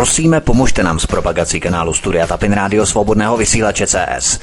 Prosíme, 0.00 0.40
pomožte 0.40 0.82
nám 0.82 0.98
s 0.98 1.06
propagací 1.06 1.60
kanálu 1.60 1.92
Studia 1.92 2.26
Tapin 2.26 2.52
Rádio 2.52 2.86
Svobodného 2.86 3.36
vysílače 3.36 3.86
CS. 3.86 4.40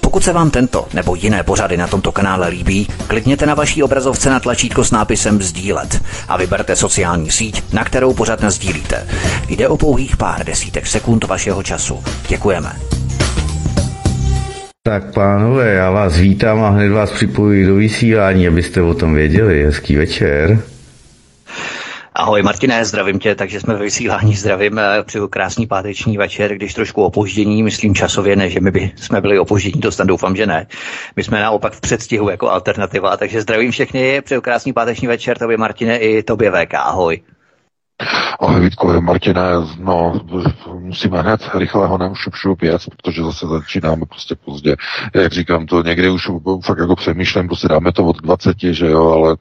Pokud 0.00 0.24
se 0.24 0.32
vám 0.32 0.50
tento 0.50 0.86
nebo 0.94 1.14
jiné 1.14 1.42
pořady 1.42 1.76
na 1.76 1.86
tomto 1.86 2.12
kanále 2.12 2.48
líbí, 2.48 2.88
klikněte 3.06 3.46
na 3.46 3.54
vaší 3.54 3.82
obrazovce 3.82 4.30
na 4.30 4.40
tlačítko 4.40 4.84
s 4.84 4.90
nápisem 4.90 5.42
Sdílet 5.42 6.02
a 6.28 6.36
vyberte 6.36 6.76
sociální 6.76 7.30
síť, 7.30 7.72
na 7.72 7.84
kterou 7.84 8.14
pořád 8.14 8.44
sdílíte. 8.44 9.06
Jde 9.48 9.68
o 9.68 9.76
pouhých 9.76 10.16
pár 10.16 10.44
desítek 10.44 10.86
sekund 10.86 11.24
vašeho 11.24 11.62
času. 11.62 12.04
Děkujeme. 12.28 12.72
Tak 14.82 15.14
pánové, 15.14 15.72
já 15.72 15.90
vás 15.90 16.16
vítám 16.16 16.62
a 16.64 16.68
hned 16.68 16.88
vás 16.88 17.10
připojuji 17.10 17.66
do 17.66 17.74
vysílání, 17.74 18.48
abyste 18.48 18.82
o 18.82 18.94
tom 18.94 19.14
věděli. 19.14 19.64
Hezký 19.64 19.96
večer. 19.96 20.62
Ahoj 22.14 22.42
Martine, 22.42 22.84
zdravím 22.84 23.18
tě, 23.18 23.34
takže 23.34 23.60
jsme 23.60 23.74
ve 23.74 23.82
vysílání, 23.82 24.34
zdravím, 24.34 24.78
eh, 24.78 25.02
přeju 25.02 25.28
krásný 25.28 25.66
páteční 25.66 26.18
večer, 26.18 26.54
když 26.54 26.74
trošku 26.74 27.02
opoždění, 27.04 27.62
myslím 27.62 27.94
časově, 27.94 28.36
ne, 28.36 28.50
že 28.50 28.60
my 28.60 28.70
by 28.70 28.92
jsme 28.96 29.20
byli 29.20 29.38
opoždění, 29.38 29.80
to 29.80 29.92
snad 29.92 30.08
doufám, 30.08 30.36
že 30.36 30.46
ne. 30.46 30.66
My 31.16 31.24
jsme 31.24 31.40
naopak 31.40 31.72
v 31.72 31.80
předstihu 31.80 32.30
jako 32.30 32.50
alternativa, 32.50 33.16
takže 33.16 33.40
zdravím 33.40 33.70
všechny, 33.70 34.20
přeju 34.20 34.40
krásný 34.40 34.72
páteční 34.72 35.08
večer, 35.08 35.38
tobě 35.38 35.56
Martine 35.56 35.98
i 35.98 36.22
tobě 36.22 36.50
VK, 36.50 36.74
ahoj. 36.74 37.22
Ahoj 38.40 38.60
Vítko, 38.60 39.00
Martine, 39.00 39.42
no 39.78 40.20
musíme 40.78 41.22
hned 41.22 41.40
rychle 41.54 41.86
ho 41.86 42.14
šup 42.14 42.34
šup 42.34 42.62
jet, 42.62 42.82
protože 42.96 43.22
zase 43.22 43.46
začínáme 43.46 44.06
prostě 44.06 44.34
pozdě. 44.44 44.76
Jak 45.14 45.32
říkám, 45.32 45.66
to 45.66 45.82
někdy 45.82 46.10
už 46.10 46.30
fakt 46.64 46.78
jako 46.78 46.96
přemýšlím, 46.96 47.46
prostě 47.46 47.68
dáme 47.68 47.92
to 47.92 48.04
od 48.04 48.16
20, 48.16 48.56
že 48.60 48.86
jo, 48.86 49.10
ale 49.10 49.36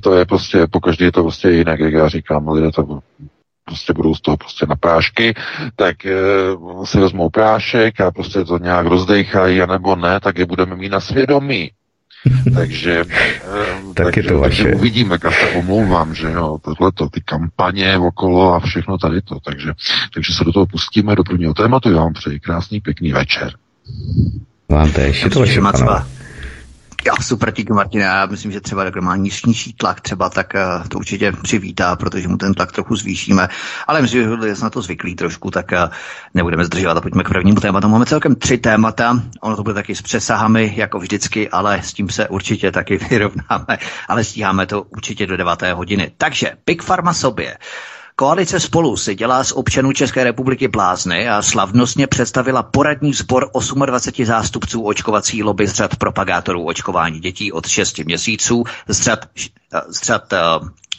to 0.00 0.14
je 0.14 0.24
prostě, 0.24 0.66
po 0.70 0.80
každý 0.80 1.04
je 1.04 1.12
to 1.12 1.22
prostě 1.22 1.50
jinak, 1.50 1.80
jak 1.80 1.92
já 1.92 2.08
říkám, 2.08 2.48
lidé 2.48 2.70
to 2.70 3.00
prostě 3.64 3.92
budou 3.92 4.14
z 4.14 4.20
toho 4.20 4.36
prostě 4.36 4.66
na 4.66 4.76
prášky, 4.76 5.34
tak 5.76 6.06
e, 6.06 6.16
si 6.84 7.00
vezmou 7.00 7.30
prášek 7.30 8.00
a 8.00 8.10
prostě 8.10 8.44
to 8.44 8.58
nějak 8.58 8.86
rozdejchají, 8.86 9.62
anebo 9.62 9.96
ne, 9.96 10.20
tak 10.20 10.38
je 10.38 10.46
budeme 10.46 10.76
mít 10.76 10.88
na 10.88 11.00
svědomí. 11.00 11.70
takže, 12.54 13.00
e, 13.00 13.04
tak 13.94 14.06
takže, 14.06 14.20
je 14.20 14.24
to 14.24 14.38
vaše. 14.38 14.62
takže 14.62 14.76
uvidíme, 14.76 15.18
jak 15.24 15.34
se 15.34 15.50
omlouvám, 15.50 16.14
že 16.14 16.30
jo, 16.30 16.58
tohleto, 16.64 17.08
ty 17.08 17.20
kampaně 17.20 17.98
okolo 17.98 18.54
a 18.54 18.60
všechno 18.60 18.98
tady 18.98 19.22
to, 19.22 19.40
takže, 19.44 19.72
takže 20.14 20.32
se 20.32 20.44
do 20.44 20.52
toho 20.52 20.66
pustíme 20.66 21.16
do 21.16 21.24
prvního 21.24 21.54
tématu, 21.54 21.92
já 21.92 21.96
vám 21.96 22.12
přeji 22.12 22.40
krásný, 22.40 22.80
pěkný 22.80 23.12
večer. 23.12 23.52
Vám 24.68 24.92
též, 24.92 25.22
je 25.22 25.30
to 25.30 25.40
vaše, 25.40 25.60
já 27.08 27.22
super, 27.22 27.52
díky 27.52 27.72
Martina. 27.72 28.04
Já 28.04 28.26
myslím, 28.26 28.52
že 28.52 28.60
třeba 28.60 28.90
kdo 28.90 29.02
má 29.02 29.16
nižší 29.16 29.72
tlak 29.72 30.00
třeba, 30.00 30.30
tak 30.30 30.54
eh, 30.54 30.64
to 30.88 30.98
určitě 30.98 31.32
přivítá, 31.32 31.96
protože 31.96 32.28
mu 32.28 32.36
ten 32.36 32.54
tlak 32.54 32.72
trochu 32.72 32.96
zvýšíme. 32.96 33.48
Ale 33.86 34.02
myslím, 34.02 34.22
že 34.22 34.46
je 34.46 34.54
na 34.62 34.70
to 34.70 34.82
zvyklý 34.82 35.14
trošku, 35.14 35.50
tak 35.50 35.72
eh, 35.72 35.88
nebudeme 36.34 36.64
zdržovat 36.64 36.96
a 36.96 37.00
pojďme 37.00 37.24
k 37.24 37.28
prvnímu 37.28 37.60
tématu. 37.60 37.88
Máme 37.88 38.06
celkem 38.06 38.34
tři 38.34 38.58
témata. 38.58 39.22
Ono 39.40 39.56
to 39.56 39.62
bude 39.62 39.74
taky 39.74 39.94
s 39.94 40.02
přesahami, 40.02 40.72
jako 40.76 40.98
vždycky, 40.98 41.48
ale 41.48 41.82
s 41.82 41.92
tím 41.92 42.08
se 42.08 42.28
určitě 42.28 42.72
taky 42.72 42.96
vyrovnáme. 43.10 43.78
Ale 44.08 44.24
stíháme 44.24 44.66
to 44.66 44.82
určitě 44.82 45.26
do 45.26 45.36
deváté 45.36 45.72
hodiny. 45.72 46.12
Takže 46.18 46.52
Big 46.66 46.82
Pharma 46.82 47.12
sobě. 47.12 47.56
Koalice 48.20 48.60
spolu 48.60 48.96
si 48.96 49.14
dělá 49.14 49.44
z 49.44 49.52
občanů 49.52 49.92
České 49.92 50.24
republiky 50.24 50.68
blázny 50.68 51.28
a 51.28 51.42
slavnostně 51.42 52.06
představila 52.06 52.62
poradní 52.62 53.12
sbor 53.12 53.50
28 53.86 54.24
zástupců 54.26 54.82
očkovací 54.82 55.42
lobby 55.42 55.66
z 55.66 55.72
řad 55.72 55.96
propagátorů 55.96 56.66
očkování 56.66 57.20
dětí 57.20 57.52
od 57.52 57.68
6 57.68 57.98
měsíců, 57.98 58.64
z 58.88 59.00
řad, 59.00 59.26
z 59.88 60.02
řad 60.02 60.34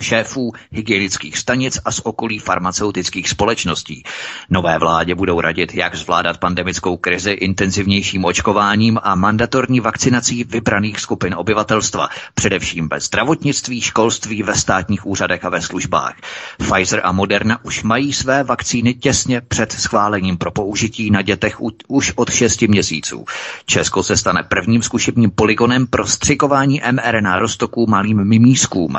šéfů 0.02 0.52
hygienických 0.72 1.38
stanic 1.38 1.80
a 1.86 1.92
z 1.92 2.02
okolí 2.04 2.40
farmaceutických 2.40 3.30
společností. 3.30 4.04
Nové 4.50 4.80
vládě 4.80 5.16
budou 5.16 5.42
radit, 5.42 5.74
jak 5.76 5.96
zvládat 5.96 6.38
pandemickou 6.38 6.98
krizi 6.98 7.32
intenzivnějším 7.32 8.26
očkováním 8.26 9.00
a 9.04 9.16
mandatorní 9.16 9.80
vakcinací 9.80 10.44
vybraných 10.44 11.00
skupin 11.00 11.36
obyvatelstva, 11.38 12.10
především 12.34 12.90
ve 12.90 13.00
zdravotnictví, 13.00 13.82
školství, 13.82 14.44
ve 14.44 14.56
státních 14.56 15.06
úřadech 15.06 15.46
a 15.46 15.50
ve 15.50 15.62
službách. 15.62 16.14
Pfizer 16.58 17.02
a 17.04 17.12
Moderna 17.12 17.66
už 17.66 17.84
mají 17.84 18.14
své 18.14 18.44
vakcíny 18.44 18.94
těsně 18.94 19.42
před 19.42 19.72
schválením 19.72 20.38
pro 20.38 20.52
použití 20.52 21.12
na 21.12 21.22
dětech 21.22 21.62
už 21.88 22.14
od 22.16 22.30
6 22.32 22.62
měsíců. 22.62 23.26
Česko 23.66 24.04
se 24.04 24.18
stane 24.18 24.44
prvním 24.44 24.82
zkušebním 24.84 25.32
poligonem 25.32 25.88
pro 25.88 26.08
střikování 26.08 26.82
mRNA 26.92 27.40
roztoků 27.40 27.88
malým 27.88 28.24
mimískům. 28.24 28.98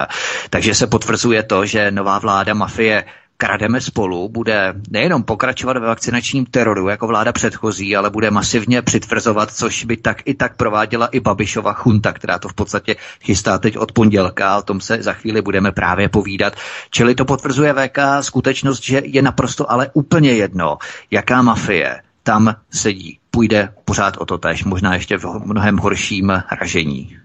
Takže 0.50 0.74
se 0.74 0.86
potvrzuje 0.90 1.42
to, 1.42 1.66
že 1.66 1.90
nová 1.90 2.18
vláda 2.18 2.54
mafie 2.54 3.04
Krademe 3.40 3.80
spolu 3.80 4.28
bude 4.28 4.74
nejenom 4.90 5.22
pokračovat 5.22 5.76
ve 5.76 5.86
vakcinačním 5.86 6.46
teroru 6.46 6.88
jako 6.88 7.06
vláda 7.06 7.32
předchozí, 7.32 7.96
ale 7.96 8.10
bude 8.10 8.30
masivně 8.30 8.82
přitvrzovat, 8.82 9.52
což 9.52 9.84
by 9.84 9.96
tak 9.96 10.22
i 10.24 10.34
tak 10.34 10.56
prováděla 10.56 11.06
i 11.06 11.20
Babišova 11.20 11.72
chunta, 11.72 12.12
která 12.12 12.38
to 12.38 12.48
v 12.48 12.54
podstatě 12.54 12.96
chystá 13.24 13.58
teď 13.58 13.78
od 13.78 13.92
pondělka. 13.92 14.58
O 14.58 14.62
tom 14.62 14.80
se 14.80 15.02
za 15.02 15.12
chvíli 15.12 15.42
budeme 15.42 15.72
právě 15.72 16.08
povídat. 16.08 16.52
Čili 16.90 17.14
to 17.14 17.24
potvrzuje 17.24 17.74
VK 17.74 17.98
skutečnost, 18.20 18.84
že 18.84 19.02
je 19.04 19.22
naprosto 19.22 19.72
ale 19.72 19.90
úplně 19.92 20.32
jedno, 20.32 20.78
jaká 21.10 21.42
mafie 21.42 22.02
tam 22.22 22.54
sedí. 22.70 23.18
Půjde 23.30 23.72
pořád 23.84 24.16
o 24.16 24.26
to 24.26 24.38
tež, 24.38 24.64
možná 24.64 24.94
ještě 24.94 25.18
v 25.18 25.24
mnohem 25.44 25.76
horším 25.76 26.42
ražení. 26.60 27.16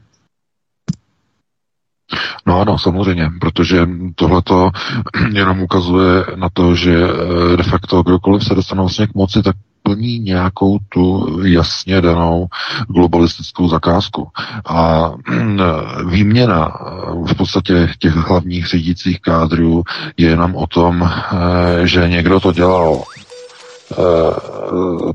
No 2.45 2.61
ano, 2.61 2.79
samozřejmě, 2.79 3.29
protože 3.41 3.88
tohleto 4.16 4.71
jenom 5.33 5.61
ukazuje 5.61 6.25
na 6.35 6.49
to, 6.53 6.75
že 6.75 6.93
eh, 6.93 7.57
de 7.57 7.63
facto 7.63 8.03
kdokoliv 8.03 8.43
se 8.43 8.55
dostane 8.55 8.81
vlastně 8.81 9.07
k 9.07 9.13
moci, 9.16 9.43
tak 9.43 9.55
plní 9.83 10.19
nějakou 10.19 10.77
tu 10.89 11.39
jasně 11.43 12.01
danou 12.01 12.47
globalistickou 12.88 13.67
zakázku. 13.67 14.27
A 14.66 15.11
výměna 16.09 16.67
eh, 16.67 17.33
v 17.33 17.35
podstatě 17.38 17.89
těch 17.99 18.16
hlavních 18.16 18.67
řídících 18.67 19.22
kádrů 19.22 19.83
je 20.17 20.29
jenom 20.29 20.55
o 20.55 20.67
tom, 20.67 21.03
eh, 21.03 21.87
že 21.87 22.09
někdo 22.09 22.39
to 22.39 22.51
dělal 22.51 23.03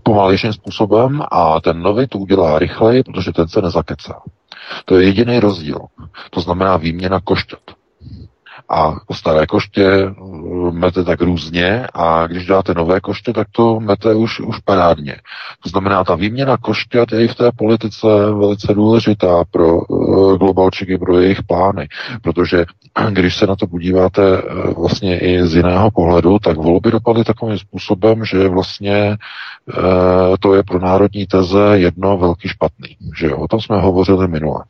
pomalejším 0.02 0.52
způsobem 0.52 1.22
a 1.30 1.60
ten 1.60 1.82
nový 1.82 2.06
to 2.06 2.18
udělá 2.18 2.58
rychleji, 2.58 3.02
protože 3.02 3.32
ten 3.32 3.48
se 3.48 3.62
nezakecá. 3.62 4.20
To 4.84 4.94
je 4.98 5.06
jediný 5.06 5.40
rozdíl. 5.40 5.78
To 6.30 6.40
znamená 6.40 6.76
výměna 6.76 7.20
košťat. 7.20 7.60
A 8.68 8.96
staré 9.12 9.46
koště 9.46 9.86
eh, 9.86 10.14
mete 10.70 11.04
tak 11.04 11.20
různě 11.20 11.86
a 11.94 12.26
když 12.26 12.46
dáte 12.46 12.74
nové 12.74 13.00
koště, 13.00 13.32
tak 13.32 13.48
to 13.52 13.80
mete 13.80 14.14
už, 14.14 14.40
už 14.40 14.58
parádně. 14.58 15.16
To 15.62 15.68
znamená, 15.68 16.04
ta 16.04 16.14
výměna 16.14 16.56
košťat 16.56 17.12
je 17.12 17.24
i 17.24 17.28
v 17.28 17.34
té 17.34 17.50
politice 17.56 18.06
velice 18.38 18.74
důležitá 18.74 19.44
pro 19.50 19.78
uh, 19.78 20.36
globalčiky, 20.38 20.98
pro 20.98 21.18
jejich 21.18 21.42
plány, 21.42 21.88
protože 22.22 22.64
když 23.10 23.36
se 23.36 23.46
na 23.46 23.56
to 23.56 23.66
podíváte 23.66 24.42
uh, 24.42 24.72
vlastně 24.80 25.18
i 25.18 25.46
z 25.46 25.54
jiného 25.56 25.90
pohledu, 25.90 26.38
tak 26.38 26.56
volby 26.56 26.90
dopadly 26.90 27.24
takovým 27.24 27.58
způsobem, 27.58 28.24
že 28.24 28.48
vlastně 28.48 29.16
to 30.40 30.54
je 30.54 30.62
pro 30.62 30.78
národní 30.80 31.26
teze 31.26 31.72
jedno 31.74 32.18
velký 32.18 32.48
špatný. 32.48 32.96
Že 33.18 33.26
jo? 33.26 33.36
O 33.36 33.48
tom 33.48 33.60
jsme 33.60 33.80
hovořili 33.80 34.28
minule. 34.28 34.64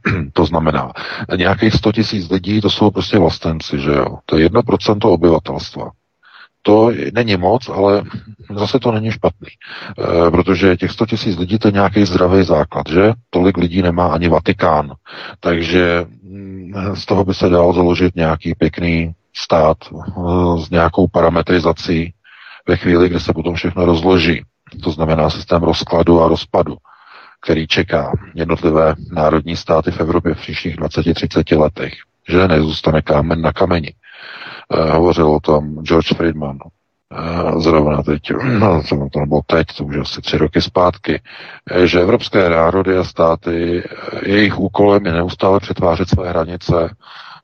to 0.32 0.44
znamená, 0.44 0.92
nějakých 1.36 1.74
100 1.74 1.92
tisíc 1.92 2.30
lidí, 2.30 2.60
to 2.60 2.70
jsou 2.70 2.90
prostě 2.90 3.18
vlastenci, 3.18 3.80
že 3.80 3.90
jo. 3.90 4.18
To 4.26 4.38
je 4.38 4.48
1% 4.48 5.12
obyvatelstva. 5.12 5.90
To 6.62 6.90
není 7.12 7.36
moc, 7.36 7.68
ale 7.68 8.02
zase 8.54 8.78
to 8.78 8.92
není 8.92 9.10
špatný, 9.10 9.48
e, 9.48 10.30
protože 10.30 10.76
těch 10.76 10.90
100 10.90 11.06
tisíc 11.06 11.38
lidí 11.38 11.58
to 11.58 11.68
je 11.68 11.72
nějaký 11.72 12.04
zdravý 12.04 12.44
základ, 12.44 12.86
že? 12.88 13.12
Tolik 13.30 13.56
lidí 13.56 13.82
nemá 13.82 14.06
ani 14.06 14.28
Vatikán, 14.28 14.92
takže 15.40 16.06
mm, 16.22 16.72
z 16.94 17.06
toho 17.06 17.24
by 17.24 17.34
se 17.34 17.48
dal 17.48 17.72
založit 17.72 18.16
nějaký 18.16 18.54
pěkný 18.54 19.12
stát 19.36 19.76
e, 19.84 20.60
s 20.60 20.70
nějakou 20.70 21.08
parametrizací 21.08 22.14
ve 22.68 22.76
chvíli, 22.76 23.08
kdy 23.08 23.20
se 23.20 23.32
potom 23.32 23.54
všechno 23.54 23.84
rozloží. 23.84 24.42
To 24.82 24.90
znamená 24.90 25.30
systém 25.30 25.62
rozkladu 25.62 26.22
a 26.22 26.28
rozpadu 26.28 26.76
který 27.42 27.66
čeká 27.66 28.12
jednotlivé 28.34 28.94
národní 29.12 29.56
státy 29.56 29.90
v 29.90 30.00
Evropě 30.00 30.34
v 30.34 30.38
příštích 30.40 30.76
20-30 30.76 31.58
letech, 31.60 31.92
že 32.28 32.48
nezůstane 32.48 33.02
kámen 33.02 33.40
na 33.42 33.52
kameni. 33.52 33.94
Uh, 34.68 34.90
hovořil 34.90 35.26
o 35.30 35.40
tom 35.40 35.82
George 35.82 36.14
Friedman. 36.16 36.58
Uh, 36.62 37.60
zrovna 37.60 38.02
teď, 38.02 38.20
no, 38.58 38.82
to 39.12 39.20
nebylo 39.20 39.40
teď, 39.46 39.66
to 39.78 39.84
už 39.84 39.96
asi 39.96 40.20
tři 40.20 40.38
roky 40.38 40.62
zpátky, 40.62 41.20
eh, 41.70 41.86
že 41.86 42.00
evropské 42.00 42.48
národy 42.48 42.96
a 42.96 43.04
státy, 43.04 43.82
jejich 44.22 44.58
úkolem 44.58 45.06
je 45.06 45.12
neustále 45.12 45.60
přetvářet 45.60 46.08
své 46.08 46.28
hranice 46.28 46.90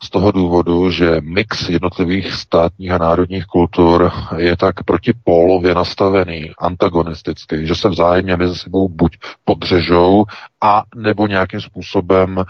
z 0.02 0.10
toho 0.10 0.32
důvodu, 0.32 0.90
že 0.90 1.20
mix 1.20 1.68
jednotlivých 1.68 2.32
státních 2.32 2.90
a 2.90 2.98
národních 2.98 3.46
kultur 3.46 4.12
je 4.36 4.56
tak 4.56 4.84
protipólově 4.84 5.74
nastavený, 5.74 6.50
antagonistický, 6.58 7.66
že 7.66 7.74
se 7.74 7.88
vzájemně 7.88 8.36
mezi 8.36 8.54
sebou 8.58 8.88
buď 8.88 9.18
podřežou 9.44 10.24
a 10.62 10.82
nebo 10.96 11.26
nějakým 11.26 11.60
způsobem 11.60 12.38
e, 12.38 12.44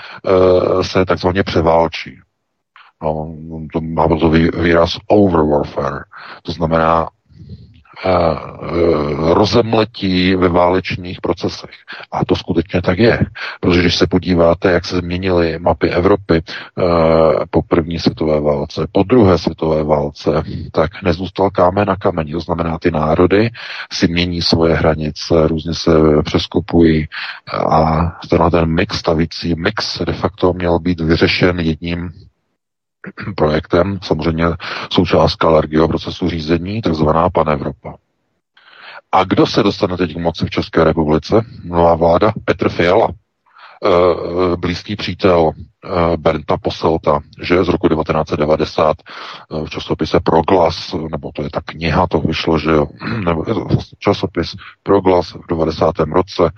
se 0.85 1.05
takzvaně 1.05 1.43
převálčí. 1.43 2.19
no, 3.03 3.67
to 3.73 3.81
má 3.81 4.09
to 4.09 4.31
výraz 4.31 4.99
over 5.07 5.41
warfare, 5.43 6.05
to 6.43 6.53
znamená 6.53 7.09
rozemletí 9.17 10.35
ve 10.35 10.49
válečných 10.49 11.21
procesech. 11.21 11.71
A 12.13 12.25
to 12.25 12.37
skutečně 12.37 12.83
tak 12.83 12.99
je. 12.99 13.19
Protože 13.61 13.81
když 13.81 13.97
se 13.97 14.07
podíváte, 14.07 14.73
jak 14.73 14.85
se 14.85 14.97
změnily 14.97 15.59
mapy 15.59 15.91
Evropy 15.91 16.43
po 17.51 17.63
první 17.63 17.99
světové 17.99 18.41
válce, 18.41 18.87
po 18.93 19.03
druhé 19.03 19.39
světové 19.39 19.85
válce, 19.85 20.31
tak 20.73 21.03
nezůstal 21.03 21.51
kámen 21.51 21.89
na 21.89 21.97
kameni. 21.97 22.33
To 22.33 22.41
znamená, 22.41 22.79
ty 22.79 22.91
národy 22.91 23.51
si 23.93 24.09
mění 24.09 24.43
svoje 24.43 24.75
hranice, 24.75 25.49
různě 25.49 25.75
se 25.75 25.91
přeskupují 26.25 27.07
a 27.71 28.13
tenhle 28.31 28.51
ten 28.51 28.67
mix, 28.67 28.99
stavící 28.99 29.55
mix 29.55 29.99
de 30.05 30.13
facto 30.13 30.53
měl 30.53 30.79
být 30.79 31.01
vyřešen 31.01 31.61
jedním 31.61 32.11
projektem, 33.37 33.99
samozřejmě 34.03 34.47
součást 34.93 35.37
Kalergio 35.37 35.89
procesu 35.89 36.29
řízení, 36.29 36.83
takzvaná 36.83 37.31
Pan 37.31 37.51
Evropa. 37.51 37.95
A 39.13 39.25
kdo 39.25 39.47
se 39.47 39.63
dostane 39.63 39.97
teď 39.97 40.15
k 40.15 40.19
moci 40.19 40.47
v 40.47 40.51
České 40.51 40.85
republice? 40.85 41.45
Nová 41.65 41.95
vláda 41.95 42.33
Petr 42.45 42.69
Fiala, 42.69 43.09
eh, 43.09 44.57
blízký 44.57 44.97
přítel 44.97 45.51
eh, 45.55 46.17
Bernta 46.17 46.57
Poselta, 46.57 47.21
že 47.43 47.65
z 47.65 47.69
roku 47.69 47.89
1990 47.89 48.97
eh, 48.97 49.65
v 49.65 49.71
časopise 49.71 50.21
Proglas, 50.21 50.95
nebo 51.11 51.31
to 51.35 51.43
je 51.43 51.51
ta 51.51 51.61
kniha, 51.65 52.07
to 52.07 52.21
vyšlo, 52.21 52.59
že 52.59 52.71
nebo 53.25 53.43
vlastně 53.43 53.97
časopis 53.99 54.57
Proglas 54.83 55.33
v 55.33 55.47
90. 55.49 55.99
roce 55.99 56.51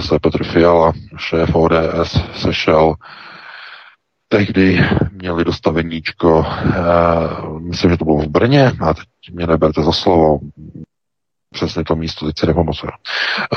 se 0.00 0.18
Petr 0.18 0.44
Fiala, 0.44 0.92
šéf 1.16 1.54
ODS, 1.54 2.20
sešel 2.34 2.94
tehdy 4.28 4.80
měli 5.12 5.44
dostaveníčko, 5.44 6.38
uh, 6.38 7.60
myslím, 7.60 7.90
že 7.90 7.96
to 7.96 8.04
bylo 8.04 8.18
v 8.18 8.28
Brně, 8.28 8.72
a 8.80 8.94
teď 8.94 9.06
mě 9.32 9.46
neberte 9.46 9.82
za 9.82 9.92
slovo, 9.92 10.38
přesně 11.50 11.84
to 11.84 11.96
místo, 11.96 12.26
teď 12.26 12.38
si 12.38 12.46
nepamatuju. 12.46 12.92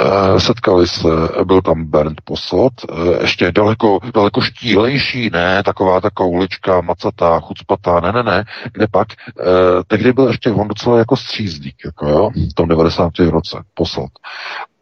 Uh, 0.01 0.37
setkali 0.37 0.87
se, 0.87 1.07
byl 1.43 1.61
tam 1.61 1.85
Bernd 1.85 2.21
Posot, 2.23 2.73
uh, 2.91 3.21
ještě 3.21 3.51
daleko, 3.51 3.99
daleko 4.13 4.41
štílejší, 4.41 5.29
ne, 5.29 5.63
taková 5.63 6.01
ta 6.01 6.09
koulička, 6.09 6.81
macatá, 6.81 7.39
chucpatá, 7.39 7.99
ne, 7.99 8.11
ne, 8.11 8.23
ne, 8.23 8.43
kde 8.73 8.87
pak, 8.91 9.07
uh, 9.39 9.45
tehdy 9.87 10.13
byl 10.13 10.27
ještě 10.27 10.51
on 10.51 10.67
docela 10.67 10.97
jako 10.97 11.15
střízník, 11.17 11.75
jako 11.85 12.07
jo, 12.07 12.29
v 12.51 12.53
tom 12.53 12.67
90. 12.67 13.11
roce, 13.19 13.57
Posot. 13.73 14.11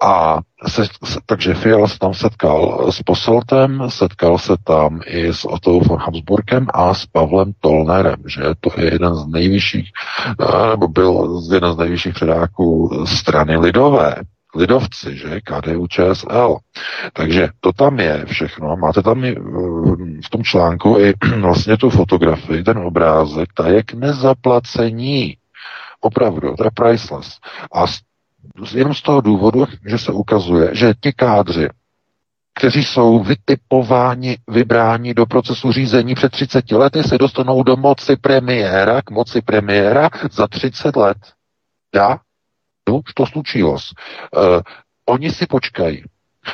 A 0.02 0.40
se, 0.68 0.86
se, 0.86 1.20
takže 1.26 1.54
Fiala 1.54 1.88
se 1.88 2.00
tam 2.00 2.14
setkal 2.14 2.92
s 2.92 3.02
Poseltem, 3.04 3.84
setkal 3.90 4.38
se 4.38 4.54
tam 4.64 5.00
i 5.06 5.34
s 5.34 5.46
Otto 5.46 5.80
von 5.80 6.00
Habsburkem 6.00 6.68
a 6.74 6.94
s 6.94 7.06
Pavlem 7.06 7.54
Tolnerem, 7.60 8.24
že 8.28 8.42
to 8.60 8.70
je 8.82 8.94
jeden 8.94 9.16
z 9.16 9.28
nejvyšších, 9.28 9.92
eh, 10.40 10.70
nebo 10.70 10.88
byl 10.88 11.42
jeden 11.52 11.74
z 11.74 11.78
nejvyšších 11.78 12.14
předáků 12.14 12.90
strany 13.06 13.58
lidové, 13.58 14.16
lidovci, 14.56 15.18
že, 15.18 15.42
KDU 15.42 15.88
ČSL. 15.88 16.58
Takže 17.14 17.50
to 17.60 17.74
tam 17.74 18.00
je 18.00 18.26
všechno. 18.26 18.78
Máte 18.78 19.02
tam 19.02 19.24
i 19.26 19.30
eh, 19.30 19.42
v 20.26 20.30
tom 20.32 20.44
článku 20.44 21.00
i 21.00 21.14
vlastně 21.42 21.78
tu 21.78 21.90
fotografii, 21.90 22.64
ten 22.64 22.78
obrázek, 22.78 23.54
ta 23.54 23.68
je 23.68 23.84
k 23.84 23.94
nezaplacení. 23.94 25.38
Opravdu, 26.02 26.56
to 26.58 26.64
je 26.64 26.72
priceless. 26.74 27.38
A 27.74 27.88
jenom 28.76 28.94
z 28.94 29.02
toho 29.02 29.22
důvodu, 29.22 29.66
že 29.86 29.98
se 29.98 30.12
ukazuje, 30.12 30.76
že 30.76 30.94
ti 31.02 31.14
kádři, 31.14 31.70
kteří 32.60 32.84
jsou 32.84 33.24
vytipováni, 33.24 34.38
vybráni 34.48 35.14
do 35.14 35.26
procesu 35.26 35.72
řízení 35.72 36.16
před 36.16 36.32
30 36.32 36.72
lety, 36.72 37.04
se 37.04 37.18
dostanou 37.18 37.64
do 37.64 37.76
moci 37.76 38.16
premiéra, 38.16 39.02
k 39.02 39.12
moci 39.12 39.42
premiéra 39.42 40.10
za 40.32 40.48
30 40.48 40.96
let. 40.96 41.18
Já? 41.96 42.18
No, 42.90 43.02
to 43.16 43.26
slučilo. 43.26 43.72
Uh, 43.72 43.80
oni 45.06 45.32
si 45.32 45.46
počkají. 45.46 46.04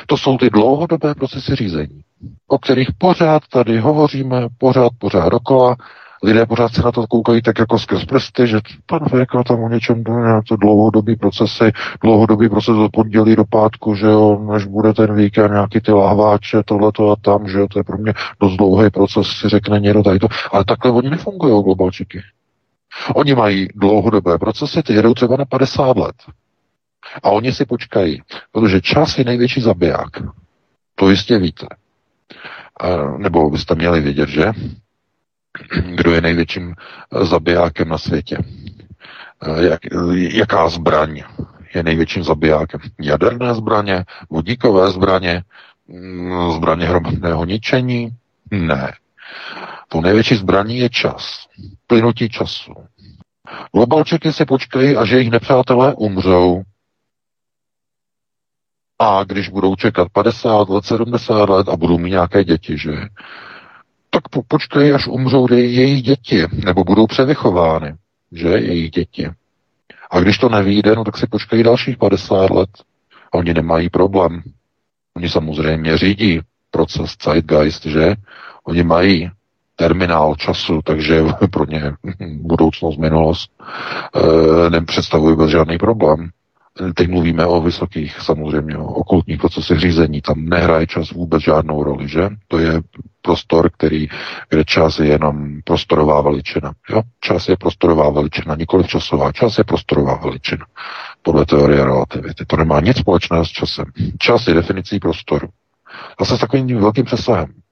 To 0.06 0.16
jsou 0.16 0.38
ty 0.38 0.50
dlouhodobé 0.50 1.14
procesy 1.14 1.54
řízení, 1.56 2.04
o 2.46 2.58
kterých 2.58 2.88
pořád 2.98 3.42
tady 3.48 3.78
hovoříme, 3.78 4.48
pořád, 4.58 4.92
pořád 4.98 5.28
dokola, 5.28 5.76
lidé 6.24 6.46
pořád 6.46 6.72
se 6.72 6.82
na 6.82 6.92
to 6.92 7.06
koukají 7.06 7.42
tak 7.42 7.58
jako 7.58 7.78
skrz 7.78 8.04
prsty, 8.04 8.46
že 8.46 8.60
pan 8.86 9.08
Fejka 9.08 9.42
tam 9.42 9.62
o 9.62 9.68
něčem 9.68 10.04
nějaké 10.08 10.56
dlouhodobý 10.56 11.16
procesy, 11.16 11.72
dlouhodobý 12.02 12.48
proces 12.48 12.76
od 12.76 12.92
pondělí 12.92 13.36
do 13.36 13.44
pátku, 13.44 13.94
že 13.94 14.06
jo, 14.06 14.48
než 14.52 14.64
bude 14.64 14.92
ten 14.94 15.14
víkend, 15.14 15.52
nějaký 15.52 15.80
ty 15.80 15.92
lahváče, 15.92 16.62
tohleto 16.64 17.10
a 17.10 17.16
tam, 17.16 17.48
že 17.48 17.58
jo, 17.58 17.66
to 17.68 17.78
je 17.78 17.84
pro 17.84 17.98
mě 17.98 18.12
dost 18.40 18.56
dlouhý 18.56 18.90
proces, 18.90 19.26
si 19.26 19.48
řekne 19.48 19.80
někdo 19.80 20.02
tady 20.02 20.18
to, 20.18 20.28
ale 20.52 20.64
takhle 20.64 20.90
oni 20.90 21.10
nefungují, 21.10 21.62
globalčiky. 21.64 22.20
Oni 23.14 23.34
mají 23.34 23.68
dlouhodobé 23.74 24.38
procesy, 24.38 24.82
ty 24.82 24.92
jedou 24.92 25.14
třeba 25.14 25.36
na 25.36 25.44
50 25.44 25.96
let. 25.96 26.16
A 27.22 27.30
oni 27.30 27.52
si 27.52 27.64
počkají, 27.64 28.22
protože 28.52 28.80
čas 28.80 29.18
je 29.18 29.24
největší 29.24 29.60
zabiják. 29.60 30.10
To 30.94 31.10
jistě 31.10 31.38
víte. 31.38 31.66
Nebo 33.18 33.50
byste 33.50 33.74
měli 33.74 34.00
vědět, 34.00 34.28
že? 34.28 34.52
Kdo 35.94 36.14
je 36.14 36.20
největším 36.20 36.74
eh, 36.74 37.24
zabijákem 37.24 37.88
na 37.88 37.98
světě. 37.98 38.38
Eh, 39.42 39.66
jak, 39.66 39.80
jaká 40.16 40.68
zbraň 40.68 41.22
je 41.74 41.82
největším 41.82 42.24
zabijákem? 42.24 42.80
Jaderné 43.00 43.54
zbraně, 43.54 44.04
vodíkové 44.30 44.90
zbraně, 44.90 45.42
mm, 45.88 46.52
zbraně 46.52 46.86
hromadného 46.86 47.44
ničení? 47.44 48.10
Ne. 48.50 48.92
To 49.88 50.00
největší 50.00 50.34
zbraní 50.34 50.78
je 50.78 50.90
čas. 50.90 51.46
Plynutí 51.86 52.28
času. 52.28 52.74
Globalčeky 53.72 54.32
si 54.32 54.44
počkají, 54.44 54.96
až 54.96 55.10
jejich 55.10 55.30
nepřátelé 55.30 55.94
umřou. 55.94 56.62
A 58.98 59.24
když 59.24 59.48
budou 59.48 59.76
čekat 59.76 60.08
50 60.12 60.68
let, 60.68 60.84
70 60.84 61.48
let 61.48 61.68
a 61.68 61.76
budou 61.76 61.98
mít 61.98 62.10
nějaké 62.10 62.44
děti, 62.44 62.78
že? 62.78 62.92
Tak 64.14 64.28
po, 64.28 64.42
počkej, 64.48 64.94
až 64.94 65.06
umřou 65.06 65.46
jejich 65.52 66.02
děti, 66.02 66.46
nebo 66.64 66.84
budou 66.84 67.06
převychovány, 67.06 67.94
že, 68.32 68.48
jejich 68.48 68.90
děti. 68.90 69.28
A 70.10 70.20
když 70.20 70.38
to 70.38 70.48
nevíde, 70.48 70.94
no 70.94 71.04
tak 71.04 71.16
si 71.16 71.26
počkají 71.26 71.62
dalších 71.62 71.96
50 71.96 72.50
let. 72.50 72.70
A 73.32 73.38
oni 73.38 73.54
nemají 73.54 73.90
problém. 73.90 74.42
Oni 75.16 75.28
samozřejmě 75.28 75.98
řídí 75.98 76.40
proces 76.70 77.16
Zeitgeist, 77.24 77.86
že? 77.86 78.14
Oni 78.64 78.82
mají 78.82 79.30
terminál 79.76 80.34
času, 80.34 80.80
takže 80.84 81.22
pro 81.50 81.66
ně 81.66 81.82
budoucnost, 82.36 82.98
minulost 82.98 83.50
e, 84.14 84.70
nepředstavují 84.70 85.36
bez 85.36 85.50
žádný 85.50 85.78
problém. 85.78 86.30
Teď 86.94 87.08
mluvíme 87.08 87.46
o 87.46 87.60
vysokých, 87.60 88.20
samozřejmě, 88.20 88.78
o 88.78 88.84
okultních 88.84 89.38
procesech 89.38 89.78
řízení. 89.80 90.20
Tam 90.20 90.44
nehraje 90.44 90.86
čas 90.86 91.10
vůbec 91.10 91.42
žádnou 91.42 91.82
roli, 91.82 92.08
že? 92.08 92.28
To 92.48 92.58
je 92.58 92.80
prostor, 93.22 93.70
který, 93.70 94.08
kde 94.48 94.64
čas 94.64 94.98
je 94.98 95.06
jenom 95.06 95.60
prostorová 95.64 96.20
veličina. 96.20 96.72
Jo? 96.90 97.02
Čas 97.20 97.48
je 97.48 97.56
prostorová 97.56 98.10
veličina, 98.10 98.54
nikoli 98.54 98.84
časová. 98.84 99.32
Čas 99.32 99.58
je 99.58 99.64
prostorová 99.64 100.16
veličina. 100.16 100.66
Podle 101.22 101.46
teorie 101.46 101.84
relativity. 101.84 102.44
To 102.46 102.56
nemá 102.56 102.80
nic 102.80 102.98
společného 102.98 103.44
s 103.44 103.48
časem. 103.48 103.84
Čas 104.18 104.46
je 104.46 104.54
definicí 104.54 104.98
prostoru. 104.98 105.48
Zase 106.20 106.36
s 106.36 106.40
takovým 106.40 106.80
velkým 106.80 107.04
přesahem. 107.04 107.63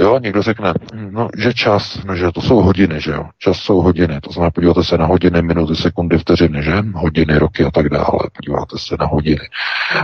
Jo, 0.00 0.18
někdo 0.18 0.42
řekne, 0.42 0.74
no, 1.10 1.28
že 1.38 1.54
čas, 1.54 2.04
no, 2.04 2.16
že 2.16 2.32
to 2.32 2.40
jsou 2.40 2.62
hodiny, 2.62 3.00
že 3.00 3.10
jo. 3.10 3.28
Čas 3.38 3.56
jsou 3.56 3.80
hodiny, 3.80 4.20
to 4.20 4.32
znamená, 4.32 4.50
podíváte 4.50 4.84
se 4.84 4.98
na 4.98 5.06
hodiny, 5.06 5.42
minuty, 5.42 5.76
sekundy, 5.76 6.18
vteřiny, 6.18 6.62
že? 6.62 6.82
Hodiny, 6.94 7.38
roky 7.38 7.64
a 7.64 7.70
tak 7.70 7.88
dále. 7.88 8.18
Podíváte 8.36 8.78
se 8.78 8.96
na 9.00 9.06
hodiny. 9.06 9.48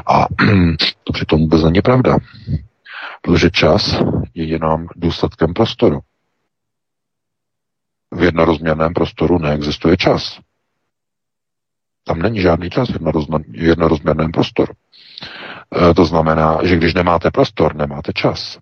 A 0.07 0.27
to 1.05 1.13
přitom 1.13 1.41
vůbec 1.41 1.63
není 1.63 1.83
pravda. 1.83 2.17
Protože 3.23 3.51
čas 3.51 4.03
je 4.35 4.45
jenom 4.45 4.87
důsledkem 4.97 5.55
prostoru. 5.55 6.01
V 8.13 8.23
jednorozměrném 8.23 8.95
prostoru 8.95 9.39
neexistuje 9.39 9.97
čas. 9.97 10.39
Tam 12.05 12.19
není 12.19 12.41
žádný 12.41 12.71
čas 12.71 12.89
v 12.89 12.99
jednorozměrném 13.53 14.33
prostoru. 14.33 14.73
E, 15.91 15.95
to 15.95 16.05
znamená, 16.05 16.59
že 16.63 16.77
když 16.77 16.95
nemáte 16.95 17.31
prostor, 17.31 17.77
nemáte 17.77 18.13
čas. 18.13 18.59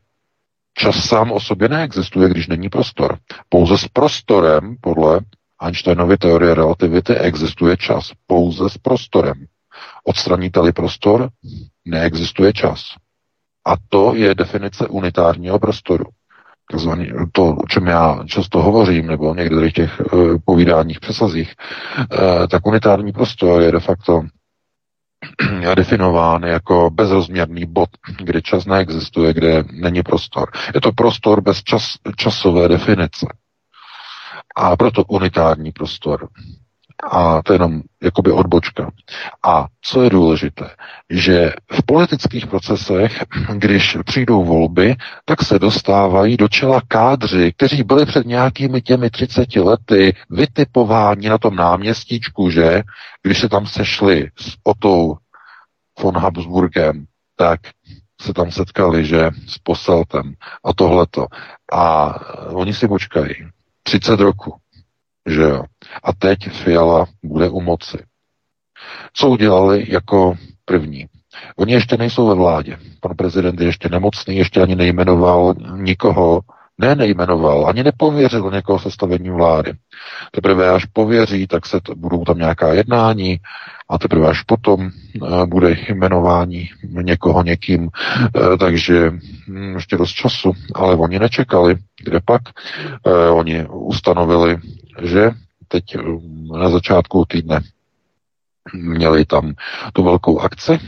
Čas 0.74 1.04
sám 1.04 1.32
o 1.32 1.40
sobě 1.40 1.68
neexistuje, 1.68 2.28
když 2.28 2.48
není 2.48 2.68
prostor. 2.68 3.18
Pouze 3.48 3.78
s 3.78 3.88
prostorem, 3.88 4.76
podle 4.80 5.20
Einsteinovy 5.62 6.16
teorie 6.16 6.54
relativity, 6.54 7.14
existuje 7.14 7.76
čas. 7.76 8.10
Pouze 8.26 8.70
s 8.70 8.78
prostorem. 8.78 9.46
Odstraníte-li 10.04 10.72
prostor, 10.72 11.28
neexistuje 11.84 12.52
čas. 12.52 12.84
A 13.66 13.74
to 13.88 14.14
je 14.14 14.34
definice 14.34 14.88
unitárního 14.88 15.58
prostoru. 15.58 16.04
Takzvaný, 16.70 17.10
to, 17.32 17.46
o 17.46 17.66
čem 17.66 17.86
já 17.86 18.24
často 18.26 18.62
hovořím, 18.62 19.06
nebo 19.06 19.34
někde 19.34 19.56
v 19.68 19.72
těch 19.72 20.00
uh, 20.12 20.36
povídáních 20.44 21.00
přesazích, 21.00 21.54
uh, 21.98 22.46
tak 22.46 22.66
unitární 22.66 23.12
prostor 23.12 23.62
je 23.62 23.72
de 23.72 23.80
facto 23.80 24.22
definován 25.74 26.42
jako 26.42 26.90
bezrozměrný 26.90 27.66
bod, 27.66 27.88
kde 28.18 28.42
čas 28.42 28.66
neexistuje, 28.66 29.34
kde 29.34 29.64
není 29.72 30.02
prostor. 30.02 30.50
Je 30.74 30.80
to 30.80 30.92
prostor 30.92 31.40
bez 31.40 31.62
čas, 31.62 31.94
časové 32.16 32.68
definice. 32.68 33.26
A 34.56 34.76
proto 34.76 35.04
unitární 35.04 35.72
prostor. 35.72 36.28
A 37.02 37.42
to 37.42 37.52
je 37.52 37.54
jenom 37.54 37.82
jakoby 38.02 38.32
odbočka. 38.32 38.90
A 39.46 39.66
co 39.82 40.02
je 40.02 40.10
důležité, 40.10 40.70
že 41.10 41.52
v 41.72 41.82
politických 41.86 42.46
procesech, 42.46 43.24
když 43.54 43.96
přijdou 44.04 44.44
volby, 44.44 44.96
tak 45.24 45.42
se 45.42 45.58
dostávají 45.58 46.36
do 46.36 46.48
čela 46.48 46.80
kádři, 46.88 47.52
kteří 47.52 47.82
byli 47.82 48.06
před 48.06 48.26
nějakými 48.26 48.82
těmi 48.82 49.10
30 49.10 49.56
lety 49.56 50.16
vytipováni 50.30 51.28
na 51.28 51.38
tom 51.38 51.56
náměstíčku, 51.56 52.50
že 52.50 52.82
když 53.22 53.38
se 53.38 53.48
tam 53.48 53.66
sešli 53.66 54.28
s 54.38 54.56
Otou 54.64 55.16
von 56.02 56.18
Habsburgem, 56.18 57.04
tak 57.36 57.60
se 58.20 58.34
tam 58.34 58.50
setkali, 58.50 59.04
že 59.04 59.30
s 59.46 59.58
Poseltem 59.58 60.34
a 60.64 60.72
tohleto. 60.72 61.26
A 61.72 62.14
oni 62.48 62.74
si 62.74 62.88
počkají 62.88 63.34
30 63.82 64.20
roku, 64.20 64.59
že 65.30 65.42
jo. 65.42 65.62
A 66.04 66.12
teď 66.12 66.38
Fiala 66.50 67.06
bude 67.22 67.48
u 67.48 67.60
moci. 67.60 67.98
Co 69.12 69.28
udělali 69.28 69.86
jako 69.88 70.34
první? 70.64 71.06
Oni 71.56 71.72
ještě 71.72 71.96
nejsou 71.96 72.26
ve 72.26 72.34
vládě. 72.34 72.78
Pan 73.00 73.16
prezident 73.16 73.60
je 73.60 73.66
ještě 73.66 73.88
nemocný, 73.88 74.36
ještě 74.36 74.62
ani 74.62 74.76
nejmenoval 74.76 75.54
nikoho, 75.76 76.40
ne 76.78 76.94
nejmenoval, 76.94 77.66
ani 77.68 77.82
nepověřil 77.82 78.50
někoho 78.50 78.78
sestavení 78.78 79.30
vlády. 79.30 79.72
Teprve 80.30 80.70
až 80.70 80.84
pověří, 80.84 81.46
tak 81.46 81.66
se 81.66 81.80
to, 81.80 81.94
budou 81.94 82.24
tam 82.24 82.38
nějaká 82.38 82.72
jednání 82.72 83.38
a 83.88 83.98
teprve 83.98 84.28
až 84.28 84.42
potom 84.42 84.80
uh, 85.20 85.46
bude 85.46 85.76
jmenování 85.88 86.68
někoho 86.82 87.42
někým, 87.42 87.82
uh, 87.82 88.56
takže 88.56 89.10
hm, 89.48 89.74
ještě 89.74 89.96
dost 89.96 90.10
času, 90.10 90.52
ale 90.74 90.96
oni 90.96 91.18
nečekali, 91.18 91.76
kde 92.04 92.20
pak 92.24 92.42
uh, 93.06 93.38
oni 93.38 93.66
ustanovili, 93.68 94.58
že 95.02 95.30
teď 95.68 95.84
na 96.58 96.70
začátku 96.70 97.24
týdne 97.28 97.60
měli 98.74 99.24
tam 99.24 99.54
tu 99.92 100.02
velkou 100.04 100.40
akci 100.40 100.78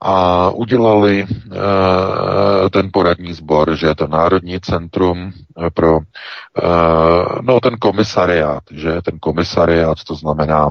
a 0.00 0.50
udělali 0.50 1.22
e, 1.24 2.70
ten 2.70 2.88
poradní 2.92 3.32
sbor, 3.32 3.76
že 3.76 3.86
je 3.86 3.94
to 3.94 4.06
Národní 4.06 4.60
centrum 4.60 5.32
pro 5.74 5.98
e, 5.98 6.02
no 7.42 7.60
ten 7.60 7.76
komisariát, 7.76 8.62
že 8.70 9.02
ten 9.02 9.18
komisariát, 9.18 10.04
to 10.04 10.14
znamená 10.14 10.68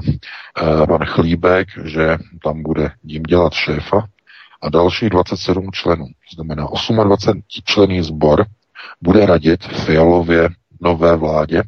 e, 0.82 0.86
pan 0.86 1.04
Chlíbek, 1.04 1.68
že 1.84 2.18
tam 2.44 2.62
bude 2.62 2.90
jim 3.04 3.22
dělat 3.22 3.52
šéfa 3.52 4.04
a 4.62 4.68
dalších 4.68 5.10
27 5.10 5.70
členů, 5.72 6.04
to 6.06 6.34
znamená 6.34 6.66
28 7.04 7.42
člený 7.64 8.02
sbor, 8.02 8.44
bude 9.02 9.26
radit 9.26 9.64
Fialově 9.64 10.48
nové 10.80 11.16
vládě, 11.16 11.62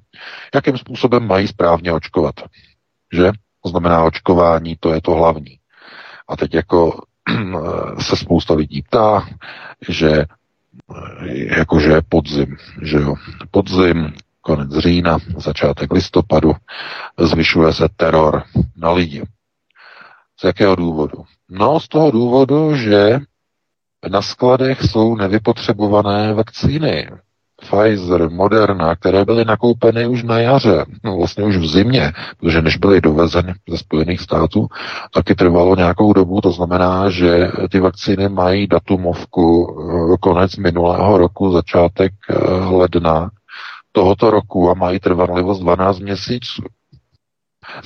jakým 0.54 0.78
způsobem 0.78 1.26
mají 1.26 1.48
správně 1.48 1.92
očkovat. 1.92 2.34
Že? 3.12 3.32
To 3.62 3.68
znamená 3.68 4.04
očkování, 4.04 4.76
to 4.80 4.94
je 4.94 5.02
to 5.02 5.10
hlavní. 5.14 5.58
A 6.28 6.36
teď 6.36 6.54
jako 6.54 7.00
se 8.00 8.16
spousta 8.16 8.54
lidí 8.54 8.82
ptá, 8.82 9.26
že 9.88 10.24
jakože 11.56 12.00
podzim, 12.08 12.56
že 12.82 12.96
jo, 12.96 13.14
podzim, 13.50 14.12
konec 14.40 14.70
října, 14.78 15.18
začátek 15.36 15.92
listopadu, 15.92 16.52
zvyšuje 17.18 17.72
se 17.72 17.88
teror 17.96 18.42
na 18.76 18.92
lidi. 18.92 19.22
Z 20.40 20.44
jakého 20.44 20.76
důvodu? 20.76 21.24
No, 21.48 21.80
z 21.80 21.88
toho 21.88 22.10
důvodu, 22.10 22.76
že 22.76 23.18
na 24.08 24.22
skladech 24.22 24.82
jsou 24.82 25.16
nevypotřebované 25.16 26.34
vakcíny. 26.34 27.10
Pfizer, 27.70 28.30
Moderna, 28.30 28.96
které 28.96 29.24
byly 29.24 29.44
nakoupeny 29.44 30.06
už 30.06 30.22
na 30.22 30.38
jaře, 30.38 30.84
no 31.04 31.16
vlastně 31.16 31.44
už 31.44 31.56
v 31.56 31.66
zimě, 31.66 32.12
protože 32.40 32.62
než 32.62 32.76
byly 32.76 33.00
dovezeny 33.00 33.54
ze 33.68 33.78
Spojených 33.78 34.20
států, 34.20 34.66
taky 35.14 35.34
trvalo 35.34 35.76
nějakou 35.76 36.12
dobu, 36.12 36.40
to 36.40 36.52
znamená, 36.52 37.10
že 37.10 37.50
ty 37.70 37.80
vakcíny 37.80 38.28
mají 38.28 38.66
datumovku 38.66 39.76
eh, 40.12 40.16
konec 40.20 40.56
minulého 40.56 41.18
roku, 41.18 41.52
začátek 41.52 42.12
eh, 42.30 42.34
ledna 42.64 43.30
tohoto 43.92 44.30
roku 44.30 44.70
a 44.70 44.74
mají 44.74 44.98
trvanlivost 44.98 45.62
12 45.62 45.98
měsíců 45.98 46.62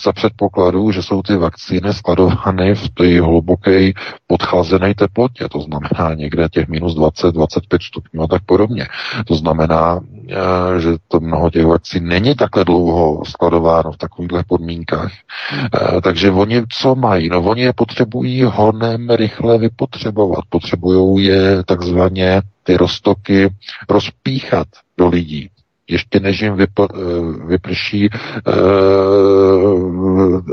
za 0.04 0.12
předpokladu, 0.12 0.90
že 0.90 1.02
jsou 1.02 1.22
ty 1.22 1.36
vakcíny 1.36 1.94
skladovány 1.94 2.74
v 2.74 2.88
té 2.88 3.20
hluboké 3.20 3.92
podchlazené 4.26 4.94
teplotě, 4.94 5.48
to 5.48 5.60
znamená 5.60 6.14
někde 6.14 6.48
těch 6.48 6.68
minus 6.68 6.94
20, 6.94 7.34
25 7.34 7.82
stupňů 7.82 8.22
a 8.22 8.26
tak 8.26 8.42
podobně. 8.46 8.86
To 9.26 9.34
znamená, 9.34 10.00
eh, 10.30 10.80
že 10.80 10.88
to 11.08 11.20
mnoho 11.20 11.50
těch 11.50 11.66
vakcín 11.66 12.08
není 12.08 12.34
takhle 12.34 12.64
dlouho 12.64 13.24
skladováno 13.24 13.92
v 13.92 13.96
takovýchhle 13.96 14.44
podmínkách. 14.48 15.12
Eh, 15.52 16.00
takže 16.00 16.30
oni 16.30 16.62
co 16.68 16.94
mají? 16.94 17.28
No 17.28 17.42
oni 17.42 17.62
je 17.62 17.72
potřebují 17.72 18.42
honem 18.42 19.10
rychle 19.10 19.58
vypotřebovat. 19.58 20.44
Potřebují 20.48 21.26
je 21.26 21.64
takzvaně 21.64 22.42
ty 22.62 22.76
roztoky 22.76 23.48
rozpíchat 23.88 24.68
do 24.98 25.08
lidí 25.08 25.50
ještě 25.90 26.20
než 26.20 26.40
jim 26.40 26.54
vypl, 26.54 26.88
eh, 26.94 26.96
vyprší 27.46 28.06
e, 28.06 28.10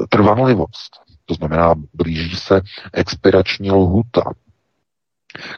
trvanlivost. 0.10 0.92
To 1.26 1.34
znamená, 1.34 1.76
blíží 1.94 2.36
se 2.36 2.62
expirační 2.94 3.72
lhuta. 3.72 4.22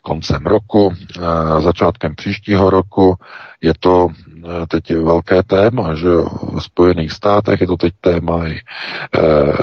Koncem 0.01 0.45
roku, 0.45 0.93
e, 0.93 1.61
začátkem 1.61 2.15
příštího 2.15 2.69
roku. 2.69 3.15
Je 3.61 3.73
to 3.79 4.09
Eh, 4.45 4.67
teď 4.67 4.95
velké 4.95 5.43
téma, 5.43 5.95
že 5.95 6.07
v 6.53 6.59
Spojených 6.59 7.11
státech 7.11 7.61
je 7.61 7.67
to 7.67 7.77
teď 7.77 7.93
téma 8.01 8.47
i 8.47 8.51
e, 8.51 8.59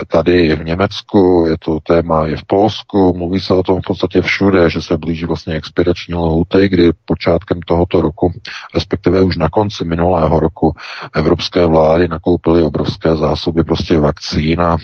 tady 0.09 0.57
v 0.57 0.65
Německu, 0.65 1.45
je 1.49 1.57
to 1.59 1.79
téma 1.81 2.27
i 2.27 2.37
v 2.37 2.45
Polsku, 2.47 3.15
mluví 3.17 3.41
se 3.41 3.55
o 3.55 3.63
tom 3.63 3.81
v 3.81 3.85
podstatě 3.87 4.23
všude, 4.23 4.71
že 4.71 4.83
se 4.83 4.99
blíží 4.99 5.25
vlastně 5.25 5.55
expirační 5.55 6.15
lhuty, 6.15 6.69
kdy 6.69 6.91
počátkem 7.05 7.61
tohoto 7.61 8.01
roku, 8.01 8.33
respektive 8.75 9.23
už 9.23 9.37
na 9.37 9.49
konci 9.49 9.85
minulého 9.85 10.41
roku, 10.41 10.75
evropské 11.15 11.67
vlády 11.67 12.09
nakoupily 12.09 12.63
obrovské 12.63 13.17
zásoby 13.17 13.65
prostě 13.65 13.99
vakcín 13.99 14.61
a 14.61 14.77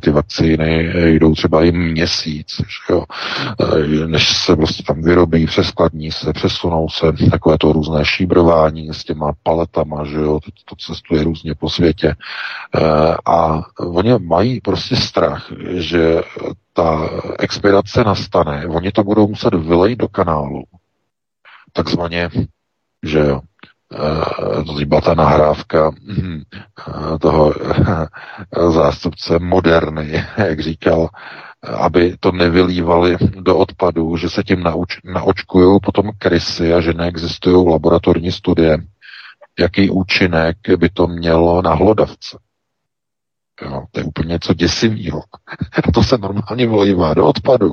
ty 0.00 0.10
vakcíny 0.10 0.92
jdou 1.06 1.34
třeba 1.34 1.64
i 1.64 1.72
měsíc, 1.72 2.46
že 2.56 2.94
jo, 2.94 3.04
než 4.06 4.36
se 4.36 4.56
prostě 4.56 4.73
vyrobí, 4.96 5.46
přeskladní 5.46 6.12
se, 6.12 6.32
přesunou 6.32 6.88
se, 6.88 7.06
takové 7.30 7.58
to 7.58 7.72
různé 7.72 8.04
šíbrování 8.04 8.88
s 8.94 9.04
těma 9.04 9.32
paletama, 9.42 10.04
že 10.04 10.16
jo, 10.16 10.40
to, 10.40 10.50
to 10.64 10.76
cestuje 10.76 11.24
různě 11.24 11.54
po 11.54 11.70
světě. 11.70 12.08
E, 12.08 12.16
a 13.26 13.62
oni 13.78 14.18
mají 14.18 14.60
prostě 14.60 14.96
strach, 14.96 15.52
že 15.70 16.20
ta 16.72 17.10
expirace 17.38 18.04
nastane, 18.04 18.66
oni 18.66 18.92
to 18.92 19.04
budou 19.04 19.28
muset 19.28 19.54
vylejt 19.54 19.98
do 19.98 20.08
kanálu. 20.08 20.62
Takzvaně, 21.72 22.28
že 23.02 23.18
jo, 23.18 23.40
e, 24.60 24.64
to 24.64 24.72
byla 24.86 25.00
ta 25.00 25.14
nahrávka 25.14 25.90
hm, 25.90 26.42
e, 27.14 27.18
toho 27.18 27.54
zástupce 28.70 29.38
moderny, 29.38 30.24
jak 30.36 30.60
říkal, 30.60 31.08
aby 31.64 32.16
to 32.20 32.32
nevylívali 32.32 33.16
do 33.40 33.56
odpadů, 33.56 34.16
že 34.16 34.30
se 34.30 34.42
tím 34.42 34.62
nauč, 34.62 34.98
naočkují 35.04 35.80
potom 35.82 36.10
krysy 36.18 36.74
a 36.74 36.80
že 36.80 36.92
neexistují 36.92 37.68
laboratorní 37.68 38.32
studie, 38.32 38.78
jaký 39.58 39.90
účinek 39.90 40.56
by 40.76 40.88
to 40.88 41.06
mělo 41.06 41.62
na 41.62 41.74
hlodavce. 41.74 42.38
Jo, 43.62 43.84
to 43.90 44.00
je 44.00 44.04
úplně 44.04 44.32
něco 44.32 44.54
děsivého. 44.54 45.22
to 45.94 46.02
se 46.02 46.18
normálně 46.18 46.66
vlivá 46.66 47.14
do 47.14 47.26
odpadu. 47.26 47.72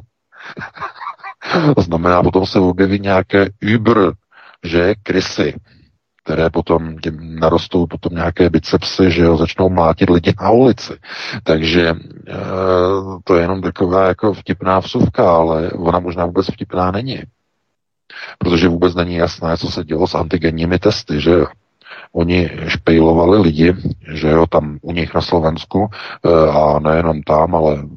to 1.76 1.82
znamená, 1.82 2.24
potom 2.24 2.46
se 2.46 2.60
objeví 2.60 3.00
nějaké 3.00 3.50
Uber, 3.76 4.14
že 4.64 4.94
krysy, 5.04 5.54
které 6.24 6.50
potom 6.50 6.96
narostou 7.20 7.88
potom 7.88 8.14
nějaké 8.14 8.50
bicepsy, 8.50 9.12
že 9.12 9.22
jo, 9.22 9.38
začnou 9.38 9.70
mlátit 9.70 10.10
lidi 10.10 10.34
na 10.42 10.50
ulici. 10.50 10.94
Takže 11.44 11.90
e, 11.90 11.96
to 13.24 13.36
je 13.36 13.42
jenom 13.42 13.62
taková 13.62 14.08
jako 14.08 14.34
vtipná 14.34 14.80
vsuvka, 14.80 15.36
ale 15.36 15.72
ona 15.72 16.00
možná 16.00 16.26
vůbec 16.26 16.48
vtipná 16.48 16.92
není. 16.92 17.24
Protože 18.38 18.68
vůbec 18.68 18.96
není 18.96 19.16
jasné, 19.16 19.58
co 19.58 19.72
se 19.72 19.84
dělo 19.84 20.08
s 20.08 20.16
antigenními 20.16 20.80
testy, 20.80 21.22
že 21.22 21.32
jo. 21.32 21.48
Oni 22.14 22.50
špejlovali 22.68 23.38
lidi, 23.40 23.74
že 24.14 24.30
jo, 24.30 24.48
tam 24.48 24.78
u 24.82 24.92
nich 24.92 25.14
na 25.14 25.22
Slovensku 25.22 25.88
eh, 25.88 26.30
a 26.30 26.80
nejenom 26.80 27.24
tam, 27.24 27.56
ale 27.56 27.88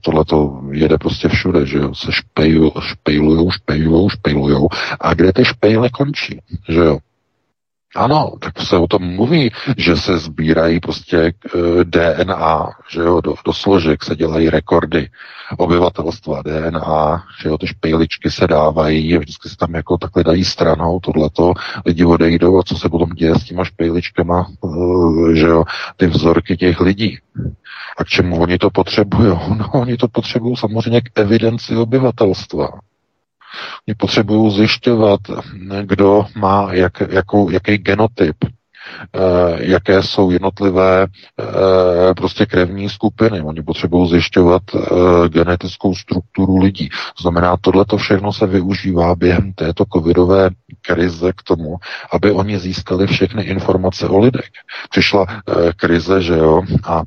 tohle 0.00 0.24
to 0.24 0.60
jede 0.72 0.98
prostě 0.98 1.28
všude, 1.28 1.66
že 1.66 1.78
jo, 1.78 1.94
se 1.94 2.12
špejlujou, 2.12 2.80
špejlujou, 2.80 3.50
špejlujou, 3.50 4.08
špejlujou 4.08 4.68
a 5.00 5.14
kde 5.14 5.32
ty 5.32 5.44
špejle 5.44 5.90
končí, 5.90 6.40
že 6.68 6.80
jo. 6.80 6.98
Ano, 7.96 8.32
tak 8.40 8.60
se 8.60 8.76
o 8.76 8.86
tom 8.86 9.14
mluví, 9.14 9.50
že 9.76 9.96
se 9.96 10.18
sbírají 10.18 10.80
prostě 10.80 11.16
eh, 11.18 11.84
DNA, 11.84 12.70
že 12.90 13.00
jo, 13.00 13.20
do, 13.20 13.34
do 13.44 13.52
složek 13.52 14.04
se 14.04 14.16
dělají 14.16 14.50
rekordy 14.50 15.08
obyvatelstva 15.58 16.42
DNA, 16.42 17.24
že 17.42 17.48
jo, 17.48 17.58
ty 17.58 17.66
špejličky 17.66 18.30
se 18.30 18.46
dávají, 18.46 19.18
vždycky 19.18 19.48
se 19.48 19.56
tam 19.56 19.74
jako 19.74 19.98
takhle 19.98 20.24
dají 20.24 20.44
stranou, 20.44 21.00
tohleto, 21.00 21.52
lidi 21.86 22.04
odejdou 22.04 22.58
a 22.58 22.62
co 22.62 22.76
se 22.76 22.88
potom 22.88 23.10
děje 23.10 23.34
s 23.34 23.44
těma 23.44 23.64
špejličkama, 23.64 24.46
eh, 24.64 25.36
že 25.36 25.46
jo, 25.46 25.64
ty 25.96 26.06
vzorky 26.06 26.56
těch 26.56 26.80
lidí. 26.80 27.18
A 27.98 28.04
k 28.04 28.08
čemu 28.08 28.40
oni 28.40 28.58
to 28.58 28.70
potřebují? 28.70 29.38
No, 29.58 29.68
oni 29.72 29.96
to 29.96 30.08
potřebují 30.08 30.56
samozřejmě 30.56 31.00
k 31.00 31.04
evidenci 31.14 31.76
obyvatelstva. 31.76 32.68
Oni 33.88 33.94
potřebují 33.94 34.56
zjišťovat, 34.56 35.20
kdo 35.82 36.26
má 36.36 36.68
jak, 36.72 37.00
jakou, 37.10 37.50
jaký 37.50 37.78
genotyp, 37.78 38.36
eh, 39.14 39.20
jaké 39.66 40.02
jsou 40.02 40.30
jednotlivé 40.30 41.06
eh, 41.40 42.14
prostě 42.14 42.46
krevní 42.46 42.88
skupiny. 42.88 43.42
Oni 43.42 43.62
potřebují 43.62 44.10
zjišťovat 44.10 44.62
eh, 44.74 45.28
genetickou 45.28 45.94
strukturu 45.94 46.56
lidí. 46.56 46.88
Znamená, 47.20 47.56
tohle 47.60 47.84
to 47.84 47.96
všechno 47.96 48.32
se 48.32 48.46
využívá 48.46 49.14
během 49.14 49.52
této 49.52 49.84
covidové 49.92 50.50
krize 50.80 51.32
k 51.32 51.42
tomu, 51.42 51.76
aby 52.12 52.32
oni 52.32 52.58
získali 52.58 53.06
všechny 53.06 53.42
informace 53.42 54.08
o 54.08 54.18
lidech. 54.18 54.46
Přišla 54.90 55.26
krize, 55.76 56.22
že 56.22 56.34
jo, 56.34 56.62
a 56.84 57.02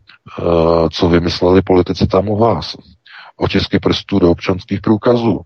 co 0.91 1.09
vymysleli 1.09 1.61
politici 1.61 2.07
tam 2.07 2.29
u 2.29 2.37
vás? 2.37 2.75
Otisky 3.37 3.79
prstů 3.79 4.19
do 4.19 4.31
občanských 4.31 4.81
průkazů. 4.81 5.41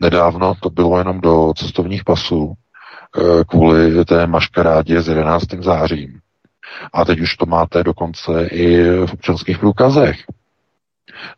Nedávno 0.00 0.54
to 0.62 0.70
bylo 0.70 0.98
jenom 0.98 1.20
do 1.20 1.52
cestovních 1.56 2.04
pasů 2.04 2.54
eh, 3.18 3.44
kvůli 3.44 4.04
té 4.04 4.26
maškarádě 4.26 5.02
s 5.02 5.08
11. 5.08 5.44
zářím. 5.60 6.20
A 6.92 7.04
teď 7.04 7.20
už 7.20 7.36
to 7.36 7.46
máte 7.46 7.84
dokonce 7.84 8.46
i 8.46 8.82
v 9.06 9.12
občanských 9.12 9.58
průkazech. 9.58 10.16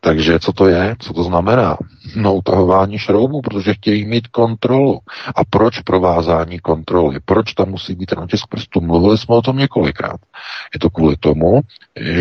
Takže 0.00 0.38
co 0.38 0.52
to 0.52 0.68
je? 0.68 0.96
Co 0.98 1.12
to 1.12 1.22
znamená? 1.24 1.76
No 2.16 2.34
utahování 2.34 2.98
šroubů, 2.98 3.40
protože 3.40 3.74
chtějí 3.74 4.04
mít 4.04 4.26
kontrolu. 4.28 5.00
A 5.36 5.44
proč 5.50 5.80
provázání 5.80 6.60
kontroly? 6.60 7.20
Proč 7.24 7.54
tam 7.54 7.68
musí 7.68 7.94
být 7.94 8.06
ten 8.06 8.18
otisk 8.18 8.46
prstu? 8.48 8.80
Mluvili 8.80 9.18
jsme 9.18 9.34
o 9.34 9.42
tom 9.42 9.56
několikrát. 9.56 10.20
Je 10.74 10.80
to 10.80 10.90
kvůli 10.90 11.16
tomu, 11.16 11.60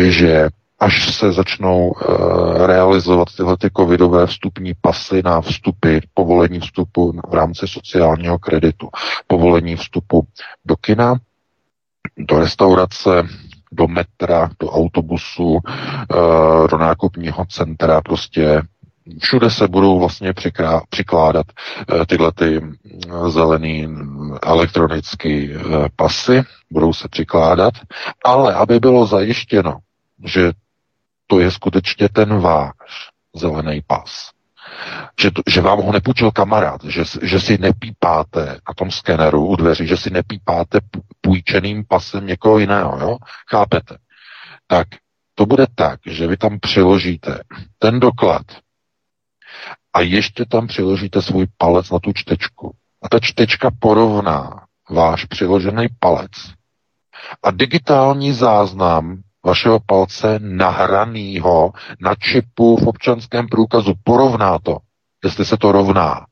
že 0.08 0.48
až 0.82 1.14
se 1.14 1.32
začnou 1.32 1.88
uh, 1.88 2.66
realizovat 2.66 3.28
tyhle 3.36 3.56
ty 3.56 3.70
covidové 3.76 4.26
vstupní 4.26 4.72
pasy 4.80 5.22
na 5.24 5.40
vstupy, 5.40 5.98
povolení 6.14 6.60
vstupu 6.60 7.20
v 7.30 7.34
rámci 7.34 7.68
sociálního 7.68 8.38
kreditu, 8.38 8.88
povolení 9.26 9.76
vstupu 9.76 10.26
do 10.64 10.76
kina, 10.76 11.14
do 12.18 12.38
restaurace, 12.38 13.28
do 13.72 13.88
metra, 13.88 14.50
do 14.60 14.70
autobusu, 14.70 15.44
uh, 15.44 15.60
do 16.70 16.78
nákupního 16.78 17.46
centra, 17.46 18.00
prostě 18.00 18.62
všude 19.20 19.50
se 19.50 19.68
budou 19.68 19.98
vlastně 19.98 20.32
přikrá, 20.32 20.80
přikládat 20.88 21.46
uh, 21.92 22.04
tyhle 22.04 22.32
ty 22.32 22.60
zelený 23.28 23.88
elektronické 24.42 25.48
uh, 25.48 25.86
pasy, 25.96 26.42
budou 26.70 26.92
se 26.92 27.08
přikládat, 27.08 27.74
ale 28.24 28.54
aby 28.54 28.80
bylo 28.80 29.06
zajištěno, 29.06 29.76
že 30.24 30.52
to 31.32 31.40
je 31.40 31.50
skutečně 31.50 32.08
ten 32.08 32.40
váš 32.40 32.72
zelený 33.36 33.82
pas. 33.86 34.30
Že, 35.20 35.30
to, 35.30 35.42
že 35.48 35.60
vám 35.60 35.78
ho 35.78 35.92
nepůjčil 35.92 36.30
kamarád, 36.30 36.84
že, 36.84 37.04
že 37.22 37.40
si 37.40 37.58
nepípáte 37.58 38.46
na 38.46 38.74
tom 38.76 38.90
skeneru 38.90 39.46
u 39.46 39.56
dveří, 39.56 39.86
že 39.86 39.96
si 39.96 40.10
nepípáte 40.10 40.78
půjčeným 41.20 41.84
pasem 41.88 42.26
někoho 42.26 42.58
jiného, 42.58 42.98
jo? 43.00 43.16
Chápete? 43.50 43.96
Tak 44.66 44.88
to 45.34 45.46
bude 45.46 45.66
tak, 45.74 46.00
že 46.06 46.26
vy 46.26 46.36
tam 46.36 46.58
přiložíte 46.60 47.42
ten 47.78 48.00
doklad 48.00 48.46
a 49.92 50.00
ještě 50.00 50.44
tam 50.44 50.66
přiložíte 50.66 51.22
svůj 51.22 51.46
palec 51.56 51.90
na 51.90 51.98
tu 51.98 52.12
čtečku. 52.12 52.74
A 53.02 53.08
ta 53.08 53.20
čtečka 53.20 53.70
porovná 53.78 54.66
váš 54.90 55.24
přiložený 55.24 55.86
palec 55.98 56.30
a 57.42 57.50
digitální 57.50 58.32
záznam 58.32 59.22
vašeho 59.44 59.80
palce 59.86 60.38
nahranýho 60.38 61.72
na 62.00 62.14
čipu 62.14 62.76
v 62.76 62.88
občanském 62.88 63.48
průkazu. 63.48 63.92
Porovná 64.04 64.58
to, 64.58 64.78
jestli 65.24 65.44
se 65.44 65.56
to 65.56 65.72
rovná. 65.72 66.26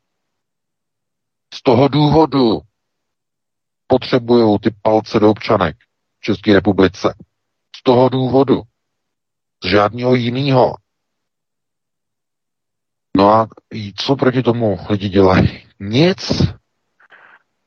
Z 1.54 1.62
toho 1.62 1.88
důvodu 1.88 2.60
potřebují 3.86 4.58
ty 4.58 4.70
palce 4.82 5.20
do 5.20 5.30
občanek 5.30 5.76
v 6.20 6.24
České 6.24 6.54
republice. 6.54 7.14
Z 7.76 7.82
toho 7.82 8.08
důvodu. 8.08 8.62
Z 9.64 9.68
žádného 9.68 10.14
jiného. 10.14 10.74
No 13.16 13.30
a 13.34 13.48
co 13.96 14.16
proti 14.16 14.42
tomu 14.42 14.78
lidi 14.88 15.08
dělají? 15.08 15.66
Nic. 15.80 16.42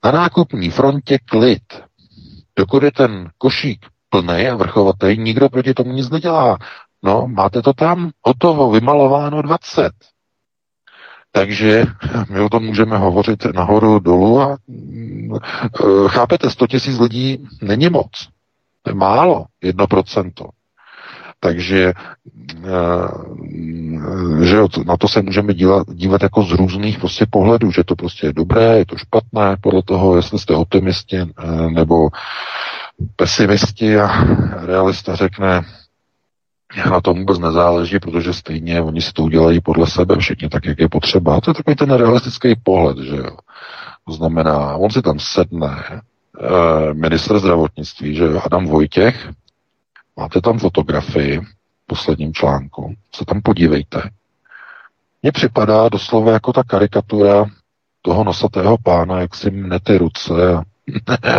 Na 0.04 0.12
nákupní 0.12 0.70
frontě 0.70 1.18
klid. 1.26 1.64
Dokud 2.56 2.84
je 2.84 2.92
ten 2.92 3.32
košík 3.38 3.93
plný 4.14 4.48
a 4.48 4.56
vrchovatý, 4.56 5.18
nikdo 5.18 5.50
proti 5.50 5.74
tomu 5.74 5.94
nic 5.94 6.10
nedělá. 6.10 6.58
No, 7.04 7.28
máte 7.28 7.62
to 7.62 7.74
tam 7.74 8.12
hotovo, 8.22 8.72
vymalováno 8.72 9.42
20. 9.42 9.92
Takže 11.32 11.86
my 12.30 12.40
o 12.40 12.50
tom 12.50 12.64
můžeme 12.64 12.98
hovořit 12.98 13.46
nahoru, 13.56 14.00
dolů 14.00 14.42
a 14.42 14.58
mm, 14.68 15.38
chápete, 16.08 16.50
100 16.50 16.68
tisíc 16.68 17.00
lidí 17.00 17.48
není 17.62 17.90
moc. 17.90 18.28
To 18.82 18.92
je 18.92 18.96
málo, 18.96 19.46
jedno 19.64 19.88
procento. 19.88 20.50
Takže 21.40 21.94
eh, 22.64 22.74
že 24.46 24.58
na 24.86 24.98
to 24.98 25.08
se 25.08 25.22
můžeme 25.22 25.54
dívat, 25.54 25.88
dívat 25.94 26.24
jako 26.24 26.44
z 26.44 26.52
různých 26.52 27.00
prostě 27.00 27.26
pohledů, 27.30 27.72
že 27.72 27.84
to 27.84 27.96
prostě 27.96 28.28
je 28.28 28.34
dobré, 28.34 28.78
je 28.78 28.86
to 28.86 28.98
špatné, 28.98 29.58
podle 29.62 29.82
toho, 29.86 30.16
jestli 30.16 30.40
jste 30.40 30.54
optimisti 30.54 31.18
eh, 31.18 31.26
nebo 31.70 32.10
pesimisti 33.16 34.00
a 34.00 34.24
realista 34.66 35.16
řekne, 35.16 35.62
na 36.90 37.02
tom 37.02 37.20
vůbec 37.20 37.40
nezáleží, 37.40 38.00
protože 38.00 38.34
stejně 38.34 38.82
oni 38.82 39.02
si 39.02 39.14
to 39.14 39.24
udělají 39.24 39.62
podle 39.62 39.88
sebe 39.88 40.18
všichni 40.18 40.50
tak, 40.50 40.66
jak 40.66 40.80
je 40.80 40.90
potřeba. 40.90 41.36
A 41.38 41.42
to 41.42 41.50
je 41.50 41.54
takový 41.54 41.76
ten 41.76 41.92
realistický 41.92 42.56
pohled, 42.64 42.98
že 42.98 43.16
jo. 43.16 43.38
To 44.08 44.14
znamená, 44.14 44.76
on 44.76 44.92
si 44.92 45.02
tam 45.02 45.20
sedne, 45.20 45.84
eh, 45.90 46.94
minister 46.94 47.40
zdravotnictví, 47.40 48.16
že 48.16 48.24
jo, 48.24 48.42
Adam 48.46 48.66
Vojtěch, 48.66 49.30
máte 50.18 50.42
tam 50.42 50.60
fotografii 50.60 51.40
v 51.40 51.88
posledním 51.88 52.34
článku, 52.34 52.94
se 53.16 53.26
tam 53.26 53.42
podívejte. 53.42 54.10
Mně 55.22 55.32
připadá 55.32 55.90
doslova 55.90 56.32
jako 56.32 56.54
ta 56.54 56.64
karikatura 56.64 57.46
toho 58.02 58.24
nosatého 58.24 58.78
pána, 58.84 59.20
jak 59.20 59.36
si 59.36 59.52
mne 59.52 59.80
ty 59.80 59.98
ruce 59.98 60.54
a 60.54 60.64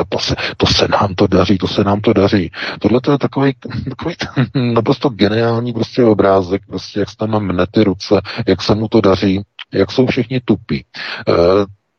to 0.09 0.19
se, 0.19 0.35
to 0.57 0.67
se 0.67 0.89
nám 0.89 1.15
to 1.15 1.27
daří, 1.27 1.59
to 1.59 1.69
se 1.69 1.85
nám 1.85 2.01
to 2.01 2.13
daří. 2.13 2.51
Tohle 2.81 3.01
to 3.01 3.13
je 3.13 3.19
takový, 3.19 3.53
takový 3.89 4.15
naprosto 4.55 5.09
geniální 5.09 5.73
prostě 5.73 6.05
obrázek, 6.05 6.63
prostě 6.67 7.01
jak 7.01 7.11
se 7.11 7.17
tam 7.17 7.41
mne 7.41 7.67
ty 7.71 7.85
ruce, 7.85 8.21
jak 8.47 8.63
se 8.63 8.75
mu 8.75 8.89
to 8.89 9.01
daří, 9.01 9.43
jak 9.73 9.93
jsou 9.93 10.07
všichni 10.07 10.41
tupí. 10.41 10.77
E, 10.79 10.85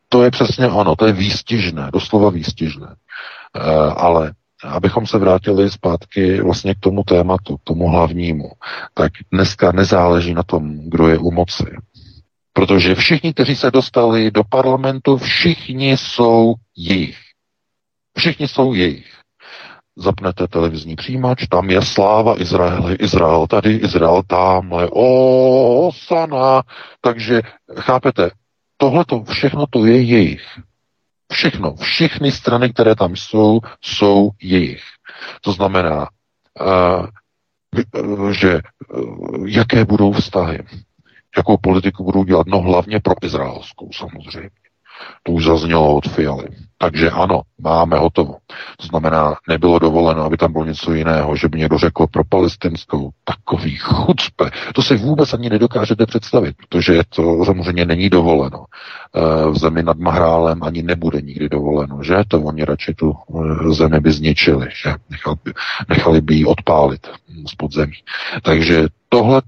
to 0.08 0.22
je 0.22 0.30
přesně 0.30 0.68
ono, 0.68 0.96
to 0.96 1.06
je 1.06 1.12
výstižné, 1.12 1.90
doslova 1.92 2.30
výstižné. 2.30 2.86
E, 2.86 3.60
ale 3.96 4.32
abychom 4.64 5.06
se 5.06 5.18
vrátili 5.18 5.70
zpátky 5.70 6.40
vlastně 6.40 6.74
k 6.74 6.80
tomu 6.80 7.02
tématu, 7.02 7.56
k 7.56 7.64
tomu 7.64 7.88
hlavnímu, 7.88 8.50
tak 8.94 9.12
dneska 9.32 9.72
nezáleží 9.72 10.34
na 10.34 10.42
tom, 10.42 10.88
kdo 10.88 11.08
je 11.08 11.18
u 11.18 11.30
moci. 11.30 11.76
Protože 12.52 12.94
všichni, 12.94 13.32
kteří 13.32 13.56
se 13.56 13.70
dostali 13.70 14.30
do 14.30 14.44
parlamentu, 14.44 15.16
všichni 15.16 15.96
jsou 15.96 16.54
jejich. 16.76 17.25
Všichni 18.18 18.48
jsou 18.48 18.74
jejich. 18.74 19.12
Zapnete 19.96 20.48
televizní 20.48 20.96
přijímač, 20.96 21.46
tam 21.50 21.70
je 21.70 21.82
sláva 21.82 22.40
Izraele, 22.40 22.94
Izrael 22.94 23.46
tady, 23.46 23.72
Izrael 23.72 24.22
tamhle, 24.26 24.88
o, 24.92 25.90
sana. 25.94 26.62
Takže 27.00 27.42
chápete, 27.80 28.30
tohle 28.76 29.04
to 29.04 29.24
všechno 29.24 29.66
to 29.70 29.86
je 29.86 30.02
jejich. 30.02 30.42
Všechno, 31.32 31.74
všechny 31.74 32.32
strany, 32.32 32.72
které 32.72 32.94
tam 32.94 33.16
jsou, 33.16 33.60
jsou 33.80 34.30
jejich. 34.42 34.82
To 35.40 35.52
znamená, 35.52 36.08
uh, 36.60 37.06
že 38.32 38.60
uh, 38.94 39.48
jaké 39.48 39.84
budou 39.84 40.12
vztahy, 40.12 40.58
jakou 41.36 41.56
politiku 41.56 42.04
budou 42.04 42.24
dělat, 42.24 42.46
no 42.46 42.60
hlavně 42.60 43.00
pro 43.00 43.14
izraelskou 43.22 43.90
samozřejmě. 43.92 44.50
To 45.22 45.32
už 45.32 45.44
zaznělo 45.44 45.96
od 45.96 46.08
Fialy. 46.08 46.48
Takže 46.78 47.10
ano, 47.10 47.42
máme 47.60 47.98
hotovo. 47.98 48.36
To 48.80 48.86
znamená, 48.86 49.34
nebylo 49.48 49.78
dovoleno, 49.78 50.22
aby 50.22 50.36
tam 50.36 50.52
bylo 50.52 50.64
něco 50.64 50.92
jiného, 50.92 51.36
že 51.36 51.48
by 51.48 51.58
někdo 51.58 51.78
řekl 51.78 52.06
pro 52.06 52.24
palestinskou 52.24 53.10
takový 53.24 53.76
chucpe. 53.76 54.50
To 54.74 54.82
si 54.82 54.96
vůbec 54.96 55.34
ani 55.34 55.50
nedokážete 55.50 56.06
představit, 56.06 56.56
protože 56.56 57.02
to 57.08 57.44
samozřejmě 57.44 57.84
není 57.84 58.10
dovoleno. 58.10 58.64
Eh, 59.16 59.50
v 59.50 59.58
zemi 59.58 59.82
nad 59.82 59.98
Mahrálem 59.98 60.62
ani 60.62 60.82
nebude 60.82 61.20
nikdy 61.20 61.48
dovoleno, 61.48 62.02
že? 62.02 62.16
To 62.28 62.40
oni 62.40 62.64
radši 62.64 62.94
tu 62.94 63.12
eh, 63.12 63.72
zemi 63.72 64.00
by 64.00 64.12
zničili, 64.12 64.68
že? 64.82 64.94
Nechali 65.10 65.36
by, 65.44 65.52
nechali 65.88 66.20
by 66.20 66.34
ji 66.34 66.44
odpálit 66.44 67.06
z 67.48 67.54
podzemí. 67.54 67.96
Takže 68.42 68.88
tohle 69.08 69.42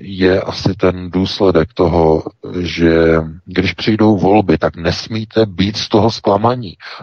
je 0.00 0.40
asi 0.40 0.74
ten 0.74 1.10
důsledek 1.10 1.72
toho, 1.74 2.22
že 2.60 3.20
když 3.44 3.72
přijdou 3.72 4.18
volby, 4.18 4.58
tak 4.58 4.76
nesmíte 4.76 5.46
být 5.46 5.76
z 5.76 5.88
toho 5.88 6.10
zklamaní. 6.10 6.47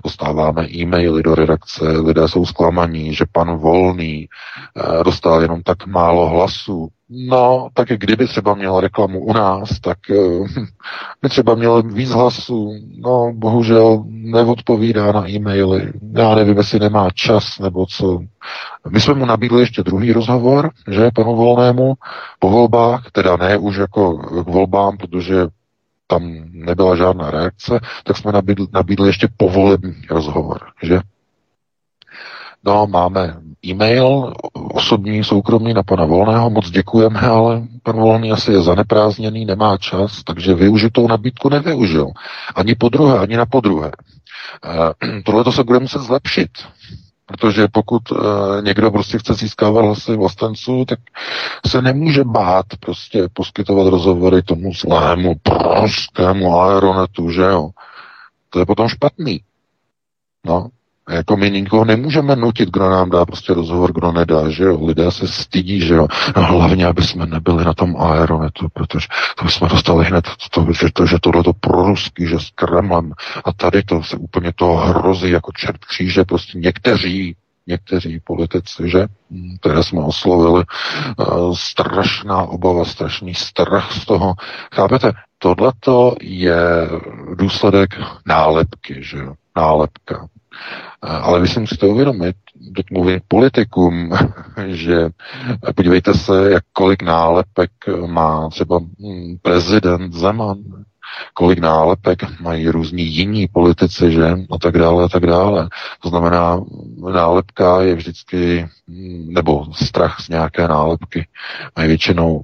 Dostáváme 0.03 0.67
e-maily 0.69 1.23
do 1.23 1.35
redakce, 1.35 1.83
lidé 1.83 2.27
jsou 2.27 2.45
zklamaní, 2.45 3.13
že 3.13 3.25
pan 3.31 3.57
Volný 3.57 4.27
eh, 4.29 5.03
dostal 5.03 5.41
jenom 5.41 5.63
tak 5.63 5.87
málo 5.87 6.29
hlasů. 6.29 6.89
No, 7.09 7.69
tak 7.73 7.87
kdyby 7.87 8.27
třeba 8.27 8.55
měl 8.55 8.79
reklamu 8.79 9.19
u 9.19 9.33
nás, 9.33 9.79
tak 9.79 9.97
uh, 10.09 10.47
by 11.21 11.29
třeba 11.29 11.55
měl 11.55 11.83
víc 11.83 12.09
hlasů. 12.09 12.73
No, 12.97 13.33
bohužel 13.33 14.03
neodpovídá 14.07 15.11
na 15.11 15.29
e-maily. 15.29 15.93
Já 16.17 16.35
nevím, 16.35 16.57
jestli 16.57 16.79
nemá 16.79 17.09
čas 17.13 17.59
nebo 17.59 17.85
co. 17.85 18.19
My 18.89 18.99
jsme 18.99 19.13
mu 19.13 19.25
nabídli 19.25 19.61
ještě 19.61 19.83
druhý 19.83 20.13
rozhovor, 20.13 20.71
že, 20.91 21.11
panu 21.15 21.35
Volnému, 21.35 21.93
po 22.39 22.49
volbách, 22.49 23.11
teda 23.11 23.37
ne 23.37 23.57
už 23.57 23.77
jako 23.77 24.17
k 24.17 24.49
volbám, 24.49 24.97
protože 24.97 25.35
tam 26.07 26.23
nebyla 26.51 26.95
žádná 26.95 27.31
reakce, 27.31 27.79
tak 28.03 28.17
jsme 28.17 28.31
nabídli, 28.31 28.67
nabídli 28.73 29.09
ještě 29.09 29.27
povolební 29.37 29.95
rozhovor, 30.09 30.59
že? 30.83 30.99
No, 32.63 32.87
máme 32.87 33.37
e-mail 33.65 34.33
osobní, 34.53 35.23
soukromý 35.23 35.73
na 35.73 35.83
pana 35.83 36.05
Volného, 36.05 36.49
moc 36.49 36.69
děkujeme, 36.69 37.19
ale 37.19 37.63
pan 37.83 37.95
Volný 37.95 38.31
asi 38.31 38.51
je 38.51 38.61
zaneprázdněný, 38.61 39.45
nemá 39.45 39.77
čas, 39.77 40.23
takže 40.23 40.53
využitou 40.53 41.07
nabídku 41.07 41.49
nevyužil. 41.49 42.07
Ani 42.55 42.75
po 42.75 42.89
druhé, 42.89 43.19
ani 43.19 43.37
na 43.37 43.45
podruhé. 43.45 43.91
E, 44.65 45.21
Tohle 45.21 45.43
to 45.43 45.51
se 45.51 45.63
bude 45.63 45.79
muset 45.79 46.01
zlepšit. 46.01 46.49
Protože 47.25 47.67
pokud 47.67 48.01
e, 48.11 48.15
někdo 48.61 48.91
prostě 48.91 49.17
chce 49.19 49.33
získávat 49.33 49.81
hlasy 49.81 50.15
vlastenců, 50.15 50.85
tak 50.85 50.99
se 51.67 51.81
nemůže 51.81 52.23
bát 52.23 52.65
prostě 52.79 53.27
poskytovat 53.33 53.87
rozhovory 53.87 54.41
tomu 54.41 54.73
zlému 54.73 55.35
pruskému 55.43 56.61
aeronetu, 56.61 57.29
že 57.29 57.41
jo. 57.41 57.69
To 58.49 58.59
je 58.59 58.65
potom 58.65 58.87
špatný. 58.89 59.41
No, 60.45 60.69
jako 61.09 61.37
my 61.37 61.51
nikoho 61.51 61.85
nemůžeme 61.85 62.35
nutit, 62.35 62.69
kdo 62.69 62.89
nám 62.89 63.09
dá 63.09 63.25
prostě 63.25 63.53
rozhovor, 63.53 63.93
kdo 63.93 64.11
nedá, 64.11 64.49
že 64.49 64.63
jo. 64.63 64.85
Lidé 64.85 65.11
se 65.11 65.27
stydí, 65.27 65.79
že 65.79 65.93
jo. 65.93 66.07
No 66.35 66.43
hlavně, 66.43 66.85
aby 66.85 67.03
jsme 67.03 67.25
nebyli 67.25 67.65
na 67.65 67.73
tom 67.73 67.95
aeronetu, 67.97 68.67
protože 68.73 69.07
to 69.37 69.49
jsme 69.49 69.67
dostali 69.69 70.05
hned, 70.05 70.25
to, 70.51 70.67
že, 70.73 70.87
to, 70.93 71.05
že 71.05 71.17
tohle 71.21 71.43
to 71.43 71.53
proruský, 71.53 72.27
že 72.27 72.39
s 72.39 72.49
Kremlem 72.55 73.13
a 73.45 73.53
tady 73.53 73.83
to 73.83 74.03
se 74.03 74.17
úplně 74.17 74.51
to 74.55 74.73
hrozí 74.75 75.29
jako 75.29 75.51
čert 75.51 75.85
kříže, 75.85 76.23
prostě 76.23 76.57
někteří 76.57 77.35
někteří 77.67 78.19
politici, 78.19 78.89
že, 78.89 79.07
které 79.59 79.83
jsme 79.83 80.01
oslovili, 80.01 80.63
uh, 81.17 81.55
strašná 81.55 82.41
obava, 82.41 82.85
strašný 82.85 83.33
strach 83.33 83.91
z 83.91 84.05
toho. 84.05 84.33
Chápete, 84.75 85.11
tohleto 85.37 86.15
je 86.21 86.89
důsledek 87.33 87.95
nálepky, 88.25 89.03
že 89.03 89.17
jo, 89.17 89.33
nálepka. 89.55 90.27
Ale 91.01 91.39
vy 91.39 91.47
si 91.47 91.59
musíte 91.59 91.87
uvědomit, 91.87 92.35
mluvím 92.91 93.19
politikům, 93.27 94.11
že 94.67 95.09
podívejte 95.75 96.13
se, 96.13 96.51
jak 96.51 96.63
kolik 96.73 97.03
nálepek 97.03 97.71
má 98.05 98.49
třeba 98.49 98.79
hm, 98.79 99.37
prezident 99.41 100.13
Zeman, 100.13 100.57
kolik 101.33 101.59
nálepek 101.59 102.39
mají 102.39 102.69
různí 102.69 103.03
jiní 103.03 103.47
politici, 103.47 104.11
že, 104.11 104.35
a 104.51 104.57
tak 104.61 104.77
dále, 104.77 105.03
a 105.03 105.07
tak 105.07 105.25
dále. 105.25 105.69
To 106.01 106.09
znamená, 106.09 106.61
nálepka 107.13 107.81
je 107.81 107.95
vždycky, 107.95 108.67
hm, 108.87 109.33
nebo 109.33 109.65
strach 109.73 110.19
z 110.21 110.29
nějaké 110.29 110.67
nálepky, 110.67 111.27
mají 111.77 111.87
většinou 111.87 112.41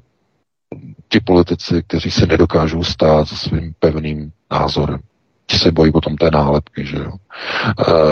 ti 1.09 1.19
politici, 1.19 1.83
kteří 1.87 2.11
se 2.11 2.25
nedokážou 2.25 2.83
stát 2.83 3.27
se 3.27 3.35
svým 3.35 3.73
pevným 3.79 4.31
názorem 4.51 4.99
ti 5.51 5.57
se 5.57 5.71
bojí 5.71 5.91
potom 5.91 6.15
té 6.15 6.31
nálepky, 6.31 6.85
že 6.85 6.97
jo. 6.97 7.11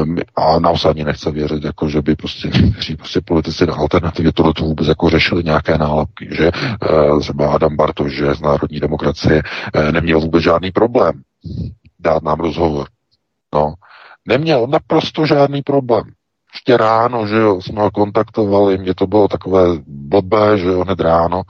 Um, 0.02 0.17
a 0.36 0.60
nám 0.60 0.78
se 0.78 0.89
ani 0.89 1.04
nechce 1.04 1.32
věřit, 1.32 1.63
jako 1.63 1.89
že 1.89 2.02
by 2.02 2.15
prostě 2.15 2.47
někteří 2.47 2.95
prostě 2.95 3.21
politici 3.21 3.65
na 3.65 3.73
alternativě 3.73 4.34
tohle 4.34 4.54
to 4.54 4.63
vůbec 4.63 4.88
jako 4.88 5.10
řešili 5.10 5.43
nějaké 5.43 5.78
nálepky, 5.78 6.30
že 6.32 6.52
uh, 6.52 7.19
třeba 7.19 7.54
Adam 7.54 7.75
Bartoš, 7.75 8.13
že 8.13 8.36
z 8.36 8.41
Národní 8.41 8.80
demokracie 8.80 9.43
uh, 9.75 9.91
neměl 9.91 10.19
vůbec 10.19 10.43
žádný 10.43 10.71
problém 10.71 11.21
dát 11.99 12.23
nám 12.23 12.39
rozhovor. 12.39 12.88
No, 13.54 13.73
neměl 14.28 14.67
naprosto 14.67 15.25
žádný 15.25 15.62
problém. 15.62 16.04
Ještě 16.54 16.78
ráno, 16.78 17.28
že 17.28 17.36
jo, 17.36 17.62
jsme 17.62 17.82
ho 17.82 17.91
kontaktovali, 17.91 18.78
mě 18.78 18.95
to 18.95 19.08
bylo 19.08 19.28
takové 19.28 19.65
blbé, 19.88 20.58
že 20.58 20.67
jo, 20.67 20.82
hned 20.84 20.99
ráno, 20.99 21.41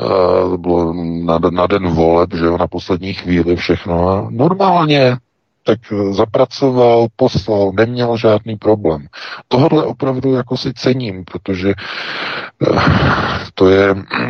uh, 0.00 0.56
bylo 0.56 0.94
na, 1.24 1.38
na 1.50 1.66
den 1.66 1.88
voleb, 1.88 2.34
že 2.34 2.44
jo, 2.44 2.58
na 2.58 2.66
poslední 2.66 3.14
chvíli 3.14 3.56
všechno. 3.56 4.28
Normálně 4.30 5.16
tak 5.64 5.78
eh, 5.92 6.12
zapracoval, 6.12 7.06
poslal, 7.16 7.72
neměl 7.76 8.16
žádný 8.16 8.56
problém. 8.56 9.06
Tohle 9.48 9.84
opravdu 9.84 10.34
jako 10.34 10.56
si 10.56 10.72
cením, 10.74 11.24
protože 11.24 11.70
eh, 11.70 12.80
to 13.54 13.68
je 13.68 13.90
eh, 13.90 14.24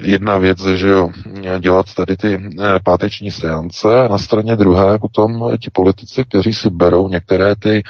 jedna 0.00 0.38
věc, 0.38 0.58
že 0.66 0.88
jo, 0.88 1.10
dělat 1.58 1.94
tady 1.94 2.16
ty 2.16 2.50
páteční 2.84 3.30
seance 3.30 4.00
a 4.04 4.08
na 4.08 4.18
straně 4.18 4.56
druhé 4.56 4.98
potom 4.98 5.56
ti 5.62 5.70
politici, 5.70 6.24
kteří 6.24 6.54
si 6.54 6.70
berou 6.70 7.08
některé 7.08 7.56
ty, 7.56 7.82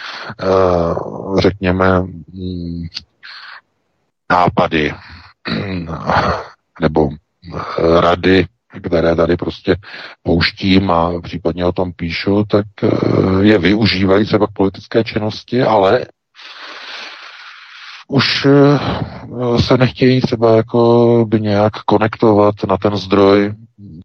řekněme, 1.39 2.01
mm, 2.33 2.87
nápady 4.31 4.93
nebo 6.81 7.09
rady 8.01 8.47
které 8.83 9.17
tady 9.17 9.37
prostě 9.37 9.77
pouštím 10.23 10.91
a 10.91 11.21
případně 11.21 11.65
o 11.65 11.73
tom 11.73 11.93
píšu, 11.93 12.45
tak 12.51 12.67
eh, 12.83 12.89
je 13.41 13.59
využívají 13.59 14.27
třeba 14.27 14.47
k 14.47 14.53
politické 14.53 15.05
činnosti, 15.05 15.63
ale 15.63 16.07
už 18.09 18.47
eh, 18.47 19.63
se 19.63 19.77
nechtějí 19.77 20.21
třeba 20.21 20.57
jako 20.57 21.25
by 21.29 21.41
nějak 21.41 21.73
konektovat 21.73 22.55
na 22.69 22.77
ten 22.77 22.97
zdroj 22.97 23.55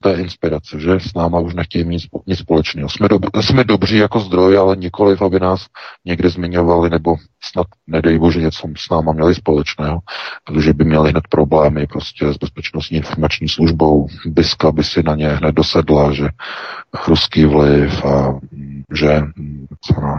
té 0.02 0.14
inspirace, 0.14 0.80
že 0.80 1.00
s 1.00 1.14
náma 1.14 1.40
už 1.40 1.54
nechtějí 1.54 1.86
mít 1.86 2.02
nic 2.28 2.40
společného. 2.40 2.90
Jsme, 2.90 3.08
dob- 3.08 3.42
jsme 3.42 3.64
dobří 3.64 3.98
jako 3.98 4.20
zdroj, 4.20 4.58
ale 4.58 4.76
nikoliv, 4.76 5.22
aby 5.22 5.40
nás 5.40 5.66
někde 6.06 6.30
zmiňovali, 6.30 6.90
nebo 6.90 7.16
snad, 7.44 7.68
nedej 7.88 8.20
bože, 8.20 8.42
něco 8.42 8.68
s 8.78 8.90
náma 8.90 9.14
měli 9.14 9.36
společného, 9.36 10.00
protože 10.44 10.74
by 10.74 10.86
měli 10.86 11.10
hned 11.10 11.28
problémy 11.30 11.88
prostě 11.88 12.34
s 12.34 12.38
bezpečnostní 12.38 12.98
informační 12.98 13.50
službou. 13.50 14.08
Biska 14.26 14.72
by 14.72 14.84
si 14.84 15.04
na 15.04 15.16
ně 15.16 15.28
hned 15.28 15.56
dosedla, 15.56 16.14
že 16.14 16.28
ruský 17.08 17.46
vliv 17.46 18.06
a 18.06 18.40
že 18.94 19.22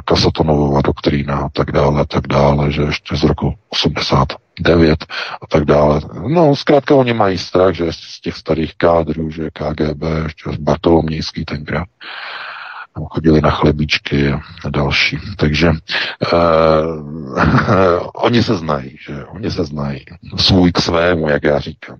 Kasatonovova 0.05 0.81
doktrína 0.81 1.37
a 1.37 1.49
tak 1.49 1.73
dále, 1.73 2.01
a 2.01 2.05
tak 2.05 2.27
dále, 2.27 2.73
že 2.73 2.83
ještě 2.83 3.17
z 3.17 3.23
roku 3.23 3.55
89 3.69 5.07
a 5.43 5.47
tak 5.47 5.65
dále. 5.65 6.01
No, 6.29 6.57
zkrátka 6.57 6.95
oni 6.95 7.13
mají 7.13 7.39
strach, 7.39 7.75
že 7.75 7.93
z 7.93 8.21
těch 8.21 8.37
starých 8.37 8.73
kádrů, 8.77 9.31
že 9.31 9.51
KGB, 9.51 10.03
ještě 10.25 10.51
z 10.53 10.57
Bartolomějský 10.57 11.45
tenkrát, 11.45 11.89
chodili 13.11 13.41
na 13.41 13.51
chlebíčky 13.51 14.33
a 14.65 14.71
další. 14.71 15.19
Takže 15.37 15.69
uh, 15.69 15.77
oni 18.15 18.43
se 18.43 18.55
znají, 18.57 18.97
že 19.07 19.25
oni 19.25 19.51
se 19.51 19.65
znají. 19.65 20.05
Svůj 20.37 20.73
k 20.73 20.79
svému, 20.79 21.29
jak 21.29 21.45
já 21.45 21.59
říkám. 21.59 21.99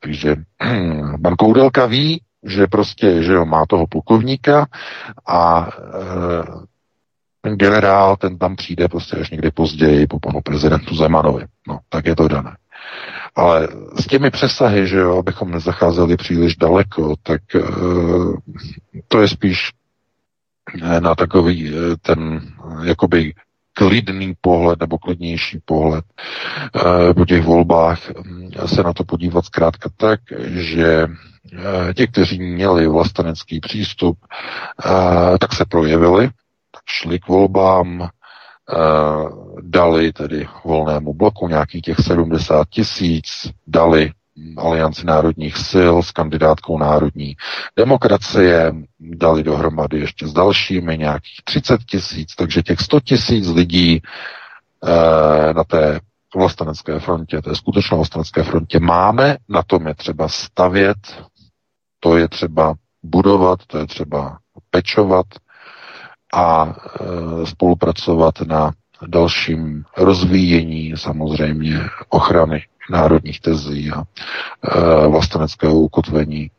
Takže 0.00 0.36
pan 1.22 1.36
Koudelka 1.36 1.86
ví, 1.86 2.22
že 2.46 2.66
prostě, 2.66 3.22
že 3.22 3.32
jo, 3.32 3.44
má 3.44 3.66
toho 3.66 3.86
plukovníka 3.86 4.66
a 5.28 5.68
e, 5.68 6.66
ten 7.40 7.56
generál, 7.56 8.16
ten 8.16 8.38
tam 8.38 8.56
přijde 8.56 8.88
prostě 8.88 9.16
až 9.16 9.30
někdy 9.30 9.50
později 9.50 10.06
po 10.06 10.20
panu 10.20 10.40
prezidentu 10.40 10.96
Zemanovi. 10.96 11.44
No, 11.68 11.78
tak 11.88 12.06
je 12.06 12.16
to 12.16 12.28
dané. 12.28 12.56
Ale 13.36 13.68
s 13.96 14.06
těmi 14.06 14.30
přesahy, 14.30 14.86
že 14.86 14.98
jo, 14.98 15.18
abychom 15.18 15.50
nezacházeli 15.50 16.16
příliš 16.16 16.56
daleko, 16.56 17.14
tak 17.22 17.40
e, 17.54 17.60
to 19.08 19.20
je 19.20 19.28
spíš 19.28 19.70
na 21.00 21.14
takový 21.14 21.68
e, 21.68 21.72
ten 22.02 22.40
jakoby 22.84 23.34
klidný 23.72 24.34
pohled 24.40 24.80
nebo 24.80 24.98
klidnější 24.98 25.58
pohled 25.64 26.04
e, 27.10 27.14
po 27.14 27.24
těch 27.26 27.44
volbách 27.44 28.00
se 28.66 28.82
na 28.82 28.92
to 28.92 29.04
podívat 29.04 29.44
zkrátka 29.44 29.90
tak, 29.96 30.20
že 30.48 31.06
ti, 31.94 32.06
kteří 32.06 32.42
měli 32.42 32.86
vlastenecký 32.86 33.60
přístup, 33.60 34.18
tak 35.40 35.52
se 35.54 35.64
projevili, 35.64 36.30
šli 36.88 37.18
k 37.18 37.28
volbám, 37.28 38.08
dali 39.60 40.12
tedy 40.12 40.48
volnému 40.64 41.14
bloku 41.14 41.48
nějakých 41.48 41.82
těch 41.82 41.98
70 41.98 42.68
tisíc, 42.68 43.26
dali 43.66 44.12
Alianci 44.56 45.06
národních 45.06 45.56
sil 45.70 45.94
s 46.02 46.10
kandidátkou 46.10 46.78
národní 46.78 47.36
demokracie, 47.76 48.72
dali 49.00 49.42
dohromady 49.42 49.98
ještě 49.98 50.26
s 50.28 50.32
dalšími 50.32 50.98
nějakých 50.98 51.40
30 51.44 51.84
tisíc, 51.84 52.34
takže 52.36 52.62
těch 52.62 52.80
100 52.80 53.00
tisíc 53.00 53.48
lidí 53.48 54.02
eh, 54.84 55.54
na 55.54 55.64
té 55.64 56.00
vlastenecké 56.34 56.98
frontě, 57.00 57.42
té 57.42 57.54
skutečné 57.54 57.96
vlastenecké 57.96 58.42
frontě 58.42 58.80
máme, 58.80 59.36
na 59.48 59.62
tom 59.62 59.86
je 59.86 59.94
třeba 59.94 60.28
stavět, 60.28 60.96
to 62.00 62.16
je 62.16 62.28
třeba 62.28 62.74
budovat, 63.02 63.66
to 63.66 63.78
je 63.78 63.86
třeba 63.86 64.38
pečovat 64.70 65.26
a 66.34 66.74
e, 66.74 67.46
spolupracovat 67.46 68.40
na 68.40 68.72
dalším 69.06 69.84
rozvíjení 69.96 70.92
samozřejmě 70.96 71.80
ochrany 72.08 72.62
národních 72.90 73.40
tezí 73.40 73.90
a 73.90 74.02
e, 74.02 75.08
vlasteneckého 75.08 75.74
ukotvení 75.74 76.50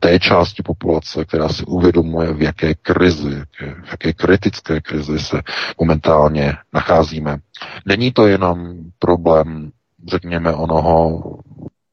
té 0.00 0.18
části 0.18 0.62
populace, 0.62 1.24
která 1.24 1.48
si 1.48 1.64
uvědomuje, 1.64 2.32
v 2.32 2.42
jaké 2.42 2.74
krizi, 2.74 3.42
v 3.84 3.90
jaké 3.90 4.12
kritické 4.12 4.80
krizi 4.80 5.18
se 5.18 5.42
momentálně 5.80 6.54
nacházíme. 6.74 7.38
Není 7.86 8.12
to 8.12 8.26
jenom 8.26 8.78
problém, 8.98 9.70
řekněme, 10.08 10.54
onoho 10.54 11.22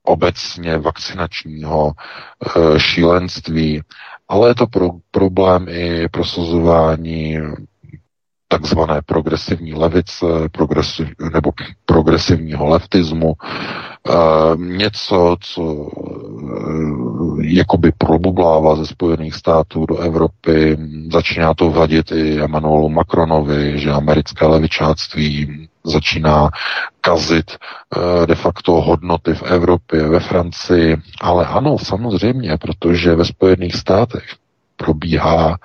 obecně 0.04 0.78
vakcinačního 0.78 1.92
e, 1.96 2.80
šílenství, 2.80 3.82
ale 4.28 4.50
je 4.50 4.56
to 4.56 4.68
pro, 4.68 4.90
problém 5.12 5.66
i 5.70 6.08
prosazování 6.10 7.38
takzvané 8.56 9.02
progresivní 9.06 9.74
levice, 9.74 10.26
progresiv, 10.52 11.08
nebo 11.34 11.52
progresivního 11.86 12.66
leftismu, 12.66 13.34
e, 13.34 14.12
něco, 14.56 15.36
co 15.42 15.62
e, 15.62 15.86
jakoby 17.42 17.92
probublává 17.98 18.76
ze 18.76 18.86
Spojených 18.86 19.36
států 19.36 19.86
do 19.86 19.98
Evropy, 19.98 20.78
začíná 21.12 21.54
to 21.54 21.70
vadit 21.70 22.12
i 22.12 22.42
Emmanuelu 22.42 22.90
Macronovi, 22.90 23.80
že 23.80 23.92
americké 23.92 24.46
levičáctví 24.46 25.68
začíná 25.84 26.50
kazit 27.02 27.52
de 28.26 28.36
facto 28.36 28.72
hodnoty 28.72 29.34
v 29.34 29.44
Evropě, 29.44 30.08
ve 30.08 30.20
Francii, 30.20 30.98
ale 31.22 31.46
ano, 31.46 31.78
samozřejmě, 31.78 32.58
protože 32.58 33.16
ve 33.16 33.26
Spojených 33.26 33.76
státech 33.76 34.24
probíhá 34.78 35.58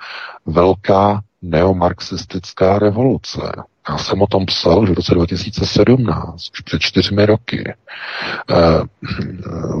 velká 0.45 1.21
neomarxistická 1.41 2.79
revoluce. 2.79 3.41
Já 3.89 3.97
jsem 3.97 4.21
o 4.21 4.27
tom 4.27 4.45
psal 4.45 4.79
už 4.79 4.89
v 4.89 4.93
roce 4.93 5.13
2017, 5.13 6.49
už 6.53 6.61
před 6.61 6.81
čtyřmi 6.81 7.25
roky. 7.25 7.69
E, 7.69 7.75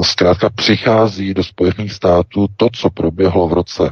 zkrátka 0.03 0.49
přichází 0.49 1.33
do 1.33 1.43
Spojených 1.43 1.93
států 1.93 2.47
to, 2.57 2.67
co 2.73 2.89
proběhlo 2.89 3.47
v 3.47 3.53
roce 3.53 3.91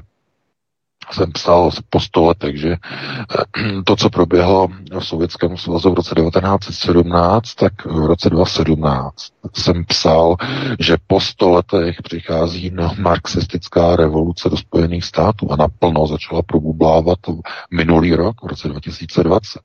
jsem 1.14 1.32
psal 1.32 1.70
po 1.90 2.00
sto 2.00 2.26
letech, 2.26 2.60
že 2.60 2.70
eh, 2.72 3.82
to, 3.86 3.96
co 3.96 4.10
proběhlo 4.10 4.68
v 5.00 5.06
Sovětském 5.06 5.58
svazu 5.58 5.92
v 5.92 5.94
roce 5.94 6.16
1917, 6.16 7.54
tak 7.54 7.86
v 7.86 8.06
roce 8.06 8.30
2017 8.30 9.16
jsem 9.56 9.86
psal, 9.86 10.36
že 10.80 10.98
po 11.08 11.20
sto 11.20 11.50
letech 11.50 12.02
přichází 12.04 12.72
marxistická 12.98 13.96
revoluce 13.96 14.50
do 14.50 14.58
Spojených 14.58 15.04
států 15.04 15.52
a 15.52 15.56
naplno 15.56 16.08
začala 16.08 16.42
probublávat 16.42 17.20
minulý 17.72 18.16
rok, 18.16 18.44
v 18.44 18.48
roce 18.48 18.68
2020. 18.68 19.60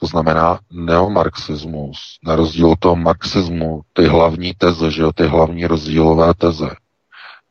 To 0.00 0.06
znamená 0.06 0.58
neomarxismus, 0.72 2.18
na 2.24 2.36
rozdíl 2.36 2.74
toho 2.78 2.96
marxismu, 2.96 3.80
ty 3.92 4.04
hlavní 4.04 4.54
teze, 4.58 4.90
že 4.90 5.02
jo, 5.02 5.12
ty 5.12 5.26
hlavní 5.26 5.66
rozdílové 5.66 6.34
teze, 6.34 6.68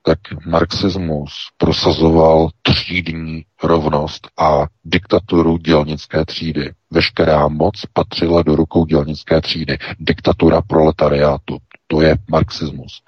tak 0.05 0.19
marxismus 0.45 1.31
prosazoval 1.57 2.49
třídní 2.61 3.45
rovnost 3.63 4.27
a 4.39 4.65
diktaturu 4.83 5.57
dělnické 5.57 6.25
třídy. 6.25 6.71
Veškerá 6.91 7.47
moc 7.47 7.81
patřila 7.93 8.41
do 8.43 8.55
rukou 8.55 8.85
dělnické 8.85 9.41
třídy. 9.41 9.77
Diktatura 9.99 10.61
proletariátu. 10.61 11.57
To 11.87 12.01
je 12.01 12.15
marxismus. 12.29 13.01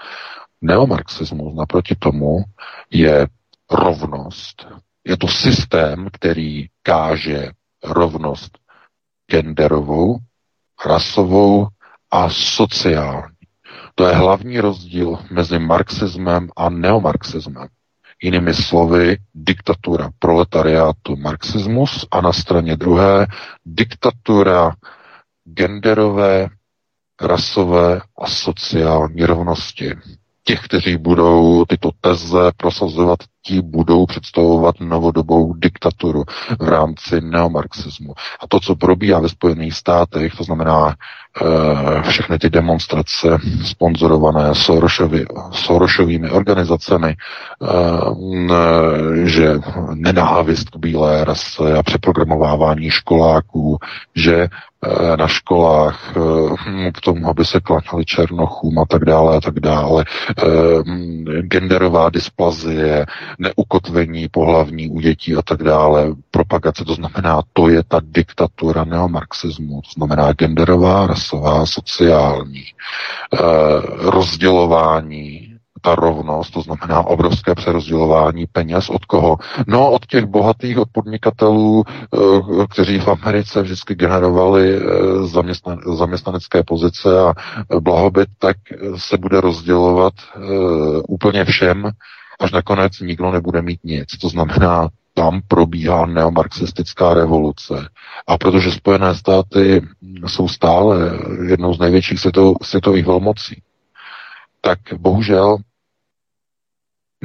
Neomarxismus 0.62 1.56
naproti 1.56 1.96
tomu 1.96 2.38
je 2.92 3.28
rovnost. 3.72 4.68
Je 5.08 5.18
to 5.18 5.28
systém, 5.28 6.08
který 6.14 6.66
káže 6.84 7.50
rovnost 7.84 8.58
genderovou, 9.32 10.18
rasovou 10.86 11.68
a 12.12 12.30
sociální. 12.30 13.35
To 13.96 14.08
je 14.08 14.16
hlavní 14.16 14.60
rozdíl 14.60 15.18
mezi 15.32 15.60
marxismem 15.60 16.50
a 16.56 16.70
neomarxismem. 16.70 17.68
Jinými 18.24 18.54
slovy, 18.54 19.18
diktatura 19.34 20.10
proletariátu 20.20 21.16
marxismus 21.16 22.08
a 22.12 22.22
na 22.22 22.34
straně 22.34 22.76
druhé 22.78 23.28
diktatura 23.66 24.76
genderové, 25.54 26.48
rasové 27.22 28.02
a 28.18 28.28
sociální 28.28 29.26
rovnosti. 29.26 29.92
Těch, 30.48 30.62
kteří 30.62 30.98
budou 30.98 31.66
tyto 31.66 31.90
teze 32.02 32.52
prosazovat, 32.58 33.20
ti 33.42 33.62
budou 33.62 34.06
představovat 34.06 34.76
novodobou 34.80 35.54
diktaturu 35.54 36.24
v 36.60 36.70
rámci 36.70 37.22
neomarxismu. 37.22 38.14
A 38.40 38.48
to, 38.48 38.60
co 38.60 38.76
probíhá 38.76 39.20
ve 39.20 39.30
Spojených 39.30 39.74
státech, 39.74 40.36
to 40.36 40.44
znamená 40.44 40.96
Eh, 41.42 42.02
všechny 42.10 42.40
ty 42.40 42.50
demonstrace 42.50 43.38
sponzorované 43.66 44.56
Sorošovi, 44.56 45.26
Sorošovými 45.52 46.30
organizacemi, 46.32 47.16
eh, 47.16 47.68
že 49.28 49.60
nenávist 49.94 50.70
k 50.70 50.78
bílé 50.78 51.26
rase 51.26 51.74
a 51.78 51.84
přeprogramovávání 51.84 52.90
školáků, 52.90 53.78
že 54.16 54.48
na 55.16 55.28
školách 55.28 56.14
k 56.94 57.02
tomu, 57.02 57.30
aby 57.30 57.46
se 57.46 57.60
klaňali 57.60 58.06
černochům 58.06 58.80
a 58.80 58.86
tak 58.86 59.06
dále 59.06 59.38
a 59.38 59.42
tak 59.42 59.60
dále. 59.60 60.06
Genderová 61.42 62.10
dysplazie, 62.10 63.06
neukotvení 63.40 64.28
pohlavní 64.28 64.90
u 64.90 65.00
dětí 65.00 65.36
a 65.36 65.42
tak 65.42 65.64
dále, 65.64 66.08
propagace, 66.32 66.86
to 66.86 66.94
znamená, 66.94 67.42
to 67.54 67.70
je 67.70 67.84
ta 67.84 68.02
diktatura 68.04 68.84
neomarxismu, 68.84 69.82
to 69.82 69.90
znamená 69.96 70.34
genderová 70.34 71.08
rasová, 71.08 71.66
sociální, 71.66 72.64
eh, 72.64 73.40
rozdělování, 73.98 75.45
ta 75.86 75.96
rovnost, 75.96 76.52
to 76.52 76.62
znamená 76.62 77.02
obrovské 77.08 77.56
přerozdělování 77.56 78.46
peněz 78.52 78.90
od 78.90 79.06
koho? 79.06 79.38
No, 79.68 79.92
od 79.92 80.06
těch 80.06 80.26
bohatých, 80.26 80.78
od 80.78 80.88
podnikatelů, 80.92 81.84
eh, 81.88 82.18
kteří 82.70 83.00
v 83.00 83.08
Americe 83.08 83.62
vždycky 83.62 83.96
generovali 83.96 84.76
eh, 84.76 84.82
zaměstnan, 85.28 85.80
zaměstnanecké 85.98 86.64
pozice 86.64 87.20
a 87.20 87.34
blahobyt, 87.80 88.30
tak 88.40 88.58
se 88.98 89.18
bude 89.18 89.42
rozdělovat 89.42 90.14
úplně 91.08 91.46
všem, 91.46 91.90
až 92.40 92.52
nakonec 92.52 93.00
nikdo 93.00 93.32
nebude 93.32 93.62
mít 93.62 93.80
nic. 93.84 94.08
To 94.22 94.30
znamená, 94.30 94.90
tam 95.14 95.42
probíhá 95.48 96.06
neomarxistická 96.06 97.14
revoluce. 97.14 97.90
A 98.28 98.38
protože 98.38 98.72
Spojené 98.72 99.16
státy 99.16 99.82
jsou 100.28 100.48
stále 100.48 100.98
jednou 101.50 101.74
z 101.74 101.80
největších 101.80 102.20
světových 102.64 103.06
velmocí, 103.06 103.62
tak 104.62 104.80
bohužel 104.98 105.58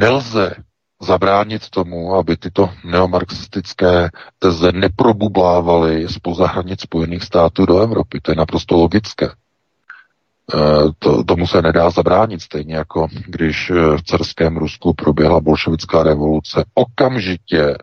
nelze 0.00 0.54
zabránit 1.02 1.70
tomu, 1.70 2.14
aby 2.14 2.36
tyto 2.36 2.70
neomarxistické 2.84 4.10
teze 4.38 4.72
neprobublávaly 4.72 6.08
z 6.08 6.16
hranic 6.46 6.80
Spojených 6.80 7.24
států 7.24 7.66
do 7.66 7.80
Evropy. 7.80 8.20
To 8.20 8.32
je 8.32 8.36
naprosto 8.36 8.76
logické. 8.76 9.26
E, 9.26 9.32
to, 10.98 11.24
tomu 11.24 11.46
se 11.46 11.62
nedá 11.62 11.90
zabránit, 11.90 12.42
stejně 12.42 12.74
jako 12.74 13.08
když 13.26 13.70
v 13.70 14.02
carském 14.02 14.56
Rusku 14.56 14.94
proběhla 14.94 15.40
bolševická 15.40 16.02
revoluce. 16.02 16.64
Okamžitě 16.74 17.74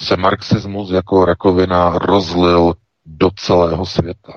se 0.00 0.16
marxismus 0.16 0.90
jako 0.90 1.24
rakovina 1.24 1.98
rozlil 1.98 2.74
do 3.06 3.30
celého 3.36 3.86
světa. 3.86 4.32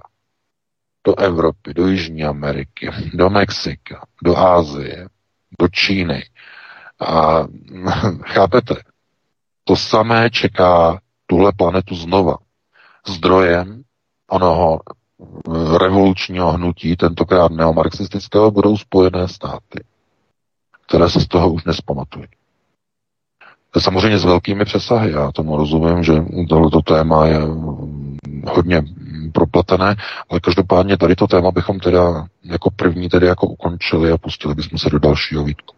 Do 1.08 1.20
Evropy, 1.20 1.74
do 1.74 1.88
Jižní 1.88 2.24
Ameriky, 2.24 2.90
do 3.14 3.30
Mexika, 3.30 4.06
do 4.24 4.38
Ázie, 4.38 5.08
do 5.60 5.68
Číny. 5.68 6.24
A 7.00 7.44
chápete, 8.26 8.76
to 9.64 9.76
samé 9.76 10.30
čeká 10.30 11.00
tuhle 11.28 11.52
planetu 11.52 11.96
znova. 11.96 12.38
Zdrojem 13.08 13.84
onoho 14.30 14.80
revolučního 15.78 16.52
hnutí, 16.52 16.96
tentokrát 16.96 17.52
neomarxistického, 17.52 18.52
budou 18.52 18.78
Spojené 18.78 19.28
státy, 19.28 19.84
které 20.88 21.10
se 21.10 21.20
z 21.20 21.28
toho 21.28 21.50
už 21.50 21.64
nespamatují. 21.64 22.26
Samozřejmě 23.80 24.20
s 24.20 24.26
velkými 24.26 24.66
přesahy, 24.66 25.12
já 25.12 25.32
tomu 25.32 25.58
rozumím, 25.58 26.04
že 26.04 26.14
tohleto 26.50 26.82
téma 26.82 27.26
je 27.26 27.40
hodně 28.48 28.84
propletené, 29.34 29.96
ale 30.30 30.40
každopádně 30.40 30.98
tady 30.98 31.16
to 31.16 31.28
téma 31.28 31.52
bychom 31.52 31.80
teda 31.80 32.28
jako 32.44 32.72
první 32.72 33.10
tedy 33.10 33.28
jako 33.28 33.48
ukončili 33.48 34.12
a 34.12 34.18
pustili 34.18 34.56
bychom 34.56 34.80
se 34.80 34.90
do 34.90 35.00
dalšího 35.00 35.44
výtku. 35.44 35.76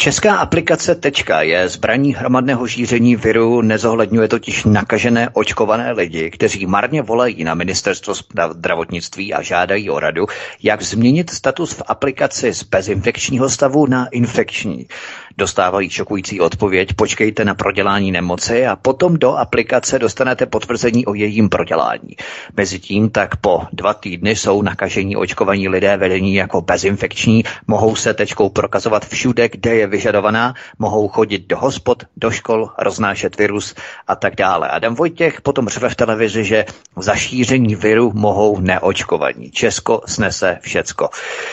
Česká 0.00 0.36
aplikace 0.36 0.94
Tečka 0.94 1.42
je 1.42 1.68
zbraní 1.68 2.14
hromadného 2.14 2.68
šíření 2.68 3.16
viru, 3.16 3.62
nezohledňuje 3.62 4.28
totiž 4.28 4.64
nakažené 4.64 5.28
očkované 5.32 5.92
lidi, 5.92 6.30
kteří 6.30 6.66
marně 6.66 7.02
volají 7.02 7.44
na 7.44 7.54
ministerstvo 7.54 8.14
zdravotnictví 8.52 9.34
a 9.34 9.42
žádají 9.42 9.90
o 9.90 10.00
radu, 10.00 10.26
jak 10.62 10.82
změnit 10.82 11.30
status 11.30 11.72
v 11.72 11.82
aplikaci 11.86 12.54
z 12.54 12.62
bezinfekčního 12.62 13.48
stavu 13.50 13.86
na 13.86 14.06
infekční. 14.06 14.86
Dostávají 15.38 15.90
šokující 15.90 16.40
odpověď, 16.40 16.92
počkejte 16.92 17.44
na 17.44 17.54
prodělání 17.54 18.12
nemoci 18.12 18.66
a 18.66 18.76
potom 18.76 19.16
do 19.16 19.36
aplikace 19.36 19.98
dostanete 19.98 20.46
potvrzení 20.46 21.06
o 21.06 21.14
jejím 21.14 21.48
prodělání. 21.48 22.16
Mezitím 22.56 23.10
tak 23.10 23.36
po 23.36 23.62
dva 23.72 23.94
týdny 23.94 24.36
jsou 24.36 24.62
nakažení 24.62 25.16
očkovaní 25.16 25.68
lidé 25.68 25.96
vedení 25.96 26.34
jako 26.34 26.60
bezinfekční, 26.60 27.44
mohou 27.66 27.96
se 27.96 28.14
tečkou 28.14 28.48
prokazovat 28.48 29.06
všude, 29.06 29.48
kde 29.48 29.74
je 29.74 29.86
vyžadovaná, 29.86 30.54
mohou 30.78 31.08
chodit 31.08 31.46
do 31.46 31.58
hospod, 31.58 32.02
do 32.16 32.30
škol, 32.30 32.70
roznášet 32.78 33.38
virus 33.38 33.74
a 34.06 34.16
tak 34.16 34.34
dále. 34.34 34.68
Adam 34.68 34.94
Vojtěch 34.94 35.40
potom 35.40 35.68
řve 35.68 35.88
v 35.88 35.96
televizi, 35.96 36.44
že 36.44 36.64
za 36.96 37.14
šíření 37.14 37.74
viru 37.74 38.12
mohou 38.14 38.60
neočkovaní. 38.60 39.50
Česko 39.50 40.02
snese 40.06 40.58
všecko. 40.60 41.08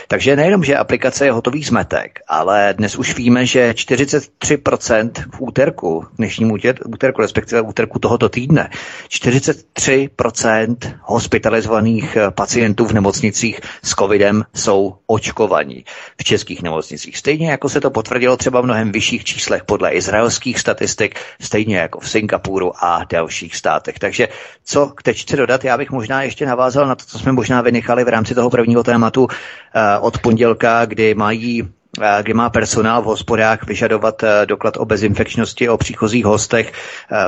Takže 0.07 0.35
nejenom, 0.35 0.63
že 0.63 0.77
aplikace 0.77 1.25
je 1.25 1.31
hotový 1.31 1.63
zmetek, 1.63 2.19
ale 2.27 2.73
dnes 2.77 2.95
už 2.95 3.15
víme, 3.15 3.45
že 3.45 3.74
43% 3.75 5.11
v 5.35 5.41
úterku, 5.41 6.05
dnešním 6.17 6.51
úterku, 6.85 7.21
respektive 7.21 7.61
úterku 7.61 7.99
tohoto 7.99 8.29
týdne, 8.29 8.69
43% 9.09 10.75
hospitalizovaných 11.01 12.17
pacientů 12.29 12.85
v 12.85 12.93
nemocnicích 12.93 13.59
s 13.83 13.89
covidem 13.89 14.43
jsou 14.55 14.95
očkovaní 15.07 15.85
v 16.17 16.23
českých 16.23 16.61
nemocnicích. 16.63 17.17
Stejně 17.17 17.51
jako 17.51 17.69
se 17.69 17.81
to 17.81 17.91
potvrdilo 17.91 18.37
třeba 18.37 18.61
mnohem 18.61 18.91
vyšších 18.91 19.23
číslech 19.23 19.63
podle 19.63 19.91
izraelských 19.91 20.59
statistik, 20.59 21.19
stejně 21.41 21.77
jako 21.77 21.99
v 21.99 22.09
Singapuru 22.09 22.71
a 22.85 23.03
dalších 23.09 23.55
státech. 23.55 23.99
Takže 23.99 24.27
co 24.63 24.87
k 24.87 25.03
tečce 25.03 25.35
dodat, 25.37 25.63
já 25.63 25.77
bych 25.77 25.91
možná 25.91 26.23
ještě 26.23 26.45
navázal 26.45 26.87
na 26.87 26.95
to, 26.95 27.05
co 27.05 27.19
jsme 27.19 27.31
možná 27.31 27.61
vynechali 27.61 28.03
v 28.03 28.07
rámci 28.07 28.35
toho 28.35 28.49
prvního 28.49 28.83
tématu 28.83 29.27
eh, 29.27 29.99
od 29.99 30.17
pondělka, 30.19 30.85
kdy 30.85 31.15
mají 31.15 31.63
eh, 31.63 31.84
kdy 32.21 32.33
má 32.33 32.49
personál 32.49 33.01
v 33.01 33.05
hospodách 33.05 33.65
vyžadovat 33.67 34.23
eh, 34.23 34.45
doklad 34.45 34.77
o 34.77 34.85
bezinfekčnosti, 34.85 35.69
o 35.69 35.77
příchozích 35.77 36.25
hostech. 36.25 36.71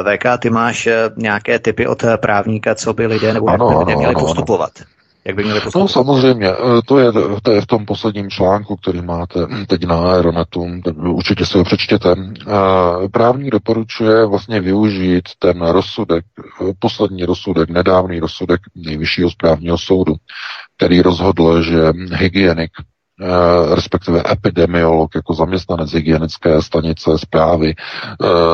VK, 0.03 0.25
ty 0.39 0.49
máš 0.49 0.87
nějaké 1.17 1.59
typy 1.59 1.87
od 1.87 2.03
právníka, 2.15 2.75
co 2.75 2.93
by 2.93 3.07
lidé 3.07 3.33
nebo 3.33 3.47
ano, 3.47 3.69
jak 3.69 3.79
by 3.79 3.85
neměli 3.85 4.15
ano, 4.15 4.25
postupovat? 4.25 4.71
Ano. 4.77 4.97
Jak 5.27 5.35
by 5.35 5.43
měli 5.43 5.61
postupovat? 5.61 5.83
No 5.83 5.87
samozřejmě, 5.87 6.47
eh, 6.49 6.81
to 6.85 6.99
je, 6.99 7.11
to 7.43 7.51
je 7.51 7.61
v 7.61 7.65
tom 7.65 7.85
posledním 7.85 8.29
článku, 8.29 8.75
který 8.75 9.01
máte 9.01 9.39
teď 9.67 9.83
na 9.83 10.11
Aeronetu, 10.11 10.65
určitě 10.99 11.45
si 11.45 11.57
ho 11.57 11.63
přečtěte. 11.63 12.15
Eh, 12.19 13.09
právník 13.11 13.51
doporučuje 13.51 14.25
vlastně 14.25 14.61
využít 14.61 15.29
ten 15.39 15.61
rozsudek, 15.61 16.25
eh, 16.39 16.73
poslední 16.79 17.25
rozsudek, 17.25 17.69
nedávný 17.69 18.19
rozsudek 18.19 18.61
nejvyššího 18.75 19.29
správního 19.29 19.77
soudu, 19.77 20.15
který 20.77 21.01
rozhodl, 21.01 21.63
že 21.63 21.93
hygienik 22.11 22.71
respektive 23.73 24.23
epidemiolog 24.31 25.15
jako 25.15 25.33
zaměstnanec 25.33 25.91
hygienické 25.93 26.61
stanice 26.61 27.17
zprávy 27.17 27.75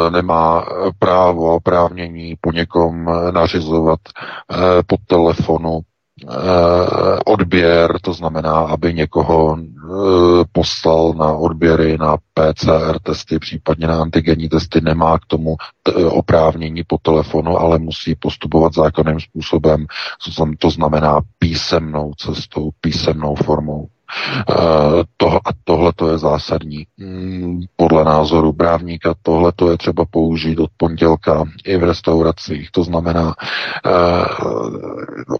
nemá 0.09 0.65
právo, 0.99 1.55
oprávnění 1.55 2.35
po 2.41 2.51
někom 2.51 3.05
nařizovat 3.31 3.99
po 4.87 4.97
telefonu 5.07 5.81
Eh, 6.29 7.19
odběr, 7.25 7.99
to 8.01 8.13
znamená, 8.13 8.59
aby 8.59 8.93
někoho 8.93 9.57
eh, 9.59 10.43
poslal 10.51 11.13
na 11.13 11.33
odběry, 11.33 11.97
na 11.97 12.17
PCR 12.33 12.99
testy, 13.03 13.39
případně 13.39 13.87
na 13.87 14.01
antigenní 14.01 14.49
testy, 14.49 14.81
nemá 14.81 15.19
k 15.19 15.25
tomu 15.25 15.55
oprávnění 16.09 16.83
po 16.83 16.97
telefonu, 16.97 17.57
ale 17.57 17.79
musí 17.79 18.15
postupovat 18.15 18.73
zákonným 18.73 19.19
způsobem, 19.19 19.85
to 20.59 20.69
znamená 20.69 21.21
písemnou 21.39 22.13
cestou, 22.17 22.69
písemnou 22.81 23.35
formou. 23.35 23.87
Eh, 24.49 25.03
to, 25.17 25.27
a 25.35 25.51
tohle 25.63 25.93
to 25.95 26.11
je 26.11 26.17
zásadní. 26.17 26.87
Mm, 26.97 27.61
podle 27.75 28.03
názoru 28.03 28.53
právníka 28.53 29.13
tohle 29.21 29.51
to 29.55 29.71
je 29.71 29.77
třeba 29.77 30.05
použít 30.05 30.59
od 30.59 30.69
pondělka 30.77 31.43
i 31.65 31.77
v 31.77 31.83
restauracích. 31.83 32.71
To 32.71 32.83
znamená, 32.83 33.35
eh, 33.85 33.91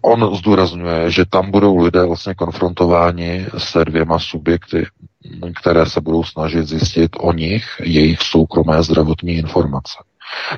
on 0.02 0.36
zdůrazňuje, 0.36 1.10
že 1.10 1.24
tam 1.24 1.50
budou 1.50 1.76
lidé 1.78 2.06
vlastně 2.06 2.34
konfrontováni 2.34 3.46
se 3.58 3.84
dvěma 3.84 4.18
subjekty, 4.18 4.86
které 5.60 5.86
se 5.86 6.00
budou 6.00 6.24
snažit 6.24 6.66
zjistit 6.66 7.10
o 7.20 7.32
nich 7.32 7.64
jejich 7.82 8.22
soukromé 8.22 8.82
zdravotní 8.82 9.32
informace. 9.32 9.94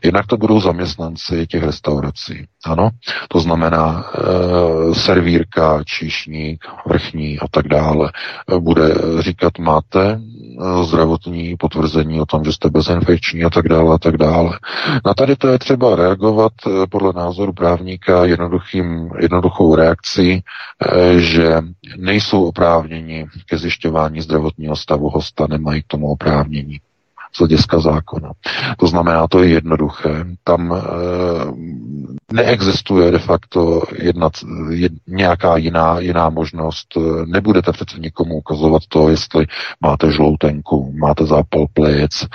Jinak 0.05 0.27
to 0.27 0.37
budou 0.37 0.61
zaměstnanci 0.61 1.47
těch 1.47 1.63
restaurací. 1.63 2.47
Ano, 2.67 2.91
to 3.29 3.41
znamená 3.41 4.05
e, 4.05 4.95
servírka, 4.95 5.85
číšník, 5.85 6.65
vrchní 6.87 7.39
a 7.39 7.49
tak 7.51 7.69
dále. 7.69 8.13
E, 8.57 8.59
bude 8.59 8.95
říkat, 9.19 9.59
máte 9.59 10.21
eh, 10.21 10.85
zdravotní 10.85 11.57
potvrzení 11.57 12.21
o 12.21 12.27
tom, 12.27 12.45
že 12.45 12.53
jste 12.53 12.71
bezinfekční 12.71 13.45
a 13.45 13.51
tak 13.51 13.69
dále 13.69 13.95
a 13.95 13.99
tak 13.99 14.17
dále. 14.17 14.59
Na 15.07 15.15
tady 15.15 15.37
to 15.37 15.49
je 15.49 15.59
třeba 15.59 15.97
reagovat 15.97 16.53
podle 16.91 17.13
názoru 17.13 17.53
právníka 17.53 18.25
jednoduchým, 18.25 19.11
jednoduchou 19.21 19.75
reakcí, 19.75 20.43
že 21.17 21.61
nejsou 21.97 22.45
oprávněni 22.45 23.27
ke 23.47 23.59
zjišťování 23.59 24.21
zdravotního 24.21 24.77
stavu 24.77 25.11
hosta, 25.11 25.47
nemají 25.47 25.83
k 25.83 25.87
tomu 25.87 26.07
oprávnění 26.07 26.81
z 27.37 27.39
hlediska 27.39 27.81
zákona. 27.81 28.33
To 28.79 28.87
znamená, 28.87 29.29
to 29.29 29.43
je 29.43 29.49
jednoduché. 29.49 30.27
Tam 30.45 30.73
e, 30.73 30.81
neexistuje 32.33 33.11
de 33.11 33.19
facto 33.19 33.83
jedna, 34.03 34.31
jed, 34.71 34.93
nějaká 35.07 35.57
jiná, 35.57 36.01
jiná 36.01 36.31
možnost. 36.31 36.87
Nebudete 37.27 37.73
přece 37.73 37.99
nikomu 37.99 38.35
ukazovat 38.35 38.83
to, 38.89 39.09
jestli 39.09 39.47
máte 39.81 40.13
žloutenku, 40.13 40.93
máte 41.01 41.27
zápal 41.27 41.67
plic, 41.73 42.23
e, 42.23 42.27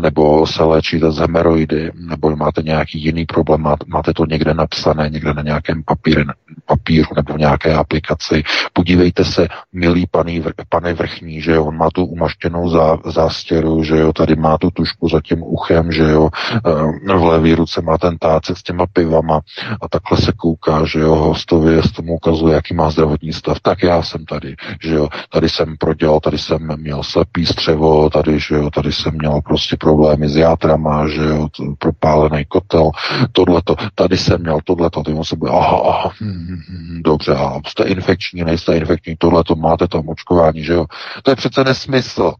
nebo 0.00 0.46
se 0.46 0.64
léčíte 0.64 1.12
z 1.12 1.16
hemeroidy, 1.16 1.90
nebo 1.94 2.36
máte 2.36 2.62
nějaký 2.62 3.04
jiný 3.04 3.24
problém, 3.24 3.62
máte, 3.86 4.12
to 4.12 4.26
někde 4.26 4.54
napsané, 4.54 5.08
někde 5.08 5.34
na 5.34 5.42
nějakém 5.42 5.82
papír, 5.82 6.24
papíru 6.66 7.08
nebo 7.16 7.34
v 7.34 7.38
nějaké 7.38 7.74
aplikaci. 7.74 8.42
Podívejte 8.72 9.24
se, 9.24 9.48
milý 9.72 10.06
paný, 10.10 10.42
pane 10.68 10.94
vrchní, 10.94 11.40
že 11.40 11.58
on 11.58 11.76
má 11.76 11.88
tu 11.94 12.04
umaštěnou 12.04 12.70
zá, 12.70 12.98
zástěru, 13.06 13.83
že 13.84 13.96
jo, 13.96 14.12
tady 14.12 14.36
má 14.36 14.58
tu 14.58 14.70
tušku 14.70 15.08
za 15.08 15.20
tím 15.20 15.42
uchem, 15.42 15.92
že 15.92 16.02
jo, 16.02 16.28
eh, 16.54 17.16
v 17.16 17.24
levé 17.24 17.54
ruce 17.54 17.82
má 17.82 17.98
ten 17.98 18.18
tácek 18.18 18.58
s 18.58 18.62
těma 18.62 18.86
pivama 18.92 19.40
a 19.82 19.88
takhle 19.88 20.18
se 20.18 20.32
kouká, 20.36 20.84
že 20.84 21.00
jo, 21.00 21.14
hostovi 21.14 21.78
s 21.78 21.92
tomu 21.92 22.14
ukazuje, 22.14 22.54
jaký 22.54 22.74
má 22.74 22.90
zdravotní 22.90 23.32
stav, 23.32 23.60
tak 23.60 23.82
já 23.82 24.02
jsem 24.02 24.24
tady, 24.24 24.56
že 24.82 24.94
jo, 24.94 25.08
tady 25.32 25.48
jsem 25.48 25.76
prodělal, 25.76 26.20
tady 26.20 26.38
jsem 26.38 26.76
měl 26.76 27.02
slepý 27.02 27.46
střevo, 27.46 28.10
tady, 28.10 28.40
že 28.40 28.54
jo, 28.54 28.70
tady 28.70 28.92
jsem 28.92 29.14
měl 29.14 29.40
prostě 29.40 29.76
problémy 29.76 30.28
s 30.28 30.36
játrama, 30.36 31.08
že 31.08 31.24
jo, 31.24 31.48
propálený 31.78 32.44
kotel, 32.44 32.90
tohleto, 33.32 33.76
tady 33.94 34.16
jsem 34.16 34.40
měl 34.40 34.58
tohleto, 34.64 35.02
ty 35.02 35.14
se 35.22 35.36
bude, 35.36 35.50
aha, 35.52 35.82
aha, 35.88 36.12
hm, 36.20 36.46
hm, 36.48 36.62
hm, 36.68 37.02
dobře, 37.04 37.34
a 37.34 37.60
jste 37.66 37.84
infekční, 37.84 38.44
nejste 38.44 38.76
infekční, 38.76 39.16
tohleto, 39.18 39.54
máte 39.54 39.88
tam 39.88 40.08
očkování, 40.08 40.64
že 40.64 40.72
jo, 40.72 40.86
to 41.22 41.30
je 41.30 41.36
přece 41.36 41.64
nesmysl. 41.64 42.32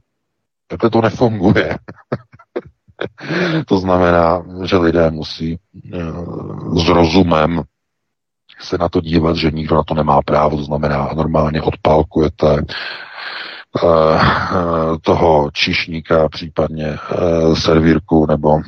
Takhle 0.68 0.90
to 0.90 1.00
nefunguje. 1.00 1.78
to 3.66 3.78
znamená, 3.78 4.44
že 4.64 4.76
lidé 4.76 5.10
musí 5.10 5.58
eh, 5.94 5.98
s 6.84 6.88
rozumem 6.88 7.62
se 8.60 8.78
na 8.78 8.88
to 8.88 9.00
dívat, 9.00 9.36
že 9.36 9.50
nikdo 9.50 9.74
na 9.76 9.82
to 9.82 9.94
nemá 9.94 10.22
právo, 10.22 10.56
to 10.56 10.64
znamená, 10.64 11.10
normálně 11.16 11.62
odpálkujete 11.62 12.56
eh, 12.58 14.18
toho 15.02 15.50
číšníka, 15.52 16.28
případně 16.28 16.86
eh, 16.86 17.56
servírku, 17.56 18.26
nebo 18.26 18.60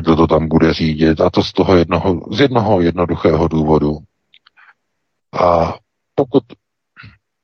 kdo 0.00 0.16
to 0.16 0.26
tam 0.26 0.48
bude 0.48 0.72
řídit. 0.72 1.20
A 1.20 1.30
to 1.30 1.42
z 1.42 1.52
toho 1.52 1.76
jednoho, 1.76 2.20
z 2.30 2.40
jednoho 2.40 2.80
jednoduchého 2.80 3.48
důvodu. 3.48 3.98
A 5.40 5.74
pokud 6.14 6.44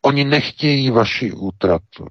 oni 0.03 0.25
nechtějí 0.25 0.91
vaši 0.91 1.33
útratu, 1.33 2.07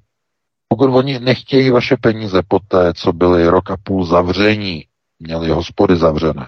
pokud 0.76 0.90
oni 0.94 1.18
nechtějí 1.18 1.70
vaše 1.70 1.96
peníze 1.96 2.42
po 2.48 2.58
té, 2.58 2.94
co 2.94 3.12
byly 3.12 3.46
rok 3.46 3.70
a 3.70 3.76
půl 3.82 4.06
zavření, 4.06 4.84
měli 5.20 5.50
hospody 5.50 5.96
zavřené, 5.96 6.46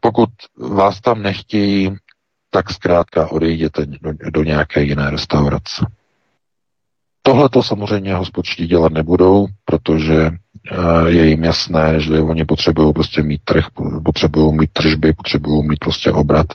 pokud 0.00 0.28
vás 0.58 1.00
tam 1.00 1.22
nechtějí, 1.22 1.96
tak 2.50 2.70
zkrátka 2.70 3.32
odejděte 3.32 3.86
do, 3.86 4.12
do 4.30 4.42
nějaké 4.44 4.82
jiné 4.82 5.10
restaurace. 5.10 5.86
Tohle 7.22 7.48
to 7.48 7.62
samozřejmě 7.62 8.14
hospodští 8.14 8.66
dělat 8.66 8.92
nebudou, 8.92 9.46
protože 9.64 10.30
je 11.06 11.26
jim 11.26 11.44
jasné, 11.44 12.00
že 12.00 12.20
oni 12.20 12.44
potřebují 12.44 12.92
prostě 12.92 13.22
mít 13.22 13.40
trh, 13.44 13.66
potřebují 14.04 14.56
mít 14.56 14.70
tržby, 14.72 15.12
potřebují 15.12 15.68
mít 15.68 15.78
prostě 15.78 16.12
obrat. 16.12 16.46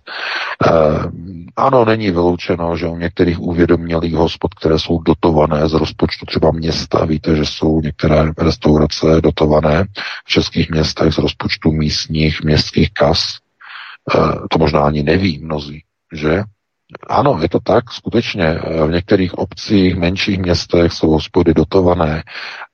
Ano, 1.55 1.86
není 1.86 2.12
vyloučeno, 2.12 2.78
že 2.78 2.88
u 2.88 2.97
některých 2.97 3.39
uvědomělých 3.39 4.14
hospod, 4.14 4.53
které 4.53 4.80
jsou 4.80 5.01
dotované 5.01 5.70
z 5.70 5.74
rozpočtu 5.74 6.26
třeba 6.26 6.51
města, 6.51 7.05
víte, 7.05 7.36
že 7.36 7.45
jsou 7.45 7.82
některé 7.82 8.32
restaurace 8.38 9.22
dotované 9.24 9.84
v 10.26 10.30
českých 10.30 10.70
městech 10.70 11.14
z 11.14 11.18
rozpočtu 11.18 11.72
místních 11.72 12.43
městských 12.43 12.93
kas, 12.93 13.38
to 14.49 14.60
možná 14.60 14.82
ani 14.82 15.03
neví 15.03 15.39
mnozí, 15.43 15.84
že? 16.14 16.43
Ano, 17.08 17.39
je 17.41 17.49
to 17.49 17.60
tak, 17.60 17.91
skutečně. 17.91 18.60
V 18.88 18.91
některých 18.91 19.34
obcích, 19.34 19.95
menších 19.95 20.39
městech 20.39 20.93
jsou 20.93 21.10
hospody 21.10 21.53
dotované 21.53 22.24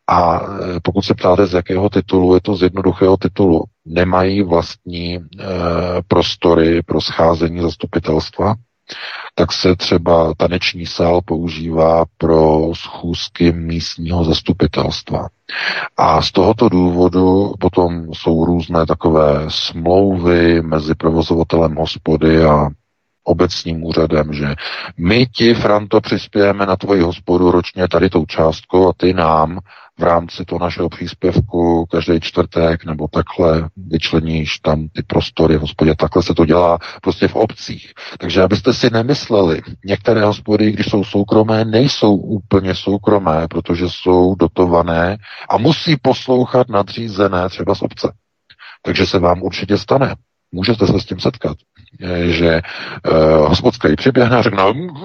a 0.07 0.39
e, 0.41 0.79
pokud 0.83 1.01
se 1.01 1.13
ptáte, 1.13 1.47
z 1.47 1.53
jakého 1.53 1.89
titulu, 1.89 2.35
je 2.35 2.41
to 2.41 2.55
z 2.55 2.61
jednoduchého 2.61 3.17
titulu. 3.17 3.63
Nemají 3.85 4.43
vlastní 4.43 5.15
e, 5.15 5.21
prostory 6.07 6.81
pro 6.83 7.01
scházení 7.01 7.61
zastupitelstva, 7.61 8.55
tak 9.35 9.51
se 9.53 9.75
třeba 9.75 10.33
taneční 10.37 10.85
sál 10.85 11.21
používá 11.25 12.05
pro 12.17 12.71
schůzky 12.75 13.51
místního 13.51 14.23
zastupitelstva. 14.23 15.27
A 15.97 16.21
z 16.21 16.31
tohoto 16.31 16.69
důvodu 16.69 17.53
potom 17.59 18.13
jsou 18.13 18.45
různé 18.45 18.85
takové 18.85 19.45
smlouvy 19.47 20.61
mezi 20.61 20.95
provozovatelem 20.95 21.75
hospody 21.75 22.43
a 22.43 22.67
obecním 23.23 23.83
úřadem, 23.83 24.33
že 24.33 24.55
my 24.97 25.25
ti, 25.25 25.53
Franto, 25.53 26.01
přispějeme 26.01 26.65
na 26.65 26.75
tvoji 26.75 27.01
hospodu 27.01 27.51
ročně 27.51 27.87
tady 27.87 28.09
tou 28.09 28.25
částkou 28.25 28.89
a 28.89 28.93
ty 28.97 29.13
nám 29.13 29.59
v 29.99 30.03
rámci 30.03 30.45
toho 30.45 30.59
našeho 30.59 30.89
příspěvku 30.89 31.85
každý 31.91 32.19
čtvrtek 32.19 32.85
nebo 32.85 33.07
takhle 33.07 33.69
vyčleníš 33.77 34.59
tam 34.59 34.87
ty 34.87 35.03
prostory 35.03 35.57
v 35.57 35.61
hospodě. 35.61 35.95
Takhle 35.95 36.23
se 36.23 36.33
to 36.33 36.45
dělá 36.45 36.79
prostě 37.01 37.27
v 37.27 37.35
obcích. 37.35 37.93
Takže 38.19 38.43
abyste 38.43 38.73
si 38.73 38.89
nemysleli, 38.89 39.61
některé 39.85 40.25
hospody, 40.25 40.71
když 40.71 40.85
jsou 40.85 41.03
soukromé, 41.03 41.65
nejsou 41.65 42.15
úplně 42.15 42.75
soukromé, 42.75 43.47
protože 43.47 43.85
jsou 43.89 44.35
dotované 44.35 45.17
a 45.49 45.57
musí 45.57 45.95
poslouchat 46.01 46.69
nadřízené 46.69 47.49
třeba 47.49 47.75
z 47.75 47.81
obce. 47.81 48.13
Takže 48.81 49.05
se 49.05 49.19
vám 49.19 49.41
určitě 49.41 49.77
stane. 49.77 50.15
Můžete 50.53 50.87
se 50.87 50.99
s 50.99 51.05
tím 51.05 51.19
setkat 51.19 51.57
že 52.29 52.61
uh, 53.11 53.47
hospodský 53.47 53.95
přiběhne 53.95 54.37
a 54.37 54.41
řekne, 54.41 54.63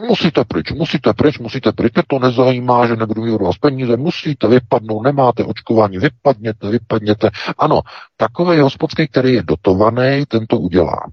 musíte 0.08 0.44
pryč, 0.44 0.72
musíte 0.72 1.12
pryč, 1.12 1.38
musíte 1.38 1.72
pryč, 1.72 1.92
mě 1.94 2.02
to 2.06 2.18
nezajímá, 2.18 2.86
že 2.86 2.96
nebudu 2.96 3.22
mít 3.22 3.40
vás 3.40 3.58
peníze, 3.58 3.96
musíte 3.96 4.48
vypadnout, 4.48 5.02
nemáte 5.02 5.44
očkování, 5.44 5.98
vypadněte, 5.98 6.70
vypadněte. 6.70 7.30
Ano, 7.58 7.80
takový 8.16 8.58
hospodský, 8.58 9.08
který 9.08 9.32
je 9.32 9.42
dotovaný, 9.42 10.24
ten 10.28 10.46
to 10.46 10.58
udělá. 10.58 11.10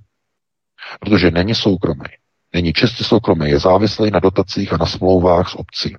Protože 1.00 1.32
není 1.32 1.56
soukromý. 1.56 2.06
Není 2.54 2.74
čistě 2.74 3.04
soukromý, 3.04 3.50
je 3.50 3.60
závislý 3.60 4.12
na 4.12 4.20
dotacích 4.20 4.74
a 4.74 4.78
na 4.78 4.86
smlouvách 4.86 5.50
s 5.50 5.56
obcí. 5.56 5.96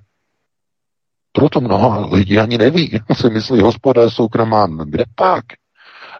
Proto 1.31 1.61
mnoho 1.61 2.15
lidí 2.15 2.39
ani 2.39 2.57
neví, 2.57 2.99
si 3.13 3.29
myslí, 3.29 3.61
hospoda 3.61 4.01
je 4.01 4.11
soukromá, 4.11 4.67
kde 4.85 5.03
pak? 5.15 5.45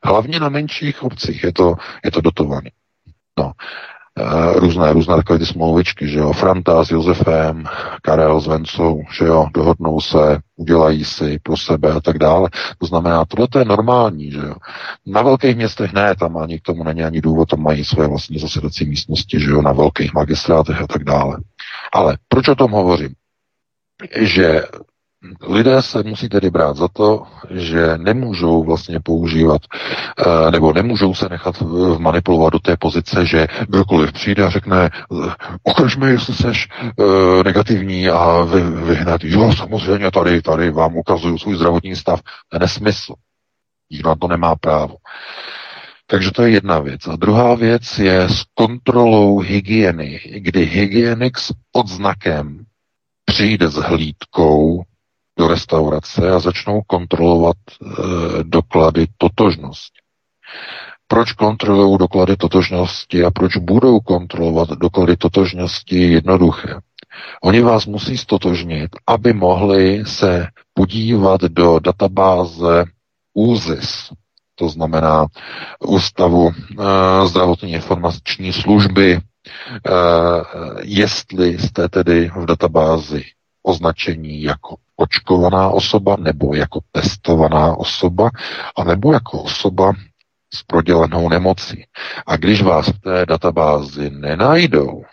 Hlavně 0.03 0.39
na 0.39 0.49
menších 0.49 1.03
obcích 1.03 1.43
je 1.43 1.53
to, 1.53 1.75
je 2.05 2.11
to 2.11 2.21
dotovaný. 2.21 2.69
No, 3.39 3.51
e, 4.17 4.59
různé, 4.59 4.93
různé 4.93 5.15
takové 5.15 5.39
ty 5.39 5.45
smlouvičky, 5.45 6.07
že 6.07 6.19
jo, 6.19 6.33
Franta 6.33 6.85
s 6.85 6.91
Josefem, 6.91 7.63
Karel 8.01 8.41
s 8.41 8.47
Vencou, 8.47 9.01
že 9.17 9.25
jo, 9.25 9.47
dohodnou 9.53 10.01
se, 10.01 10.39
udělají 10.55 11.05
si 11.05 11.39
pro 11.43 11.57
sebe 11.57 11.91
a 11.91 11.99
tak 11.99 12.17
dále. 12.17 12.49
To 12.77 12.85
znamená, 12.85 13.25
tohle 13.25 13.47
to 13.47 13.59
je 13.59 13.65
normální, 13.65 14.31
že 14.31 14.39
jo. 14.39 14.55
Na 15.05 15.21
velkých 15.21 15.55
městech 15.55 15.93
ne, 15.93 16.15
tam 16.15 16.37
ani 16.37 16.59
k 16.59 16.63
tomu 16.63 16.83
není 16.83 17.03
ani 17.03 17.21
důvod, 17.21 17.49
tam 17.49 17.61
mají 17.63 17.85
své 17.85 18.07
vlastní 18.07 18.39
zasedací 18.39 18.85
místnosti, 18.85 19.39
že 19.39 19.49
jo, 19.49 19.61
na 19.61 19.71
velkých 19.71 20.13
magistrátech 20.13 20.81
a 20.81 20.87
tak 20.87 21.03
dále. 21.03 21.37
Ale 21.93 22.17
proč 22.27 22.47
o 22.47 22.55
tom 22.55 22.71
hovořím? 22.71 23.13
Že 24.15 24.61
lidé 25.41 25.81
se 25.81 26.03
musí 26.03 26.29
tedy 26.29 26.49
brát 26.49 26.77
za 26.77 26.87
to, 26.87 27.23
že 27.49 27.97
nemůžou 27.97 28.63
vlastně 28.63 28.99
používat, 28.99 29.61
eh, 30.17 30.51
nebo 30.51 30.73
nemůžou 30.73 31.13
se 31.13 31.29
nechat 31.29 31.61
manipulovat 31.97 32.53
do 32.53 32.59
té 32.59 32.77
pozice, 32.77 33.25
že 33.25 33.47
kdokoliv 33.67 34.11
přijde 34.11 34.43
a 34.43 34.49
řekne, 34.49 34.89
ukaž 35.63 35.97
mi, 35.97 36.09
jestli 36.09 36.33
jsi 36.33 36.47
eh, 36.47 37.43
negativní 37.43 38.09
a 38.09 38.43
vy, 38.43 38.61
vyhnat, 38.61 39.23
jo, 39.23 39.53
samozřejmě 39.57 40.11
tady, 40.11 40.41
tady 40.41 40.71
vám 40.71 40.95
ukazuju 40.95 41.37
svůj 41.37 41.55
zdravotní 41.55 41.95
stav. 41.95 42.21
To 42.21 42.55
je 42.55 42.59
nesmysl. 42.59 43.13
Nikdo 43.91 44.09
na 44.09 44.15
to 44.15 44.27
nemá 44.27 44.55
právo. 44.55 44.95
Takže 46.09 46.31
to 46.31 46.43
je 46.43 46.51
jedna 46.51 46.79
věc. 46.79 47.07
A 47.07 47.15
druhá 47.15 47.55
věc 47.55 47.99
je 47.99 48.21
s 48.21 48.43
kontrolou 48.53 49.39
hygieny, 49.39 50.19
kdy 50.37 50.65
hygienik 50.65 51.37
s 51.37 51.53
odznakem 51.75 52.65
přijde 53.25 53.69
s 53.69 53.75
hlídkou 53.75 54.83
do 55.37 55.47
restaurace 55.47 56.31
a 56.31 56.39
začnou 56.39 56.81
kontrolovat 56.87 57.55
e, 57.57 57.85
doklady 58.43 59.05
totožnosti. 59.17 59.99
Proč 61.07 61.31
kontrolují 61.33 61.97
doklady 61.97 62.35
totožnosti 62.37 63.23
a 63.25 63.31
proč 63.31 63.57
budou 63.57 63.99
kontrolovat 63.99 64.69
doklady 64.69 65.17
totožnosti 65.17 65.95
jednoduché? 66.11 66.75
Oni 67.43 67.61
vás 67.61 67.85
musí 67.85 68.17
stotožnit, 68.17 68.89
aby 69.07 69.33
mohli 69.33 70.05
se 70.05 70.47
podívat 70.73 71.41
do 71.41 71.79
databáze 71.79 72.85
ÚZIS, 73.33 74.09
to 74.55 74.69
znamená 74.69 75.25
Ústavu 75.87 76.49
e, 76.51 77.27
zdravotní 77.27 77.71
informační 77.71 78.53
služby, 78.53 79.11
e, 79.13 79.19
jestli 80.83 81.59
jste 81.59 81.89
tedy 81.89 82.31
v 82.35 82.45
databázi 82.45 83.23
označení 83.67 84.41
jako 84.41 84.75
očkovaná 84.95 85.69
osoba, 85.69 86.15
nebo 86.19 86.55
jako 86.55 86.79
testovaná 86.91 87.77
osoba, 87.77 88.29
a 88.75 88.83
nebo 88.83 89.13
jako 89.13 89.41
osoba 89.41 89.93
s 90.53 90.63
prodělenou 90.63 91.29
nemocí. 91.29 91.85
A 92.27 92.37
když 92.37 92.61
vás 92.61 92.87
v 92.87 92.99
té 92.99 93.25
databázi 93.25 94.09
nenajdou, 94.09 95.03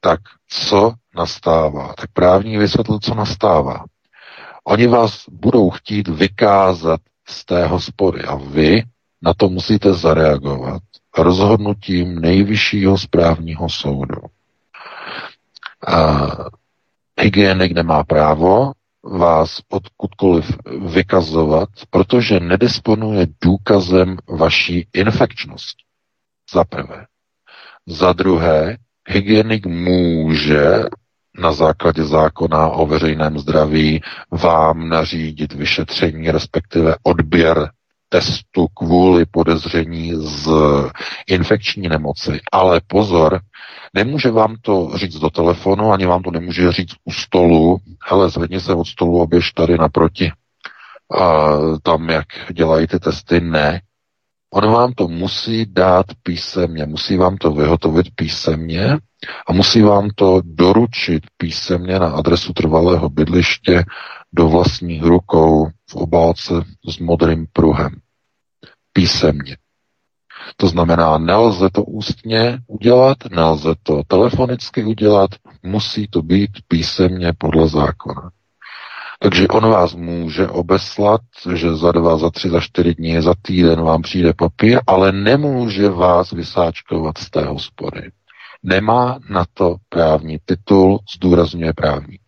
tak 0.00 0.20
co 0.48 0.92
nastává? 1.16 1.94
Tak 1.94 2.10
právní 2.12 2.58
vysvětl, 2.58 2.98
co 3.02 3.14
nastává. 3.14 3.84
Oni 4.64 4.86
vás 4.86 5.24
budou 5.30 5.70
chtít 5.70 6.08
vykázat 6.08 7.00
z 7.28 7.44
té 7.44 7.66
hospody 7.66 8.22
a 8.22 8.34
vy 8.34 8.82
na 9.22 9.34
to 9.34 9.48
musíte 9.48 9.92
zareagovat 9.92 10.82
rozhodnutím 11.18 12.20
nejvyššího 12.20 12.98
správního 12.98 13.68
soudu. 13.68 14.20
A 15.86 16.26
hygienik 17.20 17.72
nemá 17.72 18.04
právo 18.04 18.72
vás 19.04 19.60
odkudkoliv 19.70 20.56
vykazovat, 20.94 21.68
protože 21.90 22.40
nedisponuje 22.40 23.26
důkazem 23.44 24.16
vaší 24.28 24.88
infekčnosti. 24.94 25.84
Za 26.54 26.64
prvé. 26.64 27.06
Za 27.86 28.12
druhé, 28.12 28.76
hygienik 29.08 29.66
může 29.66 30.84
na 31.38 31.52
základě 31.52 32.04
zákona 32.04 32.68
o 32.68 32.86
veřejném 32.86 33.38
zdraví 33.38 34.02
vám 34.30 34.88
nařídit 34.88 35.52
vyšetření, 35.52 36.30
respektive 36.30 36.96
odběr 37.02 37.70
testu 38.08 38.66
kvůli 38.74 39.26
podezření 39.26 40.12
z 40.14 40.48
infekční 41.28 41.88
nemoci. 41.88 42.40
Ale 42.52 42.80
pozor, 42.86 43.40
nemůže 43.94 44.30
vám 44.30 44.56
to 44.62 44.90
říct 44.94 45.18
do 45.18 45.30
telefonu, 45.30 45.92
ani 45.92 46.06
vám 46.06 46.22
to 46.22 46.30
nemůže 46.30 46.72
říct 46.72 46.94
u 47.04 47.12
stolu. 47.12 47.78
Hele, 48.08 48.30
zvedni 48.30 48.60
se 48.60 48.74
od 48.74 48.84
stolu 48.84 49.22
a 49.22 49.26
běž 49.26 49.52
tady 49.52 49.78
naproti. 49.78 50.32
A 51.20 51.52
tam, 51.82 52.08
jak 52.08 52.26
dělají 52.52 52.86
ty 52.86 52.98
testy, 52.98 53.40
ne. 53.40 53.80
On 54.54 54.72
vám 54.72 54.92
to 54.92 55.08
musí 55.08 55.66
dát 55.66 56.06
písemně, 56.22 56.86
musí 56.86 57.16
vám 57.16 57.36
to 57.36 57.52
vyhotovit 57.52 58.06
písemně 58.14 58.98
a 59.46 59.52
musí 59.52 59.82
vám 59.82 60.08
to 60.14 60.40
doručit 60.44 61.22
písemně 61.36 61.98
na 61.98 62.08
adresu 62.10 62.52
trvalého 62.52 63.10
bydliště 63.10 63.84
do 64.32 64.48
vlastních 64.48 65.02
rukou 65.02 65.68
v 65.90 65.94
obálce 65.94 66.54
s 66.88 66.98
modrým 66.98 67.46
pruhem 67.52 67.90
písemně. 68.92 69.56
To 70.56 70.68
znamená, 70.68 71.18
nelze 71.18 71.70
to 71.70 71.84
ústně 71.84 72.58
udělat, 72.66 73.16
nelze 73.30 73.74
to 73.82 74.02
telefonicky 74.06 74.84
udělat, 74.84 75.30
musí 75.62 76.08
to 76.08 76.22
být 76.22 76.50
písemně 76.68 77.32
podle 77.38 77.68
zákona. 77.68 78.30
Takže 79.18 79.48
on 79.48 79.70
vás 79.70 79.94
může 79.94 80.48
obeslat, 80.48 81.20
že 81.54 81.76
za 81.76 81.92
dva, 81.92 82.18
za 82.18 82.30
tři, 82.30 82.50
za 82.50 82.60
čtyři 82.60 82.94
dny, 82.94 83.22
za 83.22 83.34
týden 83.42 83.82
vám 83.82 84.02
přijde 84.02 84.32
papír, 84.32 84.80
ale 84.86 85.12
nemůže 85.12 85.88
vás 85.88 86.30
vysáčkovat 86.30 87.18
z 87.18 87.30
té 87.30 87.44
hospody. 87.44 88.10
Nemá 88.62 89.18
na 89.30 89.44
to 89.54 89.76
právní 89.88 90.38
titul, 90.44 90.98
zdůrazňuje 91.16 91.72
právní. 91.72 92.18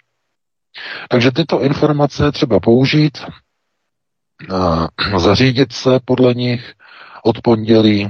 Takže 1.08 1.32
tyto 1.32 1.62
informace 1.62 2.32
třeba 2.32 2.60
použít 2.60 3.18
zařídit 5.16 5.72
se 5.72 6.00
podle 6.04 6.34
nich 6.34 6.74
od 7.26 7.40
pondělí 7.42 8.08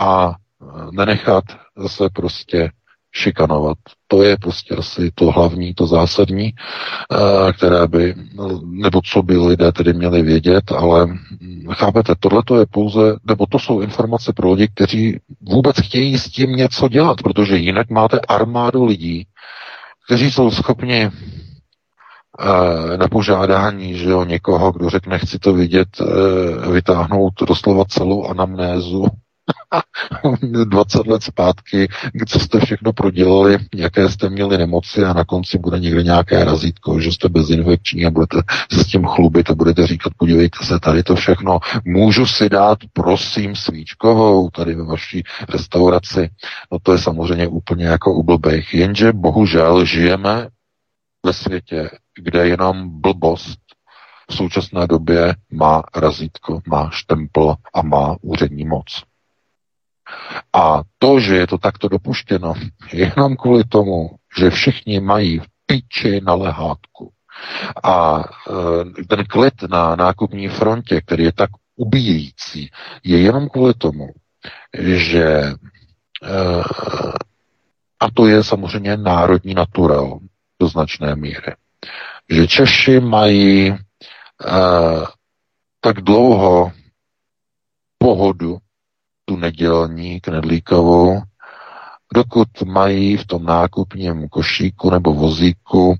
a 0.00 0.34
nenechat 0.92 1.44
se 1.86 2.08
prostě 2.12 2.70
šikanovat. 3.14 3.78
To 4.08 4.22
je 4.22 4.36
prostě 4.36 4.74
asi 4.74 5.10
to 5.14 5.30
hlavní, 5.30 5.74
to 5.74 5.86
zásadní, 5.86 6.52
které 7.56 7.86
by, 7.86 8.14
nebo 8.64 9.00
co 9.04 9.22
by 9.22 9.36
lidé 9.36 9.72
tedy 9.72 9.92
měli 9.92 10.22
vědět, 10.22 10.72
ale 10.72 11.08
chápete, 11.72 12.14
tohle 12.20 12.42
to 12.46 12.58
je 12.58 12.66
pouze, 12.66 13.16
nebo 13.24 13.46
to 13.46 13.58
jsou 13.58 13.80
informace 13.80 14.32
pro 14.32 14.52
lidi, 14.52 14.68
kteří 14.74 15.18
vůbec 15.40 15.76
chtějí 15.80 16.18
s 16.18 16.24
tím 16.24 16.50
něco 16.50 16.88
dělat, 16.88 17.22
protože 17.22 17.56
jinak 17.56 17.90
máte 17.90 18.20
armádu 18.20 18.84
lidí, 18.84 19.26
kteří 20.06 20.30
jsou 20.30 20.50
schopni 20.50 21.10
na 22.96 23.08
požádání, 23.08 23.94
že 23.94 24.10
jo, 24.10 24.24
někoho, 24.24 24.72
kdo 24.72 24.90
řekne, 24.90 25.18
chci 25.18 25.38
to 25.38 25.52
vidět, 25.52 25.88
vytáhnout 26.72 27.34
doslova 27.48 27.84
celou 27.84 28.26
anamnézu 28.26 29.06
20 30.64 31.06
let 31.06 31.22
zpátky, 31.22 31.88
co 32.28 32.38
jste 32.38 32.60
všechno 32.60 32.92
prodělali, 32.92 33.58
jaké 33.74 34.08
jste 34.08 34.28
měli 34.28 34.58
nemoci 34.58 35.04
a 35.04 35.12
na 35.12 35.24
konci 35.24 35.58
bude 35.58 35.78
někde 35.78 36.02
nějaké 36.02 36.44
razítko, 36.44 37.00
že 37.00 37.12
jste 37.12 37.28
bezinfekční 37.28 38.06
a 38.06 38.10
budete 38.10 38.36
se 38.72 38.84
s 38.84 38.86
tím 38.86 39.06
chlubit 39.06 39.50
a 39.50 39.54
budete 39.54 39.86
říkat, 39.86 40.12
podívejte 40.16 40.64
se, 40.64 40.80
tady 40.80 41.02
to 41.02 41.14
všechno, 41.14 41.58
můžu 41.84 42.26
si 42.26 42.48
dát, 42.48 42.78
prosím, 42.92 43.56
svíčkovou 43.56 44.50
tady 44.50 44.74
ve 44.74 44.84
vaší 44.84 45.22
restauraci. 45.48 46.30
No 46.72 46.78
to 46.82 46.92
je 46.92 46.98
samozřejmě 46.98 47.48
úplně 47.48 47.84
jako 47.84 48.14
u 48.14 48.22
blbejch, 48.22 48.74
jenže 48.74 49.12
bohužel 49.12 49.84
žijeme 49.84 50.48
ve 51.26 51.32
světě, 51.32 51.90
kde 52.14 52.48
jenom 52.48 53.00
blbost 53.00 53.58
v 54.30 54.34
současné 54.34 54.86
době 54.86 55.34
má 55.52 55.82
razítko, 55.94 56.60
má 56.66 56.90
štempel 56.92 57.54
a 57.74 57.82
má 57.82 58.16
úřední 58.22 58.64
moc. 58.64 59.02
A 60.52 60.82
to, 60.98 61.20
že 61.20 61.36
je 61.36 61.46
to 61.46 61.58
takto 61.58 61.88
dopuštěno, 61.88 62.54
je 62.92 63.12
jenom 63.16 63.36
kvůli 63.36 63.64
tomu, 63.64 64.10
že 64.38 64.50
všichni 64.50 65.00
mají 65.00 65.38
v 65.38 65.46
piči 65.66 66.20
na 66.20 66.34
lehátku. 66.34 67.12
A 67.84 68.20
e, 69.00 69.04
ten 69.04 69.24
klid 69.24 69.54
na 69.70 69.96
nákupní 69.96 70.48
frontě, 70.48 71.00
který 71.00 71.24
je 71.24 71.32
tak 71.32 71.50
ubíjející, 71.76 72.70
je 73.04 73.20
jenom 73.20 73.48
kvůli 73.48 73.74
tomu, 73.74 74.08
že 74.80 75.24
e, 75.24 75.54
a 78.00 78.10
to 78.14 78.26
je 78.26 78.44
samozřejmě 78.44 78.96
národní 78.96 79.54
natural 79.54 80.18
do 80.62 80.68
značné 80.68 81.16
míry, 81.16 81.54
že 82.30 82.46
Češi 82.46 83.00
mají 83.00 83.68
e, 83.68 83.76
tak 85.80 86.00
dlouho 86.00 86.72
pohodu 87.98 88.58
tu 89.24 89.36
nedělní 89.36 90.20
knedlíkovou, 90.20 91.20
dokud 92.14 92.48
mají 92.64 93.16
v 93.16 93.26
tom 93.26 93.44
nákupním 93.44 94.28
košíku 94.28 94.90
nebo 94.90 95.14
vozíku 95.14 95.94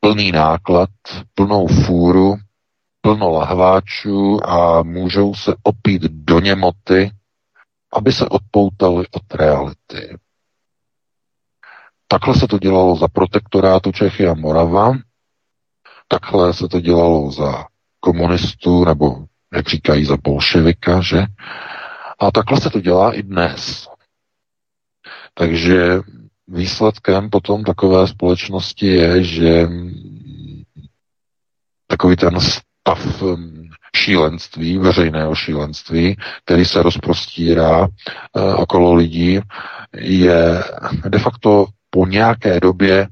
plný 0.00 0.32
náklad, 0.32 0.90
plnou 1.34 1.66
fůru, 1.66 2.36
plno 3.00 3.30
lahváčů 3.30 4.48
a 4.48 4.82
můžou 4.82 5.34
se 5.34 5.54
opít 5.62 6.02
do 6.02 6.40
němoty, 6.40 7.10
aby 7.92 8.12
se 8.12 8.28
odpoutali 8.28 9.06
od 9.10 9.34
reality. 9.34 10.16
Takhle 12.08 12.34
se 12.34 12.46
to 12.46 12.58
dělalo 12.58 12.96
za 12.96 13.08
protektorátu 13.08 13.92
Čechy 13.92 14.28
a 14.28 14.34
Morava, 14.34 14.92
takhle 16.08 16.54
se 16.54 16.68
to 16.68 16.80
dělalo 16.80 17.30
za 17.32 17.64
komunistů, 18.00 18.84
nebo 18.84 19.24
jak 19.54 19.68
říkají, 19.68 20.04
za 20.04 20.16
bolševika, 20.16 21.00
že? 21.00 21.22
A 22.18 22.30
takhle 22.30 22.60
se 22.60 22.70
to 22.70 22.80
dělá 22.80 23.12
i 23.12 23.22
dnes. 23.22 23.88
Takže 25.34 26.00
výsledkem 26.48 27.30
potom 27.30 27.64
takové 27.64 28.06
společnosti 28.08 28.86
je, 28.86 29.24
že 29.24 29.68
takový 31.86 32.16
ten 32.16 32.40
stav 32.40 33.22
um, 33.22 33.68
šílenství, 33.96 34.78
veřejného 34.78 35.34
šílenství, 35.34 36.16
který 36.44 36.64
se 36.64 36.82
rozprostírá 36.82 37.80
uh, 37.80 37.88
okolo 38.56 38.94
lidí, 38.94 39.40
je 39.96 40.64
de 41.08 41.18
facto 41.18 41.66
po 41.96 42.06
nějaké 42.06 42.60
době 42.60 43.08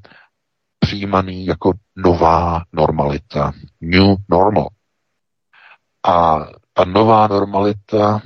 přijímaný 0.79 1.47
jako 1.47 1.73
nová 1.97 2.65
normalita. 2.73 3.53
New 3.81 4.17
normal. 4.29 4.69
A 6.07 6.39
ta 6.73 6.85
nová 6.85 7.27
normalita 7.27 8.23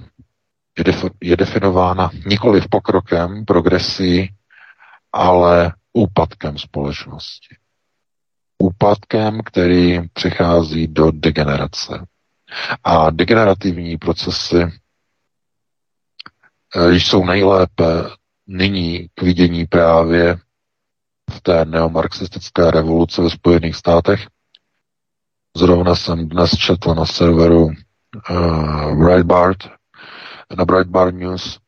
je, 0.78 0.84
defi- 0.84 1.10
je 1.22 1.36
definována 1.36 2.10
nikoli 2.26 2.60
v 2.60 2.68
pokrokem, 2.70 3.44
progresí, 3.44 4.34
ale 5.12 5.72
úpadkem 5.92 6.58
společnosti. 6.58 7.56
Úpadkem, 8.58 9.40
který 9.44 10.08
přichází 10.12 10.86
do 10.86 11.10
degenerace. 11.10 12.06
A 12.84 13.10
degenerativní 13.10 13.96
procesy 13.96 14.62
eh, 14.62 14.70
jsou 16.92 17.24
nejlépe 17.24 17.84
nyní 18.46 19.08
k 19.14 19.22
vidění 19.22 19.66
právě 19.66 20.38
té 21.42 21.64
neomarxistické 21.64 22.70
revoluce 22.70 23.22
ve 23.22 23.30
Spojených 23.30 23.76
státech. 23.76 24.26
Zrovna 25.56 25.94
jsem 25.94 26.28
dnes 26.28 26.50
četl 26.50 26.94
na 26.94 27.04
serveru 27.04 27.64
uh, 28.30 29.04
Breitbart, 29.04 29.58
na 30.56 30.64
Breitbart 30.64 31.14
News, 31.14 31.58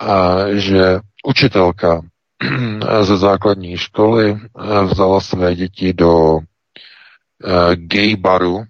a 0.00 0.36
že 0.54 1.00
učitelka 1.26 2.00
ze 3.02 3.16
základní 3.16 3.76
školy 3.76 4.30
eh, 4.30 4.84
vzala 4.84 5.20
své 5.20 5.54
děti 5.54 5.92
do 5.92 6.38
eh, 6.38 7.76
gay 7.76 8.16
baru 8.16 8.64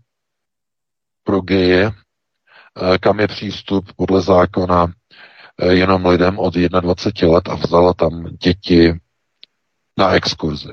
pro 1.24 1.40
geje, 1.40 1.90
eh, 1.92 2.98
kam 2.98 3.20
je 3.20 3.28
přístup 3.28 3.92
podle 3.96 4.22
zákona 4.22 4.92
jenom 5.70 6.06
lidem 6.06 6.38
od 6.38 6.54
21 6.54 7.34
let 7.34 7.48
a 7.48 7.54
vzala 7.54 7.94
tam 7.94 8.24
děti 8.24 8.94
na 9.98 10.14
exkurzi 10.14 10.72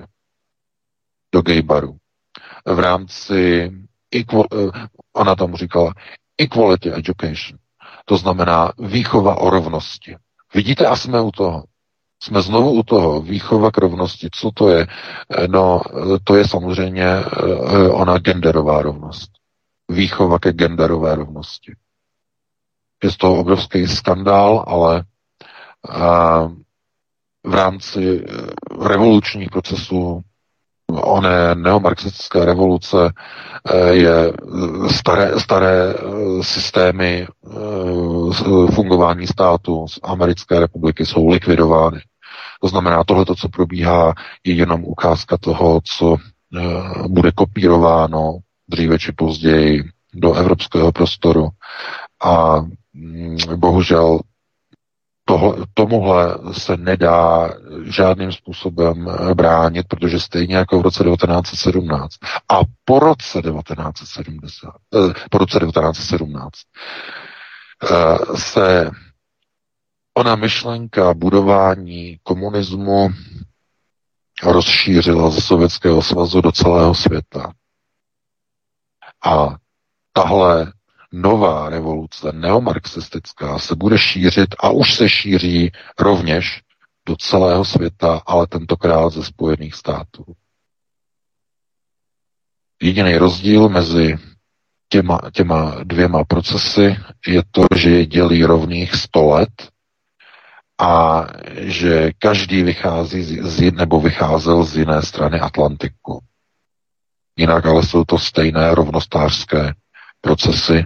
do 1.33 1.41
gay 1.41 1.61
baru. 1.61 1.97
V 2.65 2.79
rámci, 2.79 3.71
ona 5.13 5.35
tam 5.35 5.55
říkala, 5.55 5.93
equality 6.37 6.93
education. 6.93 7.59
To 8.05 8.17
znamená 8.17 8.71
výchova 8.79 9.35
o 9.37 9.49
rovnosti. 9.49 10.15
Vidíte, 10.53 10.85
a 10.87 10.95
jsme 10.95 11.21
u 11.21 11.31
toho. 11.31 11.63
Jsme 12.23 12.41
znovu 12.41 12.71
u 12.71 12.83
toho. 12.83 13.21
Výchova 13.21 13.71
k 13.71 13.77
rovnosti. 13.77 14.27
Co 14.33 14.51
to 14.51 14.69
je? 14.69 14.87
Eh, 15.37 15.47
no, 15.47 15.81
to 16.23 16.35
je 16.35 16.47
samozřejmě 16.47 17.03
eh, 17.05 17.23
ona 17.89 18.17
genderová 18.17 18.81
rovnost. 18.81 19.31
Výchova 19.89 20.39
ke 20.39 20.51
genderové 20.53 21.15
rovnosti. 21.15 21.73
Je 23.03 23.11
z 23.11 23.17
toho 23.17 23.39
obrovský 23.39 23.87
skandál, 23.87 24.63
ale 24.67 25.03
eh, 25.89 26.64
v 27.45 27.53
rámci 27.53 28.25
revolučních 28.81 29.49
procesů 29.49 30.21
oné 30.93 31.55
neomarxistické 31.55 32.45
revoluce 32.45 32.97
eh, 33.73 33.93
je 33.95 34.33
staré, 34.91 35.39
staré 35.39 35.93
eh, 35.93 36.43
systémy 36.43 37.27
eh, 37.27 38.71
fungování 38.71 39.27
státu 39.27 39.87
z 39.87 39.99
Americké 40.03 40.59
republiky 40.59 41.05
jsou 41.05 41.27
likvidovány. 41.27 41.99
To 42.61 42.67
znamená, 42.67 43.03
tohle, 43.03 43.25
co 43.37 43.49
probíhá, 43.49 44.13
je 44.43 44.53
jenom 44.53 44.83
ukázka 44.85 45.37
toho, 45.37 45.81
co 45.97 46.15
bude 47.07 47.31
kopírováno 47.31 48.37
dříve 48.69 48.99
či 48.99 49.11
později 49.11 49.83
do 50.13 50.33
evropského 50.33 50.91
prostoru. 50.91 51.49
A 52.23 52.59
mm, 52.93 53.37
bohužel 53.55 54.19
tohle, 55.25 55.55
tomuhle 55.73 56.37
se 56.51 56.77
nedá 56.77 57.49
žádným 57.83 58.31
způsobem 58.31 59.09
bránit, 59.33 59.87
protože 59.87 60.19
stejně 60.19 60.55
jako 60.55 60.79
v 60.79 60.81
roce 60.81 61.03
1917 61.03 62.15
a 62.49 62.59
po 62.85 62.99
roce 62.99 63.41
1970, 63.41 64.69
eh, 64.95 65.13
po 65.31 65.37
roce 65.37 65.59
1917 65.59 66.51
eh, 67.83 68.37
se 68.37 68.91
ona 70.17 70.35
myšlenka 70.35 71.13
budování 71.13 72.19
komunismu 72.23 73.09
rozšířila 74.43 75.29
ze 75.29 75.41
Sovětského 75.41 76.01
svazu 76.01 76.41
do 76.41 76.51
celého 76.51 76.95
světa. 76.95 77.53
A 79.25 79.55
tahle 80.13 80.73
nová 81.11 81.69
revoluce, 81.69 82.31
neomarxistická, 82.31 83.59
se 83.59 83.75
bude 83.75 83.97
šířit 83.97 84.55
a 84.59 84.69
už 84.69 84.93
se 84.93 85.09
šíří 85.09 85.71
rovněž 85.99 86.61
do 87.07 87.15
celého 87.15 87.65
světa, 87.65 88.21
ale 88.25 88.47
tentokrát 88.47 89.09
ze 89.09 89.23
Spojených 89.23 89.75
států. 89.75 90.23
Jediný 92.81 93.17
rozdíl 93.17 93.69
mezi 93.69 94.17
těma, 94.89 95.19
těma 95.33 95.75
dvěma 95.83 96.23
procesy 96.23 96.97
je 97.27 97.43
to, 97.51 97.65
že 97.75 97.89
je 97.89 98.05
dělí 98.05 98.43
rovných 98.43 98.95
100 98.95 99.25
let 99.25 99.69
a 100.79 101.25
že 101.55 102.11
každý 102.19 102.63
vychází 102.63 103.23
z, 103.23 103.43
z, 103.43 103.71
nebo 103.71 104.01
vycházel 104.01 104.63
z 104.63 104.77
jiné 104.77 105.01
strany 105.01 105.39
Atlantiku. 105.39 106.19
Jinak 107.37 107.65
ale 107.65 107.83
jsou 107.83 108.03
to 108.03 108.19
stejné 108.19 108.75
rovnostářské 108.75 109.73
procesy, 110.21 110.85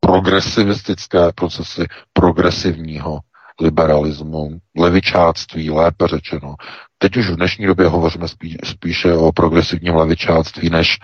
progresivistické 0.00 1.32
procesy 1.34 1.86
progresivního 2.12 3.18
liberalismu, 3.60 4.50
levičáctví, 4.78 5.70
lépe 5.70 6.08
řečeno. 6.08 6.54
Teď 6.98 7.16
už 7.16 7.30
v 7.30 7.36
dnešní 7.36 7.66
době 7.66 7.88
hovoříme 7.88 8.28
spí, 8.28 8.56
spíše 8.64 9.14
o 9.14 9.32
progresivním 9.32 9.94
levičáctví, 9.94 10.70
než 10.70 10.98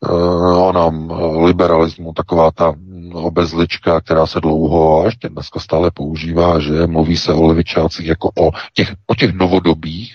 uh, 0.00 0.68
o 0.68 0.72
nám 0.72 1.10
liberalismu, 1.44 2.12
taková 2.12 2.50
ta 2.50 2.74
obezlička, 3.12 4.00
která 4.00 4.26
se 4.26 4.40
dlouho 4.40 5.00
a 5.00 5.04
ještě 5.04 5.28
dneska 5.28 5.60
stále 5.60 5.90
používá, 5.94 6.60
že 6.60 6.86
mluví 6.86 7.16
se 7.16 7.32
o 7.32 7.46
levičácích 7.46 8.06
jako 8.06 8.28
o 8.38 8.50
těch, 8.74 8.94
o 9.06 9.14
těch 9.14 9.34
novodobých, 9.34 10.14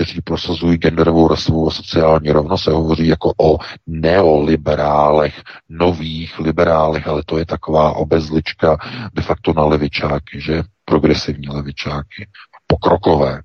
kteří 0.00 0.20
prosazují 0.20 0.78
genderovou, 0.78 1.28
rasovou 1.28 1.68
a 1.68 1.70
sociální 1.70 2.30
rovnost, 2.30 2.64
se 2.64 2.70
hovoří 2.70 3.06
jako 3.06 3.32
o 3.40 3.58
neoliberálech, 3.86 5.42
nových 5.68 6.38
liberálech, 6.38 7.08
ale 7.08 7.22
to 7.26 7.38
je 7.38 7.46
taková 7.46 7.92
obezlička 7.92 8.76
de 9.12 9.22
facto 9.22 9.52
na 9.52 9.64
levičáky, 9.64 10.40
že 10.40 10.62
progresivní 10.84 11.48
levičáky, 11.48 12.28
pokrokové. 12.66 13.42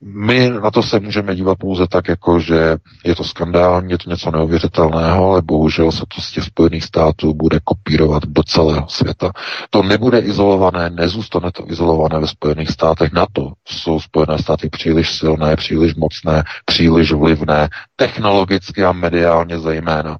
My 0.00 0.50
na 0.50 0.70
to 0.70 0.82
se 0.82 1.00
můžeme 1.00 1.36
dívat 1.36 1.58
pouze 1.58 1.86
tak, 1.86 2.08
jako 2.08 2.40
že 2.40 2.76
je 3.04 3.14
to 3.14 3.24
skandální, 3.24 3.90
je 3.90 3.98
to 3.98 4.10
něco 4.10 4.30
neuvěřitelného, 4.30 5.30
ale 5.30 5.42
bohužel 5.42 5.92
se 5.92 6.04
to 6.14 6.20
z 6.20 6.32
těch 6.32 6.44
Spojených 6.44 6.84
států 6.84 7.34
bude 7.34 7.58
kopírovat 7.64 8.22
do 8.26 8.42
celého 8.42 8.88
světa. 8.88 9.32
To 9.70 9.82
nebude 9.82 10.18
izolované, 10.18 10.90
nezůstane 10.90 11.52
to 11.52 11.70
izolované 11.70 12.18
ve 12.20 12.26
Spojených 12.26 12.70
státech. 12.70 13.12
Na 13.12 13.26
to 13.32 13.52
jsou 13.68 14.00
Spojené 14.00 14.38
státy 14.38 14.68
příliš 14.68 15.12
silné, 15.18 15.56
příliš 15.56 15.94
mocné, 15.94 16.44
příliš 16.64 17.12
vlivné, 17.12 17.68
technologicky 17.96 18.84
a 18.84 18.92
mediálně 18.92 19.58
zejména. 19.58 20.18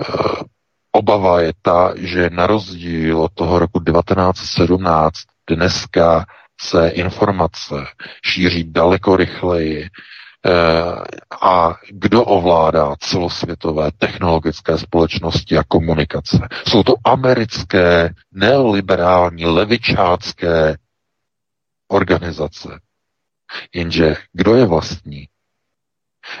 Eh, 0.00 0.04
obava 0.92 1.40
je 1.40 1.52
ta, 1.62 1.92
že 1.96 2.30
na 2.32 2.46
rozdíl 2.46 3.20
od 3.20 3.32
toho 3.34 3.58
roku 3.58 3.80
1917 3.80 5.18
dneska 5.50 6.24
se 6.62 6.88
informace 6.88 7.74
šíří 8.24 8.64
daleko 8.72 9.16
rychleji 9.16 9.84
eh, 9.84 10.50
a 11.42 11.74
kdo 11.90 12.24
ovládá 12.24 12.94
celosvětové 13.00 13.90
technologické 13.98 14.78
společnosti 14.78 15.58
a 15.58 15.64
komunikace. 15.68 16.48
Jsou 16.68 16.82
to 16.82 16.94
americké, 17.04 18.14
neoliberální, 18.32 19.44
levičácké 19.46 20.76
organizace. 21.88 22.80
Jenže 23.74 24.16
kdo 24.32 24.54
je 24.54 24.66
vlastní? 24.66 25.28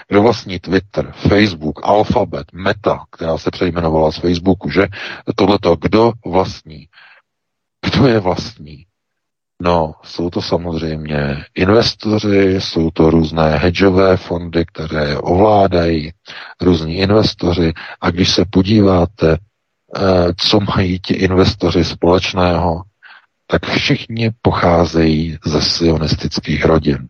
Kdo 0.08 0.22
vlastní 0.22 0.58
Twitter, 0.58 1.12
Facebook, 1.12 1.80
Alphabet, 1.82 2.52
Meta, 2.52 3.04
která 3.10 3.38
se 3.38 3.50
přejmenovala 3.50 4.12
z 4.12 4.16
Facebooku, 4.18 4.70
že? 4.70 4.86
Tohleto, 5.36 5.76
kdo 5.76 6.12
vlastní? 6.26 6.88
Kdo 7.86 8.06
je 8.06 8.20
vlastní? 8.20 8.86
No, 9.64 9.94
jsou 10.04 10.30
to 10.30 10.42
samozřejmě 10.42 11.44
investoři, 11.54 12.60
jsou 12.60 12.90
to 12.90 13.10
různé 13.10 13.56
hedžové 13.56 14.16
fondy, 14.16 14.64
které 14.64 15.18
ovládají, 15.18 16.12
různí 16.60 16.94
investoři. 16.96 17.72
A 18.00 18.10
když 18.10 18.30
se 18.34 18.44
podíváte, 18.50 19.32
eh, 19.32 20.00
co 20.48 20.60
mají 20.76 20.98
ti 21.00 21.14
investoři 21.14 21.84
společného, 21.84 22.82
tak 23.46 23.66
všichni 23.66 24.30
pocházejí 24.42 25.38
ze 25.46 25.62
sionistických 25.62 26.64
rodin. 26.64 27.08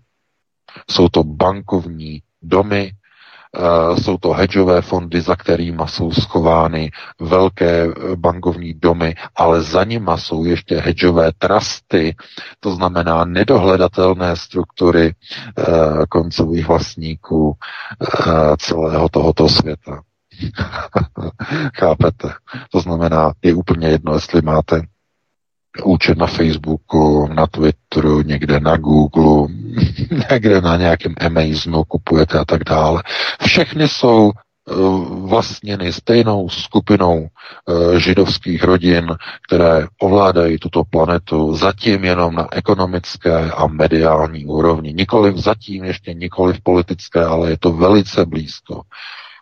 Jsou 0.90 1.09
to 1.09 1.24
bankovní 1.24 2.22
domy, 2.42 2.92
jsou 4.03 4.16
to 4.18 4.30
hedžové 4.32 4.82
fondy, 4.82 5.20
za 5.20 5.36
kterými 5.36 5.82
jsou 5.86 6.12
schovány 6.12 6.90
velké 7.20 7.84
eh, 7.84 8.16
bankovní 8.16 8.74
domy, 8.74 9.14
ale 9.36 9.62
za 9.62 9.84
nima 9.84 10.16
jsou 10.16 10.44
ještě 10.44 10.76
hedžové 10.80 11.32
trusty, 11.38 12.16
to 12.61 12.74
znamená 12.74 13.24
nedohledatelné 13.24 14.36
struktury 14.36 15.14
eh, 15.59 15.62
koncových 16.09 16.66
vlastníků 16.68 17.57
celého 18.59 19.09
tohoto 19.09 19.48
světa. 19.48 20.03
Chápete? 21.78 22.28
To 22.70 22.80
znamená, 22.80 23.32
je 23.42 23.55
úplně 23.55 23.88
jedno, 23.88 24.14
jestli 24.14 24.42
máte 24.42 24.82
účet 25.85 26.18
na 26.18 26.27
Facebooku, 26.27 27.29
na 27.35 27.47
Twitteru, 27.47 28.23
někde 28.23 28.61
na 28.61 28.77
Google, 28.77 29.49
někde 30.31 30.61
na 30.61 30.77
nějakém 30.77 31.14
Amazonu 31.27 31.85
kupujete 31.85 32.39
a 32.39 32.45
tak 32.45 32.64
dále. 32.64 33.03
Všechny 33.47 33.89
jsou 33.89 34.31
eh, 34.31 34.75
vlastněny 35.09 35.93
stejnou 35.93 36.49
skupinou 36.49 37.27
eh, 37.27 38.01
židovských 38.01 38.64
rodin, 38.64 39.14
které 39.49 39.87
ovládají 40.01 40.59
tuto 40.59 40.85
planetu 40.85 41.57
zatím 41.57 42.05
jenom 42.05 42.35
na 42.35 42.49
ekonomické 42.53 43.51
a 43.51 43.66
mediální 43.66 44.47
úrovni. 44.47 44.93
Nikoliv 44.93 45.37
zatím, 45.37 45.85
ještě 45.85 46.14
nikoliv 46.14 46.61
politické, 46.62 47.25
ale 47.25 47.51
je 47.51 47.59
to 47.59 47.73
velice 47.73 48.27
blízko. 48.27 48.83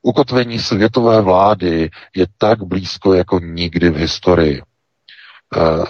Ukotvení 0.03 0.59
světové 0.59 1.20
vlády 1.20 1.91
je 2.16 2.26
tak 2.39 2.62
blízko 2.62 3.14
jako 3.14 3.39
nikdy 3.41 3.91
v 3.91 3.97
historii. 3.97 4.62
Eh, 5.57 5.84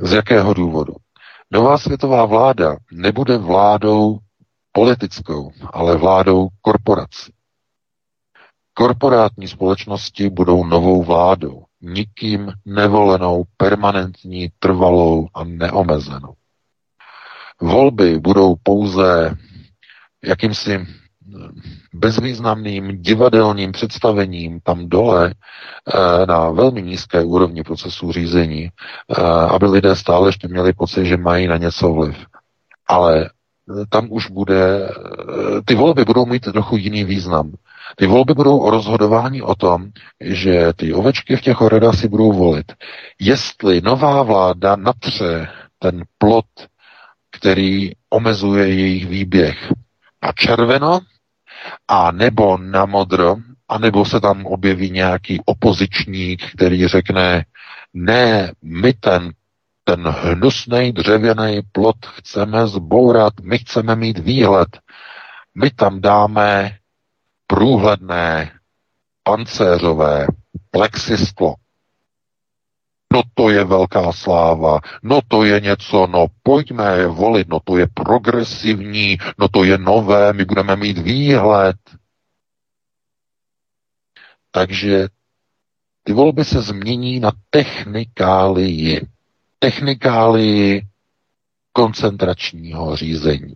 z 0.00 0.12
jakého 0.12 0.54
důvodu? 0.54 0.94
Nová 1.50 1.78
světová 1.78 2.24
vláda 2.24 2.76
nebude 2.92 3.38
vládou 3.38 4.18
politickou, 4.72 5.50
ale 5.72 5.96
vládou 5.96 6.48
korporací. 6.60 7.32
Korporátní 8.74 9.48
společnosti 9.48 10.30
budou 10.30 10.64
novou 10.64 11.02
vládou, 11.02 11.64
nikým 11.80 12.52
nevolenou, 12.66 13.44
permanentní, 13.56 14.48
trvalou 14.58 15.28
a 15.34 15.44
neomezenou. 15.44 16.34
Volby 17.60 18.18
budou 18.18 18.54
pouze 18.62 19.36
jakýmsi 20.24 20.86
bezvýznamným 21.94 23.02
divadelním 23.02 23.72
představením 23.72 24.60
tam 24.60 24.88
dole 24.88 25.34
eh, 25.34 26.26
na 26.26 26.50
velmi 26.50 26.82
nízké 26.82 27.24
úrovni 27.24 27.62
procesu 27.62 28.12
řízení, 28.12 28.68
eh, 28.68 29.22
aby 29.24 29.66
lidé 29.66 29.96
stále 29.96 30.28
ještě 30.28 30.48
měli 30.48 30.72
pocit, 30.72 31.06
že 31.06 31.16
mají 31.16 31.46
na 31.46 31.56
něco 31.56 31.92
vliv. 31.92 32.16
Ale 32.86 33.24
eh, 33.24 33.84
tam 33.88 34.06
už 34.10 34.30
bude, 34.30 34.90
ty 35.64 35.74
volby 35.74 36.04
budou 36.04 36.26
mít 36.26 36.52
trochu 36.52 36.76
jiný 36.76 37.04
význam. 37.04 37.52
Ty 37.96 38.06
volby 38.06 38.34
budou 38.34 38.58
o 38.58 38.70
rozhodování 38.70 39.42
o 39.42 39.54
tom, 39.54 39.86
že 40.20 40.72
ty 40.76 40.92
ovečky 40.92 41.36
v 41.36 41.40
těch 41.40 41.60
oredách 41.60 41.94
si 41.94 42.08
budou 42.08 42.32
volit. 42.32 42.72
Jestli 43.20 43.80
nová 43.80 44.22
vláda 44.22 44.76
natře 44.76 45.48
ten 45.78 46.02
plot, 46.18 46.46
který 47.30 47.92
omezuje 48.10 48.68
jejich 48.68 49.06
výběh 49.06 49.72
a 50.22 50.32
červeno, 50.32 51.00
a 51.88 52.12
nebo 52.12 52.58
na 52.58 52.86
modro, 52.86 53.36
a 53.68 53.78
nebo 53.78 54.04
se 54.04 54.20
tam 54.20 54.46
objeví 54.46 54.90
nějaký 54.90 55.40
opozičník, 55.44 56.52
který 56.52 56.86
řekne, 56.86 57.44
ne, 57.94 58.52
my 58.62 58.92
ten, 58.92 59.32
ten 59.84 60.08
hnusný 60.08 60.92
dřevěný 60.92 61.60
plot 61.72 61.96
chceme 62.06 62.66
zbourat, 62.66 63.32
my 63.42 63.58
chceme 63.58 63.96
mít 63.96 64.18
výhled, 64.18 64.68
my 65.54 65.70
tam 65.70 66.00
dáme 66.00 66.76
průhledné 67.46 68.50
pancéřové 69.22 70.26
plexisklo. 70.70 71.54
No 73.12 73.22
to 73.34 73.50
je 73.50 73.64
velká 73.64 74.12
sláva, 74.12 74.80
no 75.02 75.20
to 75.28 75.44
je 75.44 75.60
něco, 75.60 76.06
no 76.06 76.26
pojďme 76.42 76.96
je 76.96 77.06
volit, 77.06 77.48
no 77.48 77.60
to 77.64 77.76
je 77.76 77.86
progresivní, 77.94 79.18
no 79.38 79.48
to 79.48 79.64
je 79.64 79.78
nové, 79.78 80.32
my 80.32 80.44
budeme 80.44 80.76
mít 80.76 80.98
výhled. 80.98 81.76
Takže 84.50 85.08
ty 86.02 86.12
volby 86.12 86.44
se 86.44 86.62
změní 86.62 87.20
na 87.20 87.32
technikálii. 87.50 89.06
Technikálii 89.58 90.82
koncentračního 91.72 92.96
řízení. 92.96 93.54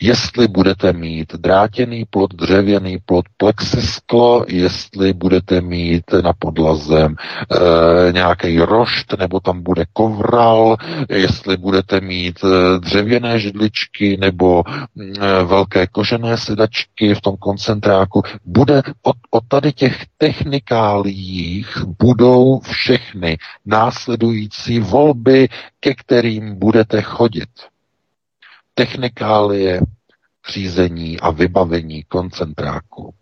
Jestli 0.00 0.48
budete 0.48 0.92
mít 0.92 1.32
drátěný 1.34 2.04
plot, 2.10 2.34
dřevěný 2.34 2.98
plot, 3.04 3.24
plexisklo, 3.36 4.44
jestli 4.48 5.12
budete 5.12 5.60
mít 5.60 6.04
na 6.22 6.32
podlazem 6.38 7.14
e, 7.16 8.12
nějaký 8.12 8.58
rošt, 8.58 9.14
nebo 9.18 9.40
tam 9.40 9.62
bude 9.62 9.84
kovral, 9.92 10.76
jestli 11.10 11.56
budete 11.56 12.00
mít 12.00 12.38
e, 12.44 12.78
dřevěné 12.78 13.38
židličky 13.38 14.16
nebo 14.16 14.62
e, 14.66 15.44
velké 15.44 15.86
kožené 15.86 16.36
sedačky 16.36 17.14
v 17.14 17.20
tom 17.20 17.36
koncentráku. 17.36 18.22
Bude 18.44 18.82
od, 19.02 19.16
od 19.30 19.44
tady 19.48 19.72
těch 19.72 20.04
technikáliích 20.18 21.78
budou 22.02 22.60
všechny 22.60 23.38
následující 23.66 24.78
volby, 24.78 25.48
ke 25.80 25.94
kterým 25.94 26.58
budete 26.58 27.02
chodit 27.02 27.48
technikálie 28.80 29.80
řízení 30.52 31.20
a 31.20 31.30
vybavení 31.30 32.02
koncentráku. 32.02 33.14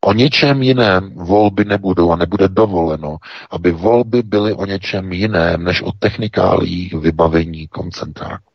O 0.00 0.12
něčem 0.12 0.62
jiném 0.62 1.14
volby 1.14 1.64
nebudou 1.64 2.12
a 2.12 2.16
nebude 2.16 2.48
dovoleno, 2.48 3.16
aby 3.50 3.72
volby 3.72 4.22
byly 4.22 4.52
o 4.52 4.66
něčem 4.66 5.12
jiném 5.12 5.64
než 5.64 5.82
o 5.82 5.92
technikálích 5.92 6.94
vybavení 6.94 7.68
koncentráku. 7.68 8.52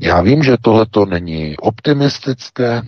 Já 0.00 0.20
vím, 0.22 0.42
že 0.42 0.56
tohle 0.60 0.86
to 0.86 1.06
není 1.06 1.56
optimistické, 1.56 2.82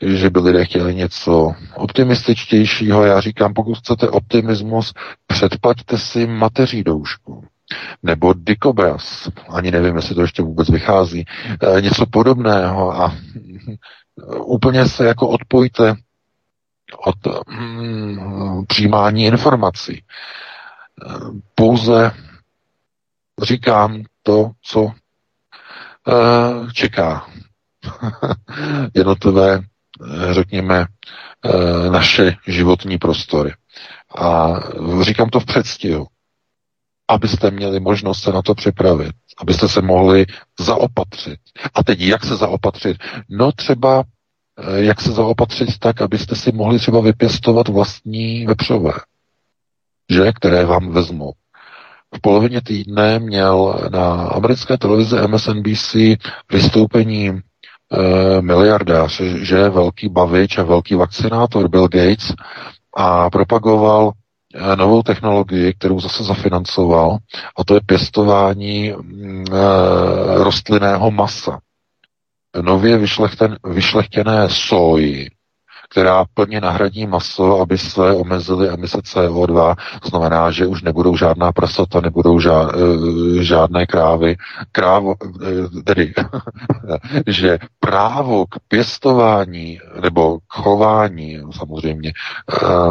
že 0.00 0.30
by 0.30 0.38
lidé 0.40 0.64
chtěli 0.64 0.94
něco 0.94 1.52
optimističtějšího. 1.76 3.04
Já 3.04 3.20
říkám, 3.20 3.54
pokud 3.54 3.78
chcete 3.78 4.08
optimismus, 4.08 4.94
předplaťte 5.26 5.98
si 5.98 6.26
mateří 6.26 6.84
doušku 6.84 7.44
nebo 8.02 8.32
Dikobras, 8.36 9.28
ani 9.48 9.70
nevím, 9.70 9.96
jestli 9.96 10.14
to 10.14 10.20
ještě 10.22 10.42
vůbec 10.42 10.68
vychází, 10.68 11.24
e, 11.76 11.80
něco 11.80 12.06
podobného 12.06 13.02
a 13.02 13.14
úplně 14.44 14.86
se 14.88 15.04
jako 15.04 15.28
odpojte 15.28 15.94
od 17.06 17.48
mm, 17.48 18.64
přijímání 18.66 19.24
informací. 19.24 19.92
E, 19.94 20.02
pouze 21.54 22.10
říkám 23.42 24.02
to, 24.22 24.50
co 24.62 24.86
e, 24.88 24.92
čeká 26.72 27.26
jednotlivé, 28.94 29.60
řekněme, 30.30 30.86
naše 31.90 32.36
životní 32.46 32.98
prostory. 32.98 33.52
A 34.18 34.52
říkám 35.02 35.28
to 35.28 35.40
v 35.40 35.44
předstihu 35.44 36.06
abyste 37.08 37.50
měli 37.50 37.80
možnost 37.80 38.22
se 38.22 38.32
na 38.32 38.42
to 38.42 38.54
připravit, 38.54 39.12
abyste 39.38 39.68
se 39.68 39.82
mohli 39.82 40.26
zaopatřit. 40.60 41.38
A 41.74 41.84
teď 41.84 42.00
jak 42.00 42.24
se 42.24 42.36
zaopatřit? 42.36 42.96
No 43.28 43.52
třeba 43.52 44.04
eh, 44.58 44.84
jak 44.84 45.00
se 45.00 45.12
zaopatřit 45.12 45.78
tak, 45.78 46.02
abyste 46.02 46.36
si 46.36 46.52
mohli 46.52 46.78
třeba 46.78 47.00
vypěstovat 47.00 47.68
vlastní 47.68 48.46
vepřové, 48.46 48.92
že, 50.10 50.32
které 50.32 50.64
vám 50.64 50.92
vezmou. 50.92 51.32
V 52.16 52.20
polovině 52.20 52.60
týdne 52.60 53.18
měl 53.18 53.80
na 53.92 54.12
americké 54.14 54.78
televizi 54.78 55.16
MSNBC 55.26 55.96
vystoupení 56.52 57.28
e, 57.28 57.40
miliardář, 58.42 59.20
že 59.20 59.68
velký 59.68 60.08
bavič 60.08 60.58
a 60.58 60.62
velký 60.62 60.94
vakcinátor 60.94 61.68
Bill 61.68 61.88
Gates 61.88 62.32
a 62.96 63.30
propagoval 63.30 64.12
novou 64.76 65.02
technologii, 65.02 65.74
kterou 65.74 66.00
zase 66.00 66.24
zafinancoval, 66.24 67.18
a 67.56 67.64
to 67.64 67.74
je 67.74 67.80
pěstování 67.86 68.92
mm, 68.92 69.44
eh, 69.48 70.44
rostlinného 70.44 71.10
masa. 71.10 71.58
Nově 72.62 72.98
vyšlechtěné 73.64 74.48
soji, 74.48 75.28
která 75.90 76.24
plně 76.34 76.60
nahradí 76.60 77.06
maso, 77.06 77.60
aby 77.60 77.78
se 77.78 78.12
omezily 78.12 78.68
emise 78.68 78.98
CO2. 78.98 79.76
To 80.02 80.08
znamená, 80.08 80.50
že 80.50 80.66
už 80.66 80.82
nebudou 80.82 81.16
žádná 81.16 81.52
prasata, 81.52 82.00
nebudou 82.00 82.40
žád, 82.40 82.70
eh, 82.74 83.42
žádné 83.42 83.86
krávy. 83.86 84.36
Krávo, 84.72 85.14
eh, 85.42 85.82
tedy, 85.84 86.12
že 87.26 87.58
právo 87.80 88.46
k 88.46 88.56
pěstování 88.68 89.78
nebo 90.02 90.38
k 90.38 90.42
chování 90.48 91.40
samozřejmě 91.50 92.12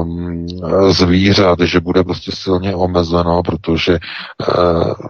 um, 0.01 0.47
zvířat, 0.89 1.59
že 1.59 1.79
bude 1.79 2.03
prostě 2.03 2.31
silně 2.31 2.75
omezeno, 2.75 3.43
protože 3.43 3.99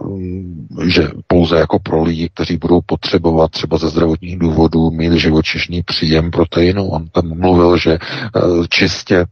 um, 0.04 0.68
že 0.84 1.10
pouze 1.26 1.58
jako 1.58 1.78
pro 1.78 2.02
lidi, 2.02 2.28
kteří 2.34 2.56
budou 2.56 2.80
potřebovat 2.86 3.50
třeba 3.50 3.78
ze 3.78 3.88
zdravotních 3.88 4.38
důvodů 4.38 4.90
mít 4.90 5.12
živočišný 5.12 5.82
příjem 5.82 6.30
proteinu. 6.30 6.88
On 6.88 7.08
tam 7.08 7.38
mluvil, 7.38 7.77
že 7.78 7.92
eh, 7.92 8.40
čistě 8.68 9.24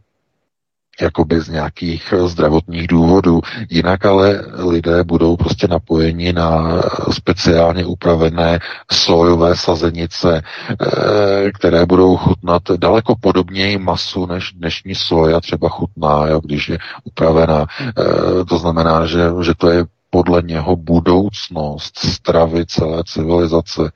jakoby 1.00 1.40
z 1.40 1.48
nějakých 1.48 2.14
zdravotních 2.26 2.86
důvodů. 2.86 3.40
Jinak 3.70 4.06
ale 4.06 4.44
lidé 4.70 5.04
budou 5.04 5.36
prostě 5.36 5.68
napojeni 5.68 6.32
na 6.32 6.80
speciálně 7.10 7.84
upravené 7.86 8.58
sojové 8.92 9.56
sazenice, 9.56 10.42
eh, 10.70 11.50
které 11.52 11.86
budou 11.86 12.16
chutnat 12.16 12.62
daleko 12.76 13.14
podobněji 13.20 13.78
masu 13.78 14.26
než 14.26 14.52
dnešní 14.52 14.94
soja 14.94 15.40
třeba 15.40 15.68
chutná, 15.68 16.26
jo, 16.26 16.40
když 16.44 16.68
je 16.68 16.78
upravená. 17.04 17.66
Eh, 17.80 18.44
to 18.44 18.58
znamená, 18.58 19.06
že, 19.06 19.20
že 19.42 19.54
to 19.54 19.70
je 19.70 19.84
podle 20.10 20.42
něho 20.42 20.76
budoucnost 20.76 21.98
stravy 21.98 22.66
celé 22.66 23.02
civilizace. 23.06 23.92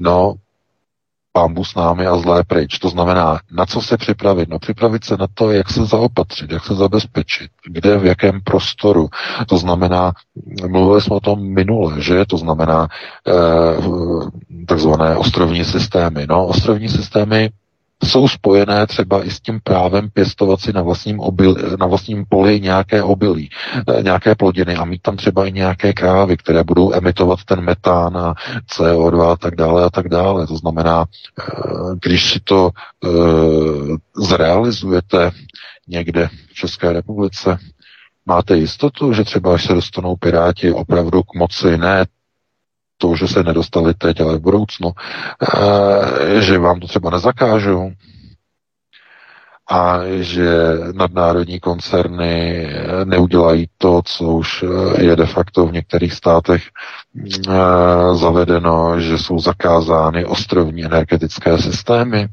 No, 0.00 0.34
pámbu 1.38 1.64
s 1.64 1.74
námi 1.74 2.06
a 2.06 2.18
zlé 2.18 2.44
pryč. 2.44 2.78
To 2.78 2.88
znamená, 2.88 3.38
na 3.50 3.66
co 3.66 3.80
se 3.80 3.96
připravit? 3.96 4.48
No 4.48 4.58
připravit 4.58 5.04
se 5.04 5.16
na 5.16 5.26
to, 5.34 5.50
jak 5.50 5.70
se 5.70 5.84
zaopatřit, 5.86 6.50
jak 6.50 6.64
se 6.64 6.74
zabezpečit, 6.74 7.50
kde, 7.66 7.98
v 7.98 8.06
jakém 8.06 8.40
prostoru. 8.40 9.08
To 9.46 9.58
znamená, 9.58 10.12
mluvili 10.68 11.00
jsme 11.00 11.16
o 11.16 11.20
tom 11.20 11.38
minule, 11.54 12.02
že? 12.02 12.24
To 12.26 12.36
znamená 12.36 12.88
eh, 13.28 13.32
takzvané 14.66 15.16
ostrovní 15.16 15.64
systémy. 15.64 16.26
No, 16.28 16.46
ostrovní 16.46 16.88
systémy 16.88 17.50
jsou 18.04 18.28
spojené 18.28 18.86
třeba 18.86 19.24
i 19.24 19.30
s 19.30 19.40
tím 19.40 19.60
právem 19.64 20.10
pěstovat 20.10 20.60
si 20.60 20.72
na 20.72 20.82
vlastním, 20.82 21.20
obil, 21.20 21.56
na 21.78 21.86
vlastním 21.86 22.24
poli 22.28 22.60
nějaké 22.60 23.02
obilí, 23.02 23.50
eh, 23.98 24.02
nějaké 24.02 24.34
plodiny 24.34 24.76
a 24.76 24.84
mít 24.84 25.02
tam 25.02 25.16
třeba 25.16 25.46
i 25.46 25.52
nějaké 25.52 25.92
krávy, 25.92 26.36
které 26.36 26.64
budou 26.64 26.94
emitovat 26.94 27.44
ten 27.44 27.60
metán 27.60 28.16
a 28.16 28.34
CO2 28.76 29.32
a 29.32 29.36
tak 29.36 29.56
dále 29.56 29.84
a 29.84 29.90
tak 29.90 30.08
dále. 30.08 30.46
To 30.46 30.56
znamená, 30.56 31.04
eh, 31.04 31.44
když 32.02 32.32
si 32.32 32.40
to 32.40 32.70
eh, 33.04 33.08
zrealizujete 34.16 35.30
někde 35.88 36.28
v 36.50 36.54
České 36.54 36.92
republice, 36.92 37.58
máte 38.26 38.56
jistotu, 38.56 39.12
že 39.12 39.24
třeba 39.24 39.54
až 39.54 39.64
se 39.64 39.74
dostanou 39.74 40.16
Piráti 40.16 40.72
opravdu 40.72 41.22
k 41.22 41.34
moci, 41.34 41.78
ne 41.78 42.04
to, 42.98 43.16
že 43.16 43.28
se 43.28 43.42
nedostali 43.42 43.94
teď, 43.94 44.20
ale 44.20 44.36
v 44.36 44.40
budoucnu, 44.40 44.90
eh, 44.92 46.40
že 46.40 46.58
vám 46.58 46.80
to 46.80 46.86
třeba 46.86 47.10
nezakážou 47.10 47.90
a 49.70 50.00
že 50.20 50.48
nadnárodní 50.94 51.60
koncerny 51.60 52.66
neudělají 53.04 53.68
to, 53.78 54.02
co 54.04 54.24
už 54.24 54.62
eh, 54.64 55.04
je 55.04 55.16
de 55.16 55.26
facto 55.26 55.66
v 55.66 55.72
některých 55.72 56.12
státech 56.12 56.62
eh, 56.64 57.52
zavedeno, 58.14 59.00
že 59.00 59.18
jsou 59.18 59.38
zakázány 59.38 60.24
ostrovní 60.24 60.84
energetické 60.84 61.58
systémy, 61.58 62.28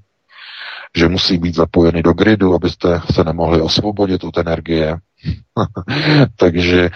že 0.95 1.07
musí 1.07 1.37
být 1.37 1.55
zapojeny 1.55 2.03
do 2.03 2.13
gridu, 2.13 2.55
abyste 2.55 3.01
se 3.13 3.23
nemohli 3.23 3.61
osvobodit 3.61 4.23
od 4.23 4.37
energie. 4.37 4.97
Takže 6.35 6.89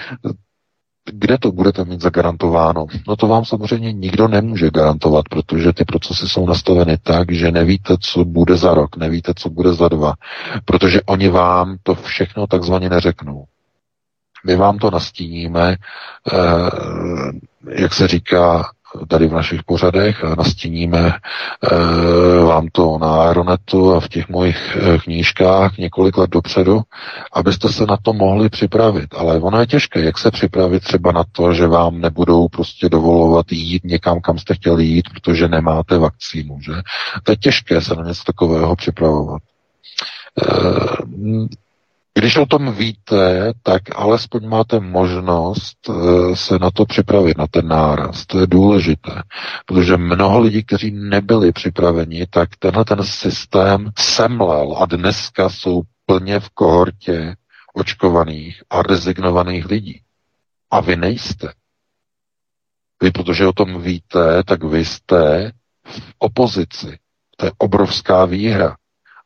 kde 1.05 1.37
to 1.37 1.51
budete 1.51 1.85
mít 1.85 2.01
zagarantováno? 2.01 2.85
No 3.07 3.15
to 3.15 3.27
vám 3.27 3.45
samozřejmě 3.45 3.93
nikdo 3.93 4.27
nemůže 4.27 4.69
garantovat, 4.69 5.25
protože 5.29 5.73
ty 5.73 5.85
procesy 5.85 6.29
jsou 6.29 6.45
nastaveny 6.45 6.97
tak, 6.97 7.31
že 7.31 7.51
nevíte, 7.51 7.95
co 7.99 8.25
bude 8.25 8.57
za 8.57 8.73
rok, 8.73 8.97
nevíte, 8.97 9.33
co 9.35 9.49
bude 9.49 9.73
za 9.73 9.87
dva, 9.89 10.13
protože 10.65 11.01
oni 11.01 11.29
vám 11.29 11.77
to 11.83 11.95
všechno 11.95 12.47
takzvaně 12.47 12.89
neřeknou. 12.89 13.45
My 14.45 14.55
vám 14.55 14.77
to 14.77 14.91
nastíníme, 14.91 15.75
eh, 16.33 16.37
jak 17.81 17.93
se 17.93 18.07
říká, 18.07 18.71
tady 19.07 19.27
v 19.27 19.33
našich 19.33 19.63
pořadech 19.63 20.23
a 20.23 20.35
nastíníme 20.35 21.07
e, 21.09 21.75
vám 22.43 22.67
to 22.71 22.97
na 22.97 23.21
Aeronetu 23.23 23.93
a 23.93 23.99
v 23.99 24.09
těch 24.09 24.29
mojich 24.29 24.77
e, 24.77 24.97
knížkách 24.97 25.77
několik 25.77 26.17
let 26.17 26.29
dopředu, 26.29 26.81
abyste 27.33 27.69
se 27.69 27.85
na 27.85 27.97
to 27.97 28.13
mohli 28.13 28.49
připravit. 28.49 29.07
Ale 29.17 29.39
ono 29.39 29.59
je 29.59 29.67
těžké, 29.67 30.03
jak 30.03 30.17
se 30.17 30.31
připravit 30.31 30.83
třeba 30.83 31.11
na 31.11 31.23
to, 31.31 31.53
že 31.53 31.67
vám 31.67 32.01
nebudou 32.01 32.47
prostě 32.47 32.89
dovolovat 32.89 33.51
jít 33.51 33.83
někam, 33.83 34.21
kam 34.21 34.37
jste 34.37 34.53
chtěli 34.53 34.85
jít, 34.85 35.09
protože 35.09 35.47
nemáte 35.47 35.97
vakcínu, 35.97 36.61
že? 36.61 36.73
To 37.23 37.31
je 37.31 37.35
těžké 37.35 37.81
se 37.81 37.95
na 37.95 38.03
něco 38.03 38.23
takového 38.23 38.75
připravovat. 38.75 39.41
E, 40.41 41.59
Když 42.19 42.37
o 42.37 42.45
tom 42.45 42.73
víte, 42.73 43.53
tak 43.63 43.81
alespoň 43.95 44.47
máte 44.47 44.79
možnost 44.79 45.77
eh, 45.89 46.35
se 46.35 46.59
na 46.59 46.71
to 46.71 46.85
připravit, 46.85 47.37
na 47.37 47.47
ten 47.47 47.67
náraz. 47.67 48.25
To 48.25 48.39
je 48.39 48.47
důležité, 48.47 49.23
protože 49.65 49.97
mnoho 49.97 50.39
lidí, 50.39 50.63
kteří 50.63 50.91
nebyli 50.91 51.51
připraveni, 51.51 52.27
tak 52.29 52.49
tenhle 52.59 52.85
ten 52.85 53.03
systém 53.03 53.89
semlel 53.99 54.75
a 54.79 54.85
dneska 54.85 55.49
jsou 55.49 55.81
plně 56.05 56.39
v 56.39 56.49
kohortě 56.49 57.35
očkovaných 57.73 58.63
a 58.69 58.81
rezignovaných 58.81 59.65
lidí. 59.65 60.01
A 60.71 60.81
vy 60.81 60.95
nejste. 60.95 61.53
Vy, 63.01 63.11
protože 63.11 63.47
o 63.47 63.53
tom 63.53 63.81
víte, 63.81 64.43
tak 64.45 64.63
vy 64.63 64.85
jste 64.85 65.51
v 65.85 66.01
opozici. 66.19 66.97
To 67.37 67.45
je 67.45 67.51
obrovská 67.57 68.25
výhra. 68.25 68.75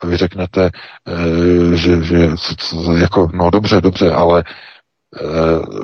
A 0.04 0.08
vy 0.08 0.18
řeknete, 0.18 0.70
eh, 1.08 1.76
že, 1.78 2.04
že 2.04 2.30
jako, 2.98 3.30
no 3.34 3.50
dobře, 3.50 3.82
dobře, 3.82 4.12
ale 4.12 4.44
eh, 4.44 5.20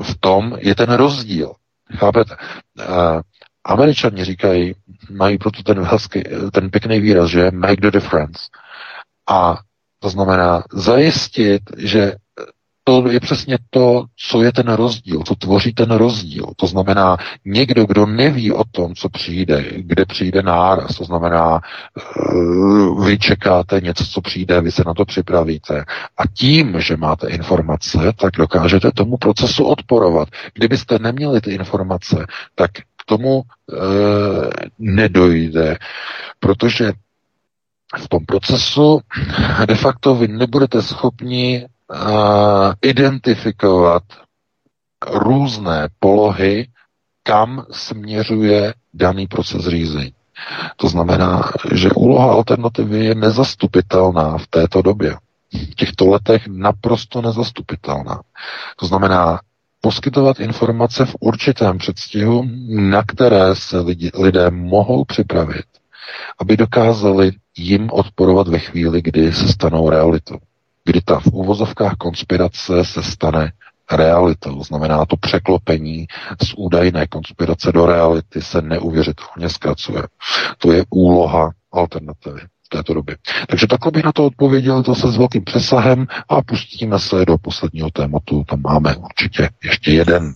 v 0.04 0.18
tom 0.20 0.58
je 0.60 0.76
ten 0.76 0.94
rozdíl. 0.94 1.54
Chápete? 1.98 2.36
Američani 3.66 4.26
říkají, 4.26 4.76
mají 5.12 5.38
proto 5.38 5.64
ten, 5.64 5.84
hezký, 5.84 6.24
ten 6.54 6.70
pěkný 6.70 7.00
výraz, 7.00 7.30
že 7.30 7.52
make 7.52 7.82
the 7.82 7.92
difference. 7.92 8.40
A 9.30 9.58
to 10.00 10.10
znamená 10.10 10.64
zajistit, 10.74 11.62
že 11.78 12.16
to 12.90 13.10
je 13.10 13.20
přesně 13.20 13.58
to, 13.70 14.06
co 14.30 14.42
je 14.42 14.52
ten 14.52 14.74
rozdíl, 14.74 15.22
co 15.26 15.36
tvoří 15.36 15.74
ten 15.74 15.92
rozdíl. 15.92 16.46
To 16.56 16.68
znamená, 16.68 17.18
někdo, 17.46 17.86
kdo 17.86 18.06
neví 18.06 18.52
o 18.52 18.64
tom, 18.72 18.96
co 18.96 19.10
přijde, 19.10 19.66
kde 19.78 20.06
přijde 20.06 20.42
náraz, 20.42 20.96
to 20.96 21.04
znamená, 21.04 21.62
eh, 21.62 23.06
vy 23.06 23.20
čekáte 23.20 23.82
něco, 23.82 24.06
co 24.06 24.22
přijde, 24.22 24.62
vy 24.62 24.72
se 24.72 24.84
na 24.86 24.94
to 24.94 25.06
připravíte. 25.06 25.84
A 26.18 26.28
tím, 26.34 26.82
že 26.82 26.98
máte 26.98 27.28
informace, 27.30 28.00
tak 28.16 28.32
dokážete 28.38 28.92
tomu 28.92 29.18
procesu 29.18 29.64
odporovat. 29.66 30.30
Kdybyste 30.54 31.00
neměli 31.00 31.42
ty 31.42 31.52
informace, 31.52 32.26
tak 32.56 32.72
k 32.72 33.06
tomu 33.06 33.42
e, 33.42 33.76
nedojde, 34.80 35.78
protože 36.40 36.92
v 37.98 38.08
tom 38.10 38.26
procesu 38.26 39.00
de 39.66 39.76
facto 39.76 40.16
vy 40.16 40.28
nebudete 40.28 40.82
schopni 40.82 41.66
identifikovat 42.82 44.04
různé 45.12 45.88
polohy, 46.00 46.68
kam 47.24 47.66
směřuje 47.72 48.74
daný 48.94 49.28
proces 49.28 49.66
řízení. 49.68 50.14
To 50.76 50.88
znamená, 50.90 51.52
že 51.74 51.90
úloha 51.92 52.32
alternativy 52.32 53.06
je 53.06 53.16
nezastupitelná 53.16 54.38
v 54.38 54.48
této 54.48 54.82
době. 54.82 55.16
V 55.72 55.76
těchto 55.76 56.08
letech 56.08 56.48
naprosto 56.48 57.22
nezastupitelná. 57.22 58.22
To 58.80 58.86
znamená, 58.86 59.40
poskytovat 59.82 60.40
informace 60.40 61.06
v 61.06 61.16
určitém 61.20 61.78
předstihu, 61.78 62.46
na 62.70 63.04
které 63.08 63.56
se 63.56 63.80
lidi, 63.80 64.12
lidé 64.20 64.52
mohou 64.52 65.06
připravit, 65.06 65.66
aby 66.40 66.58
dokázali 66.58 67.32
jim 67.58 67.90
odporovat 67.92 68.48
ve 68.48 68.60
chvíli, 68.60 69.02
kdy 69.02 69.34
se 69.34 69.48
stanou 69.48 69.90
realitou 69.90 70.38
kdy 70.90 71.02
ta 71.02 71.20
v 71.20 71.28
úvozovkách 71.28 71.94
konspirace 71.98 72.86
se 72.86 73.04
stane 73.04 73.52
realitou. 73.92 74.64
Znamená 74.64 75.06
to 75.06 75.18
překlopení 75.18 76.08
z 76.44 76.54
údajné 76.58 77.08
konspirace 77.08 77.72
do 77.72 77.86
reality 77.86 78.42
se 78.42 78.62
neuvěřitelně 78.62 79.50
zkracuje. 79.50 80.04
To 80.58 80.72
je 80.72 80.86
úloha 80.90 81.52
alternativy 81.72 82.42
této 82.70 82.94
době. 82.94 83.18
Takže 83.48 83.68
takhle 83.68 83.92
bych 83.92 84.04
na 84.04 84.12
to 84.12 84.26
odpověděl 84.26 84.84
to 84.84 84.96
se 84.96 85.12
s 85.12 85.18
velkým 85.18 85.44
přesahem 85.44 86.08
a 86.30 86.42
pustíme 86.42 87.00
se 87.00 87.26
do 87.26 87.38
posledního 87.38 87.90
tématu. 87.90 88.44
Tam 88.44 88.62
máme 88.62 88.96
určitě 88.96 89.50
ještě 89.64 89.92
jeden 89.92 90.34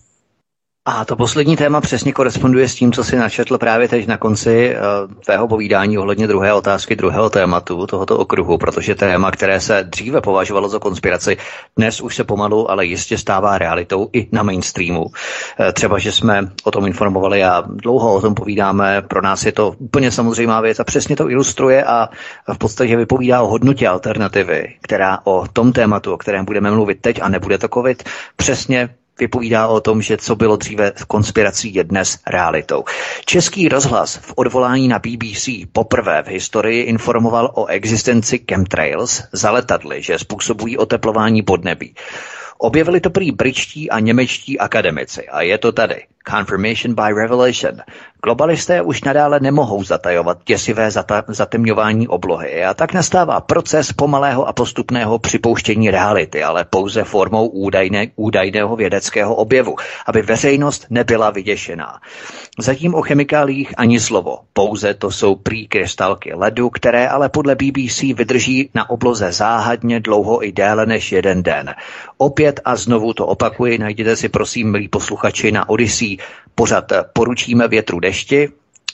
a 0.85 1.05
to 1.05 1.15
poslední 1.15 1.57
téma 1.57 1.81
přesně 1.81 2.13
koresponduje 2.13 2.69
s 2.69 2.75
tím, 2.75 2.91
co 2.91 3.03
si 3.03 3.15
načetl 3.15 3.57
právě 3.57 3.87
teď 3.87 4.07
na 4.07 4.17
konci 4.17 4.75
uh, 4.75 5.13
tvého 5.25 5.47
povídání 5.47 5.97
ohledně 5.97 6.27
druhé 6.27 6.53
otázky, 6.53 6.95
druhého 6.95 7.29
tématu 7.29 7.87
tohoto 7.87 8.17
okruhu, 8.17 8.57
protože 8.57 8.95
téma, 8.95 9.31
které 9.31 9.59
se 9.59 9.83
dříve 9.83 10.21
považovalo 10.21 10.69
za 10.69 10.79
konspiraci, 10.79 11.37
dnes 11.77 12.01
už 12.01 12.15
se 12.15 12.23
pomalu, 12.23 12.71
ale 12.71 12.85
jistě 12.85 13.17
stává 13.17 13.57
realitou 13.57 14.09
i 14.13 14.27
na 14.31 14.43
mainstreamu. 14.43 15.01
Uh, 15.03 15.11
třeba, 15.73 15.99
že 15.99 16.11
jsme 16.11 16.51
o 16.63 16.71
tom 16.71 16.87
informovali 16.87 17.43
a 17.43 17.63
dlouho 17.67 18.13
o 18.15 18.21
tom 18.21 18.33
povídáme, 18.33 19.01
pro 19.01 19.21
nás 19.21 19.45
je 19.45 19.51
to 19.51 19.75
úplně 19.77 20.11
samozřejmá 20.11 20.61
věc 20.61 20.79
a 20.79 20.83
přesně 20.83 21.15
to 21.15 21.29
ilustruje 21.29 21.83
a 21.83 22.09
v 22.53 22.57
podstatě 22.57 22.97
vypovídá 22.97 23.41
o 23.41 23.47
hodnotě 23.47 23.87
alternativy, 23.87 24.75
která 24.81 25.19
o 25.23 25.45
tom 25.53 25.71
tématu, 25.73 26.13
o 26.13 26.17
kterém 26.17 26.45
budeme 26.45 26.71
mluvit 26.71 26.97
teď 27.01 27.19
a 27.21 27.29
nebude 27.29 27.57
to 27.57 27.67
covid, 27.67 28.03
přesně 28.35 28.89
vypovídá 29.19 29.67
o 29.67 29.79
tom, 29.81 30.01
že 30.01 30.17
co 30.17 30.35
bylo 30.35 30.55
dříve 30.55 30.91
konspirací 31.07 31.75
je 31.75 31.83
dnes 31.83 32.19
realitou. 32.27 32.83
Český 33.25 33.69
rozhlas 33.69 34.15
v 34.17 34.33
odvolání 34.35 34.87
na 34.87 34.99
BBC 34.99 35.49
poprvé 35.71 36.23
v 36.23 36.27
historii 36.27 36.81
informoval 36.83 37.51
o 37.53 37.65
existenci 37.65 38.45
chemtrails 38.51 39.23
za 39.31 39.51
letadly, 39.51 40.01
že 40.01 40.19
způsobují 40.19 40.77
oteplování 40.77 41.41
podnebí. 41.41 41.95
Objevili 42.57 42.99
to 43.01 43.09
prý 43.09 43.31
britští 43.31 43.89
a 43.89 43.99
němečtí 43.99 44.59
akademici 44.59 45.27
a 45.29 45.41
je 45.41 45.57
to 45.57 45.71
tady. 45.71 46.03
Confirmation 46.29 46.95
by 46.95 47.13
revelation. 47.13 47.81
Globalisté 48.25 48.81
už 48.81 49.03
nadále 49.03 49.39
nemohou 49.39 49.83
zatajovat 49.83 50.37
děsivé 50.45 50.89
zata- 50.89 51.23
zatemňování 51.27 52.07
oblohy 52.07 52.63
a 52.63 52.73
tak 52.73 52.93
nastává 52.93 53.41
proces 53.41 53.93
pomalého 53.93 54.47
a 54.47 54.53
postupného 54.53 55.19
připouštění 55.19 55.91
reality, 55.91 56.43
ale 56.43 56.65
pouze 56.65 57.03
formou 57.03 57.47
údajné, 57.47 58.07
údajného 58.15 58.75
vědeckého 58.75 59.35
objevu, 59.35 59.75
aby 60.07 60.21
veřejnost 60.21 60.85
nebyla 60.89 61.29
vyděšená. 61.29 61.99
Zatím 62.59 62.95
o 62.95 63.01
chemikálích 63.01 63.73
ani 63.77 63.99
slovo, 63.99 64.39
pouze 64.53 64.93
to 64.93 65.11
jsou 65.11 65.35
prý 65.35 65.67
krystalky 65.67 66.33
ledu, 66.33 66.69
které 66.69 67.07
ale 67.07 67.29
podle 67.29 67.55
BBC 67.55 68.01
vydrží 68.01 68.69
na 68.73 68.89
obloze 68.89 69.31
záhadně 69.31 69.99
dlouho 69.99 70.45
i 70.45 70.51
déle 70.51 70.85
než 70.85 71.11
jeden 71.11 71.43
den. 71.43 71.75
Opět 72.17 72.59
a 72.65 72.75
znovu 72.75 73.13
to 73.13 73.27
opakuji, 73.27 73.77
najděte 73.77 74.15
si 74.15 74.29
prosím, 74.29 74.71
milí 74.71 74.87
posluchači, 74.87 75.51
na 75.51 75.69
Odyssey 75.69 76.17
pořad 76.55 76.91
Poručíme 77.13 77.67
větru 77.67 77.99
dešti. 77.99 78.49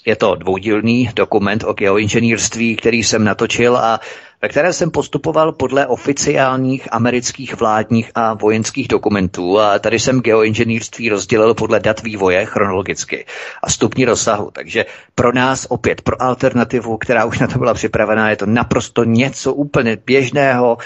Je 0.06 0.16
to 0.16 0.36
dvoudílný 0.36 1.10
dokument 1.16 1.64
o 1.68 1.74
geoinženýrství, 1.74 2.76
který 2.76 3.04
jsem 3.04 3.24
natočil 3.24 3.78
a 3.78 4.00
ve 4.42 4.50
které 4.50 4.74
jsem 4.74 4.92
postupoval 4.92 5.52
podle 5.52 5.88
oficiálních 5.88 6.88
amerických 6.94 7.60
vládních 7.60 8.12
a 8.16 8.34
vojenských 8.34 8.88
dokumentů 8.88 9.60
a 9.60 9.80
tady 9.80 10.00
jsem 10.00 10.20
geoinženýrství 10.22 11.10
rozdělil 11.10 11.54
podle 11.54 11.80
dat 11.80 12.04
vývoje 12.04 12.46
chronologicky 12.46 13.26
a 13.64 13.70
stupní 13.70 14.06
rozsahu. 14.06 14.52
Takže 14.52 14.86
pro 15.16 15.34
nás 15.34 15.66
opět, 15.70 16.02
pro 16.02 16.22
alternativu, 16.22 16.98
která 16.98 17.26
už 17.26 17.40
na 17.40 17.48
to 17.48 17.60
byla 17.60 17.74
připravená, 17.74 18.30
je 18.30 18.36
to 18.36 18.46
naprosto 18.46 19.04
něco 19.04 19.54
úplně 19.54 19.98
běžného, 20.06 20.78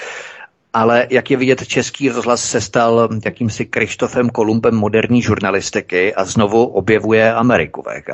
ale 0.73 1.07
jak 1.09 1.31
je 1.31 1.37
vidět, 1.37 1.67
český 1.67 2.09
rozhlas 2.09 2.41
se 2.41 2.61
stal 2.61 3.09
jakýmsi 3.25 3.65
Krištofem 3.65 4.29
Kolumbem 4.29 4.75
moderní 4.75 5.21
žurnalistiky 5.21 6.15
a 6.15 6.25
znovu 6.25 6.65
objevuje 6.65 7.33
Ameriku 7.33 7.81
VK. 7.81 8.09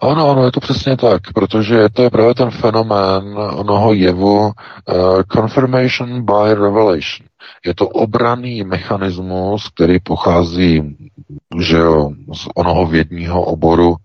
Ano, 0.00 0.30
ano, 0.30 0.44
je 0.44 0.52
to 0.52 0.60
přesně 0.60 0.96
tak, 0.96 1.22
protože 1.34 1.88
to 1.92 2.02
je 2.02 2.10
právě 2.10 2.34
ten 2.34 2.50
fenomén 2.50 3.38
onoho 3.54 3.92
jevu 3.92 4.40
uh, 4.40 4.52
confirmation 5.32 6.24
by 6.24 6.54
revelation. 6.54 7.28
Je 7.66 7.74
to 7.74 7.88
obraný 7.88 8.64
mechanismus, 8.64 9.68
který 9.68 10.00
pochází 10.00 10.96
že 11.58 11.76
jo, 11.76 12.10
z 12.34 12.48
onoho 12.54 12.86
vědního 12.86 13.42
oboru 13.42 13.96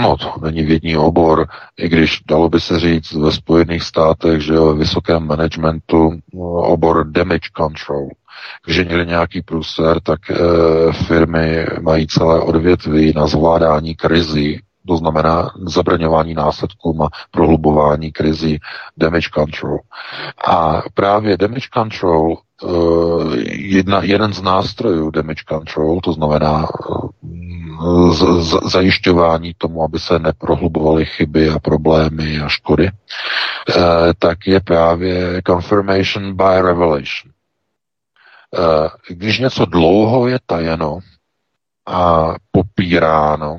no, 0.00 0.16
to 0.16 0.34
není 0.42 0.62
vědní 0.62 0.96
obor, 0.96 1.46
i 1.76 1.88
když 1.88 2.20
dalo 2.28 2.48
by 2.48 2.60
se 2.60 2.80
říct 2.80 3.12
ve 3.12 3.32
Spojených 3.32 3.82
státech, 3.82 4.40
že 4.40 4.52
ve 4.52 4.74
vysokém 4.74 5.26
managementu 5.26 6.20
uh, 6.32 6.64
obor 6.72 7.10
damage 7.10 7.50
control. 7.56 8.08
Když 8.64 8.84
měli 8.84 9.06
nějaký 9.06 9.42
průser, 9.42 10.00
tak 10.00 10.20
uh, 10.30 10.92
firmy 10.92 11.66
mají 11.80 12.06
celé 12.06 12.40
odvětví 12.40 13.12
na 13.16 13.26
zvládání 13.26 13.94
krizí, 13.94 14.60
to 14.86 14.96
znamená 14.96 15.50
zabraňování 15.66 16.34
následkům 16.34 17.02
a 17.02 17.08
prohlubování 17.30 18.12
krizí 18.12 18.58
damage 18.96 19.28
control. 19.34 19.78
A 20.46 20.82
právě 20.94 21.36
damage 21.36 21.68
control, 21.74 22.36
jedna, 23.50 24.02
jeden 24.02 24.32
z 24.32 24.42
nástrojů 24.42 25.10
damage 25.10 25.42
control, 25.48 26.00
to 26.00 26.12
znamená 26.12 26.66
z, 28.10 28.42
z, 28.42 28.70
zajišťování 28.72 29.54
tomu, 29.58 29.84
aby 29.84 29.98
se 29.98 30.18
neprohlubovaly 30.18 31.04
chyby 31.04 31.48
a 31.50 31.58
problémy 31.58 32.40
a 32.40 32.48
škody, 32.48 32.88
eh, 32.88 33.74
tak 34.18 34.46
je 34.46 34.60
právě 34.60 35.42
confirmation 35.46 36.36
by 36.36 36.60
revelation. 36.62 37.32
Eh, 38.54 38.88
když 39.08 39.38
něco 39.38 39.64
dlouho 39.64 40.28
je 40.28 40.38
tajeno 40.46 40.98
a 41.86 42.34
popíráno 42.50 43.58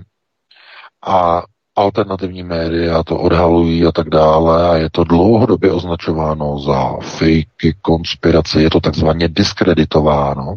a 1.08 1.44
alternativní 1.76 2.44
média 2.44 3.04
to 3.04 3.20
odhalují 3.20 3.86
a 3.86 3.92
tak 3.92 4.10
dále 4.10 4.70
a 4.70 4.76
je 4.76 4.90
to 4.90 5.04
dlouhodobě 5.04 5.72
označováno 5.72 6.60
za 6.60 6.98
fejky, 7.02 7.76
konspirace, 7.82 8.62
je 8.62 8.70
to 8.70 8.80
takzvaně 8.80 9.28
diskreditováno, 9.30 10.56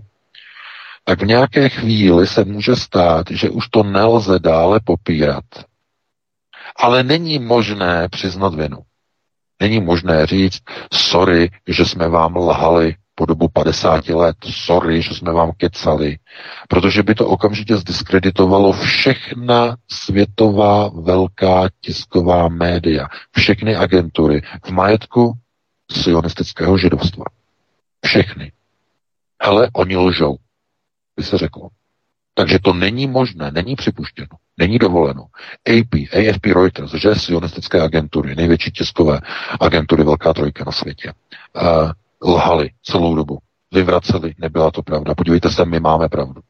tak 1.04 1.22
v 1.22 1.26
nějaké 1.26 1.68
chvíli 1.68 2.26
se 2.26 2.44
může 2.44 2.76
stát, 2.76 3.26
že 3.30 3.50
už 3.50 3.68
to 3.68 3.82
nelze 3.82 4.38
dále 4.38 4.80
popírat. 4.84 5.44
Ale 6.76 7.02
není 7.02 7.38
možné 7.38 8.08
přiznat 8.08 8.54
vinu. 8.54 8.78
Není 9.60 9.80
možné 9.80 10.26
říct, 10.26 10.58
sorry, 10.92 11.50
že 11.66 11.84
jsme 11.84 12.08
vám 12.08 12.36
lhali 12.36 12.94
po 13.20 13.26
dobu 13.26 13.48
50 13.48 14.08
let, 14.08 14.36
sorry, 14.50 15.02
že 15.02 15.14
jsme 15.14 15.32
vám 15.32 15.52
kecali, 15.56 16.18
protože 16.68 17.02
by 17.02 17.14
to 17.14 17.26
okamžitě 17.26 17.76
zdiskreditovalo 17.76 18.72
všechna 18.72 19.76
světová 19.90 20.88
velká 20.88 21.68
tisková 21.80 22.48
média, 22.48 23.08
všechny 23.36 23.76
agentury 23.76 24.42
v 24.64 24.70
majetku 24.70 25.32
sionistického 25.90 26.78
židovstva. 26.78 27.24
Všechny. 28.06 28.52
Hele, 29.42 29.68
oni 29.72 29.96
lžou, 29.96 30.36
by 31.16 31.22
se 31.22 31.38
řeklo. 31.38 31.68
Takže 32.34 32.58
to 32.58 32.72
není 32.72 33.06
možné, 33.06 33.50
není 33.50 33.76
připuštěno, 33.76 34.36
není 34.56 34.78
dovoleno. 34.78 35.22
AP, 35.68 35.94
AFP 36.12 36.46
Reuters, 36.46 36.94
že 36.94 37.14
sionistické 37.14 37.82
agentury, 37.82 38.36
největší 38.36 38.70
tiskové 38.70 39.20
agentury, 39.60 40.04
velká 40.04 40.32
trojka 40.32 40.64
na 40.64 40.72
světě, 40.72 41.12
uh, 41.62 41.92
lhali 42.24 42.70
celou 42.82 43.14
dobu. 43.14 43.38
Vyvraceli, 43.72 44.34
nebyla 44.38 44.70
to 44.70 44.82
pravda. 44.82 45.14
Podívejte 45.14 45.50
se, 45.50 45.64
my 45.64 45.80
máme 45.80 46.08
pravdu. 46.08 46.40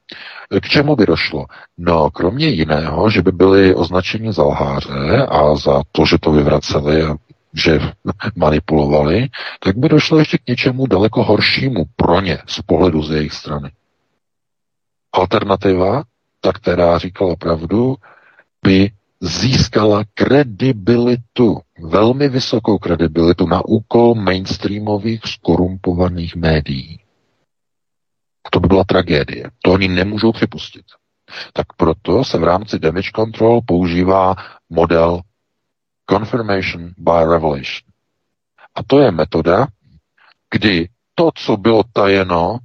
K 0.63 0.69
čemu 0.69 0.97
by 0.97 1.07
došlo? 1.07 1.47
No, 1.79 2.11
kromě 2.11 2.49
jiného, 2.49 3.11
že 3.11 3.23
by 3.23 3.33
byli 3.33 3.75
označeni 3.75 4.33
za 4.33 4.43
lháře 4.43 5.27
a 5.29 5.55
za 5.57 5.83
to, 5.93 6.07
že 6.07 6.19
to 6.19 6.33
vyvraceli 6.33 7.03
a 7.03 7.17
že 7.55 7.81
manipulovali, 8.37 9.29
tak 9.61 9.77
by 9.77 9.89
došlo 9.89 10.19
ještě 10.19 10.39
k 10.39 10.47
něčemu 10.49 10.87
daleko 10.87 11.25
horšímu 11.25 11.85
pro 11.97 12.21
ně 12.21 12.39
z 12.47 12.63
pohledu 12.63 13.03
z 13.03 13.11
jejich 13.11 13.33
strany. 13.33 13.71
Alternativa, 15.13 16.03
ta, 16.41 16.53
která 16.53 16.99
říkala 16.99 17.37
pravdu, 17.37 17.97
by 18.63 18.91
získala 19.21 20.05
kredibilitu, 20.15 21.61
velmi 21.83 22.29
vysokou 22.29 22.79
kredibilitu 22.79 23.47
na 23.47 23.65
úkol 23.65 24.15
mainstreamových 24.15 25.21
skorumpovaných 25.25 26.37
médií. 26.37 27.01
To 28.51 28.61
by 28.61 28.69
byla 28.69 28.85
tragédie. 28.85 29.51
To 29.63 29.73
oni 29.73 29.89
nemůžou 29.89 30.33
připustit. 30.33 30.85
Tak 31.53 31.67
proto 31.77 32.25
se 32.25 32.39
v 32.39 32.45
rámci 32.45 32.79
damage 32.79 33.11
control 33.17 33.61
používá 33.67 34.35
model 34.71 35.21
confirmation 36.11 36.91
by 36.99 37.25
revelation. 37.31 37.91
A 38.75 38.83
to 38.83 39.01
je 39.01 39.11
metoda, 39.11 39.67
kdy 40.51 40.89
to, 41.15 41.31
co 41.35 41.57
bylo 41.57 41.83
tajeno, 41.93 42.59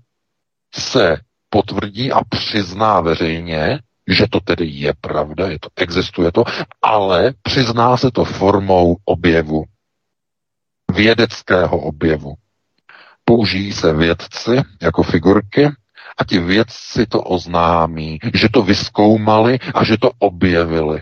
se 0.75 1.17
potvrdí 1.49 2.11
a 2.11 2.23
přizná 2.29 3.01
veřejně, 3.01 3.79
že 4.07 4.27
to 4.29 4.39
tedy 4.39 4.65
je 4.65 4.93
pravda, 5.01 5.47
je 5.47 5.59
to, 5.59 5.69
existuje 5.75 6.31
to, 6.31 6.43
ale 6.81 7.33
přizná 7.41 7.97
se 7.97 8.11
to 8.11 8.25
formou 8.25 8.97
objevu, 9.05 9.63
vědeckého 10.91 11.77
objevu. 11.77 12.33
Použijí 13.25 13.73
se 13.73 13.93
vědci 13.93 14.61
jako 14.81 15.03
figurky 15.03 15.69
a 16.17 16.23
ti 16.23 16.39
vědci 16.39 17.05
to 17.05 17.21
oznámí, 17.21 18.19
že 18.33 18.49
to 18.49 18.61
vyskoumali 18.61 19.59
a 19.73 19.83
že 19.83 19.97
to 19.97 20.11
objevili. 20.19 21.01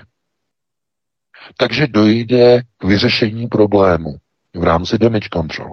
Takže 1.57 1.87
dojde 1.87 2.61
k 2.77 2.83
vyřešení 2.83 3.47
problému 3.47 4.15
v 4.55 4.63
rámci 4.63 4.97
damage 4.97 5.29
control. 5.33 5.71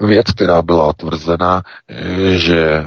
Věc, 0.00 0.32
která 0.32 0.62
byla 0.62 0.92
tvrzena, 0.92 1.62
že 2.36 2.84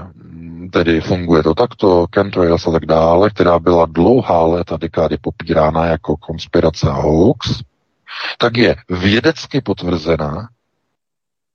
tedy 0.69 1.01
funguje 1.01 1.43
to 1.43 1.53
takto, 1.53 2.05
chemtrails 2.15 2.67
a 2.67 2.71
tak 2.71 2.85
dále, 2.85 3.29
která 3.29 3.59
byla 3.59 3.85
dlouhá 3.85 4.45
léta, 4.45 4.77
dekády 4.77 5.17
popírána 5.17 5.85
jako 5.85 6.17
konspirace 6.17 6.89
a 6.89 6.93
hoax, 6.93 7.61
tak 8.37 8.57
je 8.57 8.75
vědecky 8.89 9.61
potvrzená, 9.61 10.49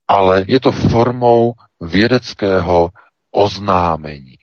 ale 0.07 0.45
je 0.47 0.59
to 0.59 0.71
formou 0.71 1.53
vědeckého 1.81 2.89
oznámení. 3.31 4.35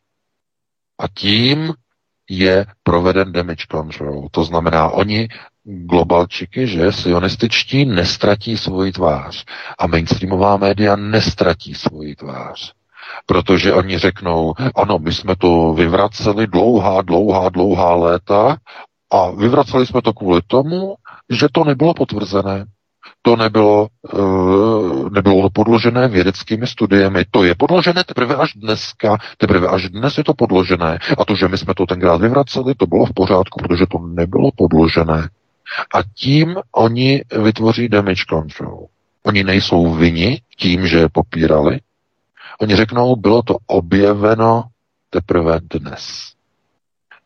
A 0.98 1.08
tím 1.14 1.74
je 2.30 2.66
proveden 2.82 3.32
damage 3.32 3.66
control. 3.70 4.28
To 4.30 4.44
znamená, 4.44 4.88
oni 4.88 5.28
globalčiky, 5.64 6.66
že 6.66 6.92
sionističtí 6.92 7.84
nestratí 7.84 8.56
svoji 8.56 8.92
tvář 8.92 9.44
a 9.78 9.86
mainstreamová 9.86 10.56
média 10.56 10.96
nestratí 10.96 11.74
svoji 11.74 12.16
tvář. 12.16 12.74
Protože 13.26 13.72
oni 13.72 13.98
řeknou, 13.98 14.54
ano, 14.74 14.98
my 14.98 15.12
jsme 15.12 15.36
to 15.36 15.72
vyvraceli 15.72 16.46
dlouhá, 16.46 17.02
dlouhá, 17.02 17.48
dlouhá 17.48 17.94
léta 17.94 18.57
a 19.12 19.30
vyvraceli 19.30 19.86
jsme 19.86 20.02
to 20.02 20.12
kvůli 20.12 20.40
tomu, 20.46 20.94
že 21.30 21.46
to 21.52 21.64
nebylo 21.64 21.94
potvrzené. 21.94 22.64
To 23.22 23.36
nebylo, 23.36 23.88
uh, 24.12 25.11
nebylo 25.11 25.50
podložené 25.50 26.09
vědeckými 26.09 26.66
studiemi. 26.66 27.24
To 27.30 27.44
je 27.44 27.54
podložené 27.54 28.04
teprve 28.04 28.36
až 28.36 28.52
dneska, 28.54 29.18
teprve 29.38 29.68
až 29.68 29.88
dnes 29.88 30.18
je 30.18 30.24
to 30.24 30.34
podložené. 30.34 30.98
A 31.18 31.24
to, 31.24 31.34
že 31.36 31.48
my 31.48 31.59
jsme 31.59 31.74
to 31.74 31.86
tenkrát 31.86 32.20
vyvraceli, 32.20 32.74
to 32.74 32.86
bylo 32.86 33.07
v 33.07 33.14
pořádku, 33.14 33.61
protože 33.62 33.86
to 33.86 33.98
nebylo 33.98 34.50
podložené. 34.57 35.28
A 35.94 36.02
tím 36.14 36.57
oni 36.74 37.22
vytvoří 37.42 37.88
damage 37.88 38.24
control. 38.30 38.86
Oni 39.22 39.44
nejsou 39.44 39.94
vyni 39.94 40.40
tím, 40.59 40.86
že 40.86 41.09
popírali, 41.12 41.78
Oni 42.61 42.76
řeknou, 42.76 43.16
bylo 43.16 43.42
to 43.42 43.57
objeveno 43.66 44.64
teprve 45.11 45.61
dnes. 45.61 46.32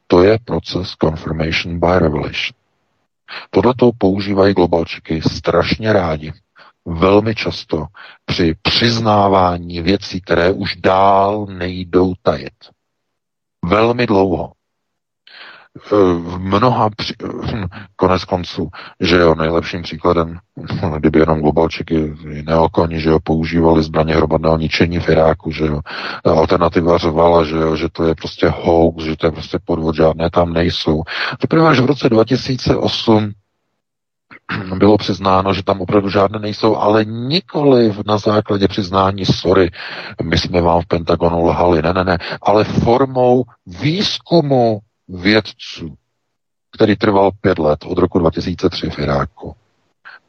To 0.07 0.23
je 0.23 0.39
proces 0.45 0.95
confirmation 1.03 1.81
by 1.81 1.99
revelation. 1.99 2.61
Tohle 3.51 3.75
to 3.75 3.91
používají 3.99 4.55
globalčiky 4.55 5.23
strašně 5.23 5.93
rádi. 5.93 6.33
Velmi 6.87 7.35
často 7.35 7.87
při 8.25 8.55
přiznávání 8.63 9.81
věcí, 9.81 10.21
které 10.21 10.53
už 10.53 10.77
dál 10.77 11.47
nejdou 11.47 12.15
tajet. 12.23 12.71
Velmi 13.65 14.07
dlouho 14.07 14.53
v 15.91 16.39
mnoha, 16.39 16.91
při, 16.97 17.15
hm, 17.23 17.65
konec 17.97 18.25
konců, 18.25 18.69
že 19.01 19.17
jo, 19.17 19.35
nejlepším 19.35 19.83
příkladem, 19.83 20.39
kdyby 20.99 21.19
jenom 21.19 21.41
globalčiky 21.41 22.15
neokoni, 22.47 23.01
že 23.01 23.11
jo, 23.11 23.19
používali 23.25 23.83
zbraně 23.83 24.17
hromadného 24.17 24.59
ničení 24.59 24.99
v 24.99 25.09
Iráku, 25.09 25.51
že 25.51 25.67
jo, 25.67 25.81
alternativa 26.25 26.99
řvala, 26.99 27.45
že 27.45 27.57
jo, 27.57 27.77
že 27.77 27.89
to 27.93 28.05
je 28.05 28.15
prostě 28.15 28.49
hoax, 28.49 29.05
že 29.05 29.17
to 29.17 29.27
je 29.27 29.33
prostě 29.33 29.59
podvod, 29.65 29.95
žádné 29.95 30.31
tam 30.31 30.53
nejsou. 30.53 31.03
Teprve 31.39 31.69
až 31.69 31.81
v 31.81 31.87
roce 31.87 32.09
2008 32.09 33.33
bylo 34.79 34.99
přiznáno, 34.99 35.55
že 35.55 35.63
tam 35.63 35.81
opravdu 35.81 36.09
žádné 36.09 36.39
nejsou, 36.39 36.77
ale 36.77 37.05
nikoli 37.05 37.95
na 38.07 38.19
základě 38.19 38.69
přiznání, 38.69 39.25
sorry, 39.25 39.71
my 40.23 40.39
jsme 40.39 40.61
vám 40.61 40.81
v 40.81 40.87
Pentagonu 40.87 41.45
lhali, 41.45 41.83
ne, 41.83 41.93
ne, 41.93 42.05
ne, 42.05 42.19
ale 42.43 42.65
formou 42.65 43.45
výzkumu 43.67 44.81
vědců, 45.11 45.95
který 46.73 46.97
trval 46.97 47.31
pět 47.41 47.59
let 47.59 47.79
od 47.85 47.99
roku 47.99 48.19
2003 48.19 48.91
v 48.91 48.99
Iráku. 48.99 49.55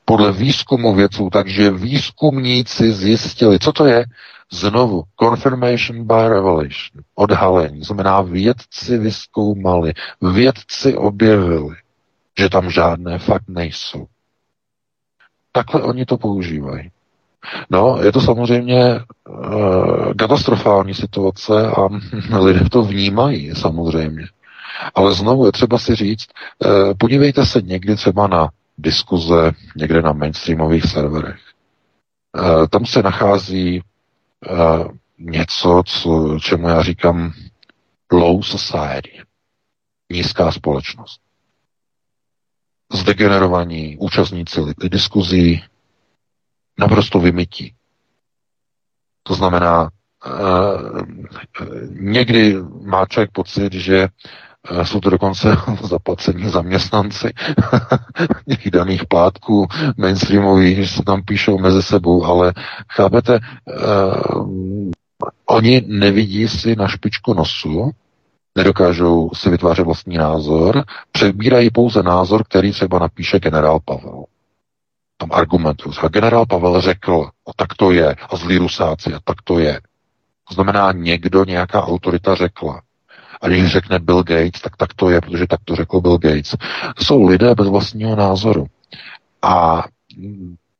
Podle 0.05 0.31
výzkumu 0.31 0.95
vědců, 0.95 1.29
takže 1.29 1.71
výzkumníci 1.71 2.91
zjistili, 2.91 3.59
co 3.59 3.71
to 3.71 3.85
je? 3.85 4.05
Znovu, 4.51 5.03
confirmation 5.19 6.07
by 6.07 6.27
revelation, 6.27 7.03
odhalení, 7.15 7.83
znamená 7.83 8.21
vědci 8.21 8.97
vyskoumali, 8.97 9.93
vědci 10.21 10.97
objevili, 10.97 11.75
že 12.39 12.49
tam 12.49 12.69
žádné 12.69 13.19
fakt 13.19 13.47
nejsou. 13.47 14.07
Takhle 15.51 15.81
oni 15.81 16.05
to 16.05 16.17
používají. 16.17 16.91
No, 17.69 17.97
je 18.03 18.11
to 18.11 18.21
samozřejmě 18.21 18.99
uh, 19.29 20.13
katastrofální 20.13 20.93
situace 20.93 21.67
a 21.67 21.87
lidé 22.39 22.69
to 22.69 22.83
vnímají 22.83 23.55
samozřejmě. 23.55 24.25
Ale 24.95 25.13
znovu 25.13 25.45
je 25.45 25.51
třeba 25.51 25.79
si 25.79 25.95
říct, 25.95 26.27
eh, 26.65 26.93
podívejte 26.93 27.45
se 27.45 27.61
někdy 27.61 27.95
třeba 27.95 28.27
na 28.27 28.49
diskuze 28.77 29.51
někde 29.75 30.01
na 30.01 30.13
mainstreamových 30.13 30.83
serverech. 30.85 31.39
Eh, 32.37 32.67
tam 32.67 32.85
se 32.85 33.01
nachází 33.03 33.81
eh, 33.81 34.83
něco, 35.17 35.83
co, 35.85 36.39
čemu 36.39 36.67
já 36.67 36.83
říkám 36.83 37.33
low 38.11 38.41
society, 38.43 39.21
nízká 40.11 40.51
společnost. 40.51 41.21
Zdegenerovaní 42.93 43.97
účastníci 43.97 44.61
diskuzí 44.89 45.63
naprosto 46.79 47.19
vymytí. 47.19 47.73
To 49.23 49.33
znamená, 49.35 49.89
někdy 51.89 52.55
má 52.81 53.05
člověk 53.05 53.31
pocit, 53.31 53.73
že 53.73 54.07
jsou 54.83 54.99
to 54.99 55.09
dokonce 55.09 55.57
zaplacení 55.81 56.49
zaměstnanci 56.49 57.33
těch 58.49 58.71
daných 58.71 59.05
plátků 59.05 59.67
mainstreamových, 59.97 60.77
že 60.77 60.87
se 60.87 61.03
tam 61.03 61.21
píšou 61.23 61.57
mezi 61.57 61.83
sebou, 61.83 62.25
ale 62.25 62.53
chápete, 62.91 63.39
uh, 63.39 64.91
oni 65.45 65.83
nevidí 65.87 66.47
si 66.47 66.75
na 66.75 66.87
špičku 66.87 67.33
nosu, 67.33 67.91
nedokážou 68.55 69.29
si 69.33 69.49
vytvářet 69.49 69.85
vlastní 69.85 70.17
názor, 70.17 70.83
přebírají 71.11 71.69
pouze 71.69 72.03
názor, 72.03 72.43
který 72.43 72.71
třeba 72.71 72.99
napíše 72.99 73.39
generál 73.39 73.79
Pavel. 73.85 74.23
Tam 75.17 75.29
argumentují. 75.31 75.95
A 76.03 76.07
generál 76.07 76.45
Pavel 76.45 76.81
řekl, 76.81 77.29
a 77.47 77.51
tak 77.55 77.73
to 77.73 77.91
je, 77.91 78.15
a 78.29 78.35
zlí 78.35 78.57
rusáci, 78.57 79.13
a 79.13 79.19
tak 79.23 79.41
to 79.43 79.59
je. 79.59 79.81
To 80.47 80.53
znamená, 80.53 80.91
někdo, 80.91 81.45
nějaká 81.45 81.83
autorita 81.83 82.35
řekla. 82.35 82.81
A 83.41 83.47
když 83.47 83.71
řekne 83.71 83.99
Bill 83.99 84.23
Gates, 84.23 84.61
tak 84.61 84.77
tak 84.77 84.93
to 84.93 85.09
je, 85.09 85.21
protože 85.21 85.47
tak 85.47 85.59
to 85.65 85.75
řekl 85.75 86.01
Bill 86.01 86.17
Gates. 86.17 86.55
Jsou 86.99 87.27
lidé 87.27 87.55
bez 87.55 87.67
vlastního 87.67 88.15
názoru. 88.15 88.65
A 89.41 89.83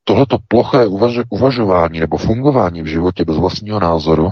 tohleto 0.04 0.38
ploché 0.48 0.86
uvaž- 0.86 1.24
uvažování 1.30 2.00
nebo 2.00 2.18
fungování 2.18 2.82
v 2.82 2.88
životě 2.88 3.26
bez 3.26 3.38
vlastního 3.38 3.80
názoru 3.80 4.30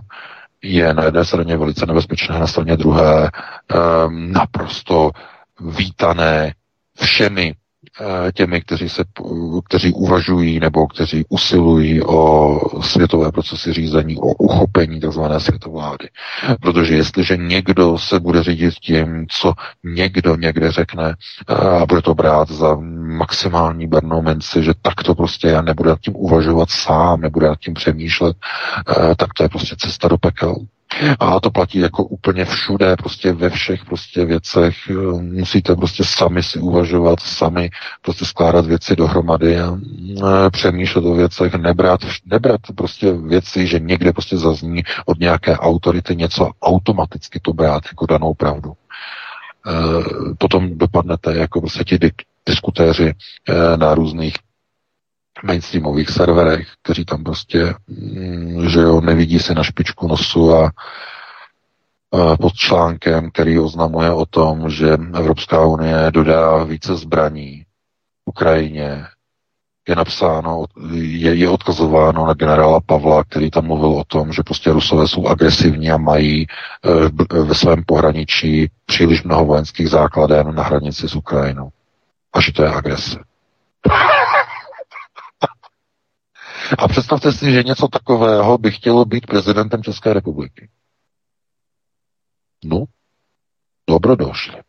je 0.62 0.94
na 0.94 1.04
jedné 1.04 1.26
straně 1.26 1.58
velice 1.58 1.86
nebezpečné, 1.86 2.40
na 2.40 2.48
straně 2.48 2.78
druhé 2.78 3.30
um, 4.08 4.32
naprosto 4.32 5.12
vítané 5.60 6.54
všemi 7.02 7.54
těmi, 8.34 8.62
kteří, 8.62 8.90
se, 8.90 9.04
kteří 9.66 9.94
uvažují 9.94 10.60
nebo 10.60 10.88
kteří 10.88 11.26
usilují 11.30 12.02
o 12.02 12.60
světové 12.82 13.32
procesy 13.32 13.74
řízení, 13.74 14.18
o 14.18 14.28
uchopení 14.28 15.00
tzv. 15.00 15.22
světovlády. 15.38 16.10
Protože 16.62 16.96
jestliže 16.96 17.38
někdo 17.38 17.98
se 17.98 18.20
bude 18.20 18.44
řídit 18.44 18.74
tím, 18.74 19.26
co 19.30 19.54
někdo 19.84 20.36
někde 20.36 20.72
řekne 20.72 21.16
eh, 21.50 21.54
a 21.54 21.86
bude 21.86 22.02
to 22.02 22.16
brát 22.16 22.50
za 22.52 22.78
maximální 23.18 23.88
bernou 23.88 24.22
minci, 24.22 24.64
že 24.64 24.74
tak 24.82 25.04
to 25.04 25.16
prostě 25.16 25.48
já 25.48 25.62
nebude 25.62 25.90
nad 25.90 26.00
tím 26.00 26.16
uvažovat 26.16 26.70
sám, 26.70 27.22
nebude 27.22 27.48
nad 27.48 27.60
tím 27.60 27.74
přemýšlet, 27.74 28.38
eh, 28.90 29.16
tak 29.16 29.34
to 29.34 29.44
je 29.44 29.50
prostě 29.50 29.76
cesta 29.80 30.08
do 30.08 30.18
pekel. 30.18 30.56
A 31.20 31.40
to 31.40 31.52
platí 31.52 31.80
jako 31.80 32.04
úplně 32.04 32.46
všude, 32.46 32.96
prostě 32.96 33.34
ve 33.34 33.50
všech 33.50 33.86
prostě 33.86 34.26
věcech. 34.26 34.76
Musíte 35.22 35.76
prostě 35.76 36.04
sami 36.04 36.44
si 36.44 36.60
uvažovat, 36.60 37.20
sami 37.20 37.70
prostě 38.02 38.26
skládat 38.26 38.66
věci 38.66 38.96
dohromady 38.96 39.60
a 39.60 39.78
e, 40.46 40.50
přemýšlet 40.50 41.06
o 41.06 41.14
věcech, 41.14 41.54
nebrat, 41.54 42.00
nebrat 42.26 42.62
prostě 42.76 43.14
věci, 43.14 43.68
že 43.68 43.80
někde 43.80 44.14
prostě 44.14 44.38
zazní 44.38 44.84
od 45.06 45.20
nějaké 45.20 45.58
autority 45.58 46.16
něco 46.16 46.52
automaticky 46.62 47.40
to 47.40 47.54
brát 47.54 47.84
jako 47.86 48.06
danou 48.06 48.34
pravdu. 48.34 48.74
E, 48.74 48.76
potom 50.38 50.78
dopadnete 50.78 51.38
jako 51.38 51.62
prostě 51.62 51.84
ti 51.84 52.00
diskutéři 52.46 53.14
e, 53.50 53.78
na 53.78 53.96
různých 53.96 54.36
mainstreamových 55.44 56.10
serverech, 56.10 56.68
kteří 56.84 57.06
tam 57.06 57.24
prostě, 57.24 57.74
mm, 57.88 58.70
že 58.70 58.80
jo, 58.80 59.02
nevidí 59.02 59.40
se 59.40 59.54
na 59.54 59.64
špičku 59.64 60.08
nosu 60.08 60.54
a 60.56 60.72
pod 62.42 62.54
článkem, 62.54 63.32
který 63.32 63.60
oznamuje 63.60 64.12
o 64.12 64.26
tom, 64.26 64.70
že 64.70 64.98
Evropská 65.14 65.66
unie 65.66 66.12
dodá 66.12 66.64
více 66.64 66.96
zbraní 66.96 67.66
Ukrajině, 68.26 69.06
je 69.90 69.96
napsáno, 69.96 70.66
je, 70.94 71.34
je 71.36 71.50
odkazováno 71.50 72.28
na 72.28 72.34
generála 72.34 72.80
Pavla, 72.86 73.24
který 73.24 73.52
tam 73.52 73.66
mluvil 73.66 73.90
o 73.90 74.04
tom, 74.04 74.34
že 74.34 74.44
prostě 74.44 74.72
Rusové 74.72 75.08
jsou 75.08 75.28
agresivní 75.28 75.92
a 75.92 75.98
mají 75.98 76.42
e, 76.42 76.48
ve 77.44 77.56
svém 77.56 77.84
pohraničí 77.86 78.70
příliš 78.86 79.24
mnoho 79.24 79.46
vojenských 79.46 79.90
základen 79.90 80.56
na 80.56 80.64
hranici 80.64 81.10
s 81.10 81.16
Ukrajinou. 81.16 81.70
A 82.34 82.42
že 82.42 82.54
to 82.54 82.64
je 82.64 82.70
agrese. 82.70 83.20
A 86.78 86.88
představte 86.88 87.32
si, 87.32 87.52
že 87.52 87.64
něco 87.64 87.88
takového 87.88 88.58
by 88.58 88.72
chtělo 88.72 89.06
být 89.06 89.28
prezidentem 89.28 89.84
České 89.84 90.14
republiky. 90.14 90.70
No, 92.66 92.84
dobrodošli. 93.88 94.62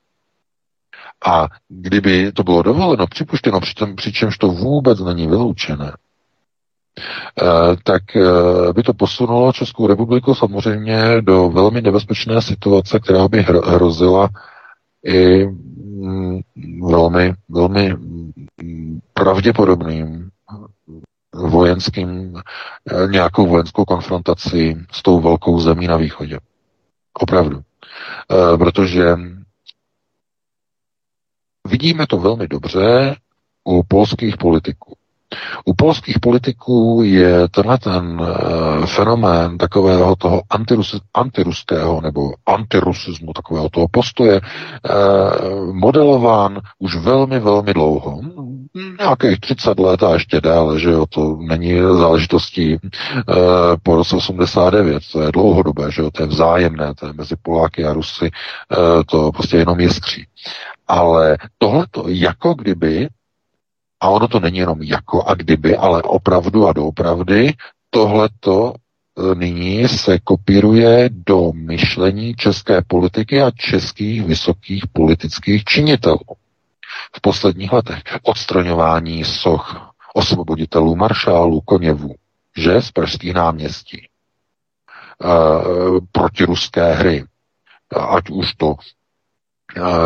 A 1.26 1.48
kdyby 1.68 2.32
to 2.32 2.42
bylo 2.42 2.62
dovoleno, 2.62 3.06
připuštěno, 3.06 3.60
přitom, 3.60 3.96
přičemž 3.96 4.38
to 4.38 4.48
vůbec 4.48 5.00
není 5.00 5.26
vyloučené, 5.26 5.92
eh, 7.42 7.76
tak 7.84 8.16
eh, 8.16 8.72
by 8.72 8.82
to 8.82 8.94
posunulo 8.94 9.52
Českou 9.52 9.86
republiku 9.86 10.34
samozřejmě 10.34 11.20
do 11.20 11.48
velmi 11.50 11.82
nebezpečné 11.82 12.42
situace, 12.42 13.00
která 13.00 13.28
by 13.28 13.42
hrozila 13.42 14.28
i 15.04 15.46
mm, 15.46 16.40
velmi, 16.90 17.34
velmi 17.48 17.94
mm, 17.94 19.00
pravděpodobným 19.14 20.29
vojenským, 21.34 22.36
eh, 22.36 23.06
nějakou 23.06 23.46
vojenskou 23.46 23.84
konfrontaci 23.84 24.76
s 24.92 25.02
tou 25.02 25.20
velkou 25.20 25.60
zemí 25.60 25.86
na 25.86 25.96
východě. 25.96 26.38
Opravdu. 27.14 27.60
E, 28.30 28.58
protože 28.58 29.16
vidíme 31.68 32.06
to 32.06 32.18
velmi 32.18 32.48
dobře 32.48 33.16
u 33.64 33.82
polských 33.82 34.36
politiků. 34.36 34.96
U 35.64 35.74
polských 35.74 36.18
politiků 36.18 37.00
je 37.04 37.48
tenhle 37.48 37.78
ten 37.78 38.20
uh, 38.20 38.86
fenomén 38.86 39.58
takového 39.58 40.16
toho 40.16 40.42
antirus, 40.50 41.00
antiruského 41.14 42.00
nebo 42.00 42.32
antirusismu, 42.46 43.32
takového 43.32 43.68
toho 43.68 43.86
postoje 43.90 44.40
modelován 45.72 46.60
už 46.78 46.96
velmi, 46.96 47.38
velmi 47.40 47.74
dlouho. 47.74 48.20
Nějakých 48.98 49.40
30 49.40 49.78
let 49.78 50.02
a 50.02 50.12
ještě 50.14 50.40
déle, 50.40 50.80
že 50.80 50.90
jo, 50.90 51.06
to 51.06 51.36
není 51.40 51.80
záležitostí 51.80 52.76
uh, 52.76 53.34
po 53.82 53.96
roce 53.96 54.16
89, 54.16 55.02
to 55.12 55.22
je 55.22 55.32
dlouhodobé, 55.32 55.90
že 55.90 56.02
jo, 56.02 56.10
to 56.10 56.22
je 56.22 56.26
vzájemné, 56.26 56.94
to 56.94 57.06
je 57.06 57.12
mezi 57.12 57.36
Poláky 57.42 57.84
a 57.84 57.92
Rusy, 57.92 58.30
uh, 58.30 59.02
to 59.06 59.32
prostě 59.32 59.56
jenom 59.56 59.80
jiskří. 59.80 60.26
Ale 60.88 61.38
tohle 61.58 61.86
to 61.90 62.04
jako 62.08 62.54
kdyby 62.54 63.08
a 64.00 64.08
ono 64.08 64.28
to 64.28 64.40
není 64.40 64.58
jenom 64.58 64.82
jako 64.82 65.24
a 65.24 65.34
kdyby, 65.34 65.76
ale 65.76 66.02
opravdu 66.02 66.66
a 66.66 66.72
doopravdy, 66.72 67.52
tohleto 67.90 68.74
e, 68.74 69.34
nyní 69.34 69.88
se 69.88 70.18
kopíruje 70.18 71.10
do 71.12 71.52
myšlení 71.52 72.34
české 72.34 72.82
politiky 72.86 73.42
a 73.42 73.50
českých 73.50 74.22
vysokých 74.22 74.86
politických 74.92 75.64
činitelů. 75.64 76.20
V 77.16 77.20
posledních 77.20 77.72
letech 77.72 78.02
odstraňování 78.22 79.24
soch 79.24 79.90
osvoboditelů 80.14 80.96
maršálů 80.96 81.60
Koněvů, 81.60 82.14
že 82.56 82.82
z 82.82 82.90
pražských 82.90 83.34
náměstí, 83.34 83.98
e, 83.98 84.08
protiruské 86.12 86.92
hry, 86.92 87.24
ať 88.08 88.30
už 88.30 88.54
to 88.54 88.74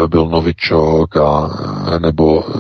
byl 0.07 0.27
Novičok 0.29 1.17
a, 1.17 1.51
nebo 1.99 2.45
e, 2.49 2.53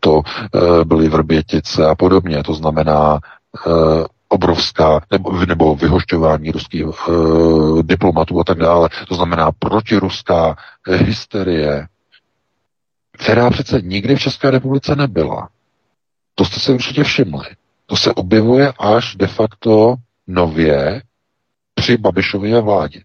to 0.00 0.22
e, 0.22 0.84
byly 0.84 1.08
Vrbětice 1.08 1.86
a 1.86 1.94
podobně. 1.94 2.42
To 2.42 2.54
znamená 2.54 3.18
e, 3.66 4.04
obrovská, 4.34 5.00
nebo, 5.10 5.32
nebo 5.46 5.74
vyhošťování 5.76 6.50
ruských 6.50 7.08
uh, 7.08 7.82
diplomatů 7.82 8.40
a 8.40 8.44
tak 8.44 8.58
dále. 8.58 8.88
To 9.08 9.14
znamená 9.14 9.52
protiruská 9.58 10.56
hysterie, 10.88 11.86
která 13.18 13.50
přece 13.50 13.80
nikdy 13.80 14.16
v 14.16 14.20
České 14.20 14.50
republice 14.50 14.96
nebyla. 14.96 15.48
To 16.34 16.44
jste 16.44 16.60
si 16.60 16.72
určitě 16.72 17.04
všimli. 17.04 17.46
To 17.86 17.96
se 17.96 18.12
objevuje 18.12 18.72
až 18.78 19.16
de 19.16 19.26
facto 19.26 19.94
nově 20.26 21.02
při 21.74 21.96
Babišově 21.96 22.60
vládě. 22.60 23.02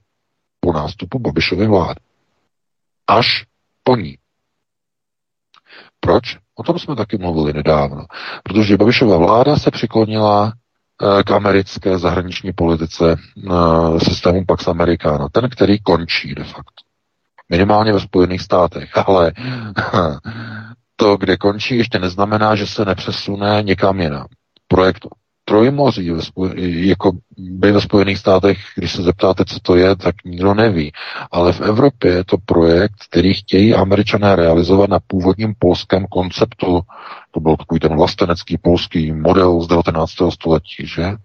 Po 0.59 0.73
nástupu 0.73 1.19
Babišovy 1.19 1.67
vlády 1.67 1.99
až 3.07 3.45
po 3.83 3.95
ní. 3.95 4.17
Proč? 5.99 6.37
O 6.55 6.63
tom 6.63 6.79
jsme 6.79 6.95
taky 6.95 7.17
mluvili 7.17 7.53
nedávno. 7.53 8.05
Protože 8.43 8.77
Babišova 8.77 9.17
vláda 9.17 9.55
se 9.55 9.71
přiklonila 9.71 10.53
eh, 10.53 11.23
k 11.23 11.31
americké 11.31 11.97
zahraniční 11.97 12.53
politice 12.53 13.15
eh, 13.15 13.99
systému 13.99 14.45
Pax 14.45 14.67
Americana, 14.67 15.29
ten, 15.29 15.49
který 15.49 15.79
končí 15.79 16.35
de 16.35 16.43
facto. 16.43 16.88
Minimálně 17.49 17.93
ve 17.93 17.99
Spojených 17.99 18.41
státech, 18.41 18.89
ale 19.07 19.31
to, 20.95 21.17
kde 21.17 21.37
končí, 21.37 21.77
ještě 21.77 21.99
neznamená, 21.99 22.55
že 22.55 22.67
se 22.67 22.85
nepřesune 22.85 23.63
někam 23.63 23.99
jinam. 24.01 24.27
Projekt 24.67 25.05
trojmoří 25.49 26.11
ve 26.11 26.19
spoj- 26.19 26.53
jako 26.87 27.11
by 27.37 27.71
ve 27.71 27.81
Spojených 27.81 28.17
státech, 28.17 28.57
když 28.75 28.91
se 28.91 29.03
zeptáte, 29.03 29.45
co 29.45 29.59
to 29.59 29.75
je, 29.75 29.95
tak 29.95 30.15
nikdo 30.25 30.53
neví. 30.53 30.91
Ale 31.31 31.53
v 31.53 31.61
Evropě 31.61 32.11
je 32.11 32.23
to 32.23 32.37
projekt, 32.45 32.95
který 33.09 33.33
chtějí 33.33 33.75
američané 33.75 34.35
realizovat 34.35 34.89
na 34.89 34.99
původním 35.07 35.53
polském 35.59 36.05
konceptu. 36.05 36.81
To 37.31 37.39
byl 37.39 37.57
takový 37.57 37.79
ten 37.79 37.97
vlastenecký 37.97 38.57
polský 38.57 39.11
model 39.11 39.61
z 39.61 39.67
19. 39.67 40.11
století, 40.29 40.85
že? 40.85 41.15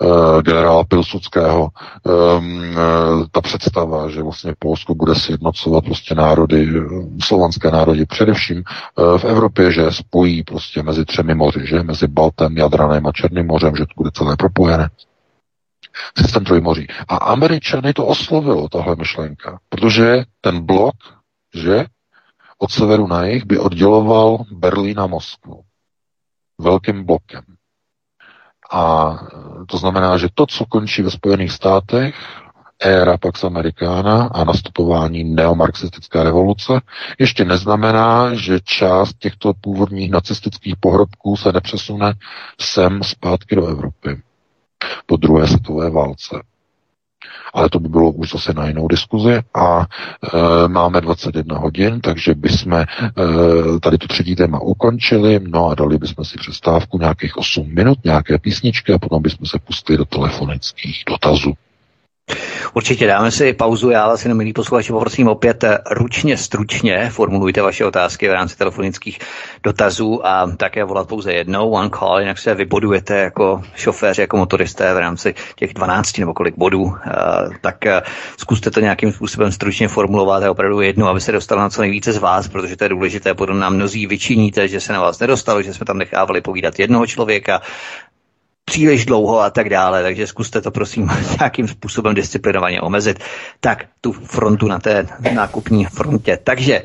Uh, 0.00 0.42
generála 0.42 0.84
Pilsudského, 0.84 1.68
um, 2.02 2.60
uh, 2.60 3.26
ta 3.30 3.40
představa, 3.40 4.08
že 4.08 4.22
vlastně 4.22 4.54
Polsko 4.58 4.94
bude 4.94 5.14
sjednocovat 5.14 5.84
prostě 5.84 6.14
národy, 6.14 6.68
slovanské 7.22 7.70
národy, 7.70 8.06
především 8.06 8.62
v 9.16 9.24
Evropě, 9.24 9.72
že 9.72 9.92
spojí 9.92 10.42
prostě 10.42 10.82
mezi 10.82 11.04
třemi 11.04 11.34
moři, 11.34 11.66
že? 11.66 11.82
Mezi 11.82 12.06
Baltem, 12.06 12.56
Jadranem 12.56 13.06
a 13.06 13.12
Černým 13.12 13.46
mořem, 13.46 13.76
že 13.76 13.86
to 13.86 13.92
bude 13.96 14.10
celé 14.10 14.36
propojené. 14.36 14.90
Systém 16.18 16.44
trojmoří. 16.44 16.86
A 17.08 17.16
Američany 17.16 17.92
to 17.92 18.06
oslovilo, 18.06 18.68
tahle 18.68 18.96
myšlenka, 18.96 19.60
protože 19.68 20.24
ten 20.40 20.66
blok, 20.66 20.94
že? 21.54 21.84
Od 22.58 22.70
severu 22.70 23.06
na 23.06 23.24
jih 23.24 23.44
by 23.44 23.58
odděloval 23.58 24.38
Berlín 24.52 25.00
a 25.00 25.06
Moskvu. 25.06 25.62
Velkým 26.60 27.04
blokem. 27.04 27.42
A 28.72 29.14
to 29.66 29.78
znamená, 29.78 30.16
že 30.18 30.28
to, 30.34 30.46
co 30.46 30.64
končí 30.66 31.02
ve 31.02 31.10
Spojených 31.10 31.52
státech, 31.52 32.14
éra 32.80 33.18
Pax 33.18 33.44
Americana 33.44 34.22
a 34.34 34.44
nastupování 34.44 35.24
neomarxistické 35.24 36.24
revoluce, 36.24 36.80
ještě 37.18 37.44
neznamená, 37.44 38.34
že 38.34 38.60
část 38.60 39.18
těchto 39.18 39.52
původních 39.60 40.10
nacistických 40.10 40.74
pohrobků 40.80 41.36
se 41.36 41.52
nepřesune 41.52 42.12
sem 42.60 43.02
zpátky 43.02 43.56
do 43.56 43.66
Evropy 43.66 44.22
po 45.06 45.16
druhé 45.16 45.46
světové 45.46 45.90
válce. 45.90 46.42
Ale 47.54 47.68
to 47.68 47.80
by 47.80 47.88
bylo 47.88 48.10
už 48.12 48.30
zase 48.30 48.52
na 48.54 48.66
jinou 48.66 48.88
diskuzi 48.88 49.40
a 49.54 49.80
e, 49.84 50.68
máme 50.68 51.00
21 51.00 51.58
hodin, 51.58 52.00
takže 52.00 52.34
bychom 52.34 52.72
e, 52.72 52.86
tady 53.82 53.98
to 53.98 54.08
třetí 54.08 54.36
téma 54.36 54.60
ukončili, 54.60 55.40
no 55.42 55.68
a 55.68 55.74
dali 55.74 55.98
bychom 55.98 56.24
si 56.24 56.38
přestávku 56.38 56.98
nějakých 56.98 57.36
8 57.36 57.74
minut, 57.74 57.98
nějaké 58.04 58.38
písničky 58.38 58.92
a 58.92 58.98
potom 58.98 59.22
bychom 59.22 59.46
se 59.46 59.58
pustili 59.58 59.98
do 59.98 60.04
telefonických 60.04 61.02
dotazů. 61.08 61.52
Určitě 62.74 63.06
dáme 63.06 63.30
si 63.30 63.52
pauzu. 63.52 63.90
Já 63.90 64.08
vás 64.08 64.24
jenom, 64.24 64.38
milí 64.38 64.52
posluchači, 64.52 64.92
poprosím 64.92 65.28
opět 65.28 65.64
eh, 65.64 65.78
ručně, 65.90 66.36
stručně 66.36 67.10
formulujte 67.10 67.62
vaše 67.62 67.84
otázky 67.84 68.28
v 68.28 68.32
rámci 68.32 68.56
telefonických 68.56 69.18
dotazů 69.62 70.26
a 70.26 70.50
také 70.56 70.84
volat 70.84 71.08
pouze 71.08 71.32
jednou, 71.32 71.70
one 71.70 71.90
call, 71.98 72.20
jinak 72.20 72.38
se 72.38 72.54
vybodujete 72.54 73.16
jako 73.16 73.62
šoféři, 73.74 74.20
jako 74.20 74.36
motoristé 74.36 74.94
v 74.94 74.98
rámci 74.98 75.34
těch 75.56 75.74
12 75.74 76.18
nebo 76.18 76.34
kolik 76.34 76.54
bodů, 76.56 76.94
eh, 77.06 77.10
tak 77.60 77.86
eh, 77.86 78.02
zkuste 78.36 78.70
to 78.70 78.80
nějakým 78.80 79.12
způsobem 79.12 79.52
stručně 79.52 79.88
formulovat 79.88 80.42
a 80.42 80.50
opravdu 80.50 80.80
jednu, 80.80 81.08
aby 81.08 81.20
se 81.20 81.32
dostalo 81.32 81.60
na 81.60 81.70
co 81.70 81.80
nejvíce 81.80 82.12
z 82.12 82.18
vás, 82.18 82.48
protože 82.48 82.76
to 82.76 82.84
je 82.84 82.88
důležité. 82.88 83.34
Potom 83.34 83.58
nám 83.58 83.74
mnozí 83.74 84.06
vyčiníte, 84.06 84.68
že 84.68 84.80
se 84.80 84.92
na 84.92 85.00
vás 85.00 85.18
nedostalo, 85.18 85.62
že 85.62 85.74
jsme 85.74 85.86
tam 85.86 85.98
nechávali 85.98 86.40
povídat 86.40 86.78
jednoho 86.78 87.06
člověka 87.06 87.60
příliš 88.68 89.06
dlouho 89.06 89.40
a 89.40 89.50
tak 89.50 89.68
dále, 89.68 90.02
takže 90.02 90.26
zkuste 90.26 90.60
to 90.60 90.70
prosím 90.70 91.10
nějakým 91.40 91.68
způsobem 91.68 92.14
disciplinovaně 92.14 92.80
omezit. 92.80 93.18
Tak 93.60 93.84
tu 94.00 94.12
frontu 94.12 94.68
na 94.68 94.78
té 94.78 95.06
nákupní 95.34 95.84
frontě. 95.84 96.38
Takže 96.44 96.82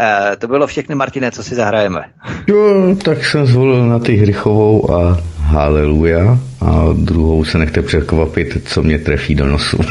Uh, 0.00 0.36
to 0.38 0.48
bylo 0.48 0.66
všechny, 0.66 0.94
Martine, 0.94 1.30
co 1.30 1.42
si 1.42 1.54
zahrajeme. 1.54 2.04
Jo, 2.46 2.96
tak 3.04 3.24
jsem 3.24 3.46
zvolil 3.46 3.86
na 3.88 3.98
ty 3.98 4.16
Hrychovou 4.16 4.94
a 4.94 5.18
Haleluja 5.38 6.38
a 6.60 6.84
druhou 6.94 7.44
se 7.44 7.58
nechte 7.58 7.82
překvapit, 7.82 8.58
co 8.64 8.82
mě 8.82 8.98
trefí 8.98 9.34
do 9.34 9.46
nosu. 9.46 9.76
to 9.76 9.82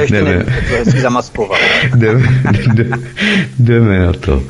ještě 0.00 0.14
jdeme. 0.14 0.36
Ne, 0.36 0.44
to 0.84 0.90
zamaskoval. 1.00 1.58
jdeme, 1.96 2.28
jdeme, 2.74 2.96
jdeme 3.58 3.98
na 4.06 4.12
to. 4.12 4.42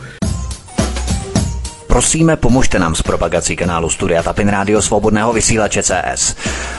Prosíme, 1.90 2.36
pomožte 2.36 2.78
nám 2.78 2.94
s 2.94 3.02
propagací 3.02 3.56
kanálu 3.56 3.90
Studia 3.90 4.22
Tapin 4.22 4.48
Rádio 4.48 4.82
Svobodného 4.82 5.32
vysílače 5.32 5.82
CS. 5.82 6.36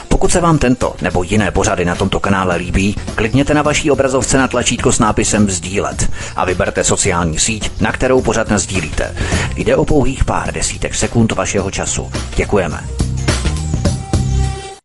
Pokud 0.08 0.32
se 0.32 0.40
vám 0.40 0.58
tento 0.58 0.94
nebo 1.02 1.22
jiné 1.22 1.50
pořady 1.50 1.84
na 1.84 1.94
tomto 1.94 2.20
kanále 2.20 2.56
líbí, 2.56 2.96
klikněte 3.14 3.54
na 3.54 3.62
vaší 3.62 3.90
obrazovce 3.90 4.38
na 4.38 4.48
tlačítko 4.48 4.92
s 4.92 4.98
nápisem 4.98 5.50
Sdílet 5.50 6.10
a 6.36 6.44
vyberte 6.44 6.84
sociální 6.84 7.38
síť, 7.38 7.80
na 7.80 7.92
kterou 7.92 8.22
pořad 8.22 8.52
sdílíte. 8.52 9.14
Jde 9.56 9.76
o 9.76 9.84
pouhých 9.84 10.24
pár 10.24 10.52
desítek 10.54 10.94
sekund 10.94 11.32
vašeho 11.32 11.70
času. 11.70 12.10
Děkujeme. 12.36 12.80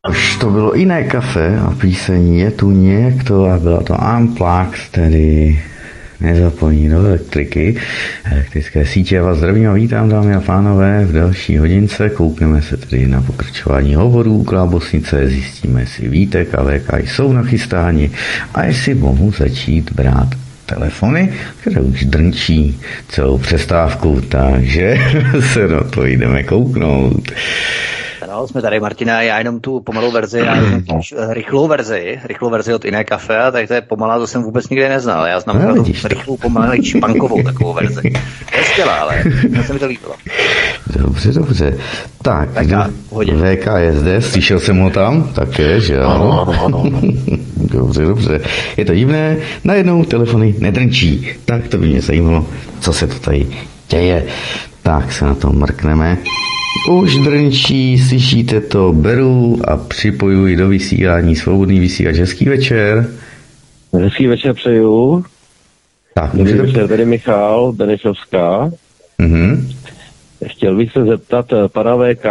Už 0.10 0.38
to 0.38 0.50
bylo 0.50 0.76
jiné 0.76 1.04
kafe 1.04 1.60
a 1.60 1.72
píseň 1.72 2.34
je 2.34 2.52
tu 2.52 2.72
někdo 2.72 3.46
a 3.46 3.58
byla 3.58 3.84
to 3.84 3.98
Unplugged, 4.18 4.90
tedy 4.92 5.60
nezapojení 6.22 6.90
do 6.90 6.98
elektriky, 6.98 7.76
elektrické 8.26 8.86
sítě. 8.86 9.22
Vás 9.22 9.38
zdravím 9.38 9.70
a 9.70 9.74
vítám, 9.74 10.10
dámy 10.10 10.36
a 10.36 10.42
pánové, 10.42 11.06
v 11.06 11.14
další 11.14 11.58
hodince. 11.58 12.10
Koukneme 12.10 12.62
se 12.62 12.78
tedy 12.78 13.08
na 13.08 13.22
pokračování 13.22 13.96
hovorů 13.96 14.44
Klábosnice, 14.44 15.28
zjistíme 15.30 15.86
si 15.86 16.08
Vítek 16.08 16.56
a 16.56 16.64
VK 16.64 16.94
jsou 16.94 17.34
nachystáni 17.34 18.12
a 18.54 18.66
jestli 18.66 18.96
mohu 18.96 19.32
začít 19.32 19.92
brát 19.92 20.30
telefony, 20.68 21.34
které 21.62 21.82
už 21.82 22.06
drnčí 22.06 22.80
celou 23.10 23.38
přestávku, 23.38 24.22
takže 24.30 24.98
se 25.54 25.68
na 25.68 25.84
to 25.84 26.06
jdeme 26.06 26.44
kouknout. 26.44 27.32
No, 28.28 28.48
jsme 28.48 28.62
tady, 28.62 28.80
Martina, 28.80 29.22
já 29.22 29.38
jenom 29.38 29.60
tu 29.60 29.80
pomalou 29.80 30.12
verzi, 30.12 30.40
já 30.40 30.56
jenom 30.56 30.84
tu 30.84 30.94
no. 30.96 31.34
rychlou 31.34 31.68
verzi, 31.68 32.20
rychlou 32.24 32.50
verzi 32.50 32.74
od 32.74 32.86
jiné 32.86 33.04
kafe, 33.04 33.38
tak 33.52 33.68
to 33.68 33.74
je 33.74 33.82
pomalá, 33.82 34.20
to 34.20 34.28
jsem 34.28 34.44
vůbec 34.44 34.70
nikdy 34.70 34.90
neznal. 34.90 35.26
Já 35.26 35.40
znám 35.40 35.62
no, 35.62 35.84
tu 35.84 35.92
rychlou, 36.04 36.38
pomalou, 36.38 36.84
špankovou 36.84 37.44
takovou 37.44 37.74
verzi. 37.74 38.12
To 38.52 38.58
je 38.58 38.64
skvělá, 38.64 38.96
ale 38.96 39.24
to 39.56 39.64
se 39.64 39.74
mi 39.74 39.80
to 39.80 39.86
líbilo. 39.86 40.14
Dobře, 40.98 41.32
dobře. 41.32 41.78
Tak, 42.22 42.50
VK 43.10 43.68
je 43.78 43.94
zde, 43.94 44.22
slyšel 44.22 44.60
jsem 44.60 44.80
ho 44.80 44.90
tam, 44.90 45.24
také, 45.34 45.80
že 45.80 46.00
ano? 46.00 46.42
Ano, 46.42 46.66
ano, 46.66 46.84
ano. 46.86 47.02
dobře, 47.56 48.06
dobře. 48.06 48.40
Je 48.78 48.86
to 48.86 48.96
divné, 48.96 49.38
najednou 49.64 50.04
telefony 50.04 50.56
nedrnčí. 50.60 51.28
Tak 51.46 51.68
to 51.68 51.78
by 51.78 51.88
mě 51.88 52.02
zajímalo, 52.02 52.46
co 52.80 52.94
se 52.94 53.08
to 53.08 53.20
tady 53.20 53.48
děje. 53.90 54.26
Tak 54.84 55.12
se 55.12 55.26
na 55.26 55.36
to 55.36 55.50
mrkneme. 55.50 56.18
Už 56.88 57.18
drnčí, 57.18 57.98
slyšíte 57.98 58.62
to, 58.62 58.94
beru 58.94 59.60
a 59.68 59.78
připojuji 59.78 60.56
do 60.56 60.68
vysílání 60.68 61.36
svobodný 61.36 61.80
vysílač. 61.80 62.16
Hezký 62.16 62.46
večer. 62.46 63.08
Hezký 63.94 64.28
večer 64.28 64.54
přeju. 64.54 65.24
Tak, 66.14 66.36
Dobrý 66.36 66.54
večer, 66.54 66.88
tady 66.88 67.06
Michal 67.06 67.72
Benešovská. 67.72 68.72
Mm-hmm. 69.20 69.76
Chtěl 70.46 70.76
bych 70.76 70.92
se 70.92 71.06
zeptat 71.06 71.54
eh, 71.54 71.68
pana 71.68 71.96
VK, 71.96 72.26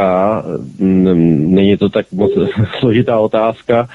není 0.78 1.76
to 1.76 1.88
tak 1.88 2.06
moc 2.12 2.32
složitá 2.78 3.18
otázka, 3.18 3.88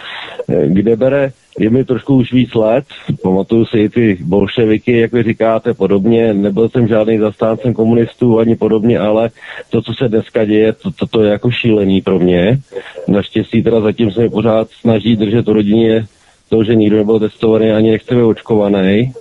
eh, 0.50 0.68
kde 0.68 0.96
bere, 0.96 1.32
je 1.60 1.70
mi 1.70 1.86
trošku 1.86 2.16
už 2.16 2.34
víc 2.34 2.56
let, 2.56 2.86
pamatuju 3.24 3.66
si 3.66 3.78
i 3.78 3.90
ty 3.90 4.18
bolševiky, 4.22 5.00
jak 5.00 5.14
vy 5.14 5.24
říkáte, 5.24 5.74
podobně, 5.74 6.34
nebyl 6.34 6.70
jsem 6.70 6.88
žádný 6.88 7.18
zastáncem 7.18 7.74
komunistů 7.74 8.40
ani 8.40 8.56
podobně, 8.56 9.00
ale 9.00 9.30
to, 9.70 9.82
co 9.82 9.94
se 9.94 10.10
dneska 10.10 10.46
děje, 10.46 10.74
to, 10.74 10.92
to, 10.92 11.08
to 11.08 11.24
je 11.24 11.32
jako 11.32 11.52
šílený 11.52 12.02
pro 12.02 12.20
mě. 12.20 12.60
Naštěstí 13.08 13.64
teda 13.64 13.82
zatím 13.82 14.12
se 14.12 14.22
mi 14.22 14.30
pořád 14.30 14.68
snaží 14.70 15.16
držet 15.16 15.48
v 15.48 15.52
rodině 15.52 16.06
to, 16.50 16.64
že 16.64 16.76
nikdo 16.76 16.98
nebyl 16.98 17.20
testovaný 17.20 17.72
ani 17.72 17.92
nechce 17.92 18.16
být 18.16 18.22
očkovaný. 18.22 19.14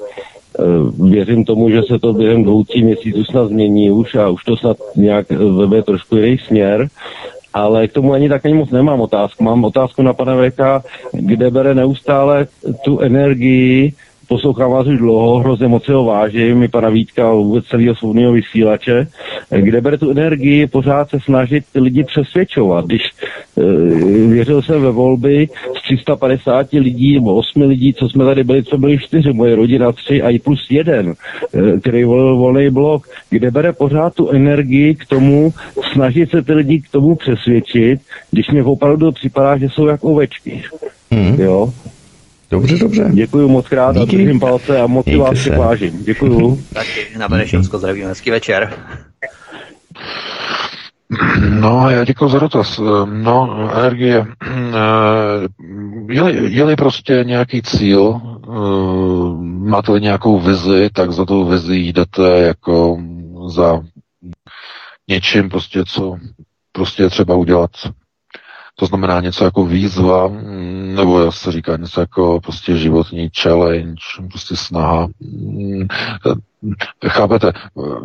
Eh, 0.59 0.63
věřím 1.11 1.45
tomu, 1.45 1.71
že 1.71 1.83
se 1.83 1.99
to 1.99 2.13
během 2.13 2.45
dvou, 2.45 2.65
tří 2.65 2.83
měsíců 2.83 3.25
snad 3.25 3.49
změní 3.49 3.91
už 3.91 4.15
a 4.15 4.29
už 4.29 4.45
to 4.45 4.57
snad 4.57 4.77
nějak 4.97 5.31
vebe 5.31 5.83
trošku 5.83 6.17
jiný 6.17 6.39
směr. 6.39 6.89
Ale 7.55 7.89
k 7.89 7.93
tomu 7.93 8.13
ani 8.13 8.29
tak 8.29 8.47
ani 8.47 8.55
moc 8.55 8.71
nemám 8.71 9.01
otázku. 9.01 9.45
Mám 9.45 9.65
otázku 9.65 10.03
na 10.03 10.13
pana 10.13 10.35
Veka, 10.35 10.83
kde 11.13 11.51
bere 11.51 11.75
neustále 11.75 12.47
tu 12.85 13.01
energii 13.01 13.93
poslouchám 14.31 14.71
vás 14.71 14.87
už 14.87 14.99
dlouho, 14.99 15.39
hrozně 15.39 15.69
moc 15.69 15.89
ho 15.89 16.05
vážím, 16.05 16.63
i 16.63 16.69
pana 16.69 16.89
Vítka 16.89 17.31
a 17.31 17.33
vůbec 17.33 17.65
celého 17.65 17.95
svobodného 17.95 18.33
vysílače, 18.33 19.07
kde 19.51 19.81
bere 19.81 19.99
tu 19.99 20.11
energii 20.11 20.67
pořád 20.67 21.11
se 21.11 21.19
snažit 21.21 21.65
ty 21.73 21.81
lidi 21.81 22.05
přesvědčovat. 22.05 22.87
Když 22.87 23.03
e, 23.03 23.63
věřil 24.27 24.63
jsem 24.63 24.83
ve 24.83 24.91
volby 24.91 25.49
z 25.79 25.83
350 25.83 26.73
lidí 26.73 27.15
nebo 27.15 27.35
8 27.35 27.63
lidí, 27.63 27.95
co 27.95 28.09
jsme 28.09 28.25
tady 28.25 28.45
byli, 28.45 28.65
co 28.65 28.79
byli 28.79 28.99
čtyři, 28.99 29.33
moje 29.33 29.57
rodina 29.57 29.93
tři 29.93 30.23
a 30.23 30.31
i 30.31 30.39
plus 30.39 30.67
jeden, 30.71 31.15
e, 31.55 31.81
který 31.81 32.05
volil 32.05 32.37
volný 32.37 32.71
blok, 32.71 33.09
kde 33.31 33.51
bere 33.51 33.73
pořád 33.73 34.15
tu 34.15 34.31
energii 34.31 34.95
k 34.95 35.07
tomu, 35.07 35.53
snažit 35.93 36.31
se 36.31 36.43
ty 36.43 36.53
lidi 36.53 36.81
k 36.81 36.91
tomu 36.91 37.17
přesvědčit, 37.17 38.01
když 38.31 38.51
mě 38.51 38.63
opravdu 38.63 39.13
připadá, 39.13 39.59
že 39.59 39.69
jsou 39.69 39.87
jako 39.87 40.09
ovečky. 40.09 40.63
Hmm. 41.11 41.41
Jo? 41.41 41.73
Dobře, 42.51 42.79
dobře. 42.79 43.11
Děkuji 43.13 43.49
moc 43.49 43.69
krát 43.69 43.97
Díky. 43.97 44.17
a 44.17 44.19
držím 44.19 44.41
palce 44.41 44.81
a 44.81 44.87
moc 44.87 45.07
vás 45.19 45.39
si 45.39 45.51
vážím. 45.51 46.05
Děkuji. 46.05 46.63
Taky 46.75 47.19
na 47.19 47.29
Benešovsko 47.29 47.79
zdravím. 47.79 48.07
Hezký 48.07 48.31
večer. 48.31 48.73
No, 51.61 51.91
já 51.91 52.05
děkuji 52.05 52.29
za 52.29 52.39
dotaz. 52.39 52.81
No, 53.05 53.69
energie. 53.75 54.27
Je-li, 56.09 56.55
je-li 56.55 56.77
prostě 56.77 57.25
nějaký 57.27 57.63
cíl, 57.63 58.21
máte 59.43 60.01
nějakou 60.01 60.41
vizi, 60.41 60.91
tak 60.93 61.13
za 61.13 61.25
tou 61.25 61.45
vizi 61.45 61.77
jdete 61.77 62.39
jako 62.41 62.99
za 63.47 63.81
něčím 65.09 65.49
prostě, 65.49 65.85
co 65.85 66.17
prostě 66.73 67.03
je 67.03 67.11
třeba 67.11 67.37
udělat 67.37 67.71
To 68.81 68.87
znamená 68.87 69.21
něco 69.21 69.45
jako 69.45 69.65
výzva, 69.65 70.29
mm, 70.29 70.95
nebo 70.97 71.33
se 71.33 71.53
říká 71.53 71.77
něco 71.77 72.01
jako 72.01 72.41
prostě 72.41 72.77
životní 72.77 73.31
challenge, 73.41 74.03
prostě 74.31 74.57
snaha. 74.57 75.09
Chápete, 77.09 77.53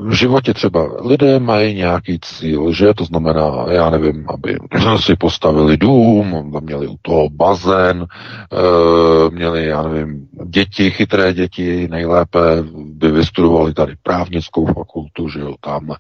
v 0.02 0.12
životě 0.12 0.54
třeba 0.54 0.90
lidé 1.02 1.40
mají 1.40 1.76
nějaký 1.76 2.20
cíl, 2.20 2.74
že 2.74 2.94
to 2.94 3.06
znamená, 3.06 3.66
já 3.70 3.90
nevím, 3.90 4.26
aby 4.30 4.58
si 4.98 5.16
postavili 5.16 5.78
dům, 5.78 6.52
měli 6.60 6.88
u 6.88 6.96
toho 7.02 7.30
bazén, 7.30 8.06
eh, 8.06 9.30
měli, 9.30 9.66
já 9.66 9.82
nevím, 9.82 10.28
děti, 10.46 10.92
chytré 10.92 11.34
děti, 11.34 11.88
nejlépe 11.92 12.40
by 12.74 13.12
vystudovali 13.12 13.74
tady 13.74 13.96
právnickou 14.04 14.66
fakultu, 14.66 15.30
že 15.30 15.40
jo, 15.40 15.56
tam 15.62 15.92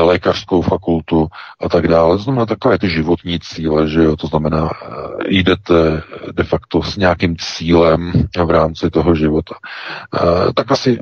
lékařskou 0.00 0.62
fakultu 0.62 1.28
a 1.60 1.68
tak 1.68 1.88
dále. 1.88 2.16
To 2.16 2.22
znamená 2.22 2.46
takové 2.46 2.78
ty 2.78 2.90
životní 2.90 3.40
cíle, 3.40 3.88
že 3.88 4.02
jo, 4.02 4.16
to 4.16 4.26
znamená, 4.26 4.70
eh, 4.70 4.88
jdete 5.28 6.02
de 6.32 6.44
facto 6.44 6.82
s 6.82 6.96
nějakým 6.96 7.36
cílem 7.38 8.12
v 8.44 8.50
rámci 8.50 8.90
toho 8.90 9.14
života. 9.14 9.54
Eh, 10.14 10.52
tak 10.54 10.72
asi 10.72 10.98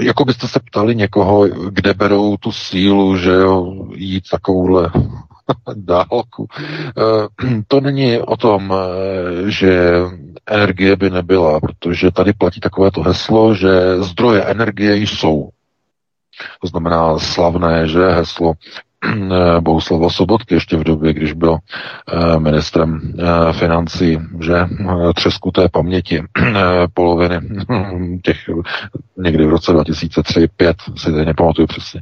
jako 0.00 0.24
byste 0.24 0.48
se 0.48 0.60
ptali 0.60 0.94
někoho, 0.94 1.48
kde 1.48 1.94
berou 1.94 2.36
tu 2.36 2.52
sílu, 2.52 3.16
že 3.16 3.30
jo, 3.30 3.86
jít 3.94 4.24
takovouhle 4.30 4.90
dálku. 5.74 6.48
Eh, 6.58 7.62
to 7.68 7.80
není 7.80 8.18
o 8.18 8.36
tom, 8.36 8.74
eh, 8.74 9.50
že 9.50 9.92
energie 10.46 10.96
by 10.96 11.10
nebyla, 11.10 11.60
protože 11.60 12.10
tady 12.10 12.32
platí 12.32 12.60
takovéto 12.60 13.02
heslo, 13.02 13.54
že 13.54 14.02
zdroje 14.02 14.44
energie 14.44 14.96
jsou. 14.96 15.48
To 16.60 16.66
znamená 16.66 17.18
slavné, 17.18 17.88
že 17.88 18.06
heslo 18.06 18.52
Bohuslava 19.60 20.10
Sobotky 20.10 20.54
ještě 20.54 20.76
v 20.76 20.84
době, 20.84 21.12
když 21.12 21.32
byl 21.32 21.58
eh, 21.58 22.38
ministrem 22.38 23.00
eh, 23.18 23.52
financí, 23.52 24.18
že 24.40 24.54
třeskuté 25.14 25.68
paměti 25.68 26.22
poloviny 26.94 27.40
těch 28.22 28.38
někdy 29.16 29.46
v 29.46 29.50
roce 29.50 29.72
2003-2005, 29.72 30.74
si 30.96 31.12
teď 31.12 31.26
nepamatuju 31.26 31.66
přesně, 31.66 32.00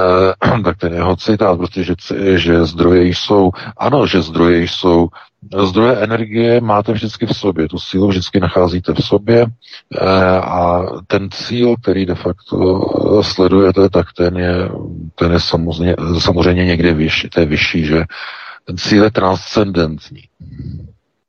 tak 0.64 0.76
ten 0.78 0.92
jeho 0.92 1.16
citát, 1.16 1.58
prostě, 1.58 1.84
že, 1.84 1.94
že 2.34 2.64
zdroje 2.64 3.04
jsou, 3.04 3.50
ano, 3.76 4.06
že 4.06 4.22
zdroje 4.22 4.62
jsou 4.62 5.08
Zdroje 5.52 5.96
energie 5.96 6.60
máte 6.60 6.92
vždycky 6.92 7.26
v 7.26 7.36
sobě, 7.36 7.68
tu 7.68 7.78
sílu 7.78 8.08
vždycky 8.08 8.40
nacházíte 8.40 8.92
v 8.94 9.04
sobě 9.04 9.46
eh, 9.46 10.06
a 10.40 10.82
ten 11.06 11.30
cíl, 11.30 11.76
který 11.76 12.06
de 12.06 12.14
facto 12.14 12.82
sledujete, 13.22 13.88
tak 13.88 14.06
ten 14.16 14.36
je, 14.36 14.68
ten 15.14 15.32
je 15.32 15.40
samozřejmě, 15.40 15.96
samozřejmě 16.18 16.64
někde 16.64 16.94
vyšší, 16.94 17.28
to 17.28 17.40
je 17.40 17.46
vyšší, 17.46 17.84
že 17.84 18.04
ten 18.64 18.76
cíl 18.76 19.04
je 19.04 19.10
transcendentní. 19.10 20.22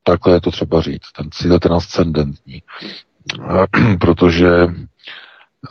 Takhle 0.03 0.33
je 0.33 0.41
to 0.41 0.51
třeba 0.51 0.81
říct. 0.81 1.11
Ten 1.17 1.31
cíl 1.31 1.53
je 1.53 1.59
transcendentní. 1.59 2.61
Eh, 3.49 3.97
protože 3.99 4.67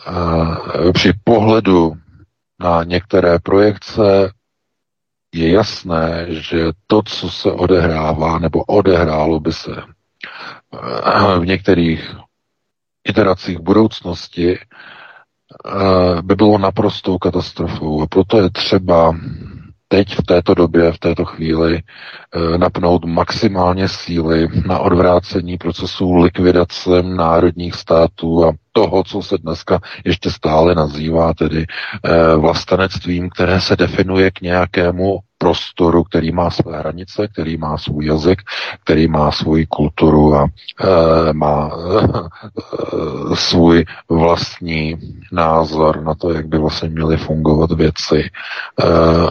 eh, 0.09 0.93
při 0.93 1.12
pohledu 1.25 1.93
na 2.61 2.85
některé 2.85 3.39
projekce 3.39 4.31
je 5.35 5.51
jasné, 5.52 6.27
že 6.28 6.65
to, 6.86 7.02
co 7.02 7.31
se 7.31 7.52
odehrává, 7.52 8.39
nebo 8.39 8.65
odehrálo 8.65 9.40
by 9.40 9.52
se 9.52 9.82
eh, 10.74 11.39
v 11.39 11.47
některých 11.47 12.16
iteracích 13.09 13.59
budoucnosti, 13.59 14.59
eh, 14.59 16.23
by 16.23 16.35
bylo 16.35 16.59
naprostou 16.59 17.19
katastrofou. 17.19 18.02
A 18.02 18.06
proto 18.06 18.39
je 18.39 18.51
třeba 18.51 19.16
teď 19.95 20.15
v 20.15 20.23
této 20.23 20.55
době, 20.55 20.93
v 20.93 20.99
této 20.99 21.25
chvíli 21.25 21.79
eh, 21.79 22.59
napnout 22.59 23.05
maximálně 23.05 23.89
síly 23.89 24.49
na 24.66 24.79
odvrácení 24.79 25.59
procesů 25.59 26.15
likvidace 26.16 27.03
národních 27.03 27.75
států 27.75 28.45
a 28.45 28.53
toho, 28.73 29.05
co 29.05 29.23
se 29.23 29.39
dneska 29.39 29.81
ještě 30.05 30.31
stále 30.31 30.75
nazývá 30.75 31.35
tedy 31.35 31.66
vlastenectvím, 32.37 33.31
které 33.31 33.61
se 33.61 33.77
definuje 33.77 34.31
k 34.31 34.41
nějakému 34.41 35.19
prostoru, 35.45 36.05
který 36.05 36.33
má 36.33 36.51
své 36.51 36.79
hranice, 36.79 37.29
který 37.29 37.57
má 37.57 37.79
svůj 37.79 38.07
jazyk, 38.07 38.43
který 38.85 39.09
má 39.09 39.33
svoji 39.33 39.66
kulturu 39.66 40.35
a 40.35 40.49
e, 40.49 41.33
má 41.33 41.71
e, 41.71 43.37
svůj 43.37 43.85
vlastní 44.09 44.97
názor 45.33 46.03
na 46.03 46.15
to, 46.15 46.33
jak 46.33 46.47
by 46.47 46.59
vlastně 46.59 46.89
měly 46.89 47.16
fungovat 47.16 47.73
věci 47.73 48.21
e, 48.21 48.31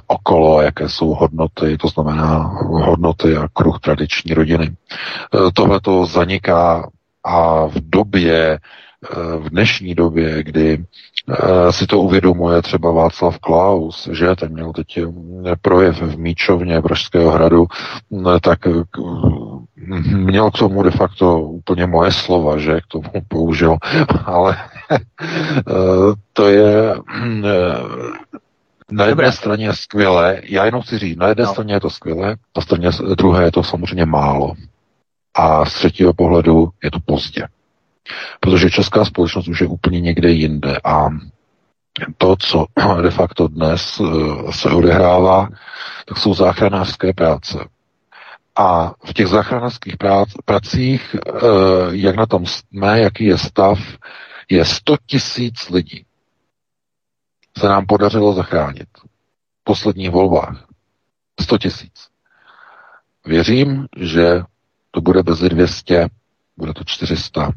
okolo, 0.07 0.61
jaké 0.61 0.89
jsou 0.89 1.13
hodnoty, 1.13 1.77
to 1.77 1.87
znamená 1.87 2.37
hodnoty 2.69 3.37
a 3.37 3.47
kruh 3.53 3.79
tradiční 3.79 4.33
rodiny. 4.33 4.65
E, 4.69 5.51
Tohle 5.53 5.81
to 5.81 6.05
zaniká 6.05 6.89
a 7.25 7.65
v 7.65 7.75
době, 7.75 8.59
v 9.39 9.49
dnešní 9.49 9.95
době, 9.95 10.43
kdy 10.43 10.85
Eh, 11.29 11.73
si 11.73 11.87
to 11.87 11.99
uvědomuje 11.99 12.61
třeba 12.61 12.91
Václav 12.91 13.39
Klaus, 13.39 14.09
že 14.11 14.35
ten 14.35 14.53
měl 14.53 14.73
teď 14.73 14.97
eh, 14.97 15.55
projev 15.61 16.01
v 16.01 16.17
Míčovně 16.17 16.81
Pražského 16.81 17.31
hradu, 17.31 17.65
eh, 18.35 18.39
tak 18.39 18.59
měl 20.05 20.51
k 20.51 20.57
tomu 20.57 20.83
de 20.83 20.91
facto 20.91 21.41
úplně 21.41 21.85
moje 21.85 22.11
slova, 22.11 22.57
že 22.57 22.81
k 22.81 22.87
tomu 22.87 23.11
použil, 23.27 23.77
ale 24.25 24.57
to 26.33 26.47
je 26.47 26.95
na 28.91 29.03
jedné 29.05 29.23
Dobré. 29.23 29.31
straně 29.31 29.73
skvělé, 29.73 30.41
já 30.43 30.65
jenom 30.65 30.81
chci 30.81 30.97
říct, 30.97 31.17
na 31.17 31.27
jedné 31.27 31.43
no. 31.43 31.51
straně 31.51 31.73
je 31.73 31.79
to 31.79 31.89
skvělé, 31.89 32.35
na 32.55 32.61
straně 32.61 32.89
druhé 33.15 33.43
je 33.43 33.51
to 33.51 33.63
samozřejmě 33.63 34.05
málo. 34.05 34.53
A 35.35 35.65
z 35.65 35.73
třetího 35.73 36.13
pohledu 36.13 36.69
je 36.83 36.91
to 36.91 36.99
pozdě. 37.05 37.47
Protože 38.39 38.69
česká 38.69 39.05
společnost 39.05 39.47
už 39.47 39.61
je 39.61 39.67
úplně 39.67 40.01
někde 40.01 40.29
jinde 40.31 40.77
a 40.83 41.07
to, 42.17 42.35
co 42.39 42.65
de 43.01 43.11
facto 43.11 43.47
dnes 43.47 44.01
eh, 44.01 44.51
se 44.51 44.69
odehrává, 44.69 45.49
tak 46.05 46.17
jsou 46.17 46.33
záchranářské 46.33 47.13
práce. 47.13 47.69
A 48.55 48.93
v 49.05 49.13
těch 49.13 49.27
záchranářských 49.27 49.95
pracích, 50.45 51.15
eh, 51.15 51.29
jak 51.91 52.15
na 52.15 52.25
tom 52.25 52.45
jsme, 52.45 52.99
jaký 53.01 53.25
je 53.25 53.37
stav, 53.37 53.79
je 54.49 54.65
100 54.65 54.95
tisíc 55.05 55.69
lidí. 55.69 56.05
Se 57.57 57.67
nám 57.67 57.85
podařilo 57.85 58.33
zachránit 58.33 58.87
v 59.61 59.63
posledních 59.63 60.09
volbách. 60.09 60.65
100 61.41 61.57
tisíc. 61.57 62.07
Věřím, 63.25 63.87
že 63.97 64.41
to 64.91 65.01
bude 65.01 65.23
bez 65.23 65.39
200, 65.39 66.07
bude 66.57 66.73
to 66.73 66.83
400, 66.83 67.51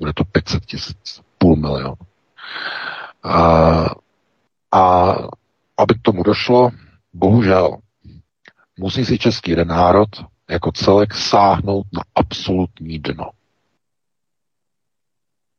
bude 0.00 0.12
to 0.12 0.24
500 0.24 0.66
tisíc, 0.66 1.20
půl 1.38 1.56
milionu. 1.56 1.94
A, 3.22 3.86
a 4.72 5.14
aby 5.76 5.94
k 5.94 6.02
tomu 6.02 6.22
došlo, 6.22 6.70
bohužel, 7.12 7.76
musí 8.78 9.04
si 9.04 9.18
český 9.18 9.54
národ 9.64 10.08
jako 10.50 10.72
celek 10.72 11.14
sáhnout 11.14 11.86
na 11.92 12.02
absolutní 12.14 12.98
dno. 12.98 13.30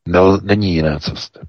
Nel, 0.08 0.40
není 0.44 0.74
jiné 0.74 1.00
cesty. 1.00 1.40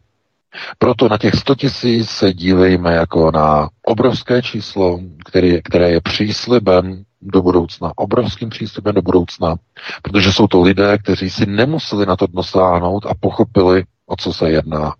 Proto 0.78 1.08
na 1.08 1.18
těch 1.18 1.34
100 1.34 1.54
tisíc 1.54 2.10
se 2.10 2.32
dívejme 2.32 2.94
jako 2.94 3.30
na 3.30 3.68
obrovské 3.82 4.42
číslo, 4.42 5.00
který, 5.24 5.62
které 5.62 5.90
je 5.90 6.00
příslibem 6.00 7.04
do 7.22 7.42
budoucna, 7.42 7.92
obrovským 7.96 8.50
přístupem 8.50 8.94
do 8.94 9.02
budoucna, 9.02 9.56
protože 10.02 10.32
jsou 10.32 10.46
to 10.46 10.62
lidé, 10.62 10.98
kteří 10.98 11.30
si 11.30 11.46
nemuseli 11.46 12.06
na 12.06 12.16
to 12.16 12.26
dosáhnout 12.26 13.06
a 13.06 13.14
pochopili, 13.20 13.84
o 14.06 14.16
co 14.16 14.32
se 14.32 14.50
jedná. 14.50 14.94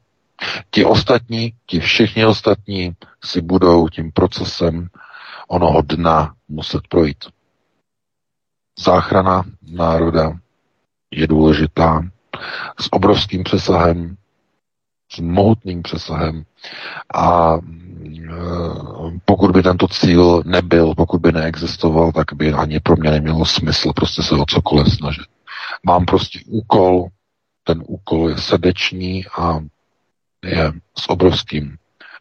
Ti 0.71 0.85
ostatní, 0.85 1.53
ti 1.67 1.81
všichni 1.81 2.27
ostatní 2.27 2.93
si 3.25 3.41
budou 3.41 3.89
tím 3.89 4.13
procesem 4.13 4.89
onoho 5.49 5.83
dna 5.83 6.35
muset 6.49 6.89
projít. 6.89 7.25
Záchrana 8.79 9.45
národa 9.63 10.33
je 11.11 11.27
důležitá 11.27 12.03
s 12.81 12.89
obrovským 12.93 13.45
přesahem, 13.45 14.17
s 15.13 15.19
mohutným 15.19 15.83
přesahem 15.83 16.45
a 17.15 17.57
pokud 19.25 19.51
by 19.51 19.63
tento 19.63 19.89
cíl 19.89 20.43
nebyl, 20.47 20.95
pokud 20.95 21.21
by 21.21 21.33
neexistoval, 21.33 22.13
tak 22.13 22.33
by 22.35 22.53
ani 22.53 22.81
pro 22.81 22.97
mě 22.97 23.11
nemělo 23.11 23.45
smysl 23.45 23.93
prostě 23.97 24.23
se 24.23 24.35
o 24.35 24.45
cokoliv 24.49 24.95
snažit. 24.95 25.27
Mám 25.87 26.05
prostě 26.05 26.39
úkol, 26.47 27.09
ten 27.65 27.83
úkol 27.87 28.29
je 28.29 28.39
srdeční 28.39 29.25
a 29.39 29.61
je 30.45 30.73
s 30.99 31.11
obrovským 31.11 31.77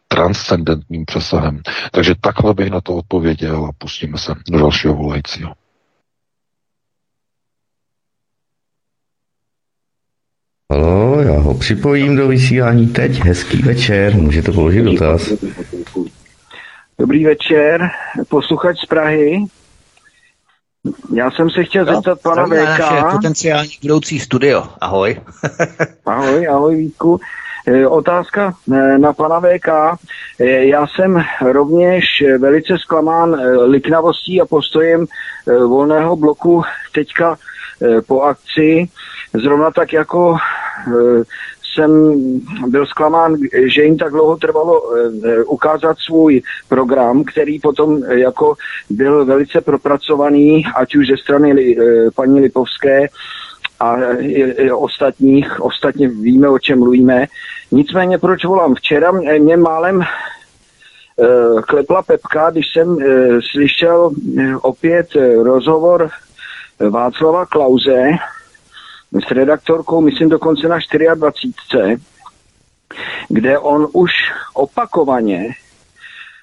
transcendentním 0.08 1.04
přesahem. 1.04 1.62
Takže 1.92 2.14
takhle 2.20 2.54
bych 2.54 2.70
na 2.70 2.80
to 2.80 2.94
odpověděl 2.96 3.64
a 3.66 3.72
pustíme 3.78 4.18
se 4.18 4.34
do 4.50 4.58
dalšího 4.58 4.94
volajícího. 4.94 5.54
Halo, 10.72 11.20
já 11.20 11.38
ho 11.38 11.54
připojím 11.54 12.16
do 12.16 12.28
vysílání 12.28 12.86
teď. 12.86 13.24
Hezký 13.24 13.62
večer, 13.62 14.14
můžete 14.14 14.52
položit 14.52 14.82
dotaz. 14.82 15.32
Dobrý 16.98 17.24
večer, 17.24 17.90
posluchač 18.28 18.76
z 18.78 18.86
Prahy. 18.86 19.44
Já 21.14 21.30
jsem 21.30 21.50
se 21.50 21.64
chtěl 21.64 21.84
no, 21.84 21.94
zeptat 21.94 22.20
pana 22.22 22.46
VK. 22.46 23.12
potenciální 23.12 23.70
budoucí 23.82 24.20
studio. 24.20 24.64
Ahoj. 24.80 25.20
ahoj, 26.06 26.48
ahoj 26.48 26.76
Vítku. 26.76 27.20
E, 27.66 27.86
otázka 27.86 28.54
e, 28.72 28.98
na 28.98 29.12
pana 29.12 29.40
VK. 29.40 29.68
E, 30.40 30.66
já 30.66 30.86
jsem 30.86 31.22
rovněž 31.42 32.04
velice 32.38 32.78
zklamán 32.78 33.36
liknavostí 33.64 34.40
a 34.40 34.46
postojem 34.46 35.06
volného 35.46 36.16
bloku 36.16 36.62
teďka 36.92 37.36
po 38.06 38.22
akci. 38.22 38.88
Zrovna 39.34 39.70
tak 39.70 39.92
jako 39.92 40.36
jsem 41.74 42.12
byl 42.66 42.86
zklamán, 42.86 43.36
že 43.66 43.82
jim 43.82 43.98
tak 43.98 44.12
dlouho 44.12 44.36
trvalo 44.36 44.82
ukázat 45.46 45.96
svůj 45.98 46.42
program, 46.68 47.24
který 47.24 47.60
potom 47.60 48.02
jako 48.04 48.54
byl 48.90 49.24
velice 49.24 49.60
propracovaný, 49.60 50.64
ať 50.76 50.94
už 50.94 51.06
ze 51.06 51.16
strany 51.16 51.76
paní 52.14 52.40
Lipovské, 52.40 53.06
a 53.80 53.96
ostatních, 54.74 55.60
ostatně 55.60 56.08
víme, 56.08 56.48
o 56.48 56.58
čem 56.58 56.78
mluvíme. 56.78 57.26
Nicméně 57.72 58.18
proč 58.18 58.44
volám? 58.44 58.74
Včera 58.74 59.12
mě 59.38 59.56
málem 59.56 60.02
klepla 61.68 62.02
Pepka, 62.02 62.50
když 62.50 62.66
jsem 62.72 62.96
slyšel 63.52 64.10
opět 64.62 65.06
rozhovor 65.42 66.10
Václava 66.90 67.46
Klauze 67.46 68.10
s 69.12 69.30
redaktorkou, 69.30 70.00
myslím 70.00 70.28
dokonce 70.28 70.68
na 70.68 70.78
24, 71.14 71.96
kde 73.28 73.58
on 73.58 73.88
už 73.92 74.10
opakovaně 74.54 75.48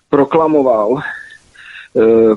proklamoval, 0.10 1.02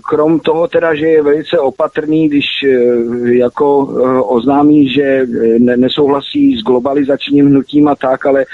krom 0.09 0.41
toho 0.41 0.69
teda, 0.69 0.95
že 0.95 1.07
je 1.07 1.23
velice 1.23 1.59
opatrný, 1.59 2.29
když 2.29 2.47
eh, 2.65 3.35
jako 3.35 3.89
eh, 3.91 4.21
oznámí, 4.21 4.89
že 4.89 5.27
nesouhlasí 5.59 6.57
s 6.57 6.63
globalizačním 6.63 7.47
hnutím 7.47 7.89
a 7.89 7.95
tak, 7.95 8.27
ale 8.27 8.45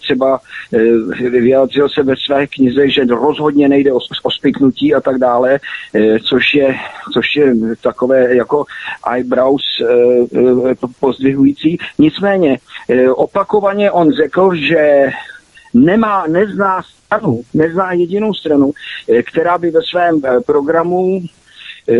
třeba 0.00 0.38
vyjádřil 1.30 1.88
se 1.88 2.02
ve 2.02 2.14
své 2.26 2.46
knize, 2.46 2.88
že 2.88 3.04
rozhodně 3.04 3.68
nejde 3.68 3.92
o, 3.92 3.98
o 4.22 4.30
spiknutí 4.30 4.94
a 4.94 5.00
tak 5.00 5.18
dále, 5.18 5.58
což 6.28 6.54
je, 6.54 6.74
což 7.12 7.36
je 7.36 7.54
takové 7.82 8.36
jako 8.36 8.64
eyebrows 9.14 9.62
pozdvihující. 11.00 11.78
Nicméně 11.98 12.58
opakovaně 13.14 13.90
on 13.90 14.12
řekl, 14.12 14.54
že 14.54 15.10
nemá, 15.84 16.26
nezná 16.26 16.82
stranu, 16.82 17.42
nezná 17.54 17.92
jedinou 17.92 18.34
stranu, 18.34 18.72
eh, 19.08 19.22
která 19.22 19.58
by 19.58 19.70
ve 19.70 19.80
svém 19.82 20.20
eh, 20.24 20.40
programu 20.40 21.22
eh, 21.88 21.94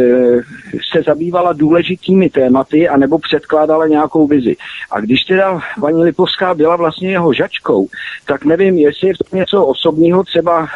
se 0.92 1.02
zabývala 1.06 1.52
důležitými 1.52 2.30
tématy 2.30 2.88
anebo 2.88 3.18
předkládala 3.18 3.86
nějakou 3.86 4.26
vizi. 4.26 4.56
A 4.90 5.00
když 5.00 5.24
teda 5.24 5.60
paní 5.80 6.02
Lipovská 6.02 6.54
byla 6.54 6.76
vlastně 6.76 7.10
jeho 7.10 7.32
žačkou, 7.32 7.88
tak 8.26 8.44
nevím, 8.44 8.78
jestli 8.78 9.08
je 9.08 9.14
to 9.14 9.36
něco 9.36 9.66
osobního 9.66 10.24
třeba 10.24 10.68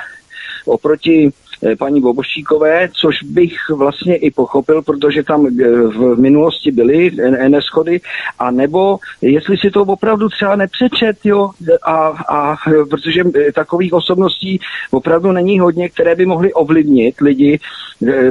oproti 0.67 1.31
paní 1.79 2.01
Bobošíkové, 2.01 2.89
což 2.93 3.23
bych 3.23 3.55
vlastně 3.71 4.17
i 4.17 4.31
pochopil, 4.31 4.83
protože 4.83 5.23
tam 5.23 5.47
eh, 5.47 5.51
v 5.83 6.17
minulosti 6.21 6.73
byly 6.73 7.11
neschody, 7.49 8.01
a 8.39 8.51
nebo 8.51 8.99
jestli 9.23 9.57
si 9.57 9.71
to 9.71 9.83
opravdu 9.83 10.29
třeba 10.29 10.57
nepřečet, 10.57 11.17
jo, 11.25 11.51
a, 11.83 11.97
a 12.29 12.57
protože 12.91 13.23
eh, 13.35 13.53
takových 13.53 13.93
osobností 13.93 14.61
opravdu 14.91 15.33
není 15.33 15.59
hodně, 15.59 15.89
které 15.89 16.15
by 16.15 16.27
mohly 16.27 16.53
ovlivnit 16.53 17.21
lidi, 17.21 17.61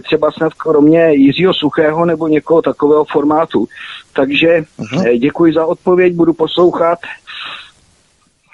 třeba 0.03 0.31
snad 0.31 0.53
kromě 0.53 1.13
Jiřího 1.13 1.53
Suchého 1.53 2.05
nebo 2.05 2.27
někoho 2.27 2.61
takového 2.61 3.05
formátu. 3.05 3.67
Takže 4.13 4.63
uh-huh. 4.79 5.19
děkuji 5.19 5.53
za 5.53 5.65
odpověď, 5.65 6.13
budu 6.13 6.33
poslouchat 6.33 6.99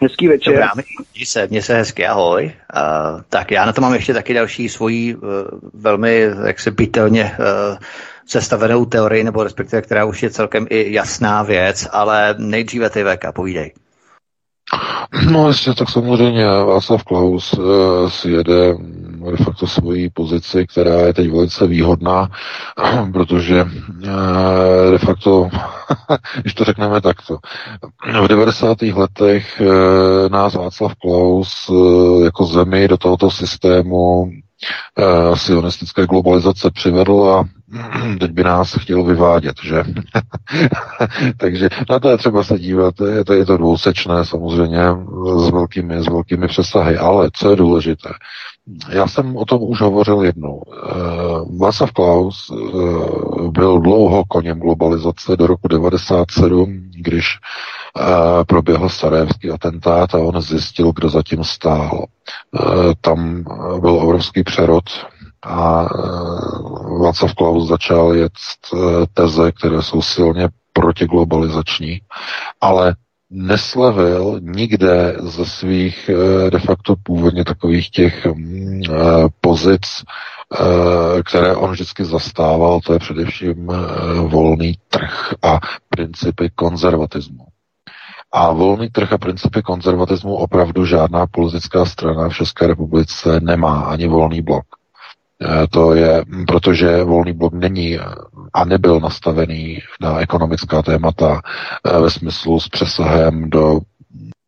Hezký 0.02 0.28
večer. 0.28 0.54
Dobrá, 0.54 0.72
měj 1.14 1.26
se, 1.26 1.48
měj 1.48 1.62
se 1.62 1.76
hezky, 1.76 2.08
ahoj. 2.08 2.44
Uh, 2.46 3.22
tak 3.30 3.52
já 3.52 3.66
na 3.66 3.74
to 3.74 3.82
mám 3.82 3.94
ještě 3.94 4.14
taky 4.14 4.34
další 4.34 4.70
svoji 4.70 5.16
uh, 5.16 5.22
velmi, 5.74 6.28
jak 6.46 6.60
se 6.60 6.72
bytelně 6.72 7.24
uh, 7.40 7.78
sestavenou 8.26 8.86
teorii, 8.86 9.24
nebo 9.24 9.44
respektive, 9.44 9.82
která 9.82 10.06
už 10.06 10.24
je 10.24 10.30
celkem 10.30 10.68
i 10.70 10.94
jasná 10.94 11.44
věc, 11.44 11.88
ale 11.92 12.36
nejdříve 12.38 12.90
ty 12.90 13.04
VK, 13.04 13.32
povídej. 13.36 13.74
No 15.31 15.47
jestli 15.47 15.76
tak 15.76 15.89
samozřejmě 15.89 16.45
Václav 16.45 17.03
Klaus 17.03 17.53
uh, 17.53 18.10
si 18.10 18.31
jede 18.31 18.73
de 19.31 19.43
facto 19.43 19.68
svoji 19.68 20.10
pozici, 20.10 20.68
která 20.68 20.99
je 20.99 21.14
teď 21.14 21.31
velice 21.31 21.68
výhodná, 21.68 22.30
protože 23.14 23.64
uh, 23.64 24.91
de 24.91 24.97
facto, 24.97 25.49
když 26.41 26.53
to 26.53 26.64
řekneme 26.64 27.02
takto, 27.02 27.38
v 28.23 28.27
90. 28.27 28.81
letech 28.81 29.61
uh, 29.61 30.30
nás 30.30 30.53
Václav 30.53 30.95
Klaus 30.95 31.69
uh, 31.69 32.23
jako 32.23 32.45
zemi 32.45 32.88
do 32.88 32.97
tohoto 32.97 33.31
systému 33.31 34.31
uh, 34.98 35.36
sionistické 35.36 36.06
globalizace 36.06 36.72
přivedl 36.72 37.23
a 37.23 37.45
teď 38.19 38.32
by 38.32 38.44
nás 38.44 38.76
chtěl 38.80 39.03
vyvádět, 39.03 39.56
že? 39.64 39.84
Takže 41.38 41.69
na 41.90 41.99
to 41.99 42.10
je 42.10 42.18
třeba 42.18 42.44
se 42.44 42.60
dívat, 42.60 42.94
je 43.15 43.26
to, 43.26 43.34
je 43.34 43.45
to 43.45 43.57
dvousečné 43.57 44.26
samozřejmě 44.26 44.82
s 45.38 45.49
velkými, 45.49 46.03
s 46.03 46.07
velkými 46.07 46.48
přesahy, 46.48 46.98
ale 46.98 47.30
co 47.34 47.49
je 47.49 47.56
důležité, 47.56 48.10
já 48.90 49.07
jsem 49.07 49.38
o 49.38 49.45
tom 49.45 49.64
už 49.64 49.82
hovořil 49.82 50.22
jednou. 50.22 50.56
Uh, 50.56 51.60
Václav 51.60 51.91
Klaus 51.91 52.49
uh, 52.49 53.52
byl 53.52 53.80
dlouho 53.80 54.23
koněm 54.27 54.60
globalizace 54.60 55.38
do 55.38 55.48
roku 55.48 55.68
97, 55.68 56.90
když 56.95 57.26
proběhl 58.48 58.90
sarajevský 58.90 59.52
atentát 59.52 60.16
a 60.16 60.18
on 60.18 60.42
zjistil, 60.42 60.92
kdo 60.92 61.10
zatím 61.10 61.44
stál. 61.44 62.06
Uh, 62.52 62.94
tam 63.02 63.44
byl 63.80 63.90
obrovský 63.96 64.44
přerod 64.44 64.84
a 65.44 65.86
Václav 67.02 67.34
Klaus 67.34 67.68
začal 67.68 68.14
jet 68.14 68.34
teze, 69.14 69.52
které 69.52 69.82
jsou 69.82 70.02
silně 70.02 70.50
protiglobalizační, 70.74 72.02
ale 72.62 72.96
neslevil 73.30 74.40
nikde 74.42 75.16
ze 75.20 75.46
svých 75.46 76.10
eh, 76.10 76.52
de 76.52 76.60
facto 76.60 76.96
původně 77.04 77.46
takových 77.46 77.90
těch 77.90 78.26
mm, 78.26 78.82
eh, 78.90 78.94
pozic, 79.42 79.82
eh, 80.60 81.24
které 81.24 81.56
on 81.56 81.72
vždycky 81.72 82.06
zastával, 82.06 82.80
to 82.82 82.94
je 82.94 83.00
především 83.00 83.68
volný 84.28 84.74
trh 84.90 85.34
a 85.44 85.60
principy 85.90 86.50
konzervatismu. 86.56 87.46
A 88.36 88.52
volný 88.52 88.90
trh 88.90 89.14
a 89.14 89.18
principy 89.18 89.62
konzervatismu 89.62 90.36
opravdu 90.36 90.86
žádná 90.86 91.28
politická 91.28 91.86
strana 91.86 92.30
v 92.30 92.36
České 92.36 92.68
republice 92.68 93.40
nemá, 93.40 93.82
ani 93.82 94.07
volný 94.07 94.41
blok. 94.41 94.66
Eh, 95.41 95.68
to 95.68 95.94
je, 95.94 96.24
protože 96.48 97.03
volný 97.03 97.34
blok 97.34 97.53
není 97.53 97.99
a 98.53 98.66
nebyl 98.66 98.99
nastavený 98.99 99.80
na 100.02 100.20
ekonomická 100.20 100.82
témata 100.82 101.41
eh, 101.41 101.99
ve 101.99 102.10
smyslu 102.10 102.60
s 102.60 102.70
přesahem 102.70 103.49
do 103.49 103.80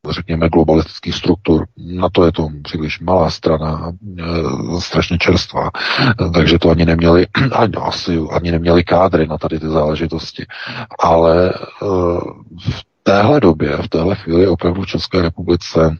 řekněme, 0.10 0.50
globalistických 0.50 1.16
struktur. 1.16 1.66
Na 1.78 2.10
to 2.10 2.26
je 2.26 2.32
to 2.32 2.48
příliš 2.64 3.00
malá 3.00 3.30
strana, 3.30 3.92
e, 4.20 4.82
strašně 4.82 5.18
čerstvá, 5.18 5.70
takže 6.34 6.60
to 6.60 6.70
ani 6.70 6.86
neměli, 6.86 7.28
ani, 7.52 7.74
asi 7.74 8.20
ani 8.32 8.52
neměli 8.52 8.84
kádry 8.84 9.28
na 9.28 9.38
tady 9.38 9.60
ty 9.60 9.68
záležitosti. 9.68 10.46
Ale 11.00 11.50
e, 11.50 11.54
v 12.70 12.84
téhle 13.08 13.40
době, 13.40 13.78
v 13.78 13.88
téhle 13.88 14.16
chvíli 14.16 14.48
opravdu 14.48 14.82
v 14.82 14.88
České 14.88 15.22
republice 15.22 15.98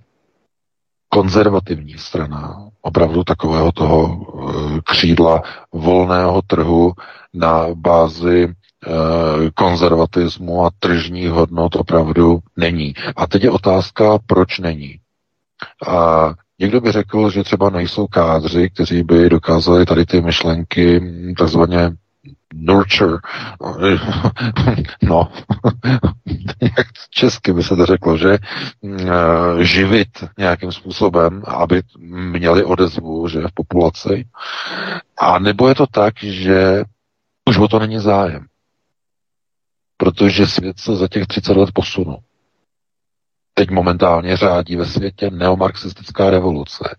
konzervativní 1.10 1.98
strana, 1.98 2.70
opravdu 2.82 3.24
takového 3.24 3.72
toho 3.72 4.00
eh, 4.08 4.80
křídla 4.84 5.42
volného 5.74 6.42
trhu 6.42 6.94
na 7.34 7.66
bázi 7.74 8.48
eh, 8.48 8.92
konzervatismu 9.56 10.66
a 10.66 10.70
tržních 10.80 11.30
hodnot 11.30 11.76
opravdu 11.76 12.40
není. 12.58 12.94
A 13.16 13.28
teď 13.28 13.44
je 13.44 13.52
otázka, 13.52 14.20
proč 14.26 14.60
není. 14.60 15.00
A 15.88 16.30
někdo 16.60 16.82
by 16.82 16.92
řekl, 16.92 17.30
že 17.30 17.44
třeba 17.44 17.70
nejsou 17.70 18.08
kádři, 18.08 18.70
kteří 18.70 19.04
by 19.04 19.30
dokázali 19.30 19.86
tady 19.86 20.06
ty 20.06 20.22
myšlenky 20.22 21.02
takzvaně 21.38 21.92
nurture, 22.54 23.18
no, 25.02 25.32
jak 26.62 26.88
česky 27.10 27.54
by 27.54 27.64
se 27.64 27.76
to 27.76 27.86
řeklo, 27.86 28.18
že 28.18 28.38
eh, 28.38 29.64
živit 29.64 30.10
nějakým 30.38 30.72
způsobem, 30.72 31.44
aby 31.48 31.82
měli 32.00 32.64
odezvu, 32.64 33.28
že 33.28 33.40
v 33.40 33.54
populaci. 33.54 34.28
A 35.18 35.40
nebo 35.40 35.68
je 35.70 35.76
to 35.76 35.88
tak, 35.88 36.14
že 36.24 36.84
už 37.50 37.58
o 37.58 37.68
to 37.68 37.80
není 37.80 38.00
zájem. 38.00 38.46
Protože 39.98 40.48
svět 40.48 40.80
se 40.80 40.96
za 40.96 41.08
těch 41.08 41.28
30 41.28 41.58
let 41.58 41.70
posunul. 41.74 42.18
Teď 43.58 43.70
momentálně 43.70 44.38
řádí 44.38 44.76
ve 44.76 44.86
světě 44.86 45.30
neomarxistická 45.30 46.30
revoluce. 46.30 46.96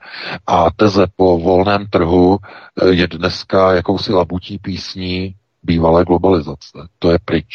A 0.47 0.71
teze 0.77 1.07
po 1.17 1.39
volném 1.39 1.87
trhu 1.87 2.39
eh, 2.83 2.89
je 2.89 3.07
dneska 3.09 3.73
jakousi 3.75 4.13
labutí 4.13 4.59
písní 4.59 5.35
bývalé 5.63 6.05
globalizace. 6.05 6.89
To 6.99 7.11
je 7.11 7.19
pryč. 7.25 7.47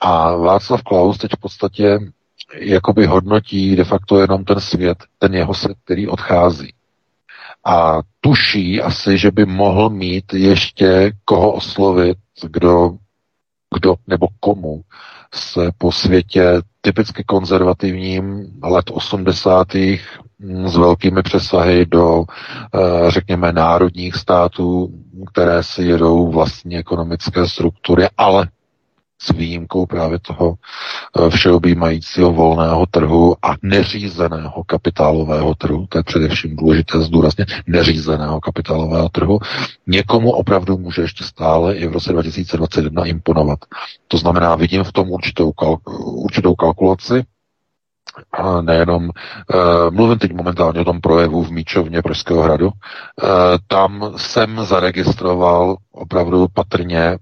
A 0.00 0.36
Václav 0.36 0.82
Klaus 0.82 1.18
teď 1.18 1.30
v 1.36 1.40
podstatě 1.40 1.98
jakoby 2.54 3.06
hodnotí 3.06 3.76
de 3.76 3.84
facto 3.84 4.20
jenom 4.20 4.44
ten 4.44 4.60
svět, 4.60 4.98
ten 5.18 5.34
jeho 5.34 5.54
svět, 5.54 5.76
který 5.84 6.08
odchází. 6.08 6.74
A 7.64 7.98
tuší 8.20 8.80
asi, 8.82 9.18
že 9.18 9.30
by 9.30 9.44
mohl 9.46 9.90
mít 9.90 10.34
ještě 10.34 11.12
koho 11.24 11.52
oslovit, 11.52 12.18
kdo, 12.50 12.90
kdo 13.74 13.94
nebo 14.06 14.26
komu 14.40 14.82
se 15.34 15.70
po 15.78 15.92
světě 15.92 16.62
typicky 16.80 17.24
konzervativním 17.24 18.46
let 18.62 18.84
80. 18.92 19.66
Mm, 20.38 20.68
s 20.68 20.76
velkými 20.76 21.22
přesahy 21.22 21.86
do, 21.86 22.24
eh, 22.74 23.10
řekněme, 23.10 23.52
národních 23.52 24.14
států, 24.14 24.88
které 25.32 25.62
si 25.62 25.82
jedou 25.82 26.30
vlastní 26.32 26.76
ekonomické 26.76 27.48
struktury, 27.48 28.06
ale 28.16 28.48
s 29.22 29.32
výjimkou 29.32 29.86
právě 29.86 30.18
toho 30.18 30.54
eh, 30.54 31.30
všeobjímajícího 31.30 32.32
volného 32.32 32.86
trhu 32.86 33.36
a 33.42 33.54
neřízeného 33.62 34.64
kapitálového 34.66 35.54
trhu, 35.54 35.86
to 35.88 35.98
je 35.98 36.04
především 36.04 36.56
důležité 36.56 37.00
zdůraznit, 37.00 37.48
neřízeného 37.66 38.40
kapitálového 38.40 39.08
trhu, 39.08 39.38
někomu 39.86 40.30
opravdu 40.30 40.78
může 40.78 41.02
ještě 41.02 41.24
stále 41.24 41.74
i 41.74 41.86
v 41.86 41.92
roce 41.92 42.12
2021 42.12 43.04
imponovat. 43.04 43.58
To 44.08 44.18
znamená, 44.18 44.54
vidím 44.56 44.84
v 44.84 44.92
tom 44.92 45.10
určitou, 45.10 45.50
kalk- 45.50 46.14
určitou 46.24 46.54
kalkulaci, 46.54 47.24
a 48.32 48.60
nejenom, 48.62 49.04
uh, 49.04 49.10
mluvím 49.90 50.18
teď 50.18 50.32
momentálně 50.32 50.80
o 50.80 50.84
tom 50.84 51.00
projevu 51.00 51.44
v 51.44 51.50
Míčovně 51.50 52.02
Pražského 52.02 52.42
hradu, 52.42 52.66
uh, 52.66 52.72
tam 53.66 54.12
jsem 54.16 54.64
zaregistroval 54.64 55.76
opravdu 55.92 56.46
patrně 56.54 57.18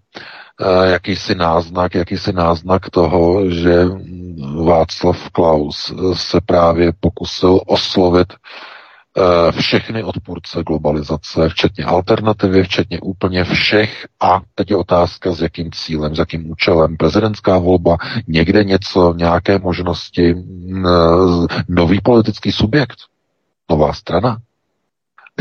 jakýsi 0.84 1.34
náznak, 1.34 1.94
jakýsi 1.94 2.32
náznak 2.32 2.90
toho, 2.90 3.50
že 3.50 3.84
Václav 4.64 5.30
Klaus 5.30 5.92
se 6.12 6.40
právě 6.40 6.92
pokusil 7.00 7.60
oslovit 7.66 8.32
eh, 8.32 9.52
všechny 9.52 10.04
odpůrce 10.04 10.62
globalizace, 10.62 11.48
včetně 11.48 11.84
alternativy, 11.84 12.62
včetně 12.62 13.00
úplně 13.00 13.44
všech 13.44 14.06
a 14.20 14.40
teď 14.54 14.70
je 14.70 14.76
otázka, 14.76 15.32
s 15.32 15.42
jakým 15.42 15.70
cílem, 15.72 16.16
s 16.16 16.18
jakým 16.18 16.50
účelem. 16.50 16.96
Prezidentská 16.96 17.58
volba, 17.58 17.96
někde 18.28 18.64
něco, 18.64 19.14
nějaké 19.16 19.58
možnosti, 19.58 20.34
nový 21.68 22.00
politický 22.00 22.52
subjekt, 22.52 22.98
nová 23.70 23.92
strana, 23.92 24.38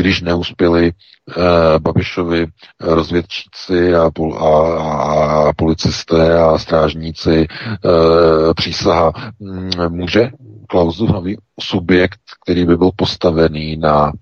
když 0.00 0.20
neuspěli 0.20 0.92
eh, 0.92 1.78
Babišovi 1.78 2.46
rozvědčíci 2.80 3.94
a, 3.94 4.10
pol, 4.10 4.38
a, 4.38 5.48
a 5.48 5.52
policisté 5.56 6.38
a 6.38 6.58
strážníci 6.58 7.46
eh, 7.50 8.54
přísaha, 8.54 9.12
mm, 9.40 9.70
může 9.88 10.30
Klausův 10.68 11.10
nový 11.10 11.36
subjekt, 11.60 12.20
který 12.44 12.66
by 12.66 12.76
byl 12.76 12.90
postavený 12.96 13.76
na, 13.76 14.12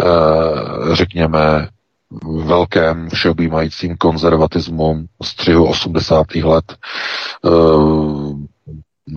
eh, 0.00 0.04
řekněme, 0.94 1.68
velkém 2.44 3.08
všeobjímajícím 3.10 3.96
konzervatismu 3.96 5.04
střihu 5.22 5.66
80. 5.66 6.44
let, 6.44 6.64
eh, 7.46 7.50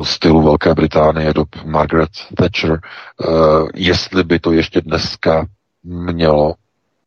stylu 0.03 0.41
Velké 0.41 0.73
Británie 0.73 1.33
do 1.33 1.45
Margaret 1.65 2.09
Thatcher, 2.37 2.79
eh, 2.81 3.27
jestli 3.75 4.23
by 4.23 4.39
to 4.39 4.51
ještě 4.51 4.81
dneska 4.81 5.45
mělo 5.89 6.53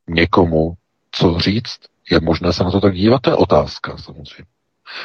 někomu 0.09 0.75
co 1.11 1.39
říct? 1.39 1.79
Je 2.11 2.21
možné 2.21 2.53
se 2.53 2.65
na 2.65 2.71
to 2.71 2.81
tak 2.81 2.95
dívat? 2.95 3.23
To 3.23 3.31
je 3.31 3.37
otázka 3.37 3.97
samozřejmě. 3.99 4.45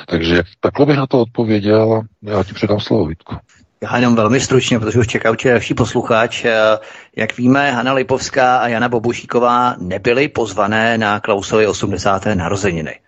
Takže 0.08 0.44
takhle 0.60 0.86
bych 0.86 0.98
na 0.98 1.08
to 1.08 1.22
odpověděl 1.22 1.94
a 1.94 2.02
já 2.24 2.44
ti 2.44 2.54
předám 2.54 2.80
slovo, 2.80 3.06
Vítku. 3.06 3.36
Já 3.82 3.96
jenom 3.96 4.16
velmi 4.16 4.40
stručně, 4.40 4.80
protože 4.80 5.00
už 5.00 5.08
čeká 5.08 5.32
určitě 5.32 5.52
další 5.52 5.74
posluchač. 5.74 6.46
Jak 7.16 7.38
víme, 7.38 7.72
Hanna 7.72 7.94
Lipovská 7.94 8.58
a 8.58 8.68
Jana 8.68 8.90
Bobušíková 8.90 9.76
nebyly 9.80 10.28
pozvané 10.28 10.98
na 10.98 11.20
Klausovy 11.20 11.68
80. 11.68 12.26
narozeniny. 12.26 13.00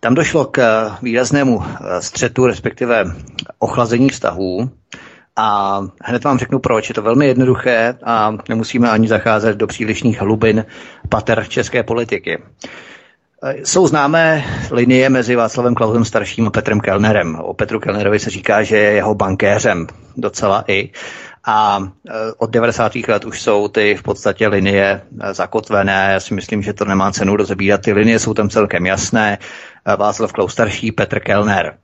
Tam 0.00 0.14
došlo 0.14 0.44
k 0.44 0.90
výraznému 1.02 1.62
střetu, 2.00 2.46
respektive 2.46 3.04
ochlazení 3.58 4.08
vztahů 4.08 4.70
a 5.36 5.80
hned 6.02 6.24
vám 6.24 6.38
řeknu 6.38 6.58
proč. 6.58 6.88
Je 6.88 6.94
to 6.94 7.02
velmi 7.02 7.26
jednoduché 7.26 7.94
a 8.04 8.36
nemusíme 8.48 8.90
ani 8.90 9.08
zacházet 9.08 9.56
do 9.56 9.66
přílišných 9.66 10.20
hlubin 10.20 10.64
pater 11.08 11.44
české 11.48 11.82
politiky. 11.82 12.42
Jsou 13.64 13.86
známé 13.86 14.44
linie 14.70 15.08
mezi 15.08 15.36
Václavem 15.36 15.74
Klausem 15.74 16.04
starším 16.04 16.46
a 16.46 16.50
Petrem 16.50 16.80
Kellnerem. 16.80 17.34
O 17.34 17.54
Petru 17.54 17.80
Kellnerovi 17.80 18.18
se 18.18 18.30
říká, 18.30 18.62
že 18.62 18.76
je 18.76 18.92
jeho 18.92 19.14
bankéřem 19.14 19.86
docela 20.16 20.64
i. 20.68 20.90
A 21.44 21.78
e, 22.08 22.12
od 22.38 22.50
90. 22.50 22.92
let 23.08 23.24
už 23.24 23.42
jsou 23.42 23.68
ty 23.68 23.94
v 23.94 24.02
podstatě 24.02 24.48
linie 24.48 25.02
e, 25.20 25.34
zakotvené. 25.34 26.10
Já 26.12 26.20
si 26.20 26.34
myslím, 26.34 26.62
že 26.62 26.72
to 26.72 26.84
nemá 26.84 27.12
cenu 27.12 27.36
rozebírat. 27.36 27.80
Ty 27.80 27.92
linie 27.92 28.18
jsou 28.18 28.34
tam 28.34 28.48
celkem 28.48 28.86
jasné. 28.86 29.38
E, 29.84 29.96
Václav 29.96 30.32
Klaus 30.32 30.52
starší, 30.52 30.92
Petr 30.92 31.20
Kellner. 31.20 31.76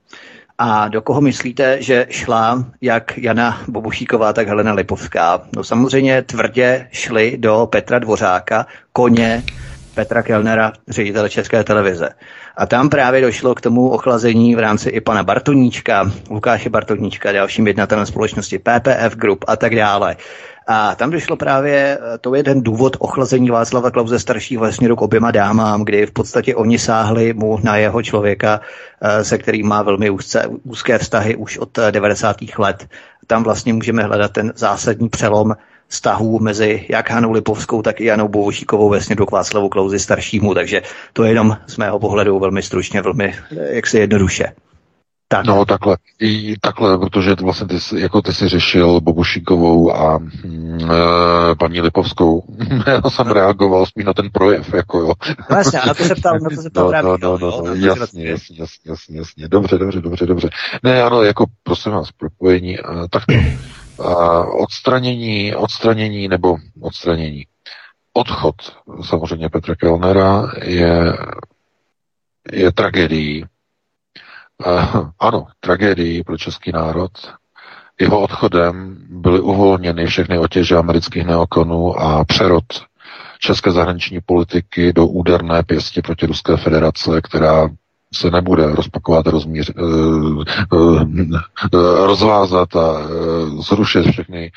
A 0.61 0.87
do 0.87 1.01
koho 1.01 1.21
myslíte, 1.21 1.81
že 1.81 2.07
šla 2.09 2.65
jak 2.81 3.17
Jana 3.17 3.61
Bobušíková, 3.67 4.33
tak 4.33 4.47
Helena 4.47 4.73
Lipovská? 4.73 5.41
No 5.55 5.63
samozřejmě 5.63 6.21
tvrdě 6.21 6.87
šli 6.91 7.37
do 7.37 7.67
Petra 7.71 7.99
Dvořáka, 7.99 8.65
koně 8.93 9.43
Petra 9.95 10.23
Kellnera, 10.23 10.73
ředitele 10.87 11.29
České 11.29 11.63
televize. 11.63 12.09
A 12.57 12.65
tam 12.65 12.89
právě 12.89 13.21
došlo 13.21 13.55
k 13.55 13.61
tomu 13.61 13.89
ochlazení 13.89 14.55
v 14.55 14.59
rámci 14.59 14.89
i 14.89 15.01
pana 15.01 15.23
Bartoníčka, 15.23 16.11
Lukáše 16.29 16.69
Bartoníčka, 16.69 17.31
dalším 17.31 17.67
jednatelem 17.67 18.05
společnosti 18.05 18.59
PPF 18.59 19.15
Group 19.15 19.45
a 19.47 19.55
tak 19.55 19.75
dále. 19.75 20.15
A 20.71 20.95
tam 20.95 21.09
došlo 21.09 21.35
právě, 21.35 21.97
eh, 22.01 22.17
to 22.17 22.35
je 22.35 22.43
ten 22.43 22.61
důvod 22.61 22.97
ochlazení 22.99 23.49
Václava 23.49 23.91
Klauze 23.91 24.19
staršího 24.19 24.71
směru 24.71 24.95
k 24.95 25.01
oběma 25.01 25.31
dámám, 25.31 25.85
kdy 25.85 26.05
v 26.05 26.11
podstatě 26.11 26.55
oni 26.55 26.79
sáhli 26.79 27.33
mu 27.33 27.59
na 27.63 27.77
jeho 27.77 28.03
člověka, 28.03 28.61
eh, 29.01 29.23
se 29.23 29.37
kterým 29.37 29.67
má 29.67 29.81
velmi 29.81 30.09
úzce, 30.09 30.47
úzké 30.63 30.97
vztahy 30.97 31.35
už 31.35 31.57
od 31.57 31.79
90. 31.91 32.53
Eh, 32.59 32.61
let. 32.61 32.87
Tam 33.27 33.43
vlastně 33.43 33.73
můžeme 33.73 34.03
hledat 34.03 34.31
ten 34.31 34.53
zásadní 34.55 35.09
přelom 35.09 35.55
vztahů 35.87 36.39
mezi 36.39 36.85
jak 36.89 37.09
Hanou 37.09 37.31
Lipovskou, 37.31 37.81
tak 37.81 38.01
i 38.01 38.05
Janou 38.05 38.27
Bovošíkovou 38.27 38.89
ve 38.89 39.01
směru 39.01 39.25
k 39.25 39.31
Václavu 39.31 39.69
Klauzi 39.69 39.99
staršímu, 39.99 40.53
takže 40.53 40.81
to 41.13 41.23
je 41.23 41.31
jenom 41.31 41.57
z 41.67 41.77
mého 41.77 41.99
pohledu 41.99 42.39
velmi 42.39 42.61
stručně, 42.61 43.01
velmi 43.01 43.33
jaksi 43.51 43.99
jednoduše. 43.99 44.53
Tak. 45.31 45.45
No 45.45 45.65
takhle, 45.65 45.97
i 46.19 46.55
takhle, 46.61 46.97
protože 46.97 47.35
vlastně 47.41 47.67
ty, 47.67 47.99
jako 47.99 48.21
ty 48.21 48.33
jsi 48.33 48.47
řešil 48.47 49.01
Bobušíkovou 49.01 49.95
a 49.95 50.17
mm, 50.17 50.79
e, 50.81 51.55
paní 51.55 51.81
Lipovskou. 51.81 52.43
Já 52.87 53.09
jsem 53.09 53.27
reagoval 53.27 53.85
spíš 53.85 54.05
na 54.05 54.13
ten 54.13 54.29
projev, 54.29 54.73
jako 54.73 54.99
jo. 54.99 55.13
No 55.51 55.57
jasně, 55.57 55.79
na 55.87 55.93
to 55.93 56.03
se 56.03 56.15
ptal, 56.15 56.39
na 56.43 56.49
to 56.49 56.61
se 56.61 56.69
ptal 56.69 56.83
no, 56.83 56.89
právě. 56.89 57.09
No, 57.09 57.17
no, 57.17 57.37
no, 57.37 57.61
no, 57.65 57.73
jasně, 57.73 58.29
jasně, 58.29 58.59
jasně, 58.59 58.91
jasně, 58.91 59.17
jasně, 59.17 59.47
dobře, 59.47 59.77
dobře, 59.77 60.01
dobře, 60.01 60.25
dobře. 60.25 60.49
Ne, 60.83 61.03
ano, 61.03 61.23
jako 61.23 61.45
prosím 61.63 61.91
vás, 61.91 62.11
propojení, 62.11 62.77
tak 63.09 63.23
to, 63.25 64.45
odstranění, 64.59 65.55
odstranění 65.55 66.27
nebo 66.27 66.57
odstranění. 66.81 67.45
Odchod 68.13 68.55
samozřejmě 69.05 69.49
Petra 69.49 69.75
Kellnera 69.75 70.51
je, 70.63 71.17
je 72.51 72.71
tragédií, 72.71 73.45
Uh, 74.65 75.09
ano, 75.19 75.47
tragédií 75.59 76.23
pro 76.23 76.37
český 76.37 76.71
národ. 76.71 77.11
Jeho 77.99 78.21
odchodem 78.21 78.97
byly 79.09 79.39
uvolněny 79.39 80.05
všechny 80.05 80.39
otěže 80.39 80.77
amerických 80.77 81.25
neokonů 81.25 81.99
a 81.99 82.25
přerod 82.25 82.63
české 83.39 83.71
zahraniční 83.71 84.21
politiky 84.21 84.93
do 84.93 85.05
úderné 85.05 85.63
pěsti 85.63 86.01
proti 86.01 86.25
Ruské 86.25 86.57
federace, 86.57 87.21
která 87.21 87.69
se 88.13 88.31
nebude 88.31 88.75
rozpakovat, 88.75 89.27
rozmíř, 89.27 89.71
uh, 89.77 90.43
uh, 90.73 91.01
uh, 91.03 91.03
rozvázat 92.05 92.75
a 92.75 93.01
zrušit 93.59 94.11
všechny 94.11 94.51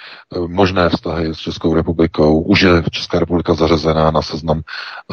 možné 0.47 0.89
vztahy 0.89 1.35
s 1.35 1.39
Českou 1.39 1.75
republikou. 1.75 2.41
Už 2.41 2.61
je 2.61 2.83
Česká 2.91 3.19
republika 3.19 3.55
zařazená 3.55 4.11
na 4.11 4.23
seznam 4.23 4.61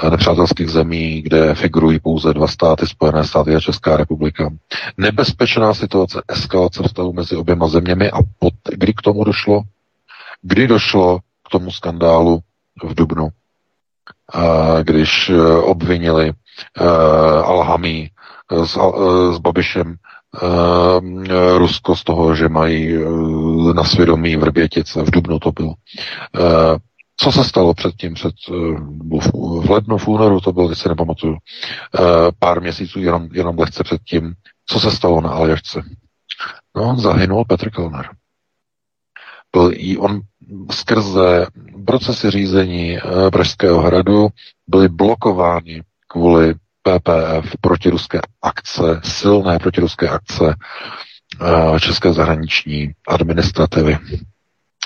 nepřátelských 0.10 0.70
zemí, 0.70 1.22
kde 1.22 1.56
figurují 1.56 2.00
pouze 2.00 2.34
dva 2.34 2.48
státy, 2.48 2.88
Spojené 2.88 3.24
státy 3.24 3.56
a 3.56 3.60
Česká 3.60 3.98
republika. 3.98 4.50
Nebezpečná 4.98 5.74
situace, 5.74 6.22
eskalace 6.28 6.84
vztahu 6.84 7.14
mezi 7.14 7.36
oběma 7.36 7.68
zeměmi 7.68 8.12
a 8.12 8.18
pod, 8.40 8.54
kdy 8.72 8.94
k 8.94 9.02
tomu 9.02 9.24
došlo? 9.24 9.62
Kdy 10.42 10.68
došlo 10.68 11.20
k 11.20 11.50
tomu 11.52 11.72
skandálu 11.72 12.40
v 12.84 12.96
Dubnu, 12.96 13.30
když 14.84 15.32
obvinili 15.62 16.32
Alhami 17.44 18.10
s, 18.52 18.78
s 19.36 19.38
Babišem 19.38 19.96
uh, 20.42 21.58
Rusko 21.58 21.96
z 21.96 22.04
toho, 22.04 22.36
že 22.36 22.50
mají 22.50 22.98
uh, 22.98 23.74
na 23.74 23.84
svědomí 23.84 24.36
Vrbětice, 24.36 25.04
v 25.04 25.12
Dubnu 25.12 25.40
to 25.40 25.52
bylo. 25.52 25.70
Uh, 25.70 26.78
Co 27.22 27.32
se 27.32 27.44
stalo 27.44 27.74
předtím, 27.74 28.14
před, 28.14 28.34
v 29.62 29.70
lednu, 29.70 29.98
v 29.98 30.08
únoru, 30.08 30.40
to 30.40 30.54
bylo, 30.54 30.70
teď 30.70 30.78
se 30.78 30.90
nepamatuju, 30.90 31.38
pár 32.40 32.62
měsíců, 32.62 33.00
jenom, 33.00 33.28
jenom 33.34 33.60
lehce 33.60 33.84
předtím, 33.84 34.34
co 34.66 34.80
se 34.80 34.92
stalo 34.92 35.22
na 35.22 35.30
Aljašce? 35.30 35.82
No, 36.76 36.96
zahynul 36.96 37.46
Petr 37.46 37.70
Kellner. 37.70 38.10
Byl 39.52 39.72
i 39.74 39.98
on 39.98 40.22
skrze 40.72 41.48
procesy 41.86 42.32
řízení 42.32 42.98
eh, 42.98 43.02
Pražského 43.32 43.82
hradu 43.82 44.28
byly 44.68 44.90
blokováni 44.90 45.82
kvůli 46.08 46.54
PPF 46.84 47.56
protiruské 47.62 48.20
akce, 48.42 49.02
silné 49.04 49.60
protiruské 49.60 50.10
akce 50.10 50.56
eh, 51.42 51.80
České 51.80 52.14
zahraniční 52.14 52.92
administrativy. 53.08 53.98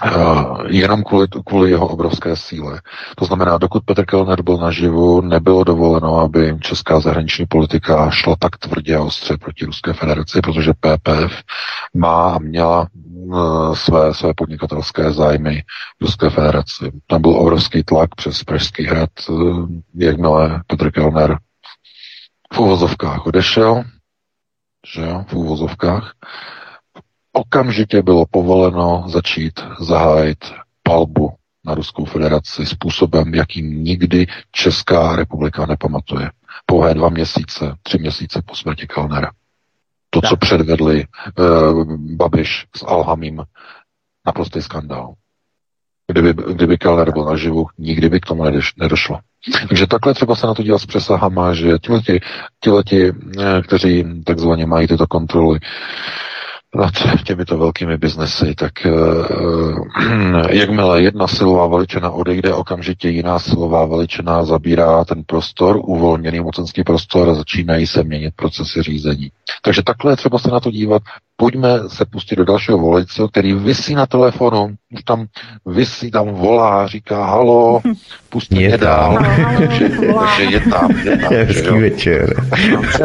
Uh, 0.05 0.61
jenom 0.67 1.03
kvůli, 1.03 1.27
kvůli 1.45 1.69
jeho 1.69 1.87
obrovské 1.87 2.35
síle. 2.35 2.81
To 3.15 3.25
znamená, 3.25 3.57
dokud 3.57 3.83
Petr 3.85 4.05
Kellner 4.05 4.41
byl 4.41 4.57
naživu, 4.57 5.21
nebylo 5.21 5.63
dovoleno, 5.63 6.19
aby 6.19 6.57
česká 6.61 6.99
zahraniční 6.99 7.45
politika 7.45 8.09
šla 8.09 8.35
tak 8.39 8.57
tvrdě 8.57 8.95
a 8.95 9.01
ostře 9.01 9.37
proti 9.37 9.65
Ruské 9.65 9.93
federaci, 9.93 10.41
protože 10.41 10.73
PPF 10.73 11.43
má 11.93 12.29
a 12.29 12.39
měla 12.39 12.87
uh, 13.03 13.75
své, 13.75 14.13
své 14.13 14.33
podnikatelské 14.33 15.11
zájmy 15.11 15.63
Ruské 16.01 16.29
federaci. 16.29 16.91
Tam 17.07 17.21
byl 17.21 17.31
obrovský 17.31 17.83
tlak 17.83 18.15
přes 18.15 18.43
Pražský 18.43 18.83
hrad, 18.83 19.09
jakmile 19.95 20.61
Petr 20.67 20.91
Kellner 20.91 21.37
v 22.53 22.59
uvozovkách 22.59 23.25
odešel, 23.25 23.83
že 24.95 25.01
jo, 25.01 25.25
v 25.27 25.33
uvozovkách, 25.33 26.13
okamžitě 27.31 28.01
bylo 28.01 28.25
povoleno 28.31 29.03
začít 29.07 29.59
zahájit 29.79 30.53
palbu 30.83 31.33
na 31.65 31.75
Ruskou 31.75 32.05
federaci 32.05 32.65
způsobem, 32.65 33.33
jakým 33.33 33.83
nikdy 33.83 34.27
Česká 34.51 35.15
republika 35.15 35.65
nepamatuje. 35.65 36.31
Pouhé 36.65 36.93
dva 36.93 37.09
měsíce, 37.09 37.75
tři 37.83 37.97
měsíce 37.97 38.41
po 38.45 38.55
smrti 38.55 38.87
Kalnera. 38.87 39.31
To, 40.09 40.21
tak. 40.21 40.29
co 40.29 40.37
předvedli 40.37 41.05
uh, 41.39 41.95
Babiš 41.97 42.65
s 42.75 42.85
Alhamím, 42.87 43.43
naprostý 44.25 44.61
skandál. 44.61 45.13
Kdyby, 46.13 46.33
kdyby 46.53 46.77
Kellner 46.77 47.11
byl 47.11 47.25
naživu, 47.25 47.65
nikdy 47.77 48.09
by 48.09 48.19
k 48.19 48.25
tomu 48.25 48.43
nedošlo. 48.77 49.19
Takže 49.67 49.87
takhle 49.87 50.13
třeba 50.13 50.35
se 50.35 50.47
na 50.47 50.53
to 50.53 50.63
dělat 50.63 50.79
s 50.79 50.85
přesahama, 50.85 51.53
že 51.53 51.79
tihleti, 51.79 52.21
tihleti 52.59 53.11
eh, 53.39 53.61
kteří 53.61 54.05
takzvaně 54.25 54.65
mají 54.65 54.87
tyto 54.87 55.07
kontroly, 55.07 55.59
nad 56.75 56.93
těmito 57.23 57.57
velkými 57.57 57.97
biznesy, 57.97 58.55
tak 58.55 58.71
uh, 58.85 60.47
jakmile 60.49 61.01
jedna 61.01 61.27
silová 61.27 61.67
veličina 61.67 62.09
odejde, 62.09 62.53
okamžitě 62.53 63.09
jiná 63.09 63.39
silová 63.39 63.85
veličina 63.85 64.43
zabírá 64.43 65.05
ten 65.05 65.23
prostor, 65.23 65.79
uvolněný 65.83 66.39
mocenský 66.39 66.83
prostor 66.83 67.29
a 67.29 67.33
začínají 67.33 67.87
se 67.87 68.03
měnit 68.03 68.33
procesy 68.35 68.81
řízení. 68.81 69.31
Takže 69.61 69.83
takhle 69.83 70.11
je 70.11 70.15
třeba 70.15 70.39
se 70.39 70.51
na 70.51 70.59
to 70.59 70.71
dívat. 70.71 71.01
Pojďme 71.43 71.79
se 71.87 72.05
pustit 72.05 72.35
do 72.35 72.45
dalšího 72.45 72.77
volice, 72.77 73.23
který 73.31 73.53
vysí 73.53 73.95
na 73.95 74.05
telefonu, 74.05 74.75
už 74.93 75.03
tam 75.03 75.25
vysí, 75.65 76.11
tam 76.11 76.27
volá, 76.27 76.87
říká 76.87 77.25
halo, 77.25 77.81
pustě 78.29 78.55
mě 78.55 78.77
dál. 78.77 79.17
Takže, 79.57 79.85
je 80.49 80.59
tam, 80.59 80.91
je 80.91 81.17
tam. 81.17 81.33
Hezký 81.33 81.79
večer. 81.79 82.47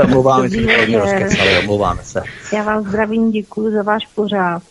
Omlouváme 0.04 0.50
se, 0.50 1.58
omlouváme 1.62 2.02
se. 2.02 2.22
Já 2.52 2.62
vám 2.62 2.84
zdravím, 2.88 3.30
děkuji 3.30 3.72
za 3.72 3.82
váš 3.82 4.06
pořád. 4.06 4.62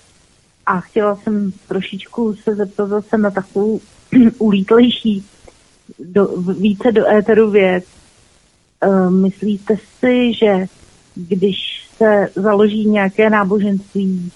A 0.66 0.80
chtěla 0.80 1.16
jsem 1.16 1.52
trošičku 1.68 2.36
se 2.44 2.56
zeptat 2.56 2.90
zase 2.90 3.18
na 3.18 3.32
takovou 3.32 3.80
ulítlejší, 4.38 5.26
do, 6.00 6.28
více 6.38 6.92
do 6.92 7.08
éteru 7.08 7.52
věc. 7.52 7.84
Uh, 8.86 9.10
myslíte 9.10 9.76
si, 10.00 10.34
že 10.34 10.66
když 11.16 11.87
se 11.98 12.30
založí 12.36 12.90
nějaké 12.90 13.30
náboženství 13.30 14.32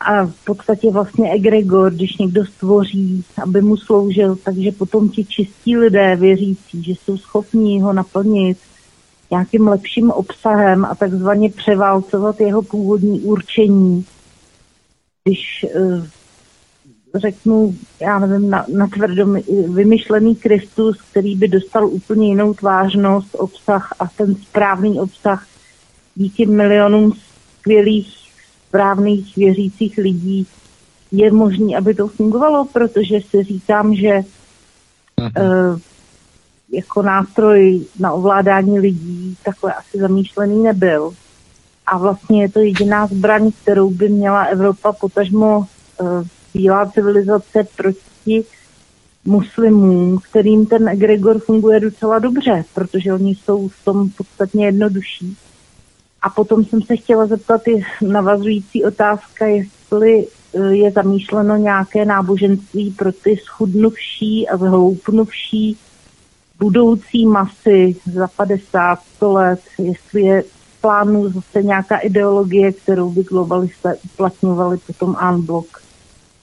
a 0.00 0.26
v 0.26 0.44
podstatě 0.44 0.90
vlastně 0.90 1.32
egregor, 1.32 1.92
když 1.92 2.16
někdo 2.16 2.46
stvoří, 2.46 3.24
aby 3.42 3.62
mu 3.62 3.76
sloužil, 3.76 4.36
takže 4.36 4.72
potom 4.72 5.08
ti 5.08 5.24
čistí 5.24 5.76
lidé 5.76 6.16
věřící, 6.16 6.82
že 6.82 6.92
jsou 6.92 7.16
schopní 7.18 7.80
ho 7.80 7.92
naplnit 7.92 8.58
nějakým 9.30 9.68
lepším 9.68 10.10
obsahem 10.10 10.84
a 10.84 10.94
takzvaně 10.94 11.50
převálcovat 11.50 12.40
jeho 12.40 12.62
původní 12.62 13.20
určení. 13.20 14.04
Když 15.24 15.66
uh, 15.74 16.06
řeknu, 17.14 17.74
já 18.00 18.18
nevím, 18.18 18.50
na, 18.50 18.66
na 18.68 18.86
tvrdo 18.86 19.26
vymyšlený 19.68 20.36
Kristus, 20.36 20.98
který 21.10 21.36
by 21.36 21.48
dostal 21.48 21.86
úplně 21.86 22.28
jinou 22.28 22.54
tvářnost, 22.54 23.34
obsah 23.34 23.92
a 23.98 24.06
ten 24.16 24.34
správný 24.34 25.00
obsah 25.00 25.46
díky 26.14 26.46
milionům 26.46 27.12
skvělých, 27.58 28.18
správných, 28.68 29.36
věřících 29.36 29.98
lidí 29.98 30.46
je 31.12 31.32
možné, 31.32 31.76
aby 31.76 31.94
to 31.94 32.08
fungovalo, 32.08 32.64
protože 32.64 33.20
si 33.30 33.42
říkám, 33.42 33.94
že 33.94 34.20
uh, 35.20 35.78
jako 36.72 37.02
nástroj 37.02 37.84
na 37.98 38.12
ovládání 38.12 38.78
lidí 38.78 39.36
takhle 39.44 39.74
asi 39.74 39.98
zamýšlený 39.98 40.62
nebyl. 40.62 41.14
A 41.86 41.98
vlastně 41.98 42.42
je 42.42 42.48
to 42.48 42.60
jediná 42.60 43.06
zbraň, 43.06 43.50
kterou 43.62 43.90
by 43.90 44.08
měla 44.08 44.44
Evropa 44.44 44.92
potažmo 44.92 45.58
uh, 45.58 45.66
bílá 46.54 46.86
civilizace 46.86 47.66
proti 47.76 48.44
muslimům, 49.24 50.18
kterým 50.30 50.66
ten 50.66 50.88
egregor 50.88 51.38
funguje 51.38 51.80
docela 51.80 52.18
dobře, 52.18 52.64
protože 52.74 53.12
oni 53.12 53.34
jsou 53.34 53.68
v 53.68 53.84
tom 53.84 54.10
podstatně 54.10 54.66
jednodušší. 54.66 55.36
A 56.22 56.30
potom 56.30 56.64
jsem 56.64 56.82
se 56.82 56.96
chtěla 56.96 57.26
zeptat 57.26 57.68
i 57.68 57.84
navazující 58.00 58.84
otázka, 58.84 59.46
jestli 59.46 60.26
eh, 60.54 60.74
je 60.74 60.90
zamýšleno 60.90 61.56
nějaké 61.56 62.04
náboženství 62.04 62.90
pro 62.90 63.12
ty 63.12 63.36
schudnuvší 63.36 64.48
a 64.48 64.56
zhloupnuvší 64.56 65.76
budoucí 66.58 67.26
masy 67.26 67.96
za 68.12 68.28
50 68.36 68.98
let, 69.20 69.60
jestli 69.78 70.22
je 70.22 70.44
plánu 70.80 71.28
zase 71.28 71.62
nějaká 71.62 71.98
ideologie, 71.98 72.72
kterou 72.72 73.10
by 73.10 73.22
globalisté 73.22 73.96
uplatňovali 74.04 74.78
potom 74.78 75.16
unblock 75.30 75.82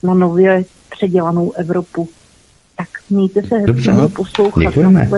na 0.02 0.14
nově 0.14 0.64
předělanou 0.90 1.52
Evropu. 1.52 2.08
Tak 2.80 2.88
mějte 3.10 3.42
se 3.42 3.58
hezky, 3.58 4.14
poslouchat. 4.16 4.60
Děkujeme. 4.60 5.08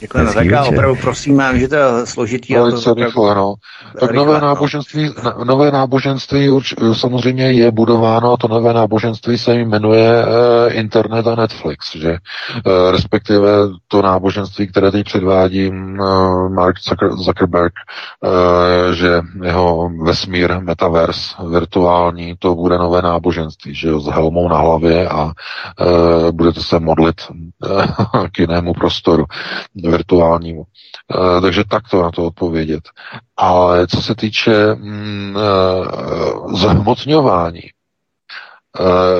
Děkujeme. 0.00 0.32
Tak 0.32 0.46
já 0.46 0.64
opravdu 0.64 0.96
prosím, 1.00 1.42
že 1.54 1.68
to 1.68 1.74
je 1.74 1.82
složitý. 2.04 2.54
Velice 2.54 2.94
rychle, 2.94 3.34
no. 3.34 3.54
Tak 4.00 4.10
nové 4.10 4.40
no. 4.40 4.46
náboženství, 4.46 5.10
nové 5.44 5.70
náboženství 5.70 6.50
urč, 6.50 6.74
samozřejmě 6.92 7.52
je 7.52 7.70
budováno 7.70 8.32
a 8.32 8.36
to 8.36 8.48
nové 8.48 8.72
náboženství 8.72 9.38
se 9.38 9.54
jmenuje 9.54 10.24
uh, 10.24 10.32
internet 10.76 11.26
a 11.26 11.34
Netflix, 11.34 11.96
že 11.96 12.10
uh, 12.10 12.72
respektive 12.90 13.48
to 13.88 14.02
náboženství, 14.02 14.66
které 14.66 14.90
teď 14.90 15.04
předvádí 15.06 15.68
uh, 15.68 16.48
Mark 16.48 16.76
Zuckerberg, 17.14 17.72
uh, 18.24 18.92
že 18.92 19.20
jeho 19.42 19.90
vesmír, 20.02 20.60
metaverse, 20.60 21.34
virtuální, 21.50 22.34
to 22.38 22.54
bude 22.54 22.78
nové 22.78 23.02
náboženství, 23.02 23.74
že 23.74 23.88
s 23.98 24.06
helmou 24.06 24.48
na 24.48 24.58
hlavě 24.58 25.08
a 25.08 25.24
uh, 25.24 25.32
budete 26.30 26.60
se 26.60 26.80
modlit 26.80 26.97
uh, 27.00 28.26
k 28.32 28.38
jinému 28.38 28.74
prostoru 28.74 29.24
virtuálnímu. 29.74 30.60
Uh, 30.60 31.40
takže 31.40 31.64
takto 31.64 32.02
na 32.02 32.10
to 32.10 32.24
odpovědět. 32.26 32.84
Ale 33.36 33.86
co 33.86 34.02
se 34.02 34.14
týče 34.14 34.74
mm, 34.74 35.36
uh, 35.36 36.54
zhmotňování 36.54 37.62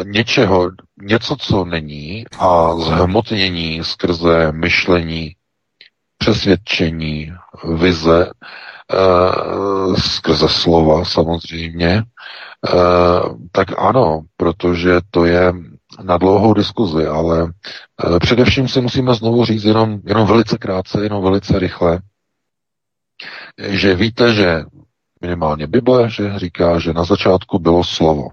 něčeho, 0.04 0.70
něco, 1.02 1.36
co 1.36 1.64
není, 1.64 2.24
a 2.38 2.76
zhmotnění 2.76 3.84
skrze 3.84 4.52
myšlení, 4.52 5.32
přesvědčení, 6.18 7.32
vize, 7.74 8.30
skrze 9.98 10.48
slova 10.48 11.04
samozřejmě, 11.04 12.02
tak 13.52 13.68
ano, 13.78 14.22
protože 14.36 15.00
to 15.10 15.24
je 15.24 15.52
na 16.02 16.18
dlouhou 16.18 16.54
diskuzi, 16.54 17.06
ale 17.06 17.42
uh, 17.42 18.18
především 18.18 18.68
si 18.68 18.80
musíme 18.80 19.14
znovu 19.14 19.44
říct 19.44 19.64
jenom, 19.64 20.00
jenom 20.04 20.26
velice 20.26 20.58
krátce, 20.58 21.02
jenom 21.02 21.22
velice 21.22 21.58
rychle, 21.58 22.00
že 23.58 23.94
víte, 23.94 24.32
že 24.34 24.64
minimálně 25.22 25.66
Bible, 25.66 26.10
že 26.10 26.38
říká, 26.38 26.78
že 26.78 26.92
na 26.92 27.04
začátku 27.04 27.58
bylo 27.58 27.84
slovo. 27.84 28.28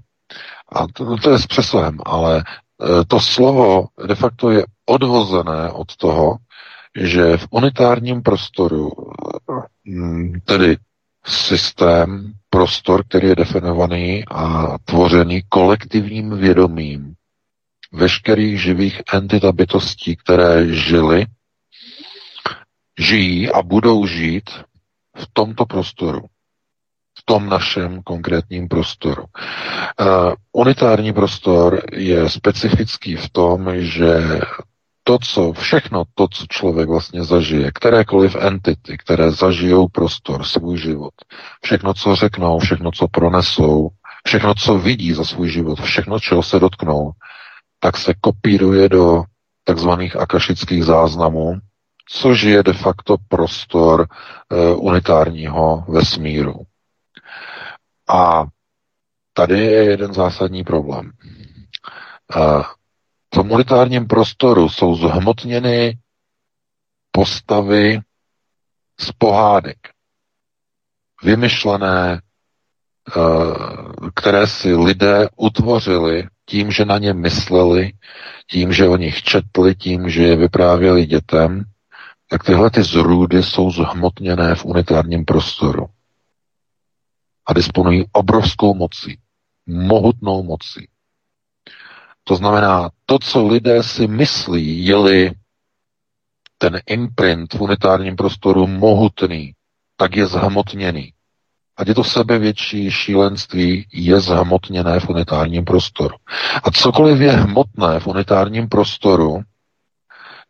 A 0.71 0.87
to, 0.93 1.17
to 1.17 1.31
je 1.31 1.39
s 1.39 1.47
přesahem, 1.47 1.97
ale 2.05 2.37
e, 2.39 3.05
to 3.05 3.19
slovo 3.19 3.87
de 4.07 4.15
facto 4.15 4.51
je 4.51 4.65
odvozené 4.85 5.71
od 5.71 5.95
toho, 5.95 6.37
že 6.95 7.37
v 7.37 7.47
unitárním 7.49 8.21
prostoru, 8.21 8.91
tedy 10.45 10.77
systém, 11.25 12.33
prostor, 12.49 13.03
který 13.07 13.27
je 13.27 13.35
definovaný 13.35 14.23
a 14.27 14.77
tvořený 14.85 15.41
kolektivním 15.49 16.37
vědomím, 16.37 17.13
veškerých 17.95 18.61
živých 18.61 19.01
entit 19.13 19.45
a 19.45 19.51
bytostí, 19.51 20.15
které 20.15 20.67
žili, 20.73 21.25
žijí 22.99 23.51
a 23.51 23.61
budou 23.61 24.05
žít 24.05 24.49
v 25.17 25.27
tomto 25.33 25.65
prostoru. 25.65 26.21
V 27.17 27.25
tom 27.25 27.49
našem 27.49 28.03
konkrétním 28.03 28.67
prostoru. 28.67 29.23
Uh, 29.23 30.33
unitární 30.51 31.13
prostor 31.13 31.81
je 31.93 32.29
specifický 32.29 33.15
v 33.15 33.29
tom, 33.29 33.69
že 33.77 34.39
to, 35.03 35.17
co, 35.19 35.53
všechno 35.53 36.03
to, 36.13 36.27
co 36.27 36.45
člověk 36.49 36.89
vlastně 36.89 37.23
zažije, 37.23 37.71
kterékoliv 37.71 38.35
entity, 38.35 38.97
které 38.97 39.31
zažijou 39.31 39.87
prostor, 39.87 40.43
svůj 40.43 40.77
život, 40.77 41.13
všechno, 41.63 41.93
co 41.93 42.15
řeknou, 42.15 42.59
všechno, 42.59 42.91
co 42.91 43.07
pronesou, 43.07 43.89
všechno, 44.27 44.53
co 44.53 44.77
vidí 44.77 45.13
za 45.13 45.23
svůj 45.23 45.49
život, 45.49 45.81
všechno, 45.81 46.19
čeho 46.19 46.43
se 46.43 46.59
dotknou, 46.59 47.11
tak 47.85 47.97
se 47.97 48.13
kopíruje 48.21 48.89
do 48.89 49.23
takzvaných 49.63 50.15
akašických 50.15 50.83
záznamů, 50.83 51.59
což 52.09 52.41
je 52.41 52.63
de 52.63 52.73
facto 52.73 53.15
prostor 53.27 54.07
uh, 54.49 54.85
unitárního 54.85 55.85
vesmíru. 55.87 56.53
A 58.09 58.45
tady 59.33 59.59
je 59.59 59.83
jeden 59.83 60.13
zásadní 60.13 60.63
problém. 60.63 61.11
Uh, 62.35 62.63
v 63.35 63.51
unitárním 63.53 64.07
prostoru 64.07 64.69
jsou 64.69 64.95
zhmotněny 64.95 65.97
postavy 67.11 67.99
z 68.99 69.11
pohádek. 69.17 69.77
Vymyšlené, 71.23 72.21
uh, 73.17 74.09
které 74.15 74.47
si 74.47 74.75
lidé 74.75 75.27
utvořili 75.35 76.27
tím, 76.45 76.71
že 76.71 76.85
na 76.85 76.97
ně 76.97 77.13
mysleli, 77.13 77.93
tím, 78.49 78.73
že 78.73 78.87
o 78.87 78.97
nich 78.97 79.23
četli, 79.23 79.75
tím, 79.75 80.09
že 80.09 80.23
je 80.23 80.35
vyprávěli 80.35 81.05
dětem, 81.05 81.63
tak 82.29 82.43
tyhle 82.43 82.71
ty 82.71 82.83
zrůdy 82.83 83.43
jsou 83.43 83.71
zhmotněné 83.71 84.55
v 84.55 84.65
unitárním 84.65 85.25
prostoru 85.25 85.85
a 87.45 87.53
disponují 87.53 88.05
obrovskou 88.11 88.73
mocí, 88.73 89.19
mohutnou 89.67 90.43
mocí. 90.43 90.87
To 92.23 92.35
znamená, 92.35 92.89
to, 93.05 93.19
co 93.19 93.47
lidé 93.47 93.83
si 93.83 94.07
myslí, 94.07 94.85
je 94.85 95.31
ten 96.57 96.79
imprint 96.85 97.53
v 97.53 97.61
unitárním 97.61 98.15
prostoru 98.15 98.67
mohutný, 98.67 99.53
tak 99.97 100.15
je 100.15 100.27
zhmotněný. 100.27 101.13
Ať 101.77 101.87
je 101.87 101.95
to 101.95 102.03
sebevětší 102.03 102.91
šílenství, 102.91 103.87
je 103.93 104.19
zhmotněné 104.19 104.99
v 104.99 105.09
unitárním 105.09 105.65
prostoru. 105.65 106.15
A 106.63 106.71
cokoliv 106.71 107.19
je 107.19 107.31
hmotné 107.31 107.99
v 107.99 108.07
unitárním 108.07 108.69
prostoru, 108.69 109.41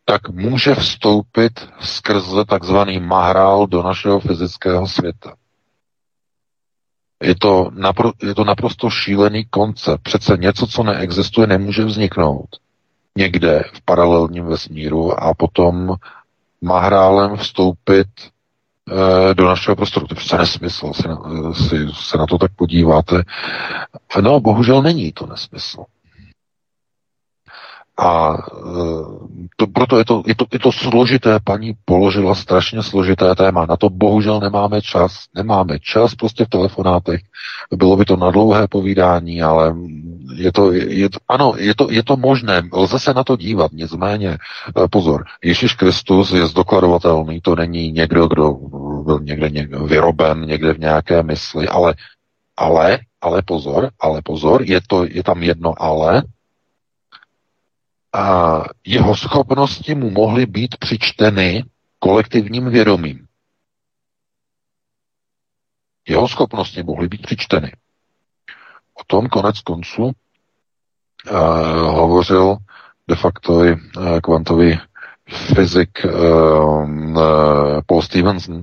tak 0.06 0.30
může 0.30 0.76
vstoupit 0.76 1.70
skrze 1.80 2.46
takzvaný 2.46 3.00
mahrál 3.00 3.68
do 3.68 3.84
našeho 3.84 4.20
fyzického 4.20 4.88
světa. 4.88 5.34
Je 7.24 7.36
to, 7.36 7.70
napro, 7.74 8.12
je 8.24 8.36
to 8.36 8.44
naprosto 8.44 8.90
šílený 8.90 9.46
koncept. 9.46 10.02
Přece 10.02 10.38
něco, 10.38 10.68
co 10.68 10.84
neexistuje, 10.84 11.48
nemůže 11.48 11.86
vzniknout 11.86 12.48
někde 13.18 13.64
v 13.74 13.82
paralelním 13.82 14.46
vesmíru 14.46 15.24
a 15.24 15.34
potom 15.34 15.96
mahrálem 16.62 17.38
vstoupit 17.38 18.08
do 19.34 19.46
našeho 19.46 19.76
prostoru. 19.76 20.08
To 20.08 20.14
je 20.14 20.16
přece 20.16 20.38
nesmysl, 20.38 20.94
se 20.94 21.08
na, 21.08 21.18
si, 21.54 21.88
se 21.94 22.18
na 22.18 22.26
to 22.26 22.38
tak 22.38 22.52
podíváte. 22.56 23.24
No, 24.22 24.40
bohužel 24.40 24.82
není 24.82 25.12
to 25.12 25.26
nesmysl. 25.26 25.84
A 27.98 28.34
e, 28.34 28.40
to, 29.56 29.68
proto 29.68 29.98
je 29.98 30.06
to, 30.06 30.24
je, 30.28 30.36
to, 30.36 30.46
je 30.54 30.60
to 30.60 30.72
složité, 30.72 31.40
paní 31.44 31.74
položila 31.86 32.36
strašně 32.36 32.84
složité 32.84 33.36
téma. 33.36 33.66
Na 33.66 33.78
to 33.78 33.90
bohužel 33.90 34.40
nemáme 34.40 34.82
čas. 34.82 35.26
Nemáme 35.36 35.80
čas 35.80 36.16
prostě 36.16 36.46
v 36.46 36.50
telefonátech. 36.50 37.22
Bylo 37.76 37.98
by 37.98 38.06
to 38.06 38.16
na 38.16 38.32
dlouhé 38.32 38.68
povídání, 38.68 39.42
ale 39.42 39.76
je 40.36 40.52
to, 40.52 40.72
je, 40.72 41.10
ano, 41.28 41.54
je 41.58 41.76
to, 41.76 41.88
je 41.92 42.04
to 42.04 42.18
možné. 42.18 42.62
Lze 42.74 43.00
se 43.00 43.14
na 43.14 43.24
to 43.24 43.36
dívat, 43.36 43.72
nicméně 43.72 44.30
e, 44.30 44.38
pozor. 44.92 45.24
Ježíš 45.44 45.74
Kristus 45.74 46.32
je 46.32 46.48
zdokladovatelný, 46.48 47.42
to 47.42 47.56
není 47.56 47.92
někdo, 47.92 48.28
kdo 48.28 48.54
byl 49.04 49.20
někde, 49.24 49.50
někde 49.50 49.78
vyroben, 49.78 50.46
někde 50.46 50.74
v 50.74 50.80
nějaké 50.80 51.24
mysli, 51.24 51.68
ale, 51.68 51.96
ale, 52.58 53.00
ale 53.22 53.42
pozor, 53.42 53.90
ale 54.00 54.22
pozor, 54.22 54.62
je, 54.64 54.80
to, 54.88 55.06
je 55.06 55.24
tam 55.24 55.44
jedno 55.44 55.74
ale, 55.78 56.24
a 58.16 58.64
jeho 58.86 59.16
schopnosti 59.16 59.96
mu 59.96 60.10
mohly 60.10 60.46
být 60.46 60.78
přičteny 60.78 61.64
kolektivním 62.00 62.70
vědomím. 62.70 63.28
Jeho 66.08 66.28
schopnosti 66.28 66.84
mohly 66.84 67.08
být 67.08 67.22
přičteny. 67.22 67.72
O 68.94 69.04
tom 69.08 69.28
konec 69.28 69.62
konců 69.62 70.04
uh, 70.04 70.12
hovořil 71.78 72.58
de 73.08 73.16
facto 73.16 73.64
i 73.64 73.74
uh, 73.74 74.20
kvantový 74.20 74.80
fyzik 75.30 75.90
uh, 76.06 76.90
Paul 77.86 78.02
Stevenson, 78.02 78.56
uh, 78.56 78.62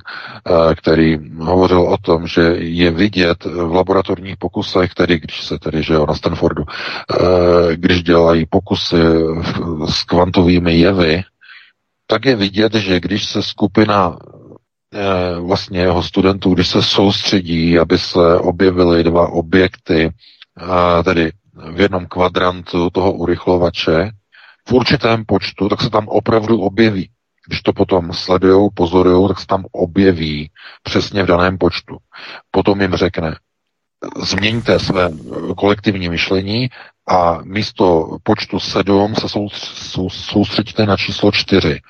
který 0.74 1.18
hovořil 1.38 1.80
o 1.80 1.96
tom, 1.96 2.26
že 2.26 2.42
je 2.58 2.90
vidět 2.90 3.44
v 3.44 3.74
laboratorních 3.74 4.36
pokusech, 4.36 4.94
tedy 4.94 5.18
když 5.20 5.42
se 5.42 5.58
tedy, 5.58 5.82
že 5.82 5.94
jo, 5.94 6.06
na 6.06 6.14
Stanfordu, 6.14 6.64
když 7.74 8.02
dělají 8.02 8.46
pokusy 8.46 8.96
s 9.88 10.04
kvantovými 10.04 10.74
jevy, 10.78 11.22
tak 12.06 12.24
je 12.24 12.36
vidět, 12.36 12.74
že 12.74 13.00
když 13.00 13.24
se 13.24 13.42
skupina 13.42 14.16
vlastně 15.40 15.80
jeho 15.80 16.02
studentů, 16.02 16.54
když 16.54 16.68
se 16.68 16.82
soustředí, 16.82 17.78
aby 17.78 17.98
se 17.98 18.38
objevily 18.38 19.04
dva 19.04 19.28
objekty, 19.28 20.10
tedy 21.04 21.32
v 21.72 21.80
jednom 21.80 22.06
kvadrantu 22.06 22.90
toho 22.90 23.12
urychlovače, 23.12 24.10
v 24.68 24.72
určitém 24.72 25.24
počtu, 25.24 25.68
tak 25.68 25.80
se 25.80 25.90
tam 25.90 26.08
opravdu 26.08 26.60
objeví. 26.60 27.10
Když 27.46 27.62
to 27.62 27.72
potom 27.72 28.12
sledují, 28.12 28.70
pozorují, 28.74 29.28
tak 29.28 29.40
se 29.40 29.46
tam 29.46 29.64
objeví 29.72 30.50
přesně 30.82 31.22
v 31.22 31.26
daném 31.26 31.58
počtu. 31.58 31.96
Potom 32.50 32.80
jim 32.80 32.94
řekne, 32.94 33.36
změňte 34.16 34.78
své 34.78 35.10
kolektivní 35.56 36.08
myšlení 36.08 36.68
a 37.08 37.38
místo 37.44 38.16
počtu 38.22 38.60
7 38.60 39.14
se 39.14 39.26
soustředíte 40.08 40.86
na 40.86 40.96
číslo 40.96 41.32
4. 41.32 41.80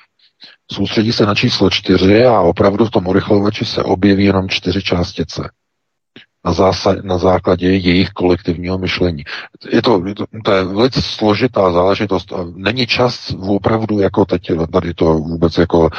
Soustředí 0.71 1.13
se 1.13 1.25
na 1.25 1.35
číslo 1.35 1.69
4 1.69 2.25
a 2.25 2.39
opravdu 2.39 2.85
v 2.85 2.91
tom 2.91 3.07
urychlovači 3.07 3.65
se 3.65 3.83
objeví 3.83 4.25
jenom 4.25 4.49
čtyři 4.49 4.81
částice 4.83 5.49
na, 6.45 6.53
zásad, 6.53 7.03
na 7.03 7.17
základě 7.17 7.67
jejich 7.67 8.09
kolektivního 8.09 8.77
myšlení. 8.77 9.23
Je 9.71 9.81
to, 9.81 10.03
je 10.05 10.15
to, 10.15 10.25
to 10.43 10.51
je 10.51 10.63
velice 10.63 11.01
složitá 11.01 11.71
záležitost. 11.71 12.33
Není 12.55 12.87
čas 12.87 13.35
opravdu 13.47 13.99
jako 13.99 14.25
teď 14.25 14.51
tady 14.71 14.93
to 14.93 15.05
vůbec 15.13 15.57
jako 15.57 15.79
uh, 15.79 15.89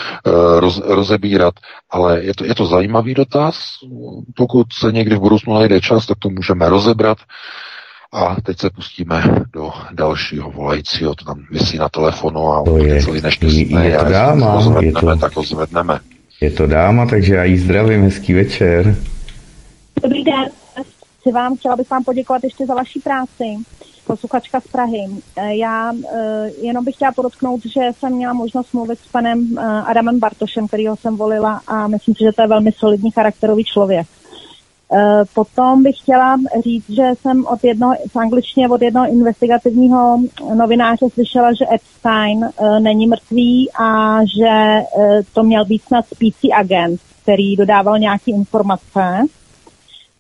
roz, 0.59 0.83
rozebírat, 0.85 1.55
ale 1.91 2.25
je 2.25 2.35
to, 2.35 2.45
je 2.45 2.55
to 2.55 2.67
zajímavý 2.67 3.15
dotaz. 3.15 3.61
Pokud 4.37 4.67
se 4.73 4.93
někdy 4.93 5.17
v 5.17 5.21
budoucnu 5.21 5.55
najde 5.55 5.81
čas, 5.81 6.07
tak 6.07 6.19
to 6.19 6.31
můžeme 6.31 6.69
rozebrat. 6.69 7.19
A 8.13 8.37
teď 8.43 8.59
se 8.59 8.71
pustíme 8.71 9.25
do 9.53 9.71
dalšího 9.93 10.51
volajícího, 10.51 11.15
to 11.15 11.25
tam 11.25 11.45
vysí 11.51 11.79
na 11.79 11.89
telefonu 11.89 12.53
a 12.53 12.63
to 12.63 12.77
je, 12.77 13.03
celý 13.03 13.21
neštěstný. 13.21 13.71
Je 13.83 13.99
to 13.99 14.05
dáma, 14.05 14.63
je 14.81 14.93
to, 14.93 15.17
tak 15.17 15.37
ho 15.37 15.43
zvedneme. 15.43 16.01
Je 16.41 16.51
to 16.51 16.67
dáma, 16.67 17.07
takže 17.07 17.35
já 17.35 17.45
jí 17.45 17.59
zdravím, 17.59 18.03
hezký 18.03 18.33
večer. 18.33 18.97
Dobrý 20.03 20.25
den. 20.25 20.45
Chci 21.21 21.33
vám, 21.33 21.57
chtěla 21.57 21.77
bych 21.77 21.91
vám 21.91 22.05
poděkovat 22.05 22.45
ještě 22.45 22.67
za 22.67 22.75
vaší 22.75 23.01
práci. 23.01 23.45
Posluchačka 24.07 24.61
z 24.61 24.67
Prahy. 24.67 25.09
Eh, 25.37 25.57
já 25.57 25.93
eh, 25.93 26.51
jenom 26.63 26.85
bych 26.85 26.95
chtěla 26.95 27.13
podotknout, 27.13 27.61
že 27.65 27.81
jsem 27.99 28.13
měla 28.13 28.33
možnost 28.33 28.73
mluvit 28.73 28.99
s 28.99 29.09
panem 29.09 29.59
eh, 29.59 29.63
Adamem 29.63 30.19
Bartošem, 30.19 30.69
kterýho 30.69 30.97
jsem 30.97 31.17
volila 31.17 31.61
a 31.67 31.89
myslím 31.89 32.15
si, 32.15 32.25
že 32.25 32.33
to 32.33 32.43
je 32.43 32.49
velmi 32.49 32.73
solidní 32.73 33.11
charakterový 33.11 33.65
člověk. 33.65 34.07
Potom 35.35 35.83
bych 35.83 35.99
chtěla 35.99 36.37
říct, 36.65 36.91
že 36.91 37.03
jsem 37.21 37.47
od 37.47 37.65
jednoho, 37.65 37.95
v 38.13 38.17
angličtině 38.17 38.69
od 38.69 38.83
jednoho 38.83 39.09
investigativního 39.09 40.19
novináře 40.55 41.07
slyšela, 41.13 41.53
že 41.53 41.65
Epstein 41.75 42.49
není 42.79 43.07
mrtvý 43.07 43.71
a 43.81 44.19
že 44.39 44.83
to 45.33 45.43
měl 45.43 45.65
být 45.65 45.83
snad 45.83 46.07
spící 46.07 46.53
agent, 46.53 47.01
který 47.23 47.57
dodával 47.57 47.99
nějaké 47.99 48.31
informace. 48.31 49.27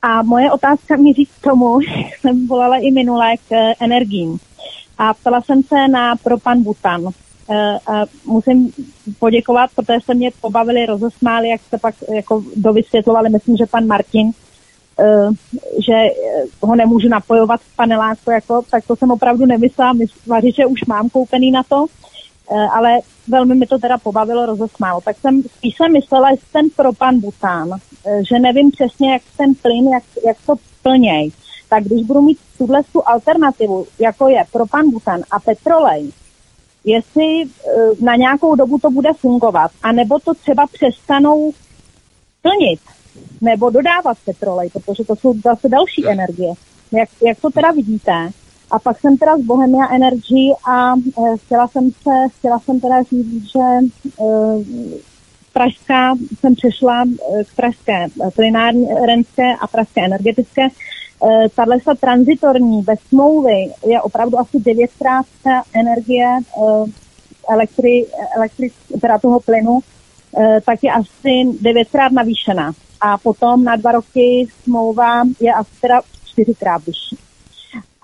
A 0.05 0.23
moje 0.23 0.53
otázka 0.53 0.97
míří 0.97 1.27
k 1.27 1.43
tomu, 1.43 1.79
jsem 2.21 2.47
volala 2.47 2.77
i 2.77 2.91
minule 2.91 3.37
k 3.37 3.53
eh, 3.53 3.75
energiím. 3.81 4.39
A 4.99 5.15
ptala 5.15 5.41
jsem 5.41 5.63
se 5.63 5.89
na 5.89 6.17
propan 6.17 6.63
butan. 6.63 7.09
Eh, 7.51 7.79
musím 8.27 8.73
poděkovat, 9.19 9.71
protože 9.77 9.99
se 10.05 10.15
mě 10.15 10.31
pobavili, 10.41 10.87
rozesmáli, 10.87 11.49
jak 11.49 11.61
se 11.71 11.79
pak 11.79 11.95
jako 12.15 12.43
dovysvětlovali, 12.57 13.31
myslím, 13.31 13.57
že 13.57 13.67
pan 13.67 13.87
Martin, 13.87 14.31
že 15.87 15.93
ho 16.63 16.75
nemůžu 16.75 17.09
napojovat 17.09 17.61
v 17.61 17.77
paneláku, 17.77 18.31
jako, 18.31 18.63
tak 18.71 18.87
to 18.87 18.97
jsem 18.97 19.11
opravdu 19.11 19.47
nemyslela. 19.47 19.93
Vařiče 20.27 20.67
už 20.67 20.85
mám 20.85 21.09
koupený 21.09 21.51
na 21.51 21.63
to, 21.63 21.87
ale 22.73 22.99
velmi 23.29 23.55
mi 23.55 23.66
to 23.66 23.79
teda 23.79 23.99
pobavilo, 23.99 24.47
rozesmálo. 24.47 25.01
Tak 25.01 25.16
jsem 25.19 25.43
spíš 25.43 25.77
jsem 25.77 25.93
myslela, 25.93 26.35
že 26.35 26.41
ten 26.53 26.71
propan 26.77 27.21
bután, 27.21 27.71
že 28.29 28.39
nevím 28.39 28.71
přesně, 28.71 29.12
jak 29.12 29.23
ten 29.37 29.55
plyn, 29.55 29.89
jak, 29.89 30.03
jak 30.27 30.37
to 30.47 30.55
plněj. 30.83 31.31
Tak 31.69 31.85
když 31.85 32.07
budu 32.07 32.21
mít 32.21 32.39
tuhle 32.59 32.83
tu 32.93 33.09
alternativu, 33.09 33.87
jako 33.99 34.29
je 34.29 34.45
propan 34.53 34.91
butan 34.91 35.21
a 35.31 35.41
petrolej, 35.41 36.12
jestli 36.85 37.45
na 38.01 38.16
nějakou 38.16 38.55
dobu 38.55 38.79
to 38.79 38.91
bude 38.91 39.12
fungovat, 39.12 39.71
anebo 39.83 40.19
to 40.19 40.35
třeba 40.35 40.66
přestanou 40.66 41.53
plnit 42.43 42.81
nebo 43.41 43.71
dodávat 43.71 44.19
petrolej, 44.25 44.71
protože 44.71 45.05
to 45.05 45.16
jsou 45.16 45.35
zase 45.45 45.69
další 45.69 46.07
energie. 46.09 46.55
Jak, 46.93 47.09
jak 47.27 47.41
to 47.41 47.51
teda 47.51 47.71
vidíte? 47.71 48.31
A 48.75 48.79
pak 48.79 49.01
jsem 49.01 49.17
teda 49.17 49.39
z 49.39 49.41
Bohemia 49.41 49.89
Energy 49.89 50.53
a 50.71 50.95
e, 50.97 51.37
chtěla 51.37 51.69
jsem 51.69 51.91
se, 51.91 52.37
chtěla 52.39 52.59
jsem 52.59 52.81
teda 52.81 53.03
říct, 53.03 53.43
že 53.43 53.61
e, 53.61 54.25
Pražská, 55.53 56.15
jsem 56.41 56.55
přešla 56.55 57.03
e, 57.03 57.45
k 57.45 57.55
Pražské 57.57 58.07
plynárenské 58.35 59.55
a 59.61 59.67
Pražské 59.67 60.05
energetické. 60.05 60.63
E, 60.63 60.71
tahle 61.55 61.81
se 61.81 61.95
transitorní 62.01 62.83
bez 62.83 62.99
smlouvy 63.09 63.73
je 63.87 64.03
opravdu 64.03 64.39
asi 64.39 64.61
devětkrát 64.61 65.27
ta 65.45 65.63
energie 65.73 66.27
e, 66.27 66.85
elektri, 67.51 68.07
elektri, 68.37 68.71
teda 69.01 69.19
toho 69.19 69.41
plynu, 69.41 69.79
e, 70.39 70.61
tak 70.61 70.79
je 70.83 70.93
asi 70.93 71.59
devětkrát 71.61 72.13
navýšená 72.13 72.73
a 73.01 73.19
potom 73.19 73.65
na 73.65 73.77
dva 73.77 73.93
roky 73.93 74.47
smlouva 74.63 75.23
je 75.41 75.55
asi 75.55 75.71
teda 75.81 76.01
čtyřikrát 76.25 76.87
vyšší. 76.87 77.17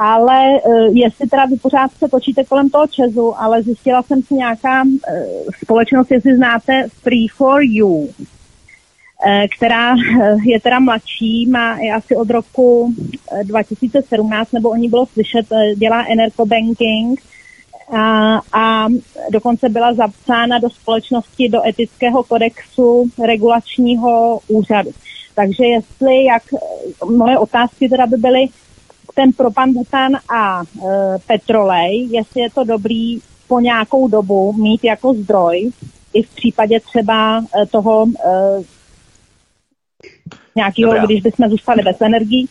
Ale 0.02 0.60
uh, 0.64 0.96
jestli 0.96 1.28
teda 1.28 1.44
vy 1.44 1.56
pořád 1.56 1.90
se 1.98 2.08
točíte 2.08 2.44
kolem 2.44 2.70
toho 2.70 2.86
Česu, 2.86 3.40
ale 3.40 3.62
zjistila 3.62 4.02
jsem 4.02 4.22
si 4.22 4.34
nějaká 4.34 4.82
uh, 4.82 4.92
společnost, 5.62 6.10
jestli 6.10 6.36
znáte 6.36 6.86
Free 7.02 7.28
for 7.28 7.62
You, 7.62 7.88
uh, 7.88 8.08
která 9.56 9.94
je 10.44 10.60
teda 10.60 10.80
mladší, 10.80 11.46
má 11.46 11.78
je 11.78 11.94
asi 11.94 12.16
od 12.16 12.30
roku 12.30 12.94
2017, 13.42 14.52
nebo 14.52 14.70
o 14.70 14.76
ní 14.76 14.88
bylo 14.88 15.06
slyšet, 15.06 15.46
dělá 15.76 16.04
energobanking, 16.12 17.20
a, 17.92 18.40
a 18.52 18.86
dokonce 19.30 19.68
byla 19.68 19.94
zapsána 19.94 20.58
do 20.58 20.70
společnosti 20.70 21.48
do 21.48 21.68
etického 21.68 22.22
kodexu 22.22 23.10
regulačního 23.26 24.40
úřadu. 24.48 24.90
Takže 25.34 25.64
jestli, 25.64 26.24
jak 26.24 26.42
moje 27.10 27.38
otázky 27.38 27.88
teda 27.88 28.06
by 28.06 28.16
byly 28.16 28.46
ten 29.14 29.32
propan 29.32 29.72
butan 29.72 30.12
a 30.34 30.62
e, 30.62 30.64
petrolej, 31.26 32.08
jestli 32.10 32.40
je 32.40 32.50
to 32.50 32.64
dobrý 32.64 33.18
po 33.48 33.60
nějakou 33.60 34.08
dobu 34.08 34.52
mít 34.52 34.84
jako 34.84 35.14
zdroj, 35.14 35.70
i 36.14 36.22
v 36.22 36.28
případě 36.28 36.80
třeba 36.80 37.38
e, 37.38 37.66
toho 37.66 38.06
e, 38.06 38.62
nějakého, 40.56 41.06
když 41.06 41.22
bychom 41.22 41.50
zůstali 41.50 41.82
bez 41.82 42.00
energií, 42.00 42.48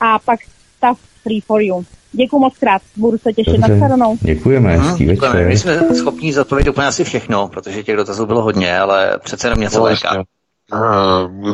a 0.00 0.18
pak 0.18 0.40
ta 0.80 0.94
free 1.22 1.40
for 1.40 1.62
you. 1.62 1.84
Děkuji 2.12 2.38
moc 2.38 2.58
krát, 2.58 2.82
budu 2.96 3.18
se 3.18 3.32
těšit 3.32 3.52
Dobře. 3.52 3.68
na 3.68 3.76
shledanou. 3.76 4.16
Děkujeme, 4.20 4.76
hezký 4.76 5.04
hmm, 5.04 5.16
večer. 5.16 5.48
My 5.48 5.58
jsme 5.58 5.94
schopni 5.94 6.32
zodpovědět 6.32 6.70
úplně 6.70 6.86
asi 6.86 7.04
všechno, 7.04 7.48
protože 7.48 7.82
těch 7.82 7.96
dotazů 7.96 8.26
bylo 8.26 8.42
hodně, 8.42 8.78
ale 8.78 9.18
přece 9.24 9.46
jenom 9.46 9.60
něco 9.60 9.86
Eh, 9.86 10.22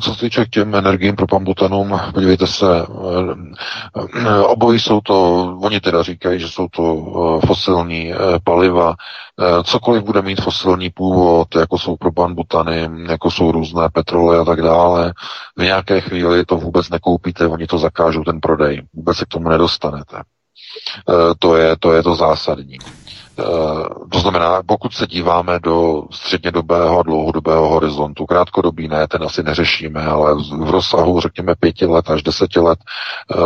co 0.01 0.15
se 0.15 0.21
týče 0.21 0.45
k 0.45 0.49
těm 0.49 0.75
energiím 0.75 1.17
pro 1.17 1.27
pambutanům, 1.27 2.01
podívejte 2.15 2.47
se, 2.47 2.67
eh, 2.81 4.05
eh, 4.21 4.41
obojí 4.41 4.81
jsou 4.81 5.01
to, 5.01 5.45
oni 5.63 5.81
teda 5.81 6.03
říkají, 6.03 6.41
že 6.41 6.49
jsou 6.49 6.69
to 6.69 7.41
fosilní 7.47 8.13
paliva, 8.45 8.95
cokoliv 9.65 10.03
bude 10.03 10.23
mít 10.23 10.41
fosilní 10.41 10.91
původ, 10.91 11.55
jako 11.57 11.79
jsou 11.79 11.97
propambutany, 11.97 12.89
jako 13.09 13.31
jsou 13.31 13.53
různé 13.53 13.89
petroly 13.93 14.39
a 14.39 14.45
tak 14.45 14.63
dále, 14.63 15.13
v 15.57 15.63
nějaké 15.63 16.01
chvíli 16.01 16.45
to 16.45 16.57
vůbec 16.57 16.91
nekoupíte, 16.91 17.47
oni 17.47 17.67
to 17.67 17.79
zakážou 17.79 18.25
ten 18.25 18.41
prodej, 18.41 18.83
vůbec 18.95 19.17
se 19.17 19.25
k 19.25 19.29
tomu 19.29 19.49
nedostanete. 19.49 20.23
To 21.39 21.57
je, 21.57 21.77
to 21.81 21.93
je 21.93 22.03
to 22.03 22.15
zásadní. 22.15 22.79
Eh, 23.39 23.45
to 24.13 24.19
znamená, 24.21 24.63
pokud 24.67 24.93
se 24.93 25.07
díváme 25.07 25.59
do 25.59 26.03
střednědobého 26.11 26.99
a 26.99 27.03
dlouhodobého 27.03 27.69
horizontu, 27.69 28.27
krátkodobý 28.27 28.89
ne, 28.89 29.09
ten 29.09 29.23
asi 29.23 29.43
neřešíme, 29.43 30.05
ale 30.05 30.35
v 30.35 30.71
rozsahu, 30.71 31.21
řekněme, 31.21 31.55
pěti 31.61 31.87
let 31.87 32.11
až 32.11 32.23
deseti 32.23 32.61
let, 32.61 32.79
eh, 33.33 33.37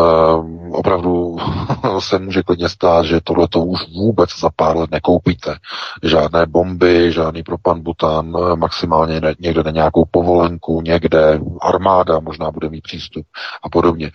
opravdu 0.73 1.37
se 1.99 2.19
může 2.19 2.43
klidně 2.43 2.69
stát, 2.69 3.05
že 3.05 3.21
tohle 3.25 3.49
to 3.49 3.61
už 3.61 3.81
vůbec 3.97 4.31
za 4.39 4.51
pár 4.57 4.77
let 4.77 4.91
nekoupíte. 4.91 5.57
Žádné 6.03 6.47
bomby, 6.47 7.13
žádný 7.13 7.43
propan 7.43 7.83
butan, 7.83 8.33
maximálně 8.57 9.21
někde 9.41 9.63
na 9.63 9.71
nějakou 9.71 10.05
povolenku, 10.11 10.81
někde 10.81 11.41
armáda 11.63 12.21
možná 12.21 12.51
bude 12.51 12.69
mít 12.69 12.83
přístup 12.83 13.27
a 13.63 13.69
podobně. 13.69 14.11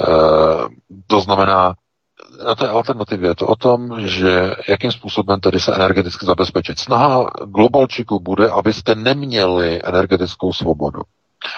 Eh, 0.00 0.68
to 1.06 1.20
znamená, 1.20 1.74
na 2.44 2.54
té 2.54 2.68
alternativě 2.68 3.30
je 3.30 3.34
to 3.34 3.46
o 3.46 3.56
tom, 3.56 4.08
že 4.08 4.50
jakým 4.68 4.92
způsobem 4.92 5.40
tedy 5.40 5.60
se 5.60 5.74
energeticky 5.74 6.26
zabezpečit. 6.26 6.78
Snaha 6.78 7.30
globalčiku 7.46 8.20
bude, 8.20 8.50
abyste 8.50 8.94
neměli 8.94 9.80
energetickou 9.84 10.52
svobodu. 10.52 11.00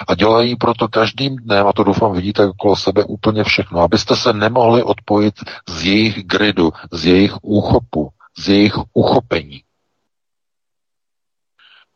A 0.09 0.15
dělají 0.15 0.57
proto 0.57 0.89
každým 0.89 1.37
dnem, 1.37 1.67
a 1.67 1.73
to 1.73 1.85
doufám 1.85 2.13
vidíte 2.13 2.47
okolo 2.47 2.77
sebe 2.77 3.05
úplně 3.05 3.45
všechno, 3.45 3.81
abyste 3.81 4.17
se 4.17 4.33
nemohli 4.33 4.83
odpojit 4.83 5.35
z 5.69 5.85
jejich 5.85 6.27
gridu, 6.27 6.73
z 6.93 7.07
jejich 7.07 7.35
úchopu, 7.43 8.09
z 8.39 8.49
jejich 8.49 8.75
uchopení. 8.93 9.63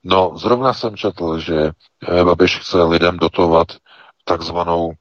No, 0.04 0.32
zrovna 0.36 0.72
jsem 0.72 0.96
četl, 0.96 1.38
že 1.38 1.70
eh, 2.08 2.24
Babiš 2.24 2.58
chce 2.58 2.82
lidem 2.82 3.16
dotovat 3.16 3.66
takzvanou, 4.24 4.92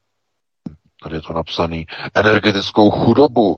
tady 1.04 1.16
je 1.16 1.22
to 1.22 1.34
napsaný, 1.34 1.86
energetickou 2.16 2.92
chudobu 2.92 3.56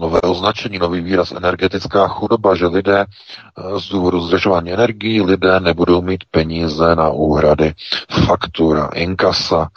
nové 0.00 0.20
označení, 0.20 0.78
nový 0.78 1.00
výraz 1.00 1.32
energetická 1.32 2.08
chudoba, 2.08 2.54
že 2.54 2.66
lidé 2.66 3.04
eh, 3.06 3.80
z 3.80 3.88
důvodu 3.88 4.20
zdražování 4.20 4.72
energií, 4.72 5.22
lidé 5.22 5.60
nebudou 5.60 6.02
mít 6.02 6.24
peníze 6.30 6.94
na 6.96 7.10
úhrady 7.10 7.74
faktura, 8.26 8.86
inkasa, 8.94 9.68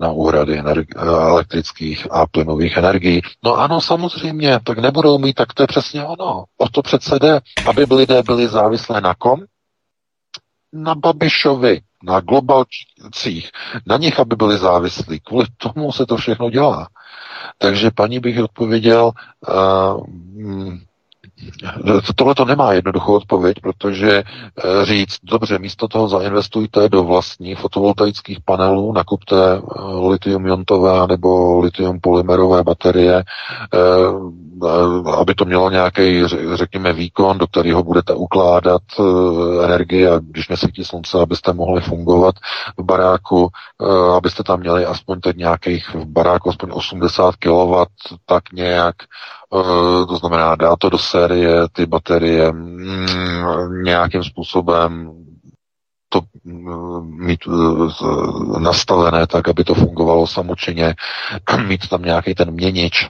na 0.00 0.10
úhrady 0.12 0.60
energi- 0.60 0.94
eh, 0.96 1.30
elektrických 1.30 2.06
a 2.10 2.26
plynových 2.26 2.76
energií. 2.76 3.22
No 3.44 3.54
ano, 3.54 3.80
samozřejmě, 3.80 4.60
tak 4.64 4.78
nebudou 4.78 5.18
mít, 5.18 5.34
tak 5.34 5.54
to 5.54 5.62
je 5.62 5.66
přesně 5.66 6.04
ono. 6.04 6.44
O 6.58 6.68
to 6.68 6.82
přece 6.82 7.18
jde, 7.18 7.40
aby 7.68 7.86
lidé 7.94 8.22
byli 8.22 8.48
závislé 8.48 9.00
na 9.00 9.14
kom? 9.14 9.40
Na 10.72 10.94
Babišovi, 10.94 11.80
na 12.02 12.20
globalcích, 12.20 13.50
na 13.86 13.96
nich, 13.96 14.20
aby 14.20 14.36
byli 14.36 14.58
závislí. 14.58 15.20
Kvůli 15.20 15.46
tomu 15.56 15.92
se 15.92 16.06
to 16.06 16.16
všechno 16.16 16.50
dělá. 16.50 16.88
Takže 17.58 17.90
paní 17.90 18.20
bych 18.20 18.38
odpověděl, 18.44 19.12
uh, 19.48 20.06
Tohle 22.14 22.34
to 22.34 22.44
nemá 22.44 22.72
jednoduchou 22.72 23.14
odpověď, 23.14 23.56
protože 23.62 24.22
uh, 24.22 24.84
říct, 24.84 25.18
dobře, 25.22 25.58
místo 25.58 25.88
toho 25.88 26.08
zainvestujte 26.08 26.88
do 26.88 27.02
vlastních 27.02 27.58
fotovoltaických 27.58 28.38
panelů, 28.44 28.92
nakupte 28.92 29.60
uh, 29.60 30.12
litium-iontové 30.12 31.06
nebo 31.08 31.60
litium-polymerové 31.60 32.62
baterie, 32.62 33.24
uh, 33.74 34.32
aby 35.18 35.34
to 35.34 35.44
mělo 35.44 35.70
nějaký, 35.70 36.22
řekněme, 36.54 36.92
výkon, 36.92 37.38
do 37.38 37.46
kterého 37.46 37.82
budete 37.82 38.14
ukládat 38.14 38.82
energii 39.64 40.08
a 40.08 40.18
když 40.18 40.48
nesvítí 40.48 40.84
slunce, 40.84 41.20
abyste 41.20 41.52
mohli 41.52 41.80
fungovat 41.80 42.34
v 42.78 42.82
baráku, 42.82 43.48
abyste 44.16 44.42
tam 44.42 44.60
měli 44.60 44.86
aspoň 44.86 45.20
teď 45.20 45.36
nějakých 45.36 45.94
v 45.94 46.04
baráku 46.04 46.48
aspoň 46.50 46.70
80 46.72 47.36
kW, 47.36 47.74
tak 48.26 48.52
nějak, 48.52 48.94
to 50.08 50.16
znamená 50.16 50.54
dát 50.54 50.78
to 50.78 50.90
do 50.90 50.98
série, 50.98 51.68
ty 51.72 51.86
baterie 51.86 52.52
mm, 52.52 53.82
nějakým 53.84 54.24
způsobem 54.24 55.12
to 56.08 56.20
mm, 56.44 57.26
mít 57.26 57.40
nastavené 58.58 59.26
tak, 59.26 59.48
aby 59.48 59.64
to 59.64 59.74
fungovalo 59.74 60.26
samočinně, 60.26 60.94
mít 61.66 61.88
tam 61.88 62.02
nějaký 62.02 62.34
ten 62.34 62.50
měnič, 62.50 63.08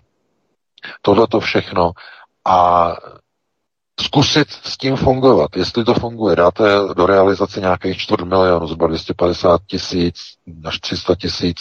tohle 1.03 1.27
to 1.27 1.41
všechno 1.41 1.93
a 2.45 2.89
zkusit 4.01 4.51
s 4.51 4.79
tím 4.79 4.97
fungovat. 4.97 5.57
Jestli 5.57 5.85
to 5.85 5.95
funguje, 5.95 6.37
dáte 6.37 6.65
do 6.97 7.07
realizace 7.07 7.61
nějakých 7.61 7.99
čtvrt 7.99 8.25
milionu, 8.25 8.67
zhruba 8.67 8.87
250 8.87 9.61
tisíc 9.67 10.15
až 10.65 10.79
300 10.81 11.15
tisíc, 11.15 11.57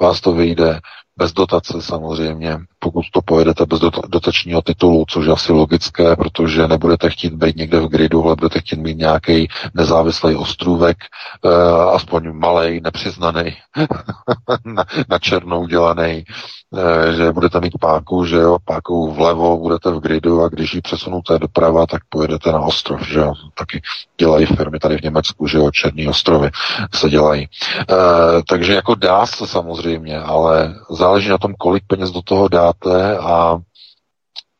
vás 0.00 0.20
to 0.20 0.32
vyjde. 0.32 0.80
Bez 1.18 1.32
dotace 1.32 1.82
samozřejmě, 1.82 2.58
pokud 2.78 3.04
to 3.12 3.22
pojedete 3.22 3.66
bez 3.66 3.80
dotačního 4.08 4.62
titulu, 4.62 5.04
což 5.08 5.26
je 5.26 5.32
asi 5.32 5.52
logické, 5.52 6.16
protože 6.16 6.68
nebudete 6.68 7.10
chtít 7.10 7.32
být 7.32 7.56
někde 7.56 7.80
v 7.80 7.88
gridu, 7.88 8.24
ale 8.24 8.36
budete 8.36 8.60
chtít 8.60 8.78
mít 8.78 8.98
nějaký 8.98 9.48
nezávislý 9.74 10.36
ostrůvek, 10.36 10.96
eh, 11.44 11.48
aspoň 11.92 12.32
malý, 12.32 12.80
nepřiznaný, 12.80 13.56
na, 14.64 14.84
na 15.08 15.18
černou 15.18 15.66
dělaný, 15.66 16.24
eh, 16.76 17.12
že 17.12 17.32
budete 17.32 17.60
mít 17.60 17.78
páku, 17.80 18.24
že 18.24 18.36
jo, 18.36 18.56
pákou 18.64 19.12
vlevo 19.12 19.58
budete 19.58 19.90
v 19.90 20.00
gridu 20.00 20.42
a 20.42 20.48
když 20.48 20.74
ji 20.74 20.80
přesunuté 20.80 21.38
doprava, 21.38 21.86
tak 21.86 22.02
pojedete 22.08 22.52
na 22.52 22.60
ostrov, 22.60 23.08
že 23.08 23.18
jo. 23.18 23.32
Taky 23.54 23.82
dělají 24.18 24.46
firmy 24.46 24.78
tady 24.78 24.98
v 24.98 25.02
Německu, 25.02 25.46
že 25.46 25.58
jo, 25.58 25.70
Černý 25.70 26.08
ostrovy 26.08 26.50
se 26.94 27.08
dělají. 27.10 27.42
E, 27.42 27.48
takže 28.48 28.74
jako 28.74 28.94
dá 28.94 29.26
se 29.26 29.46
samozřejmě, 29.46 30.18
ale 30.18 30.74
záleží 31.06 31.28
na 31.28 31.38
tom, 31.38 31.54
kolik 31.54 31.84
peněz 31.86 32.10
do 32.10 32.22
toho 32.22 32.48
dáte 32.48 33.18
a 33.18 33.58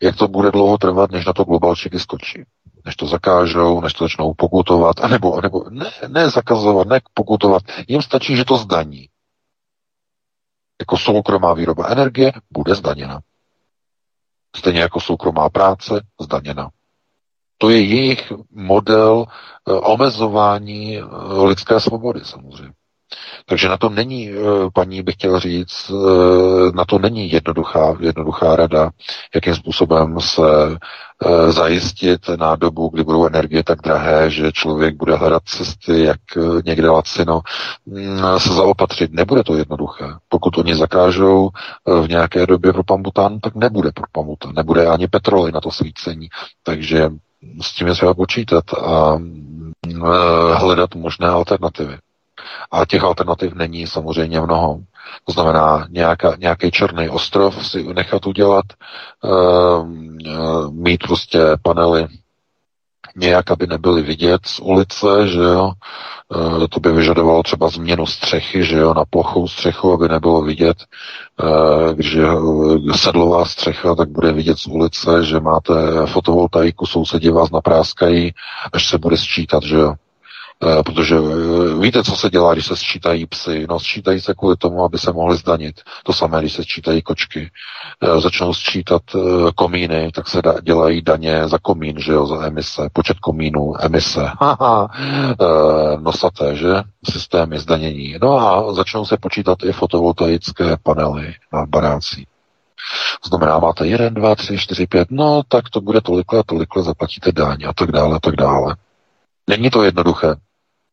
jak 0.02 0.16
to 0.16 0.28
bude 0.28 0.50
dlouho 0.50 0.78
trvat, 0.78 1.10
než 1.10 1.26
na 1.26 1.32
to 1.32 1.44
globalčiky 1.44 1.98
skočí. 2.00 2.44
Než 2.84 2.96
to 2.96 3.06
zakážou, 3.06 3.80
než 3.80 3.92
to 3.92 4.04
začnou 4.04 4.34
pokutovat, 4.34 5.00
anebo, 5.00 5.34
anebo 5.34 5.64
ne, 5.70 5.90
ne 6.08 6.30
zakazovat, 6.30 6.88
ne 6.88 7.00
pokutovat. 7.14 7.62
Jim 7.88 8.02
stačí, 8.02 8.36
že 8.36 8.44
to 8.44 8.56
zdaní. 8.56 9.08
Jako 10.80 10.96
soukromá 10.96 11.54
výroba 11.54 11.86
energie 11.88 12.32
bude 12.50 12.74
zdaněna. 12.74 13.20
Stejně 14.56 14.80
jako 14.80 15.00
soukromá 15.00 15.48
práce 15.48 16.00
zdaněna. 16.20 16.70
To 17.58 17.70
je 17.70 17.80
jejich 17.80 18.32
model 18.50 19.24
eh, 19.26 19.72
omezování 19.72 20.98
eh, 20.98 21.02
lidské 21.42 21.80
svobody 21.80 22.20
samozřejmě. 22.24 22.72
Takže 23.46 23.68
na 23.68 23.76
to 23.76 23.88
není, 23.88 24.30
eh, 24.30 24.34
paní 24.74 25.02
bych 25.02 25.14
chtěl 25.14 25.40
říct, 25.40 25.90
na 26.74 26.84
to 26.84 26.98
není 26.98 27.32
jednoduchá, 27.32 27.96
jednoduchá 28.00 28.56
rada, 28.56 28.90
jakým 29.34 29.54
způsobem 29.54 30.20
se 30.20 30.42
zajistit 31.48 32.28
na 32.38 32.56
dobu, 32.56 32.88
kdy 32.88 33.04
budou 33.04 33.26
energie 33.26 33.64
tak 33.64 33.82
drahé, 33.82 34.30
že 34.30 34.52
člověk 34.52 34.96
bude 34.96 35.16
hledat 35.16 35.42
cesty, 35.44 36.02
jak 36.04 36.20
někde 36.64 36.90
lacino 36.90 37.40
mm, 37.86 38.20
se 38.38 38.52
zaopatřit. 38.52 39.12
Nebude 39.12 39.44
to 39.44 39.56
jednoduché. 39.56 40.04
Pokud 40.28 40.58
oni 40.58 40.74
zakážou 40.74 41.50
v 42.02 42.08
nějaké 42.08 42.46
době 42.46 42.72
pro 42.72 42.84
pambutan, 42.84 43.40
tak 43.40 43.54
nebude 43.54 43.90
pro 43.94 44.04
pambutan, 44.12 44.54
nebude 44.54 44.86
ani 44.86 45.08
petroly 45.08 45.52
na 45.52 45.60
to 45.60 45.70
svícení. 45.70 46.28
Takže 46.62 47.10
s 47.62 47.72
tím 47.74 47.86
je 47.86 47.92
třeba 47.92 48.14
počítat 48.14 48.64
a 48.74 49.18
e, 49.88 50.54
hledat 50.54 50.94
možné 50.94 51.28
alternativy. 51.28 51.98
A 52.70 52.86
těch 52.86 53.02
alternativ 53.02 53.54
není 53.54 53.86
samozřejmě 53.86 54.40
mnoho. 54.40 54.80
To 55.24 55.32
znamená 55.32 55.86
nějaká, 55.90 56.36
nějaký 56.38 56.70
černý 56.70 57.08
ostrov 57.08 57.66
si 57.66 57.82
nechat 57.82 58.26
udělat, 58.26 58.64
e, 58.70 59.28
e, 59.28 60.36
mít 60.70 61.02
prostě 61.02 61.38
panely 61.62 62.08
nějak, 63.16 63.50
aby 63.50 63.66
nebyly 63.66 64.02
vidět 64.02 64.40
z 64.46 64.60
ulice, 64.60 65.28
že 65.28 65.40
jo. 65.40 65.72
E, 66.64 66.68
to 66.68 66.80
by 66.80 66.92
vyžadovalo 66.92 67.42
třeba 67.42 67.68
změnu 67.68 68.06
střechy, 68.06 68.64
že 68.64 68.76
jo, 68.76 68.94
na 68.94 69.04
plochou 69.10 69.48
střechu, 69.48 69.92
aby 69.92 70.08
nebylo 70.08 70.42
vidět. 70.42 70.76
E, 70.80 71.94
když 71.94 72.12
je 72.12 72.26
sedlová 72.94 73.44
střecha, 73.44 73.94
tak 73.94 74.08
bude 74.08 74.32
vidět 74.32 74.58
z 74.58 74.66
ulice, 74.66 75.24
že 75.24 75.40
máte 75.40 75.74
fotovoltaiku, 76.06 76.86
sousedi 76.86 77.30
vás 77.30 77.50
napráskají, 77.50 78.34
až 78.72 78.88
se 78.88 78.98
bude 78.98 79.16
sčítat, 79.16 79.62
že 79.62 79.76
jo. 79.76 79.94
Eh, 80.62 80.82
protože 80.82 81.16
eh, 81.16 81.80
víte, 81.80 82.04
co 82.04 82.16
se 82.16 82.30
dělá, 82.30 82.52
když 82.52 82.66
se 82.66 82.76
sčítají 82.76 83.26
psy? 83.26 83.66
No, 83.68 83.80
sčítají 83.80 84.20
se 84.20 84.34
kvůli 84.34 84.56
tomu, 84.56 84.84
aby 84.84 84.98
se 84.98 85.12
mohli 85.12 85.36
zdanit. 85.36 85.80
To 86.04 86.12
samé, 86.12 86.40
když 86.40 86.52
se 86.52 86.62
sčítají 86.62 87.02
kočky. 87.02 87.50
Eh, 88.02 88.20
začnou 88.20 88.54
sčítat 88.54 89.02
komíny, 89.54 90.10
tak 90.14 90.28
se 90.28 90.42
dělají 90.62 91.02
daně 91.02 91.48
za 91.48 91.58
komín, 91.58 91.96
že 91.98 92.12
jo, 92.12 92.26
za 92.26 92.46
emise, 92.46 92.88
počet 92.92 93.18
komínů, 93.18 93.74
emise. 93.80 94.30
Haha, 94.40 94.88
nosaté, 96.00 96.56
že? 96.56 96.74
Systémy 97.10 97.58
zdanění. 97.58 98.16
No 98.22 98.38
a 98.38 98.74
začnou 98.74 99.04
se 99.04 99.16
počítat 99.16 99.58
i 99.64 99.72
fotovoltaické 99.72 100.76
panely 100.82 101.34
na 101.52 101.66
barácích. 101.66 102.26
Znamená, 103.28 103.58
máte 103.58 103.86
1, 103.86 104.08
2, 104.08 104.34
3, 104.34 104.58
4, 104.58 104.86
5, 104.86 105.08
no 105.10 105.42
tak 105.48 105.70
to 105.70 105.80
bude 105.80 106.00
tolikle 106.00 106.38
a 106.38 106.42
tolikle, 106.46 106.82
zaplatíte 106.82 107.32
daň 107.32 107.64
a 107.68 107.72
tak 107.72 107.92
dále 107.92 108.16
a 108.16 108.18
tak 108.18 108.36
dále. 108.36 108.76
Není 109.48 109.70
to 109.70 109.82
jednoduché 109.82 110.36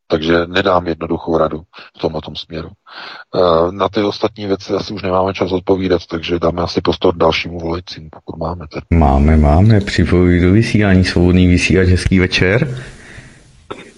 takže 0.08 0.34
nedám 0.48 0.88
jednoduchou 0.88 1.38
radu 1.38 1.62
v 1.98 2.02
tomhle 2.02 2.22
tom 2.22 2.36
směru. 2.36 2.70
Eh, 2.70 3.72
na 3.72 3.90
ty 3.90 4.02
ostatní 4.02 4.46
věci 4.46 4.74
asi 4.74 4.94
už 4.94 5.04
nemáme 5.04 5.34
čas 5.34 5.52
odpovídat, 5.52 6.02
takže 6.10 6.40
dáme 6.40 6.62
asi 6.62 6.82
prostor 6.82 7.16
dalšímu 7.16 7.60
volajícím, 7.60 8.10
pokud 8.10 8.38
máme. 8.40 8.66
Tedy. 8.74 9.00
Máme, 9.00 9.38
máme. 9.38 9.82
Připojuji 9.82 10.42
do 10.42 10.52
vysílání 10.52 11.04
svobodný 11.04 11.48
vysílač. 11.48 11.88
Hezký 11.88 12.20
večer. 12.20 12.78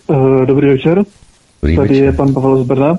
Uh, 0.07 0.45
dobrý 0.45 0.68
večer. 0.68 1.03
Dobrý 1.61 1.76
Tady 1.76 1.90
večer. 1.90 2.03
je 2.03 2.11
pan 2.11 2.34
Pavel 2.34 2.64
z 2.64 2.68
Brna. 2.68 2.98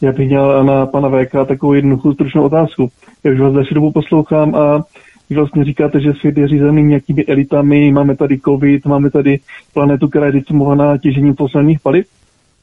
Já 0.00 0.12
bych 0.12 0.28
měl 0.28 0.64
na 0.64 0.86
pana 0.86 1.08
VK 1.08 1.32
takovou 1.48 1.72
jednoduchou 1.72 2.12
stručnou 2.14 2.42
otázku. 2.42 2.88
Já 3.24 3.32
už 3.32 3.40
vás 3.40 3.52
další 3.52 3.74
dobu 3.74 3.92
poslouchám 3.92 4.54
a 4.54 4.84
vy 5.30 5.36
vlastně 5.36 5.64
říkáte, 5.64 6.00
že 6.00 6.12
svět 6.20 6.38
je 6.38 6.48
řízený 6.48 6.82
nějakými 6.82 7.24
elitami, 7.24 7.92
máme 7.92 8.16
tady 8.16 8.40
covid, 8.40 8.86
máme 8.86 9.10
tady 9.10 9.40
planetu, 9.74 10.08
která 10.08 10.26
je 10.26 10.32
decimovaná 10.32 10.98
těžením 10.98 11.34
fosilních 11.34 11.80
paliv. 11.80 12.06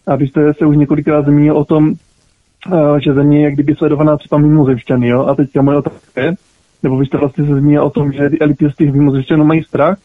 A 0.08 0.16
vy 0.16 0.28
jste 0.28 0.54
se 0.54 0.66
už 0.66 0.78
několikrát 0.78 1.26
zmínil 1.26 1.58
o 1.58 1.66
tom, 1.66 1.94
eh, 2.74 3.02
že 3.02 3.14
země 3.14 3.38
je 3.38 3.44
jak 3.44 3.54
kdyby 3.54 3.76
sledovaná 3.76 4.18
třeba 4.18 4.42
mimozemšťany, 4.42 5.08
jo? 5.08 5.26
A 5.26 5.36
teďka 5.36 5.62
moje 5.62 5.78
otázka 5.78 6.22
je, 6.22 6.34
nebo 6.84 6.98
vy 6.98 7.06
jste 7.06 7.18
vlastně 7.18 7.46
se 7.46 7.56
zmínil 7.56 7.84
o 7.84 7.90
tom, 7.90 8.12
že 8.12 8.30
elity 8.42 8.70
z 8.70 8.76
těch 8.76 8.94
mimozemšťanů 8.94 9.46
mají 9.46 9.64
strach, 9.64 9.98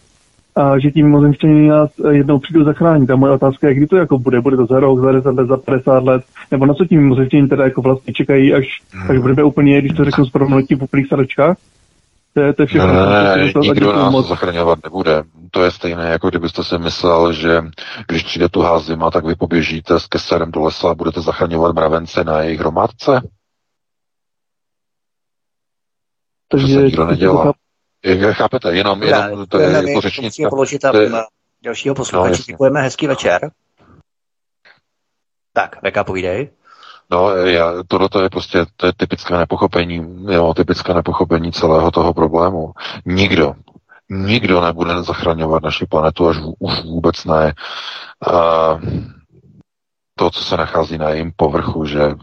a 0.58 0.78
že 0.78 0.90
ti 0.90 1.02
mimozemšťané 1.02 1.68
nás 1.68 1.90
jednou 2.10 2.38
přijdou 2.38 2.64
zachránit. 2.64 3.10
A 3.10 3.16
moje 3.16 3.32
otázka 3.32 3.68
je, 3.68 3.74
kdy 3.74 3.86
to 3.86 3.96
jako 3.96 4.18
bude? 4.18 4.40
Bude 4.40 4.56
to 4.56 4.66
za 4.66 4.80
rok, 4.80 5.00
za 5.00 5.12
10 5.12 5.28
let, 5.28 5.46
za 5.48 5.56
50 5.56 6.04
let? 6.04 6.22
Nebo 6.50 6.66
na 6.66 6.74
co 6.74 6.84
ti 6.84 6.96
mimozemšťané 6.96 7.48
teda 7.48 7.64
jako 7.64 7.82
vlastně 7.82 8.12
čekají, 8.12 8.54
až, 8.54 8.66
až 9.08 9.18
budeme 9.18 9.42
úplně, 9.42 9.80
když 9.80 9.92
to 9.92 10.04
řeknu 10.04 10.24
s 10.26 10.32
v 10.78 10.82
úplných 10.82 11.08
sadačkách? 11.08 11.56
To 12.39 12.44
je, 12.44 12.55
to 12.55 12.62
je 12.62 12.66
všechno. 12.66 12.86
Ne, 12.86 13.36
ne, 13.36 13.52
nikdo 13.60 13.93
nás 13.93 14.12
moc. 14.12 14.28
zachraňovat 14.28 14.78
nebude. 14.85 15.23
To 15.51 15.65
je 15.65 15.70
stejné, 15.70 16.10
jako 16.10 16.28
kdybyste 16.28 16.65
si 16.65 16.78
myslel, 16.78 17.32
že 17.32 17.62
když 18.09 18.23
přijde 18.23 18.48
tu 18.48 18.65
zima, 18.78 19.10
tak 19.10 19.24
vy 19.24 19.35
poběžíte 19.35 20.01
s 20.01 20.06
keserem 20.06 20.51
do 20.51 20.60
lesa 20.60 20.90
a 20.90 20.94
budete 20.94 21.20
zachraňovat 21.20 21.74
mravence 21.74 22.24
na 22.24 22.40
jejich 22.40 22.60
hromádce? 22.60 23.20
Takže 26.48 26.66
to 26.66 26.73
se 26.73 26.82
nikdo 26.82 27.06
nedělá. 27.06 27.52
Je, 28.05 28.35
chápete, 28.35 28.77
jenom, 28.77 29.02
jenom 29.02 29.47
to 29.47 29.59
je 29.59 29.89
jako 29.89 30.01
řečnická. 30.01 30.48
položit 30.48 30.85
a 30.85 30.93
dalšího 31.62 31.94
posluchače. 31.94 32.31
No, 32.39 32.44
Děkujeme, 32.47 32.82
hezký 32.82 33.06
večer. 33.06 33.51
Tak, 35.52 35.82
Veka, 35.82 36.05
povídej. 36.05 36.51
No, 37.10 37.30
já, 37.36 37.72
tohle 37.89 38.09
je 38.22 38.30
prostě 38.30 38.66
to 38.76 38.86
je 38.86 38.93
typické 38.97 39.36
nepochopení, 39.36 40.06
jo, 40.30 40.55
typické 40.55 40.94
nepochopení 40.94 41.52
celého 41.52 41.90
toho 41.90 42.14
problému. 42.14 42.72
Nikdo, 43.06 43.55
nikdo 44.10 44.60
nebude 44.60 45.02
zachraňovat 45.02 45.62
naši 45.62 45.86
planetu, 45.86 46.28
až 46.28 46.36
už 46.59 46.85
vůbec 46.85 47.24
ne. 47.24 47.55
Uh, 48.32 48.80
to, 50.16 50.30
co 50.30 50.44
se 50.44 50.56
nachází 50.56 50.98
na 50.98 51.09
jejím 51.10 51.32
povrchu, 51.36 51.85
že 51.85 52.14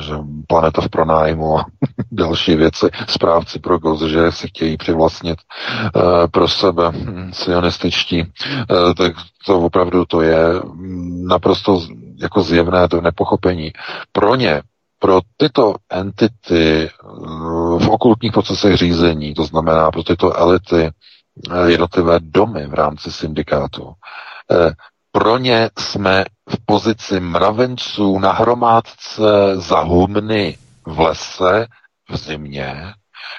že 0.00 0.14
planeta 0.48 0.82
v 0.82 0.88
pronájmu 0.88 1.58
a 1.58 1.64
další 2.12 2.54
věci, 2.54 2.86
správci 3.08 3.58
pro 3.58 3.78
goz, 3.78 4.02
že 4.02 4.32
se 4.32 4.46
chtějí 4.46 4.76
přivlastnit 4.76 5.38
uh, 5.96 6.02
pro 6.26 6.48
sebe 6.48 6.90
hm, 6.90 7.30
sionističtí, 7.32 8.22
uh, 8.22 8.94
tak 8.94 9.12
to 9.46 9.60
opravdu 9.60 10.04
to 10.04 10.20
je 10.22 10.38
naprosto 11.26 11.80
jako 12.20 12.42
zjevné 12.42 12.88
to 12.88 13.00
nepochopení. 13.00 13.72
Pro 14.12 14.34
ně, 14.34 14.62
pro 14.98 15.20
tyto 15.36 15.74
entity 15.90 16.84
eh, 16.88 16.90
v 17.78 17.88
okultních 17.90 18.32
procesech 18.32 18.76
řízení, 18.76 19.34
to 19.34 19.44
znamená 19.44 19.90
pro 19.90 20.02
tyto 20.02 20.36
elity, 20.36 20.90
eh, 21.50 21.70
jednotlivé 21.70 22.20
domy 22.20 22.66
v 22.66 22.74
rámci 22.74 23.12
syndikátu, 23.12 23.92
eh, 24.50 24.72
pro 25.12 25.38
ně 25.38 25.70
jsme 25.78 26.24
v 26.50 26.56
pozici 26.66 27.20
mravenců 27.20 28.18
na 28.18 28.32
hromádce 28.32 29.22
za 29.54 29.80
humny 29.80 30.56
v 30.86 31.00
lese 31.00 31.66
v 32.10 32.16
zimě, 32.16 32.92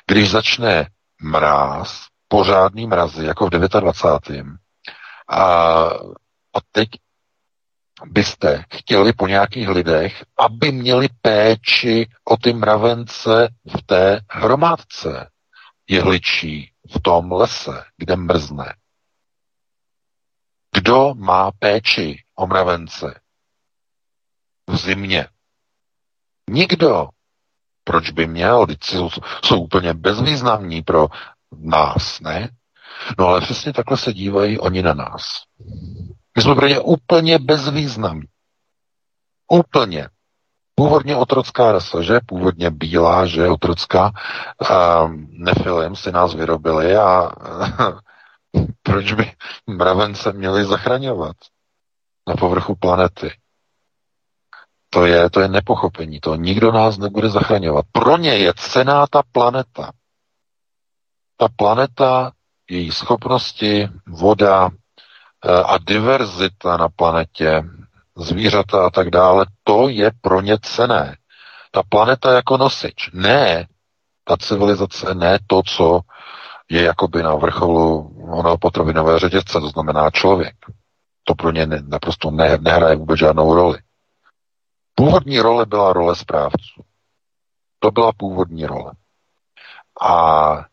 když 0.08 0.32
začne 0.32 0.88
mráz, 1.22 2.06
pořádný 2.28 2.88
mrazy, 2.88 3.26
jako 3.26 3.46
v 3.46 3.50
29. 3.50 4.46
A, 5.30 5.44
a 6.54 6.60
teď 6.72 6.90
byste 8.06 8.66
chtěli 8.74 9.14
po 9.14 9.28
nějakých 9.28 9.70
lidech, 9.70 10.26
aby 10.38 10.72
měli 10.72 11.08
péči 11.22 12.10
o 12.26 12.38
ty 12.38 12.54
mravence 12.54 13.54
v 13.78 13.82
té 13.86 14.20
hromádce 14.30 15.30
jehličí 15.90 16.72
v 16.96 17.00
tom 17.02 17.32
lese, 17.32 17.84
kde 17.98 18.16
mrzne. 18.16 18.74
Kdo 20.76 21.14
má 21.16 21.52
péči 21.60 22.24
o 22.36 22.48
mravence 22.48 23.20
v 24.70 24.76
zimě? 24.78 25.28
Nikdo. 26.50 27.10
Proč 27.84 28.12
by 28.12 28.28
měl? 28.28 28.68
Teď 28.68 28.84
jsou, 28.84 29.10
jsou 29.44 29.62
úplně 29.62 29.94
bezvýznamní 29.94 30.82
pro 30.82 31.08
nás, 31.52 32.20
ne? 32.20 32.50
No 33.20 33.28
ale 33.28 33.42
přesně 33.42 33.74
takhle 33.74 33.98
se 33.98 34.14
dívají 34.14 34.60
oni 34.60 34.84
na 34.84 34.94
nás. 34.94 35.44
My 36.36 36.42
jsme 36.42 36.56
pro 36.56 36.68
ně 36.68 36.80
úplně 36.80 37.40
bezvýznamní. 37.40 38.28
Úplně. 39.52 40.10
Původně 40.76 41.16
otrocká 41.16 41.72
rasa, 41.72 42.02
že? 42.02 42.20
Původně 42.26 42.72
bílá, 42.72 43.26
že? 43.26 43.48
Otrocká. 43.48 44.12
Uh, 44.62 45.12
nefilim 45.30 45.96
si 45.96 46.12
nás 46.12 46.34
vyrobili 46.34 46.96
a 46.96 47.32
proč 48.84 49.14
by 49.14 49.32
mravence 49.68 50.32
měli 50.34 50.66
zachraňovat 50.66 51.36
na 52.28 52.36
povrchu 52.36 52.76
planety? 52.76 53.32
To 54.90 55.06
je, 55.06 55.30
to 55.30 55.40
je 55.40 55.48
nepochopení. 55.48 56.20
To 56.20 56.36
nikdo 56.36 56.72
nás 56.72 56.98
nebude 56.98 57.30
zachraňovat. 57.30 57.86
Pro 57.92 58.18
ně 58.18 58.38
je 58.38 58.54
cená 58.58 59.08
ta 59.08 59.22
planeta. 59.32 59.92
Ta 61.38 61.48
planeta, 61.56 62.32
její 62.70 62.92
schopnosti, 62.92 63.90
voda 64.08 64.70
a 65.66 65.78
diverzita 65.78 66.78
na 66.78 66.90
planetě, 66.90 67.64
zvířata 68.18 68.86
a 68.86 68.90
tak 68.90 69.10
dále, 69.10 69.46
to 69.64 69.90
je 69.90 70.12
pro 70.22 70.42
ně 70.42 70.58
cené. 70.62 71.18
Ta 71.72 71.82
planeta 71.90 72.34
jako 72.34 72.58
nosič. 72.58 73.10
Ne 73.14 73.68
ta 74.24 74.38
civilizace, 74.38 75.16
ne 75.16 75.40
to, 75.48 75.62
co 75.64 76.02
je 76.70 76.84
jakoby 76.84 77.24
na 77.24 77.36
vrcholu 77.36 78.16
oného 78.32 78.58
potravinové 78.58 79.20
řetězce, 79.20 79.60
to 79.60 79.70
znamená 79.70 80.10
člověk. 80.10 80.56
To 81.24 81.36
pro 81.36 81.52
ně 81.52 81.66
naprosto 81.66 82.32
ne, 82.32 82.58
nehraje 82.62 82.96
vůbec 82.96 83.20
žádnou 83.20 83.56
roli. 83.56 83.80
Původní 84.96 85.40
role 85.40 85.66
byla 85.66 85.94
role 85.94 86.16
správců. 86.16 86.82
To 87.80 87.92
byla 87.92 88.12
původní 88.18 88.66
role. 88.66 88.92
A 90.02 90.66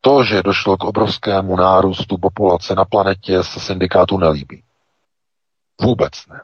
to, 0.00 0.24
že 0.24 0.42
došlo 0.42 0.76
k 0.76 0.84
obrovskému 0.84 1.56
nárůstu 1.56 2.18
populace 2.18 2.74
na 2.74 2.84
planetě, 2.84 3.42
se 3.42 3.60
syndikátu 3.60 4.18
nelíbí. 4.18 4.62
Vůbec 5.80 6.26
ne. 6.26 6.40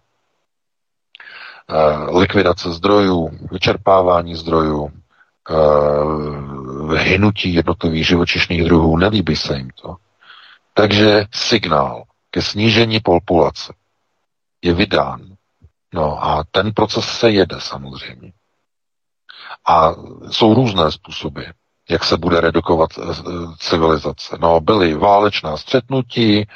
Eh, 1.69 2.19
likvidace 2.19 2.73
zdrojů, 2.73 3.31
vyčerpávání 3.53 4.35
zdrojů, 4.35 4.91
eh, 5.51 6.99
hynutí 6.99 7.55
jednotlivých 7.55 8.07
živočišných 8.07 8.65
druhů, 8.65 8.97
nelíbí 8.97 9.37
se 9.37 9.57
jim 9.57 9.71
to. 9.83 9.97
Takže 10.75 11.25
signál 11.35 12.05
ke 12.31 12.43
snížení 12.43 13.01
populace 13.01 13.75
je 14.63 14.75
vydán. 14.75 15.37
No 15.95 16.25
a 16.25 16.45
ten 16.51 16.73
proces 16.73 17.05
se 17.05 17.31
jede 17.31 17.61
samozřejmě. 17.61 18.33
A 19.69 19.93
jsou 20.31 20.55
různé 20.55 20.93
způsoby, 20.93 21.43
jak 21.89 22.05
se 22.05 22.17
bude 22.17 22.41
redukovat 22.41 22.91
eh, 22.99 23.15
civilizace. 23.59 24.37
No, 24.41 24.61
byly 24.61 24.95
válečná 24.95 25.57
střetnutí, 25.57 26.47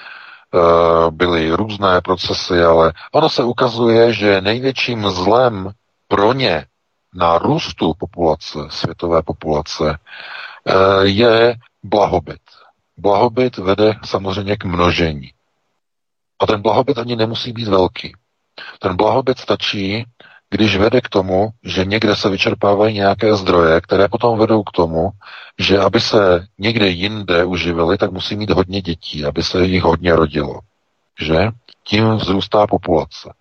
Eh, 0.54 1.10
byly 1.10 1.50
různé 1.50 2.00
procesy, 2.00 2.62
ale 2.62 2.92
ono 3.12 3.28
se 3.28 3.44
ukazuje, 3.44 4.12
že 4.12 4.40
největším 4.40 5.10
zlem 5.10 5.70
pro 6.08 6.32
ně 6.32 6.66
na 7.14 7.38
růstu 7.38 7.94
populace, 7.98 8.58
světové 8.68 9.22
populace, 9.22 9.98
eh, 10.66 10.72
je 11.02 11.54
blahobyt. 11.82 12.40
Blahobyt 12.96 13.56
vede 13.56 13.94
samozřejmě 14.04 14.56
k 14.56 14.64
množení. 14.64 15.32
A 16.40 16.46
ten 16.46 16.62
blahobyt 16.62 16.98
ani 16.98 17.16
nemusí 17.16 17.52
být 17.52 17.68
velký. 17.68 18.12
Ten 18.78 18.96
blahobyt 18.96 19.38
stačí, 19.38 20.04
když 20.50 20.76
vede 20.76 21.00
k 21.00 21.08
tomu, 21.08 21.48
že 21.64 21.84
někde 21.84 22.16
se 22.16 22.28
vyčerpávají 22.28 22.94
nějaké 22.94 23.36
zdroje, 23.36 23.80
které 23.80 24.08
potom 24.08 24.38
vedou 24.38 24.62
k 24.62 24.70
tomu, 24.70 25.10
že 25.58 25.78
aby 25.78 26.00
se 26.00 26.46
někde 26.58 26.88
jinde 26.88 27.44
uživili, 27.44 27.98
tak 27.98 28.10
musí 28.10 28.36
mít 28.36 28.50
hodně 28.50 28.82
dětí, 28.82 29.24
aby 29.24 29.42
se 29.42 29.64
jich 29.64 29.82
hodně 29.82 30.16
rodilo. 30.16 30.60
Že? 31.20 31.48
Tím 31.84 32.16
vzrůstá 32.16 32.66
populace. 32.66 33.32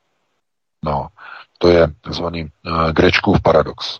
No, 0.83 1.07
to 1.57 1.67
je 1.67 1.87
takzvaný 2.01 2.43
uh, 2.43 2.91
Grečkův 2.91 3.41
paradox. 3.41 3.99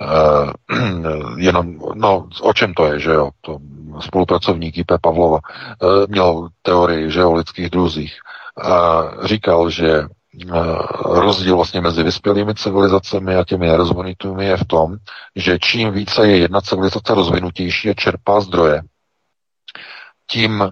Uh, 0.00 0.78
jenom, 1.36 1.78
no, 1.94 2.28
o 2.40 2.52
čem 2.52 2.74
to 2.74 2.86
je, 2.86 3.00
že 3.00 3.10
jo? 3.10 3.30
To 3.40 3.58
spolupracovník 4.00 4.78
I.P. 4.78 4.98
Pavlova 4.98 5.38
uh, 5.38 6.04
měl 6.08 6.48
teorii, 6.62 7.10
že 7.10 7.24
o 7.24 7.32
lidských 7.32 7.70
druzích. 7.70 8.18
Uh, 8.64 9.26
říkal, 9.26 9.70
že 9.70 10.02
rozdíl 11.04 11.56
vlastně 11.56 11.80
mezi 11.80 12.02
vyspělými 12.02 12.54
civilizacemi 12.54 13.36
a 13.36 13.44
těmi 13.44 13.66
nerozvinutými 13.66 14.44
je 14.44 14.56
v 14.56 14.64
tom, 14.64 14.96
že 15.36 15.58
čím 15.58 15.92
více 15.92 16.28
je 16.28 16.38
jedna 16.38 16.60
civilizace 16.60 17.14
rozvinutější 17.14 17.90
a 17.90 17.94
čerpá 17.94 18.40
zdroje, 18.40 18.82
tím 20.30 20.70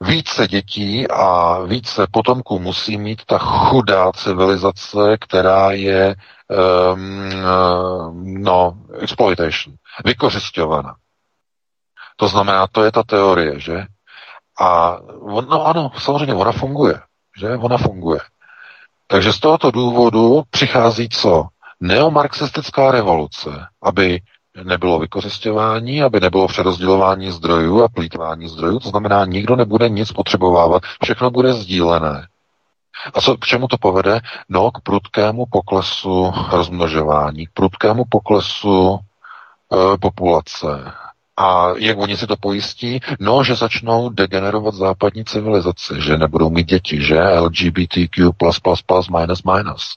více 0.00 0.48
dětí 0.48 1.08
a 1.08 1.58
více 1.62 2.06
potomků 2.10 2.58
musí 2.58 2.98
mít 2.98 3.24
ta 3.24 3.38
chudá 3.38 4.12
civilizace, 4.12 5.16
která 5.20 5.70
je 5.70 6.14
um, 6.94 8.42
no, 8.42 8.78
exploitation, 9.00 9.74
vykořišťovaná. 10.04 10.96
To 12.16 12.28
znamená, 12.28 12.66
to 12.66 12.84
je 12.84 12.92
ta 12.92 13.02
teorie, 13.02 13.60
že? 13.60 13.86
A 14.60 14.98
no 15.48 15.66
ano, 15.66 15.90
samozřejmě 15.98 16.34
ona 16.34 16.52
funguje, 16.52 17.00
že? 17.38 17.56
Ona 17.56 17.78
funguje. 17.78 18.20
Takže 19.06 19.32
z 19.32 19.38
tohoto 19.40 19.70
důvodu 19.70 20.42
přichází 20.50 21.08
co? 21.08 21.46
Neomarxistická 21.80 22.90
revoluce, 22.90 23.66
aby 23.82 24.20
nebylo 24.64 24.98
vykořišťování, 24.98 26.02
aby 26.02 26.20
nebylo 26.20 26.48
přerozdělování 26.48 27.30
zdrojů 27.30 27.82
a 27.82 27.88
plítvání 27.88 28.48
zdrojů, 28.48 28.78
to 28.78 28.88
znamená, 28.88 29.24
nikdo 29.24 29.56
nebude 29.56 29.88
nic 29.88 30.12
potřebovávat, 30.12 30.82
všechno 31.02 31.30
bude 31.30 31.52
sdílené. 31.52 32.26
A 33.14 33.20
co, 33.20 33.36
k 33.36 33.46
čemu 33.46 33.68
to 33.68 33.78
povede? 33.78 34.20
No, 34.48 34.70
k 34.70 34.80
prudkému 34.80 35.46
poklesu 35.50 36.32
rozmnožování, 36.50 37.46
k 37.46 37.50
prudkému 37.54 38.04
poklesu 38.10 38.98
e, 38.98 39.98
populace, 39.98 40.92
a 41.36 41.68
jak 41.76 41.98
oni 41.98 42.16
si 42.16 42.26
to 42.26 42.36
pojistí? 42.36 43.00
No, 43.20 43.44
že 43.44 43.54
začnou 43.54 44.08
degenerovat 44.08 44.74
západní 44.74 45.24
civilizaci, 45.24 45.94
že 45.98 46.18
nebudou 46.18 46.50
mít 46.50 46.66
děti, 46.66 47.02
že 47.02 47.22
LGBTQ++, 47.22 48.30
minus, 49.20 49.42
minus. 49.42 49.94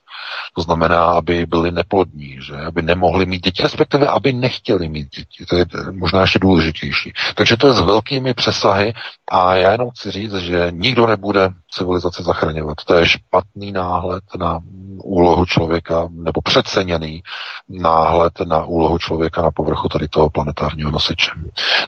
To 0.56 0.62
znamená, 0.62 1.04
aby 1.06 1.46
byli 1.46 1.72
neplodní, 1.72 2.38
že 2.42 2.56
aby 2.56 2.82
nemohli 2.82 3.26
mít 3.26 3.44
děti, 3.44 3.64
respektive 3.64 4.08
aby 4.08 4.34
nechtěli 4.34 4.90
mít 4.90 5.16
děti. 5.16 5.46
To 5.46 5.56
je 5.56 5.66
možná 5.92 6.22
ještě 6.22 6.40
důležitější. 6.40 7.14
Takže 7.36 7.58
to 7.58 7.68
je 7.68 7.74
s 7.74 7.80
velkými 7.80 8.34
přesahy 8.34 8.94
a 9.32 9.56
já 9.56 9.72
jenom 9.72 9.90
chci 9.90 10.12
říct, 10.12 10.34
že 10.34 10.68
nikdo 10.72 11.08
nebude 11.08 11.50
civilizaci 11.72 12.24
zachraňovat. 12.24 12.78
To 12.86 12.96
je 12.96 13.06
špatný 13.06 13.72
náhled 13.72 14.24
na 14.40 14.60
úlohu 15.04 15.46
člověka, 15.46 16.08
nebo 16.12 16.42
přeceněný 16.42 17.24
náhled 17.70 18.34
na 18.48 18.66
úlohu 18.66 18.98
člověka 18.98 19.42
na 19.42 19.52
povrchu 19.52 19.90
tady 19.90 20.08
toho 20.08 20.30
planetárního 20.30 20.92
nosiče. 20.92 21.32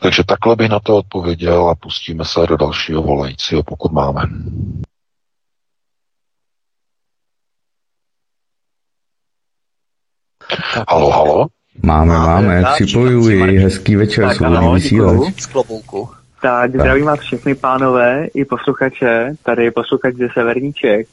Takže 0.02 0.24
takhle 0.24 0.56
bych 0.56 0.70
na 0.70 0.80
to 0.80 0.98
odpověděl 0.98 1.70
a 1.70 1.76
pustíme 1.76 2.26
se 2.26 2.48
do 2.48 2.58
dalšího 2.58 3.02
volajícího, 3.02 3.64
pokud 3.64 3.92
máme. 3.92 4.22
Halo, 10.90 11.12
halo? 11.12 11.48
Máme, 11.84 12.14
máme, 12.14 12.64
připojuji, 12.74 13.58
hezký 13.58 13.96
večer, 13.96 14.34
svobodný 14.34 14.74
vysílač. 14.74 15.48
Tak, 16.42 16.72
zdravím 16.72 17.06
vás 17.06 17.20
všechny 17.20 17.56
pánové 17.56 18.28
i 18.34 18.46
posluchače, 18.46 19.34
tady 19.44 19.64
je 19.64 19.72
posluchač 19.72 20.16
ze 20.16 20.28
Severní 20.34 20.74
Čech. 20.74 21.08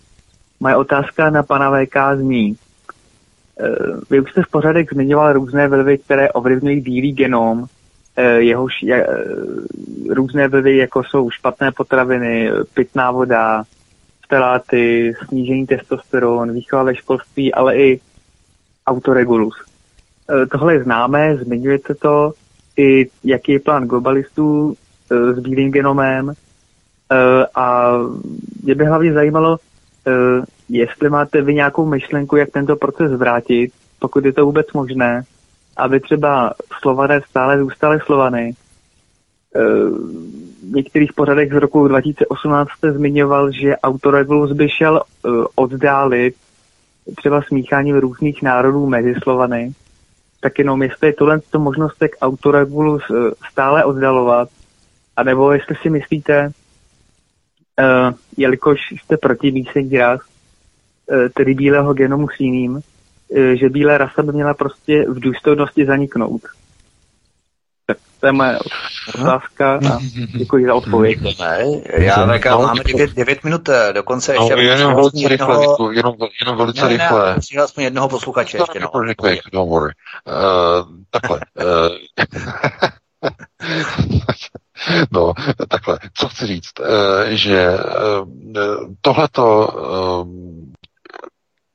Moje 0.61 0.77
otázka 0.77 1.31
na 1.31 1.43
pana 1.43 1.71
VK 1.71 1.97
zní. 2.17 2.57
Eh, 3.61 3.67
vy 4.11 4.21
už 4.21 4.31
jste 4.31 4.43
v 4.43 4.49
pořadek 4.51 4.93
zmiňoval 4.93 5.33
různé 5.33 5.69
vlivy, 5.69 5.99
které 5.99 6.33
ovlivňují 6.33 6.81
bílý 6.81 7.13
genom, 7.13 7.67
eh, 8.17 8.41
jehož 8.41 8.83
je, 8.83 9.07
eh, 9.07 10.15
různé 10.15 10.49
vlivy, 10.49 10.77
jako 10.77 11.05
jsou 11.05 11.31
špatné 11.31 11.73
potraviny, 11.73 12.51
pitná 12.75 13.11
voda, 13.11 13.65
steláty, 14.25 15.15
snížení 15.29 15.67
testosteron, 15.67 16.53
výchova 16.53 16.83
ve 16.83 16.95
školství, 16.95 17.55
ale 17.55 17.77
i 17.77 18.01
autoregulus. 18.87 19.55
Tohle 20.51 20.75
je 20.75 20.85
známé, 20.85 21.37
zmiňujete 21.37 21.95
to, 21.95 22.33
i 22.77 23.07
jaký 23.25 23.53
je 23.53 23.61
plán 23.61 23.85
globalistů 23.85 24.77
s 25.11 25.39
bílým 25.39 25.73
genomem 25.73 26.33
a 27.55 27.93
mě 28.63 28.75
by 28.75 28.85
hlavně 28.85 29.13
zajímalo, 29.13 29.59
jestli 30.69 31.11
máte 31.11 31.43
vy 31.43 31.55
nějakou 31.55 31.87
myšlenku, 31.87 32.37
jak 32.37 32.51
tento 32.51 32.77
proces 32.77 33.11
zvrátit, 33.11 33.73
pokud 33.99 34.25
je 34.25 34.33
to 34.33 34.45
vůbec 34.45 34.73
možné, 34.73 35.23
aby 35.77 36.01
třeba 36.01 36.53
Slované 36.81 37.21
stále 37.21 37.59
zůstaly 37.59 38.01
Slovany. 38.01 38.53
Uh, 39.57 39.63
v 40.71 40.75
některých 40.75 41.13
pořadech 41.13 41.53
z 41.53 41.57
roku 41.57 41.89
2018 41.89 42.69
jste 42.69 42.93
zmiňoval, 42.93 43.53
že 43.53 43.77
autoregulus 43.77 44.53
by 44.53 44.69
šel 44.69 45.03
uh, 45.25 45.45
oddálit 45.55 46.35
třeba 47.17 47.43
smícháním 47.43 47.97
různých 47.97 48.43
národů 48.43 48.87
mezi 48.87 49.15
Slovany. 49.23 49.73
tak 50.41 50.59
jenom 50.59 50.83
jestli 50.83 51.09
je 51.09 51.13
tohle 51.13 51.41
to 51.51 51.59
možnost 51.59 51.99
tak 51.99 52.11
autoregulus 52.21 53.03
stále 53.51 53.85
oddalovat, 53.85 54.49
anebo 55.17 55.53
jestli 55.53 55.77
si 55.83 55.91
myslíte, 55.91 56.51
uh, 57.79 58.15
jelikož 58.37 58.79
jste 58.93 59.17
proti 59.17 59.51
mísení 59.51 59.99
ras, 59.99 60.21
uh, 61.07 61.29
tedy 61.29 61.55
bílého 61.55 61.95
genomu 61.95 62.29
s 62.29 62.41
jiným, 62.41 62.73
uh, 62.73 62.81
že 63.61 63.69
bílé 63.69 63.99
rasa 63.99 64.23
by 64.23 64.33
měla 64.33 64.55
prostě 64.55 65.05
v 65.09 65.21
důstojnosti 65.21 65.87
zaniknout. 65.87 66.43
Tak 67.87 67.99
to 68.21 68.27
je 68.27 68.33
moje 68.33 68.59
otázka 69.15 69.75
a 69.75 69.99
děkuji 70.39 70.67
za 70.67 70.75
odpověď. 70.75 71.19
Ne, 71.41 71.65
já 71.99 72.37
VK, 72.37 72.47
no, 72.47 72.59
máme 72.59 72.85
9, 72.85 73.11
9 73.15 73.45
minut 73.45 73.69
do 73.93 74.03
konce 74.03 74.35
ještě. 74.35 74.57
No, 74.57 74.63
jenom 74.63 74.95
velice 74.95 75.29
rychle, 75.29 75.55
jednoho... 75.55 75.93
jenom, 75.93 76.15
jenom 76.41 76.57
velice 76.57 76.83
ne, 76.83 76.89
rychle. 76.89 77.37
Ne, 77.55 77.63
aspoň 77.63 77.85
jednoho 77.85 78.09
posluchače 78.09 78.57
ještě. 78.57 78.81
No. 78.81 78.89
Quick, 78.89 79.43
don't 79.53 79.71
worry. 79.71 79.93
Uh, 80.27 80.87
takhle. 81.11 81.41
Uh, 81.61 81.89
no, 85.13 85.33
takhle, 85.69 85.99
co 86.15 86.29
chci 86.29 86.47
říct, 86.47 86.73
eh, 86.81 87.37
že 87.37 87.69
eh, 87.69 88.61
tohleto 89.01 89.69
eh, 89.69 90.39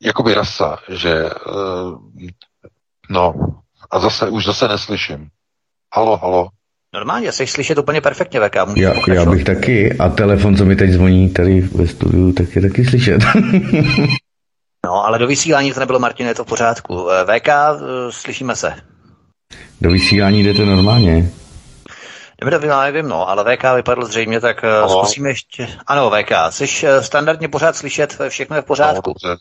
jakoby 0.01 0.33
rasa, 0.33 0.77
že 0.89 1.29
no, 3.09 3.33
a 3.91 3.99
zase, 3.99 4.29
už 4.29 4.45
zase 4.45 4.67
neslyším. 4.67 5.27
Halo, 5.95 6.17
halo. 6.17 6.47
Normálně, 6.93 7.31
jsi 7.31 7.47
slyšet 7.47 7.77
úplně 7.77 8.01
perfektně, 8.01 8.39
VK. 8.39 8.55
Já, 8.75 8.93
já 9.13 9.25
bych 9.25 9.43
taky, 9.43 9.97
a 9.97 10.09
telefon, 10.09 10.57
co 10.57 10.65
mi 10.65 10.75
teď 10.75 10.91
zvoní 10.91 11.29
tady 11.29 11.61
ve 11.61 11.87
studiu, 11.87 12.31
tak 12.31 12.55
je 12.55 12.61
taky 12.61 12.85
slyšet. 12.85 13.21
no, 14.85 15.05
ale 15.05 15.19
do 15.19 15.27
vysílání 15.27 15.73
to 15.73 15.79
nebylo, 15.79 15.99
Martin, 15.99 16.27
je 16.27 16.35
to 16.35 16.43
v 16.43 16.47
pořádku. 16.47 17.07
VK, 17.25 17.49
slyšíme 18.09 18.55
se. 18.55 18.73
Do 19.81 19.91
vysílání 19.91 20.43
jdete 20.43 20.65
normálně? 20.65 21.31
Vysílání, 22.43 22.93
nevím, 22.93 23.09
no, 23.09 23.29
ale 23.29 23.55
VK 23.55 23.63
vypadl 23.75 24.05
zřejmě, 24.05 24.39
tak 24.39 24.63
ano. 24.63 24.89
zkusíme 24.89 25.29
ještě... 25.29 25.67
Ano, 25.87 26.11
VK, 26.11 26.31
jsi 26.49 26.87
eh, 26.87 27.03
standardně 27.03 27.47
pořád 27.47 27.75
slyšet, 27.75 28.17
všechno 28.29 28.55
je 28.55 28.61
v 28.61 28.65
pořádku. 28.65 29.13
Ano, 29.23 29.35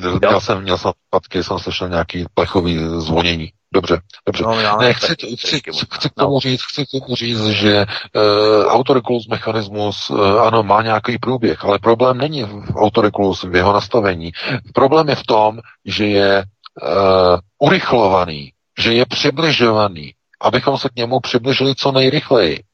dobře. 0.00 0.28
Měl 0.28 0.40
jsem, 0.40 0.62
měl 0.62 0.78
jsem 0.78 0.92
patky, 1.10 1.44
jsem 1.44 1.58
slyšel 1.58 1.88
nějaký 1.88 2.24
plechový 2.34 2.78
zvonění. 2.98 3.52
Dobře, 3.74 4.00
dobře. 4.26 4.44
No, 4.44 4.78
ne, 4.80 4.94
chci, 4.94 5.14
chci, 5.14 5.36
chci, 5.36 5.60
chci, 5.94 6.08
k 6.10 6.14
tomu 6.18 6.40
říct, 6.40 6.62
chci 6.62 6.86
k 6.86 6.90
tomu 6.90 7.16
říct, 7.16 7.46
že 7.46 7.86
uh, 7.86 8.66
autoregulus 8.66 9.28
mechanismus, 9.28 10.10
uh, 10.10 10.42
ano, 10.42 10.62
má 10.62 10.82
nějaký 10.82 11.18
průběh, 11.18 11.64
ale 11.64 11.78
problém 11.78 12.18
není 12.18 12.44
v 12.44 12.76
autoregulus, 12.76 13.42
v 13.42 13.54
jeho 13.54 13.72
nastavení. 13.72 14.32
Problém 14.74 15.08
je 15.08 15.14
v 15.14 15.26
tom, 15.26 15.58
že 15.84 16.06
je 16.06 16.44
uh, 16.82 17.38
urychlovaný 17.58 18.52
že 18.80 18.92
je 18.92 19.06
přibližovaný, 19.06 20.14
abychom 20.40 20.78
se 20.78 20.88
k 20.88 20.96
němu 20.96 21.20
přibližili 21.20 21.74
co 21.74 21.92
nejrychleji. 21.92 22.64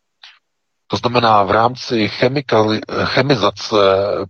To 0.87 0.97
znamená 0.97 1.43
v 1.43 1.51
rámci 1.51 2.09
chemikali, 2.09 2.81
chemizace 3.05 3.77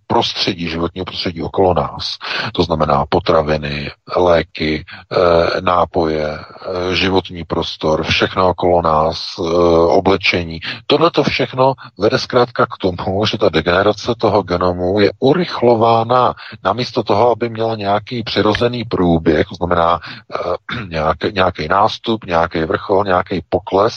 prostředí, 0.07 0.69
životního 0.69 1.05
prostředí 1.05 1.43
okolo 1.43 1.75
nás. 1.75 2.17
To 2.53 2.63
znamená 2.63 3.05
potraviny, 3.09 3.91
léky, 4.17 4.85
eh, 5.13 5.61
nápoje, 5.61 6.39
eh, 6.39 6.95
životní 6.95 7.45
prostor, 7.45 8.05
všechno 8.05 8.49
okolo 8.49 8.83
nás, 8.83 9.35
eh, 9.39 9.43
oblečení. 9.87 10.61
Tohle 10.87 11.11
to 11.11 11.23
všechno 11.23 11.75
vede 11.99 12.19
zkrátka 12.19 12.67
k 12.67 12.79
tomu, 12.81 13.27
že 13.27 13.39
ta 13.39 13.49
degenerace 13.49 14.15
toho 14.19 14.43
genomu 14.43 15.01
je 15.01 15.11
urychlována 15.19 16.35
namísto 16.65 17.03
toho, 17.03 17.31
aby 17.31 17.49
měla 17.49 17.75
nějaký 17.77 18.23
přirozený 18.23 18.85
průběh, 18.85 19.47
to 19.49 19.55
znamená 19.55 20.01
nějaký, 20.89 21.33
nějaký 21.33 21.69
nástup, 21.69 22.25
nějaký 22.25 22.61
vrchol, 22.61 23.05
nějaký 23.05 23.43
pokles, 23.49 23.95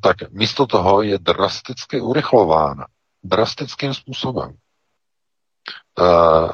tak 0.00 0.30
místo 0.30 0.66
toho 0.66 1.02
je 1.02 1.18
drasticky 1.18 2.00
urychlována. 2.00 2.86
Drastickým 3.24 3.94
způsobem. 3.94 4.54
Uh, 6.00 6.50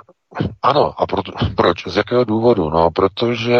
ano, 0.63 1.01
a 1.01 1.07
pro, 1.07 1.23
proč? 1.57 1.87
Z 1.87 1.97
jakého 1.97 2.25
důvodu? 2.25 2.71
No, 2.71 2.91
protože 2.91 3.59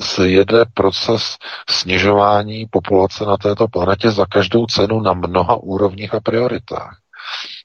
se 0.00 0.28
jede 0.28 0.64
proces 0.74 1.36
snižování 1.70 2.66
populace 2.66 3.24
na 3.24 3.36
této 3.36 3.68
planetě 3.68 4.10
za 4.10 4.26
každou 4.26 4.66
cenu 4.66 5.00
na 5.00 5.12
mnoha 5.12 5.56
úrovních 5.56 6.14
a 6.14 6.20
prioritách. 6.20 7.03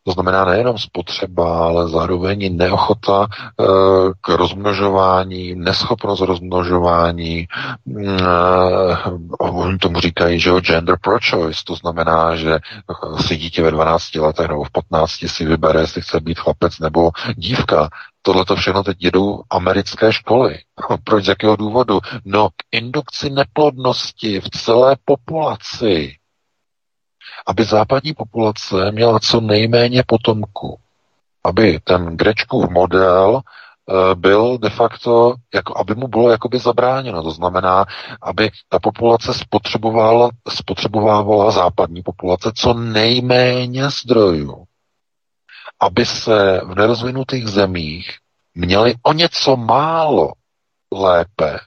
To 0.10 0.14
znamená 0.14 0.46
nejenom 0.46 0.78
spotřeba, 0.78 1.66
ale 1.66 1.90
zároveň 1.90 2.58
neochota 2.58 3.28
eh, 3.32 3.66
k 4.22 4.30
rozmnožování, 4.30 5.56
neschopnost 5.56 6.22
rozmnožování. 6.22 7.48
Mm, 7.86 8.08
eh, 8.08 8.98
oni 9.40 9.78
tomu 9.78 10.00
říkají, 10.00 10.40
že 10.40 10.50
jo, 10.50 10.60
gender 10.60 10.98
pro-choice, 11.02 11.62
to 11.66 11.76
znamená, 11.76 12.36
že 12.36 12.54
eh, 12.56 13.24
si 13.24 13.38
dítě 13.38 13.64
ve 13.64 13.72
12 13.72 14.16
letech 14.16 14.48
nebo 14.48 14.64
v 14.64 14.72
15 14.72 15.12
si 15.28 15.46
vybere, 15.46 15.82
jestli 15.82 16.02
chce 16.02 16.20
být 16.20 16.40
chlapec 16.40 16.80
nebo 16.80 17.12
dívka. 17.36 17.90
Tohle 18.22 18.46
to 18.46 18.56
všechno 18.56 18.84
teď 18.84 18.98
jedou 19.00 19.42
americké 19.50 20.14
školy. 20.14 20.60
Proč, 21.04 21.26
z 21.26 21.28
jakého 21.28 21.56
důvodu? 21.56 22.00
No, 22.26 22.50
k 22.50 22.54
indukci 22.72 23.30
neplodnosti 23.30 24.42
v 24.42 24.50
celé 24.50 24.96
populaci 25.06 26.19
aby 27.48 27.66
západní 27.66 28.14
populace 28.14 28.92
měla 28.92 29.20
co 29.20 29.42
nejméně 29.42 30.04
potomků. 30.08 30.80
Aby 31.44 31.80
ten 31.84 32.18
Grečkův 32.18 32.70
model 32.70 33.42
eh, 33.42 34.16
byl 34.16 34.58
de 34.58 34.70
facto, 34.70 35.34
jako, 35.54 35.78
aby 35.78 35.96
mu 35.96 36.08
bylo 36.08 36.30
jakoby 36.32 36.60
zabráněno. 36.60 37.24
To 37.24 37.32
znamená, 37.32 37.86
aby 38.22 38.52
ta 38.70 38.80
populace 38.80 39.34
spotřebovala, 39.34 40.30
spotřebovávala 40.50 41.52
západní 41.52 42.04
populace 42.04 42.52
co 42.56 42.74
nejméně 42.74 43.90
zdrojů. 43.90 44.64
Aby 45.80 46.06
se 46.06 46.62
v 46.66 46.76
nerozvinutých 46.76 47.48
zemích 47.48 48.18
měli 48.56 48.94
o 49.04 49.14
něco 49.14 49.56
málo 49.56 50.32
lépe 50.94 51.60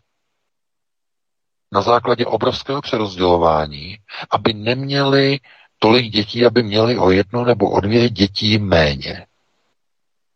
na 1.73 1.81
základě 1.83 2.27
obrovského 2.27 2.83
přerozdělování, 2.83 3.99
aby 4.31 4.55
neměli 4.55 5.41
tolik 5.79 6.07
dětí, 6.13 6.47
aby 6.47 6.63
měli 6.63 6.99
o 6.99 7.11
jedno 7.11 7.45
nebo 7.45 7.71
o 7.71 7.81
dvě 7.81 8.11
dětí 8.11 8.59
méně. 8.59 9.27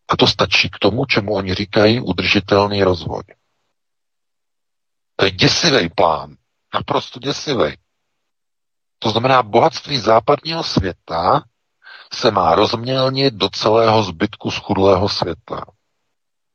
A 0.09 0.17
to 0.17 0.27
stačí 0.27 0.69
k 0.69 0.79
tomu, 0.79 1.05
čemu 1.05 1.33
oni 1.33 1.53
říkají 1.53 1.99
udržitelný 1.99 2.83
rozvoj. 2.83 3.23
To 5.15 5.25
je 5.25 5.31
děsivý 5.31 5.89
plán. 5.89 6.35
Naprosto 6.73 7.19
děsivý. 7.19 7.77
To 8.99 9.09
znamená, 9.09 9.43
bohatství 9.43 9.97
západního 9.97 10.63
světa 10.63 11.43
se 12.13 12.31
má 12.31 12.55
rozmělnit 12.55 13.33
do 13.33 13.49
celého 13.49 14.03
zbytku 14.03 14.51
schudlého 14.51 15.09
světa, 15.09 15.65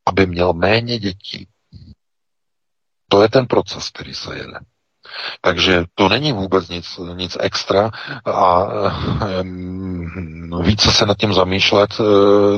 aby 0.07 0.27
měl 0.27 0.53
méně 0.53 0.99
dětí. 0.99 1.49
To 3.09 3.23
je 3.23 3.29
ten 3.29 3.47
proces, 3.47 3.91
který 3.91 4.15
se 4.15 4.37
jede. 4.37 4.72
Takže 5.41 5.85
to 5.95 6.09
není 6.09 6.33
vůbec 6.33 6.69
nic, 6.69 7.01
nic 7.15 7.37
extra 7.41 7.91
a 8.27 8.67
více 10.63 10.91
se 10.91 11.07
nad 11.07 11.17
tím 11.17 11.35
zamýšlet, 11.35 11.91
eh, 12.01 12.05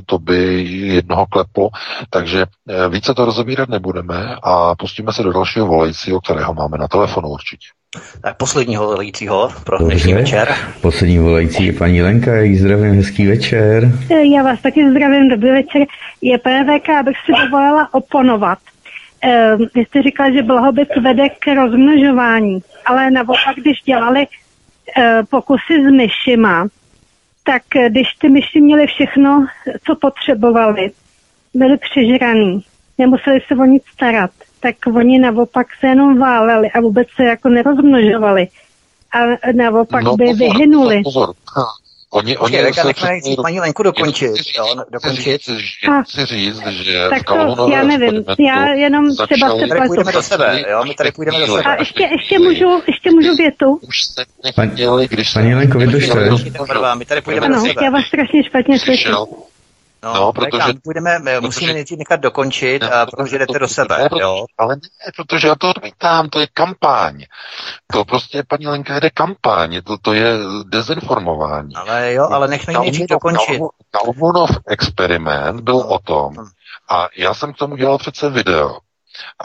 to 0.06 0.18
by 0.18 0.62
jednoho 0.68 1.26
kleplo, 1.26 1.68
takže 2.10 2.46
eh, 2.68 2.88
více 2.88 3.14
to 3.14 3.24
rozobírat 3.24 3.68
nebudeme 3.68 4.36
a 4.42 4.74
pustíme 4.74 5.12
se 5.12 5.22
do 5.22 5.32
dalšího 5.32 5.66
volajícího, 5.66 6.20
kterého 6.20 6.54
máme 6.54 6.78
na 6.78 6.88
telefonu 6.88 7.28
určitě. 7.28 7.66
Tak 8.20 8.36
posledního 8.36 8.86
volajícího 8.86 9.50
pro 9.64 9.78
Dobře. 9.78 9.94
dnešní 9.94 10.14
večer. 10.14 10.54
Poslední 10.80 11.18
volající 11.18 11.66
je 11.66 11.72
paní 11.72 12.02
Lenka, 12.02 12.34
její 12.34 12.56
zdravím, 12.56 12.94
hezký 12.94 13.26
večer. 13.26 13.92
Já 14.34 14.42
vás 14.42 14.60
taky 14.62 14.90
zdravím, 14.90 15.28
dobrý 15.28 15.50
večer. 15.50 15.82
Je 16.20 16.38
PVK, 16.38 16.88
abych 16.88 17.16
si 17.26 17.32
dovolila 17.44 17.88
oponovat. 17.94 18.58
Eh, 19.26 19.56
vy 19.56 19.84
jste 19.84 20.02
říkal, 20.02 20.32
že 20.32 20.42
blahobyt 20.42 20.88
vede 21.02 21.28
k 21.28 21.54
rozmnožování, 21.54 22.58
ale 22.86 23.10
naopak, 23.10 23.56
když 23.56 23.82
dělali 23.84 24.26
eh, 24.96 25.22
pokusy 25.30 25.84
s 25.84 25.90
myšima, 25.92 26.68
tak 27.44 27.62
eh, 27.76 27.90
když 27.90 28.08
ty 28.14 28.28
myši 28.28 28.60
měly 28.60 28.86
všechno, 28.86 29.46
co 29.86 29.96
potřebovali, 29.96 30.90
byli 31.54 31.78
přežraný, 31.78 32.64
nemuseli 32.98 33.40
se 33.48 33.54
o 33.54 33.64
nic 33.64 33.82
starat, 33.92 34.30
tak 34.60 34.74
oni 34.94 35.18
naopak 35.18 35.66
se 35.80 35.86
jenom 35.86 36.18
váleli 36.18 36.70
a 36.70 36.80
vůbec 36.80 37.08
se 37.16 37.24
jako 37.24 37.48
nerozmnožovali. 37.48 38.48
A 39.12 39.18
naopak 39.52 40.02
no, 40.02 40.16
by 40.16 40.24
pozor, 40.24 40.38
vyhynuli. 40.38 41.02
Pozor, 41.02 41.26
pozor. 41.54 41.83
Oni, 42.14 42.36
oni 42.38 42.56
Počkej, 42.56 42.74
se 42.74 42.86
nechme 42.86 43.08
nejdřív 43.08 43.36
paní 43.42 43.60
Lenku 43.60 43.82
dokončit. 43.82 44.32
Jo, 44.58 44.74
dokončit. 44.90 45.42
Chci 46.04 46.26
říct, 46.26 46.66
že 46.66 47.06
tak 47.10 47.24
to, 47.24 47.68
já 47.72 47.82
nevím, 47.82 48.24
já 48.38 48.68
jenom 48.68 49.16
třeba 49.16 49.58
se 49.58 49.66
Tady 49.66 49.80
půjdeme 49.86 50.12
do 50.12 50.22
sebe, 50.22 50.64
jo, 50.70 50.84
my 50.84 50.94
tady 50.94 51.12
půjdeme 51.12 51.38
do 51.38 51.46
sebe. 51.46 51.62
A 51.62 51.74
ještě, 51.78 52.08
ještě, 52.12 52.38
můžu, 52.38 52.82
ještě 52.86 53.10
můžu 53.10 53.36
větu? 53.36 53.78
Už 53.88 54.02
jste 54.02 54.24
nechtěli, 54.44 55.08
když 55.08 55.32
Paní 55.32 55.54
Lenko, 55.54 55.78
vydržte. 55.78 56.30
My 56.98 57.04
tady 57.04 57.20
půjdeme 57.20 57.48
do 57.48 57.60
sebe. 57.60 57.84
já 57.84 57.90
vás 57.90 58.04
strašně 58.04 58.44
špatně 58.44 58.78
slyším. 58.78 59.14
No, 60.04 60.14
no 60.14 60.32
protože... 60.32 60.72
Budeme, 60.84 61.18
protože... 61.18 61.40
musíme 61.40 61.72
nejdřív 61.72 61.98
nechat 61.98 62.20
dokončit, 62.20 62.82
ne, 62.82 62.90
a 62.90 63.06
protože 63.06 63.38
jdete 63.38 63.58
do 63.58 63.68
sebe, 63.68 63.98
ne, 63.98 64.20
jo? 64.20 64.44
Ale 64.58 64.76
ne, 64.76 65.12
protože 65.16 65.48
já 65.48 65.54
to 65.54 65.70
odmítám, 65.70 66.28
to 66.28 66.40
je 66.40 66.46
kampaň. 66.54 67.24
To 67.92 68.04
prostě, 68.04 68.42
paní 68.48 68.66
Lenka, 68.66 69.00
jde 69.00 69.10
kampaň, 69.10 69.80
to, 69.84 69.98
to 69.98 70.12
je 70.12 70.34
dezinformování. 70.66 71.74
Ale 71.74 72.12
jo, 72.12 72.28
ale 72.32 72.48
nechme 72.48 72.72
nejdřív 72.72 73.06
dokončit. 73.06 73.60
Kalvunov 73.90 74.50
experiment 74.68 75.60
byl 75.60 75.76
o 75.76 75.98
tom, 75.98 76.34
hm. 76.34 76.46
a 76.90 77.08
já 77.16 77.34
jsem 77.34 77.52
k 77.52 77.56
tomu 77.56 77.76
dělal 77.76 77.98
přece 77.98 78.30
video, 78.30 78.78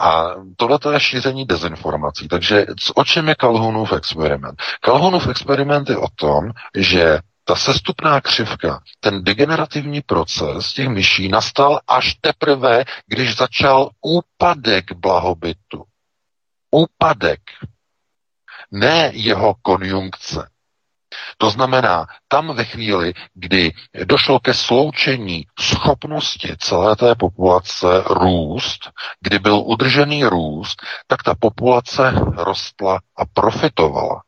a 0.00 0.34
tohle 0.56 0.78
je 0.92 1.00
šíření 1.00 1.44
dezinformací. 1.46 2.28
Takže 2.28 2.66
o 2.94 3.04
čem 3.04 3.28
je 3.28 3.34
Kalhunův 3.34 3.92
experiment? 3.92 4.62
Kalhunův 4.80 5.28
experiment 5.28 5.90
je 5.90 5.96
o 5.96 6.06
tom, 6.16 6.50
že 6.76 7.18
ta 7.50 7.56
sestupná 7.56 8.20
křivka, 8.20 8.82
ten 9.00 9.24
degenerativní 9.24 10.00
proces 10.00 10.72
těch 10.72 10.88
myší 10.88 11.28
nastal 11.28 11.80
až 11.88 12.14
teprve, 12.20 12.84
když 13.06 13.36
začal 13.36 13.90
úpadek 14.00 14.92
blahobytu. 14.92 15.84
Úpadek. 16.70 17.40
Ne 18.70 19.10
jeho 19.14 19.54
konjunkce. 19.62 20.50
To 21.38 21.50
znamená, 21.50 22.06
tam 22.28 22.56
ve 22.56 22.64
chvíli, 22.64 23.12
kdy 23.34 23.72
došlo 24.04 24.40
ke 24.40 24.54
sloučení 24.54 25.46
schopnosti 25.60 26.56
celé 26.58 26.96
té 26.96 27.14
populace 27.14 27.86
růst, 28.06 28.90
kdy 29.20 29.38
byl 29.38 29.62
udržený 29.66 30.24
růst, 30.24 30.82
tak 31.06 31.22
ta 31.22 31.34
populace 31.34 32.10
rostla 32.36 33.00
a 33.16 33.24
profitovala. 33.24 34.22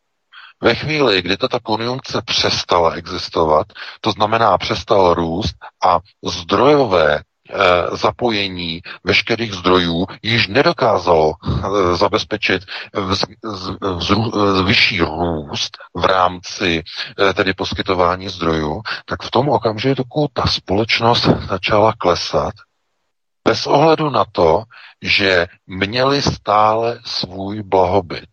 Ve 0.62 0.74
chvíli, 0.74 1.22
kdy 1.22 1.36
tato 1.36 1.60
konjunkce 1.60 2.22
přestala 2.24 2.90
existovat, 2.90 3.66
to 4.01 4.10
znamená 4.12 4.59
přestal 4.59 5.14
růst 5.14 5.56
a 5.86 5.98
zdrojové 6.24 7.18
eh, 7.18 7.97
zapojení 7.97 8.80
veškerých 9.05 9.52
zdrojů 9.52 10.06
již 10.22 10.48
nedokázalo 10.48 11.32
eh, 11.34 11.97
zabezpečit 11.97 12.62
vz, 12.94 13.24
vyšší 14.64 15.01
růst 15.01 15.78
v 15.94 16.05
rámci 16.05 16.82
eh, 17.28 17.34
tedy 17.34 17.55
poskytování 17.55 18.28
zdrojů, 18.28 18.82
tak 19.06 19.22
v 19.22 19.30
tom 19.30 19.48
okamžiku 19.48 20.28
ta 20.32 20.47
společnost 20.47 21.28
začala 21.48 21.93
klesat 21.98 22.55
bez 23.44 23.66
ohledu 23.66 24.10
na 24.10 24.24
to, 24.32 24.62
že 25.02 25.47
měli 25.66 26.22
stále 26.22 27.01
svůj 27.05 27.62
blahobyt 27.62 28.30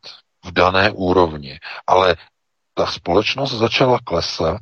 v 0.50 0.54
dané 0.54 0.92
úrovni. 0.92 1.60
Ale 1.88 2.16
ta 2.74 2.86
společnost 2.86 3.52
začala 3.52 4.00
klesat, 4.04 4.62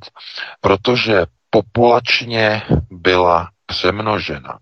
protože 0.61 1.25
populačně 1.49 2.61
byla 2.91 3.49
přemnožena. 3.65 4.59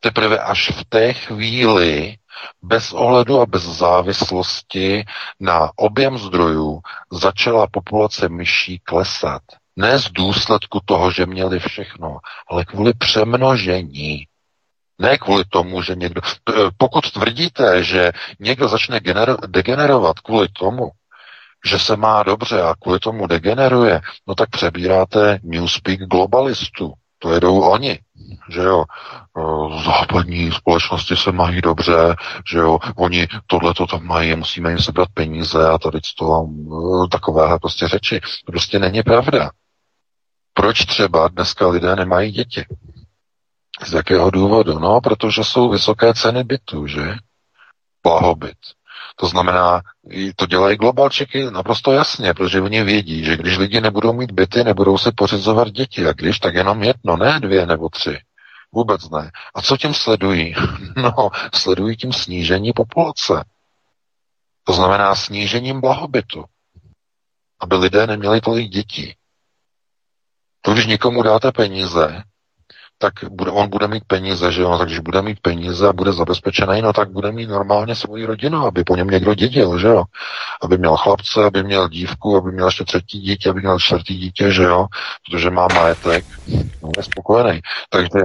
Teprve 0.00 0.38
až 0.38 0.70
v 0.70 0.84
té 0.88 1.12
chvíli, 1.12 2.16
bez 2.62 2.92
ohledu 2.92 3.40
a 3.40 3.46
bez 3.46 3.62
závislosti 3.62 5.04
na 5.40 5.70
objem 5.76 6.18
zdrojů, 6.18 6.80
začala 7.12 7.66
populace 7.66 8.28
myší 8.28 8.78
klesat. 8.78 9.42
Ne 9.76 9.98
z 9.98 10.10
důsledku 10.10 10.80
toho, 10.84 11.10
že 11.10 11.26
měli 11.26 11.58
všechno, 11.58 12.18
ale 12.48 12.64
kvůli 12.64 12.92
přemnožení. 12.94 14.26
Ne 14.98 15.18
kvůli 15.18 15.44
tomu, 15.44 15.82
že 15.82 15.94
někdo... 15.94 16.20
Pokud 16.76 17.10
tvrdíte, 17.10 17.84
že 17.84 18.12
někdo 18.40 18.68
začne 18.68 18.98
gener- 18.98 19.46
degenerovat 19.46 20.18
kvůli 20.18 20.48
tomu, 20.48 20.90
že 21.66 21.78
se 21.78 21.96
má 21.96 22.22
dobře 22.22 22.62
a 22.62 22.74
kvůli 22.82 22.98
tomu 22.98 23.26
degeneruje, 23.26 24.00
no 24.26 24.34
tak 24.34 24.50
přebíráte 24.50 25.38
Newspeak 25.42 26.00
globalistů. 26.00 26.92
To 27.18 27.32
jedou 27.32 27.60
oni, 27.60 27.98
že 28.50 28.60
jo. 28.60 28.84
Západní 29.84 30.52
společnosti 30.52 31.16
se 31.16 31.32
mají 31.32 31.60
dobře, 31.60 32.16
že 32.50 32.58
jo. 32.58 32.78
Oni 32.96 33.28
tohle 33.46 33.74
to 33.74 33.86
tam 33.86 34.04
mají, 34.06 34.36
musíme 34.36 34.70
jim 34.70 34.78
sebrat 34.78 35.08
peníze 35.14 35.68
a 35.68 35.78
tady 35.78 35.98
to 36.18 36.46
takovéhle 37.10 37.58
prostě 37.58 37.88
řeči. 37.88 38.20
Prostě 38.46 38.78
není 38.78 39.02
pravda. 39.02 39.50
Proč 40.54 40.84
třeba 40.86 41.28
dneska 41.28 41.68
lidé 41.68 41.96
nemají 41.96 42.32
děti? 42.32 42.64
Z 43.84 43.92
jakého 43.92 44.30
důvodu? 44.30 44.78
No, 44.78 45.00
protože 45.00 45.44
jsou 45.44 45.70
vysoké 45.70 46.14
ceny 46.14 46.44
bytu, 46.44 46.86
že? 46.86 47.14
Blahobyt. 48.02 48.58
To 49.16 49.26
znamená, 49.26 49.82
to 50.36 50.46
dělají 50.46 50.76
globalčiky 50.76 51.50
naprosto 51.50 51.92
jasně, 51.92 52.34
protože 52.34 52.60
oni 52.60 52.84
vědí, 52.84 53.24
že 53.24 53.36
když 53.36 53.58
lidi 53.58 53.80
nebudou 53.80 54.12
mít 54.12 54.32
byty, 54.32 54.64
nebudou 54.64 54.98
se 54.98 55.12
pořizovat 55.16 55.68
děti. 55.68 56.06
A 56.06 56.12
když, 56.12 56.38
tak 56.38 56.54
jenom 56.54 56.82
jedno, 56.82 57.16
ne 57.16 57.40
dvě 57.40 57.66
nebo 57.66 57.88
tři. 57.88 58.18
Vůbec 58.72 59.10
ne. 59.10 59.30
A 59.54 59.62
co 59.62 59.76
tím 59.76 59.94
sledují? 59.94 60.54
No, 60.96 61.30
sledují 61.54 61.96
tím 61.96 62.12
snížení 62.12 62.72
populace. 62.72 63.44
To 64.64 64.72
znamená 64.72 65.14
snížením 65.14 65.80
blahobytu. 65.80 66.44
Aby 67.60 67.76
lidé 67.76 68.06
neměli 68.06 68.40
tolik 68.40 68.70
dětí. 68.70 69.14
To, 70.60 70.72
když 70.72 70.86
někomu 70.86 71.22
dáte 71.22 71.52
peníze, 71.52 72.22
tak 72.98 73.12
bude, 73.30 73.50
on 73.50 73.70
bude 73.70 73.88
mít 73.88 74.04
peníze, 74.06 74.52
že 74.52 74.62
jo, 74.62 74.78
takže 74.78 74.94
když 74.94 75.00
bude 75.00 75.22
mít 75.22 75.40
peníze 75.40 75.88
a 75.88 75.92
bude 75.92 76.12
zabezpečený, 76.12 76.82
no 76.82 76.92
tak 76.92 77.10
bude 77.10 77.32
mít 77.32 77.48
normálně 77.48 77.94
svoji 77.94 78.24
rodinu, 78.24 78.66
aby 78.66 78.84
po 78.84 78.96
něm 78.96 79.08
někdo 79.08 79.34
dědil, 79.34 79.78
že 79.78 79.88
jo, 79.88 80.04
aby 80.62 80.78
měl 80.78 80.96
chlapce, 80.96 81.44
aby 81.44 81.62
měl 81.62 81.88
dívku, 81.88 82.36
aby 82.36 82.52
měl 82.52 82.66
ještě 82.66 82.84
třetí 82.84 83.20
dítě, 83.20 83.50
aby 83.50 83.60
měl 83.60 83.78
čtvrtý 83.78 84.16
dítě, 84.16 84.50
že 84.52 84.62
jo, 84.62 84.86
protože 85.26 85.50
má 85.50 85.68
majetek, 85.74 86.24
no, 86.82 86.90
je 86.96 87.02
spokojený. 87.02 87.60
Takže 87.90 88.18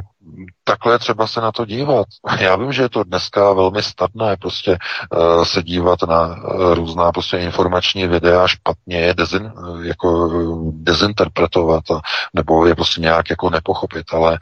takhle 0.64 0.99
třeba 0.99 1.27
se 1.27 1.41
na 1.41 1.52
to 1.52 1.65
dívat. 1.65 2.07
Já 2.39 2.56
vím, 2.56 2.73
že 2.73 2.81
je 2.81 2.89
to 2.89 3.03
dneska 3.03 3.53
velmi 3.53 3.84
statné 3.84 4.38
prostě 4.38 4.77
uh, 5.18 5.43
se 5.43 5.64
dívat 5.64 5.99
na 6.07 6.27
uh, 6.27 6.73
různá 6.73 7.11
prostě 7.11 7.38
informační 7.38 8.07
videa 8.07 8.48
špatně 8.48 8.98
je 8.98 9.14
dezin, 9.14 9.53
uh, 9.57 9.85
jako 9.85 10.30
dezinterpretovat 10.72 11.91
a, 11.91 12.02
nebo 12.34 12.65
je 12.65 12.76
prostě 12.76 13.02
nějak 13.02 13.30
jako 13.30 13.49
nepochopit, 13.49 14.14
ale 14.14 14.39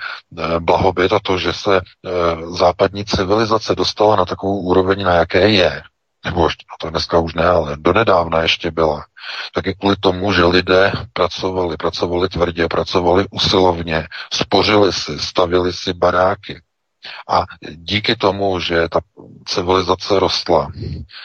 blahobyt 0.59 1.13
a 1.13 1.19
to, 1.23 1.37
že 1.37 1.53
se 1.53 1.81
západní 2.57 3.05
civilizace 3.05 3.75
dostala 3.75 4.15
na 4.15 4.25
takovou 4.25 4.59
úroveň, 4.59 5.03
na 5.03 5.13
jaké 5.13 5.49
je, 5.49 5.81
nebo 6.25 6.45
ještě, 6.45 6.65
a 6.73 6.75
to 6.79 6.89
dneska 6.89 7.19
už 7.19 7.33
ne, 7.33 7.45
ale 7.45 7.77
donedávna 7.77 8.41
ještě 8.41 8.71
byla, 8.71 9.05
tak 9.53 9.65
je 9.65 9.73
kvůli 9.73 9.95
tomu, 9.99 10.33
že 10.33 10.45
lidé 10.45 10.91
pracovali, 11.13 11.77
pracovali 11.77 12.29
tvrdě, 12.29 12.67
pracovali 12.67 13.25
usilovně, 13.31 14.07
spořili 14.33 14.93
si, 14.93 15.19
stavili 15.19 15.73
si 15.73 15.93
baráky. 15.93 16.61
A 17.29 17.43
díky 17.71 18.15
tomu, 18.15 18.59
že 18.59 18.89
ta 18.89 18.99
civilizace 19.45 20.19
rostla, 20.19 20.71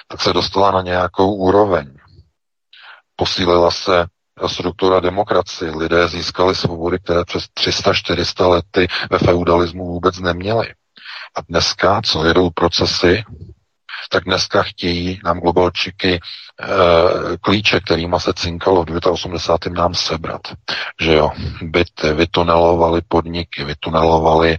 tak 0.09 0.21
se 0.23 0.33
dostala 0.33 0.71
na 0.71 0.83
nějakou 0.83 1.35
úroveň. 1.35 1.97
Posílila 3.17 3.71
se 3.71 4.07
struktura 4.47 5.01
demokracie. 5.01 5.71
Lidé 5.71 6.09
získali 6.09 6.55
svobody, 6.55 6.99
které 6.99 7.25
přes 7.25 7.45
300-400 7.45 8.49
lety 8.49 8.89
ve 9.11 9.19
feudalismu 9.19 9.87
vůbec 9.87 10.19
neměli. 10.19 10.67
A 11.37 11.41
dneska, 11.49 12.03
co 12.05 12.25
jedou 12.25 12.51
procesy, 12.51 13.25
tak 14.11 14.25
dneska 14.25 14.63
chtějí 14.63 15.21
nám 15.25 15.41
globalčiky 15.41 16.15
e, 16.15 16.21
klíče, 17.41 17.81
kterýma 17.81 18.19
se 18.19 18.33
cinkalo 18.33 18.85
v 18.85 19.07
89. 19.11 19.79
nám 19.79 19.95
sebrat. 19.95 20.41
Že 21.01 21.15
jo, 21.15 21.31
byty, 21.63 22.13
vytunelovali 22.13 23.01
podniky, 23.09 23.65
vytunelovali 23.65 24.51
e, 24.53 24.57
e, 24.57 24.59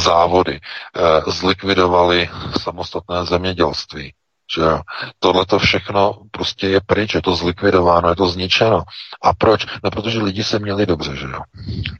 závody, 0.00 0.60
e, 0.96 1.30
zlikvidovali 1.30 2.30
samostatné 2.60 3.24
zemědělství. 3.24 4.12
Že 4.54 4.62
jo? 4.62 4.80
Tohle 5.18 5.46
to 5.46 5.58
všechno 5.58 6.18
prostě 6.30 6.68
je 6.68 6.80
pryč, 6.86 7.14
je 7.14 7.22
to 7.22 7.36
zlikvidováno, 7.36 8.08
je 8.08 8.16
to 8.16 8.28
zničeno. 8.28 8.82
A 9.22 9.34
proč? 9.34 9.66
No, 9.84 9.90
protože 9.90 10.18
lidi 10.18 10.44
se 10.44 10.58
měli 10.58 10.86
dobře, 10.86 11.16
že 11.16 11.26
jo. 11.26 11.40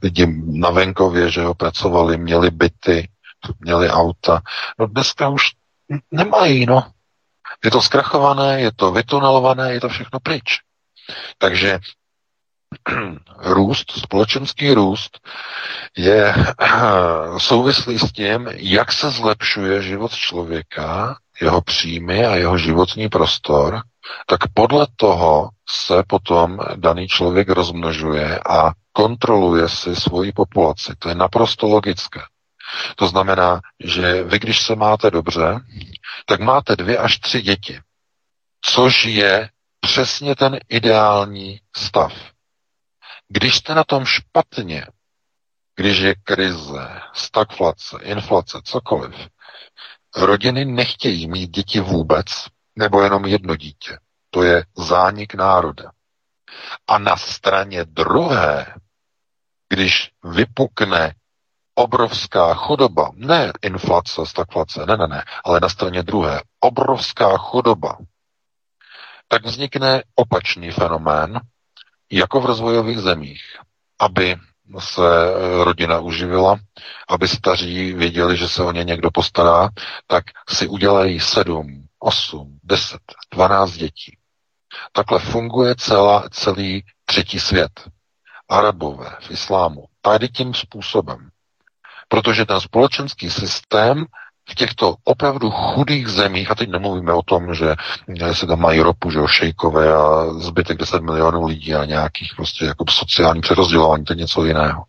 Lidi 0.03 0.27
na 0.45 0.69
venkově, 0.69 1.29
že 1.29 1.41
jo, 1.41 1.53
pracovali, 1.53 2.17
měli 2.17 2.51
byty, 2.51 3.07
měli 3.59 3.89
auta. 3.89 4.41
No 4.79 4.87
dneska 4.87 5.29
už 5.29 5.51
nemají, 6.11 6.65
no. 6.65 6.91
Je 7.63 7.71
to 7.71 7.81
zkrachované, 7.81 8.61
je 8.61 8.71
to 8.75 8.91
vytunelované, 8.91 9.73
je 9.73 9.81
to 9.81 9.89
všechno 9.89 10.19
pryč. 10.19 10.43
Takže 11.37 11.79
růst, 13.37 13.91
společenský 13.91 14.73
růst 14.73 15.19
je 15.97 16.35
souvislý 17.37 17.99
s 17.99 18.11
tím, 18.11 18.49
jak 18.53 18.91
se 18.91 19.11
zlepšuje 19.11 19.81
život 19.81 20.11
člověka, 20.11 21.17
jeho 21.41 21.61
příjmy 21.61 22.25
a 22.25 22.35
jeho 22.35 22.57
životní 22.57 23.09
prostor, 23.09 23.81
tak 24.25 24.39
podle 24.53 24.87
toho 24.95 25.49
se 25.69 26.03
potom 26.07 26.59
daný 26.75 27.07
člověk 27.07 27.49
rozmnožuje 27.49 28.39
a 28.39 28.71
kontroluje 28.93 29.69
si 29.69 29.95
svoji 29.95 30.31
populaci. 30.31 30.93
To 30.99 31.09
je 31.09 31.15
naprosto 31.15 31.67
logické. 31.67 32.19
To 32.95 33.07
znamená, 33.07 33.61
že 33.83 34.23
vy, 34.23 34.39
když 34.39 34.61
se 34.65 34.75
máte 34.75 35.11
dobře, 35.11 35.59
tak 36.25 36.39
máte 36.39 36.75
dvě 36.75 36.97
až 36.97 37.19
tři 37.19 37.41
děti, 37.41 37.79
což 38.61 39.05
je 39.05 39.49
přesně 39.79 40.35
ten 40.35 40.59
ideální 40.69 41.59
stav. 41.75 42.13
Když 43.27 43.55
jste 43.55 43.75
na 43.75 43.83
tom 43.83 44.05
špatně, 44.05 44.85
když 45.75 45.97
je 45.97 46.15
krize, 46.15 47.01
stagflace, 47.13 47.97
inflace, 48.01 48.61
cokoliv, 48.63 49.15
rodiny 50.15 50.65
nechtějí 50.65 51.27
mít 51.27 51.49
děti 51.49 51.79
vůbec, 51.79 52.25
nebo 52.75 53.01
jenom 53.01 53.25
jedno 53.25 53.55
dítě. 53.55 53.97
To 54.29 54.43
je 54.43 54.65
zánik 54.77 55.33
národa. 55.33 55.91
A 56.87 56.97
na 56.97 57.17
straně 57.17 57.85
druhé, 57.85 58.75
když 59.69 60.11
vypukne 60.23 61.15
obrovská 61.75 62.53
chudoba, 62.53 63.11
ne 63.15 63.51
inflace, 63.61 64.25
stagflace, 64.25 64.85
ne, 64.85 64.97
ne, 64.97 65.07
ne, 65.07 65.23
ale 65.43 65.59
na 65.59 65.69
straně 65.69 66.03
druhé, 66.03 66.41
obrovská 66.59 67.37
chudoba, 67.37 67.97
tak 69.27 69.45
vznikne 69.45 70.03
opačný 70.15 70.71
fenomén, 70.71 71.39
jako 72.11 72.41
v 72.41 72.45
rozvojových 72.45 72.99
zemích, 72.99 73.41
aby 73.99 74.35
se 74.79 75.01
rodina 75.63 75.99
uživila, 75.99 76.59
aby 77.09 77.27
staří 77.27 77.93
věděli, 77.93 78.37
že 78.37 78.47
se 78.47 78.63
o 78.63 78.71
ně 78.71 78.83
někdo 78.83 79.11
postará, 79.11 79.69
tak 80.07 80.23
si 80.49 80.67
udělají 80.67 81.19
sedm, 81.19 81.85
osm, 81.99 82.59
deset, 82.63 83.01
dvanáct 83.33 83.71
dětí. 83.71 84.17
Takhle 84.91 85.19
funguje 85.19 85.75
celá, 85.75 86.29
celý 86.29 86.83
třetí 87.05 87.39
svět. 87.39 87.71
Arabové 88.49 89.17
v 89.19 89.31
islámu. 89.31 89.85
Tady 90.01 90.29
tím 90.29 90.53
způsobem. 90.53 91.29
Protože 92.13 92.45
ten 92.45 92.59
společenský 92.59 93.29
systém 93.29 94.05
v 94.49 94.55
těchto 94.55 94.95
opravdu 95.03 95.51
chudých 95.51 96.07
zemích, 96.07 96.51
a 96.51 96.55
teď 96.55 96.69
nemluvíme 96.69 97.13
o 97.13 97.21
tom, 97.21 97.53
že 97.53 97.75
se 98.33 98.47
tam 98.47 98.59
mají 98.59 98.81
ropu, 98.81 99.11
že 99.11 99.19
o 99.19 99.27
šejkové 99.27 99.93
a 99.93 100.25
zbytek 100.33 100.77
10 100.77 101.01
milionů 101.01 101.45
lidí 101.45 101.75
a 101.75 101.85
nějakých 101.85 102.31
prostě 102.35 102.65
jako 102.65 102.85
sociální 102.89 103.41
přerozdělování, 103.41 104.03
to 104.03 104.13
je 104.13 104.17
něco 104.17 104.45
jiného. 104.45 104.83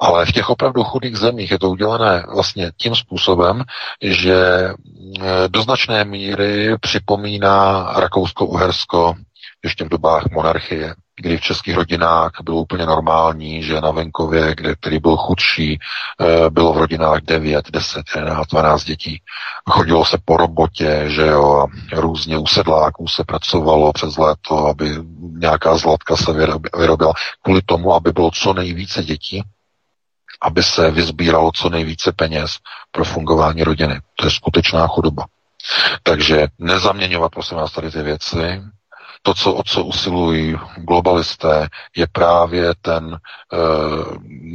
Ale 0.00 0.26
v 0.26 0.32
těch 0.32 0.50
opravdu 0.50 0.84
chudých 0.84 1.16
zemích 1.16 1.50
je 1.50 1.58
to 1.58 1.70
udělané 1.70 2.24
vlastně 2.34 2.72
tím 2.76 2.94
způsobem, 2.96 3.64
že 4.02 4.68
eh, 4.68 5.48
do 5.48 5.62
značné 5.62 6.04
míry 6.04 6.76
připomíná 6.80 7.84
Rakousko-Uhersko 7.96 9.14
ještě 9.64 9.84
v 9.84 9.88
dobách 9.88 10.30
monarchie, 10.30 10.94
kdy 11.18 11.36
v 11.36 11.40
českých 11.40 11.76
rodinách 11.76 12.30
bylo 12.42 12.56
úplně 12.56 12.86
normální, 12.86 13.62
že 13.62 13.80
na 13.80 13.90
venkově, 13.90 14.54
kde, 14.54 14.74
který 14.74 14.98
byl 14.98 15.16
chudší, 15.16 15.78
eh, 16.20 16.50
bylo 16.50 16.72
v 16.72 16.78
rodinách 16.78 17.20
9, 17.20 17.70
10, 17.70 18.02
11, 18.16 18.46
12 18.46 18.84
dětí. 18.84 19.22
Chodilo 19.70 20.04
se 20.04 20.18
po 20.24 20.36
robotě, 20.36 21.04
že 21.06 21.26
jo, 21.26 21.58
a 21.58 21.66
různě 22.00 22.38
u 22.38 22.46
sedláků 22.46 23.08
se 23.08 23.24
pracovalo 23.24 23.92
přes 23.92 24.16
léto, 24.16 24.66
aby 24.66 24.90
nějaká 25.38 25.76
zlatka 25.76 26.16
se 26.16 26.32
vyrobila, 26.78 27.12
kvůli 27.42 27.62
tomu, 27.62 27.94
aby 27.94 28.12
bylo 28.12 28.30
co 28.30 28.52
nejvíce 28.52 29.04
dětí, 29.04 29.42
aby 30.42 30.62
se 30.62 30.90
vyzbíralo 30.90 31.52
co 31.52 31.68
nejvíce 31.68 32.12
peněz 32.12 32.56
pro 32.90 33.04
fungování 33.04 33.62
rodiny. 33.64 34.00
To 34.16 34.26
je 34.26 34.30
skutečná 34.30 34.86
chudoba. 34.86 35.24
Takže 36.02 36.46
nezaměňovat, 36.58 37.32
prosím 37.32 37.56
vás, 37.56 37.72
tady 37.72 37.90
ty 37.90 38.02
věci, 38.02 38.62
to, 39.28 39.34
co, 39.34 39.52
o 39.54 39.62
co 39.62 39.84
usilují 39.84 40.56
globalisté, 40.76 41.68
je 41.96 42.06
právě 42.12 42.74
ten 42.82 43.14
e, 43.14 43.56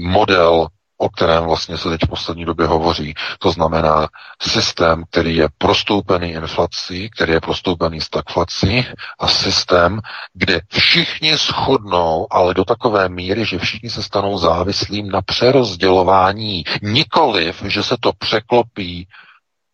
model, 0.10 0.68
o 0.98 1.10
kterém 1.10 1.44
vlastně 1.44 1.78
se 1.78 1.90
teď 1.90 2.02
v 2.04 2.10
poslední 2.10 2.46
době 2.46 2.66
hovoří. 2.68 3.14
To 3.40 3.52
znamená 3.52 4.08
systém, 4.42 5.04
který 5.10 5.36
je 5.36 5.48
prostoupený 5.58 6.32
inflací, 6.32 7.10
který 7.10 7.34
je 7.34 7.42
prostoupený 7.42 8.02
stagflací 8.02 8.86
a 9.20 9.28
systém, 9.28 10.00
kde 10.34 10.62
všichni 10.70 11.38
shodnou, 11.38 12.28
ale 12.32 12.54
do 12.54 12.66
takové 12.66 13.10
míry, 13.10 13.46
že 13.46 13.60
všichni 13.60 13.90
se 13.90 14.04
stanou 14.04 14.38
závislým 14.38 15.10
na 15.10 15.22
přerozdělování. 15.22 16.64
Nikoliv, 16.82 17.62
že 17.66 17.84
se 17.84 17.96
to 18.00 18.12
překlopí 18.20 19.08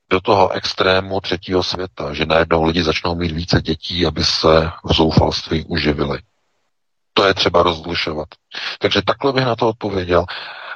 do 0.10 0.22
toho 0.22 0.50
extrému 0.50 1.20
třetího 1.22 1.64
světa, 1.64 2.14
že 2.14 2.26
najednou 2.26 2.64
lidi 2.64 2.84
začnou 2.84 3.16
mít 3.16 3.32
více 3.32 3.62
dětí, 3.62 4.06
aby 4.06 4.24
se 4.24 4.72
v 4.84 4.94
zoufalství 4.94 5.66
uživili. 5.68 6.20
To 7.14 7.26
je 7.26 7.34
třeba 7.34 7.64
rozlišovat. 7.64 8.28
Takže 8.80 9.02
takhle 9.02 9.34
bych 9.34 9.46
na 9.46 9.56
to 9.56 9.68
odpověděl. 9.68 10.26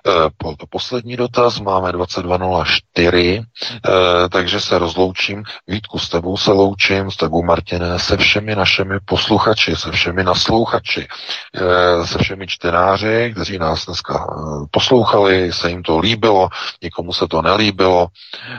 Eh, 0.07 0.29
poslední 0.69 1.15
dotaz, 1.15 1.59
máme 1.59 1.91
22.04, 1.91 3.43
eh, 3.85 4.29
takže 4.29 4.59
se 4.59 4.79
rozloučím. 4.79 5.43
Vítku, 5.67 5.99
s 5.99 6.09
tebou 6.09 6.37
se 6.37 6.51
loučím, 6.51 7.11
s 7.11 7.17
tebou 7.17 7.43
Martine, 7.43 7.99
se 7.99 8.17
všemi 8.17 8.55
našimi 8.55 8.99
posluchači, 9.05 9.75
se 9.75 9.91
všemi 9.91 10.23
naslouchači, 10.23 11.07
eh, 11.55 12.07
se 12.07 12.17
všemi 12.17 12.47
čtenáři, 12.47 13.31
kteří 13.35 13.57
nás 13.57 13.85
dneska 13.85 14.27
poslouchali, 14.71 15.53
se 15.53 15.69
jim 15.69 15.83
to 15.83 15.99
líbilo, 15.99 16.49
nikomu 16.81 17.13
se 17.13 17.27
to 17.27 17.41
nelíbilo, 17.41 18.07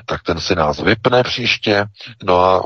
tak 0.07 0.23
ten 0.23 0.41
si 0.41 0.55
nás 0.55 0.81
vypne 0.81 1.23
příště, 1.23 1.85
no 2.25 2.41
a 2.41 2.62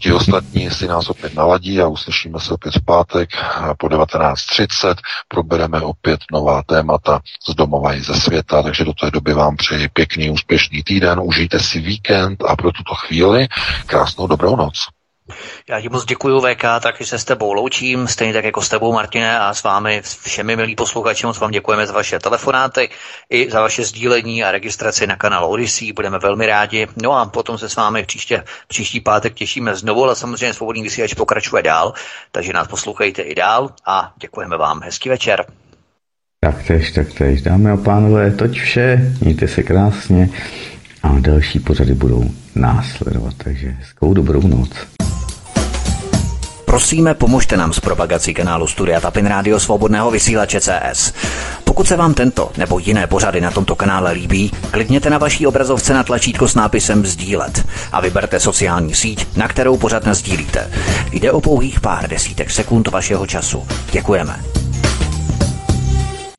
ti 0.00 0.12
ostatní 0.12 0.70
si 0.70 0.88
nás 0.88 1.10
opět 1.10 1.34
naladí 1.34 1.80
a 1.80 1.86
uslyšíme 1.86 2.40
se 2.40 2.54
opět 2.54 2.74
v 2.74 2.84
pátek 2.84 3.30
po 3.78 3.86
19.30, 3.86 4.94
probereme 5.28 5.80
opět 5.80 6.20
nová 6.32 6.62
témata 6.62 7.20
z 7.48 7.54
domova 7.54 7.97
i 7.98 8.02
ze 8.02 8.14
světa, 8.14 8.62
takže 8.62 8.84
do 8.84 8.92
té 8.92 9.10
doby 9.10 9.34
vám 9.34 9.56
přeji 9.56 9.88
pěkný, 9.88 10.30
úspěšný 10.30 10.82
týden, 10.82 11.20
užijte 11.22 11.60
si 11.60 11.80
víkend 11.80 12.44
a 12.44 12.56
pro 12.56 12.72
tuto 12.72 12.94
chvíli 12.94 13.48
krásnou 13.86 14.26
dobrou 14.26 14.56
noc. 14.56 14.74
Já 15.68 15.80
ti 15.80 15.88
moc 15.88 16.04
děkuji, 16.04 16.40
VK, 16.40 16.62
taky 16.80 17.06
se 17.06 17.18
s 17.18 17.24
tebou 17.24 17.52
loučím, 17.52 18.08
stejně 18.08 18.32
tak 18.32 18.44
jako 18.44 18.62
s 18.62 18.68
tebou, 18.68 18.92
Martine, 18.92 19.38
a 19.38 19.54
s 19.54 19.62
vámi 19.62 20.02
všemi 20.24 20.56
milí 20.56 20.76
posluchači, 20.76 21.26
moc 21.26 21.38
vám 21.38 21.50
děkujeme 21.50 21.86
za 21.86 21.92
vaše 21.92 22.18
telefonáty 22.18 22.90
i 23.30 23.50
za 23.50 23.60
vaše 23.60 23.84
sdílení 23.84 24.44
a 24.44 24.50
registraci 24.50 25.06
na 25.06 25.16
kanál 25.16 25.44
Odyssey, 25.44 25.92
budeme 25.92 26.18
velmi 26.18 26.46
rádi. 26.46 26.86
No 27.02 27.12
a 27.12 27.26
potom 27.26 27.58
se 27.58 27.68
s 27.68 27.76
vámi 27.76 28.04
příště, 28.04 28.44
příští 28.68 29.00
pátek 29.00 29.34
těšíme 29.34 29.74
znovu, 29.74 30.04
ale 30.04 30.16
samozřejmě 30.16 30.54
svobodný 30.54 30.82
vysílač 30.82 31.14
pokračuje 31.14 31.62
dál, 31.62 31.92
takže 32.32 32.52
nás 32.52 32.68
poslouchejte 32.68 33.22
i 33.22 33.34
dál 33.34 33.70
a 33.86 34.12
děkujeme 34.20 34.56
vám. 34.56 34.82
Hezký 34.82 35.08
večer. 35.08 35.46
Tak 36.40 36.62
tež, 36.62 36.92
tak 36.92 37.12
tež. 37.12 37.42
Dámy 37.42 37.70
a 37.70 37.76
pánové, 37.76 38.30
toť 38.30 38.58
vše. 38.60 39.14
Mějte 39.20 39.48
se 39.48 39.62
krásně 39.62 40.28
a 41.02 41.18
další 41.18 41.60
pořady 41.60 41.94
budou 41.94 42.30
následovat. 42.54 43.34
Takže 43.36 43.74
hezkou 43.78 44.14
dobrou 44.14 44.48
noc. 44.48 44.70
Prosíme, 46.64 47.14
pomožte 47.14 47.56
nám 47.56 47.72
s 47.72 47.80
propagací 47.80 48.34
kanálu 48.34 48.66
Studia 48.66 49.00
Tapin 49.00 49.26
Radio 49.26 49.60
Svobodného 49.60 50.10
vysílače 50.10 50.60
CS. 50.60 51.12
Pokud 51.64 51.88
se 51.88 51.96
vám 51.96 52.14
tento 52.14 52.50
nebo 52.56 52.78
jiné 52.78 53.06
pořady 53.06 53.40
na 53.40 53.50
tomto 53.50 53.76
kanále 53.76 54.12
líbí, 54.12 54.52
klikněte 54.70 55.10
na 55.10 55.18
vaší 55.18 55.46
obrazovce 55.46 55.94
na 55.94 56.04
tlačítko 56.04 56.48
s 56.48 56.54
nápisem 56.54 57.06
Sdílet 57.06 57.66
a 57.92 58.00
vyberte 58.00 58.40
sociální 58.40 58.94
síť, 58.94 59.36
na 59.36 59.48
kterou 59.48 59.76
pořád 59.76 60.08
sdílíte. 60.08 60.70
Jde 61.12 61.32
o 61.32 61.40
pouhých 61.40 61.80
pár 61.80 62.08
desítek 62.08 62.50
sekund 62.50 62.88
vašeho 62.88 63.26
času. 63.26 63.66
Děkujeme. 63.92 64.67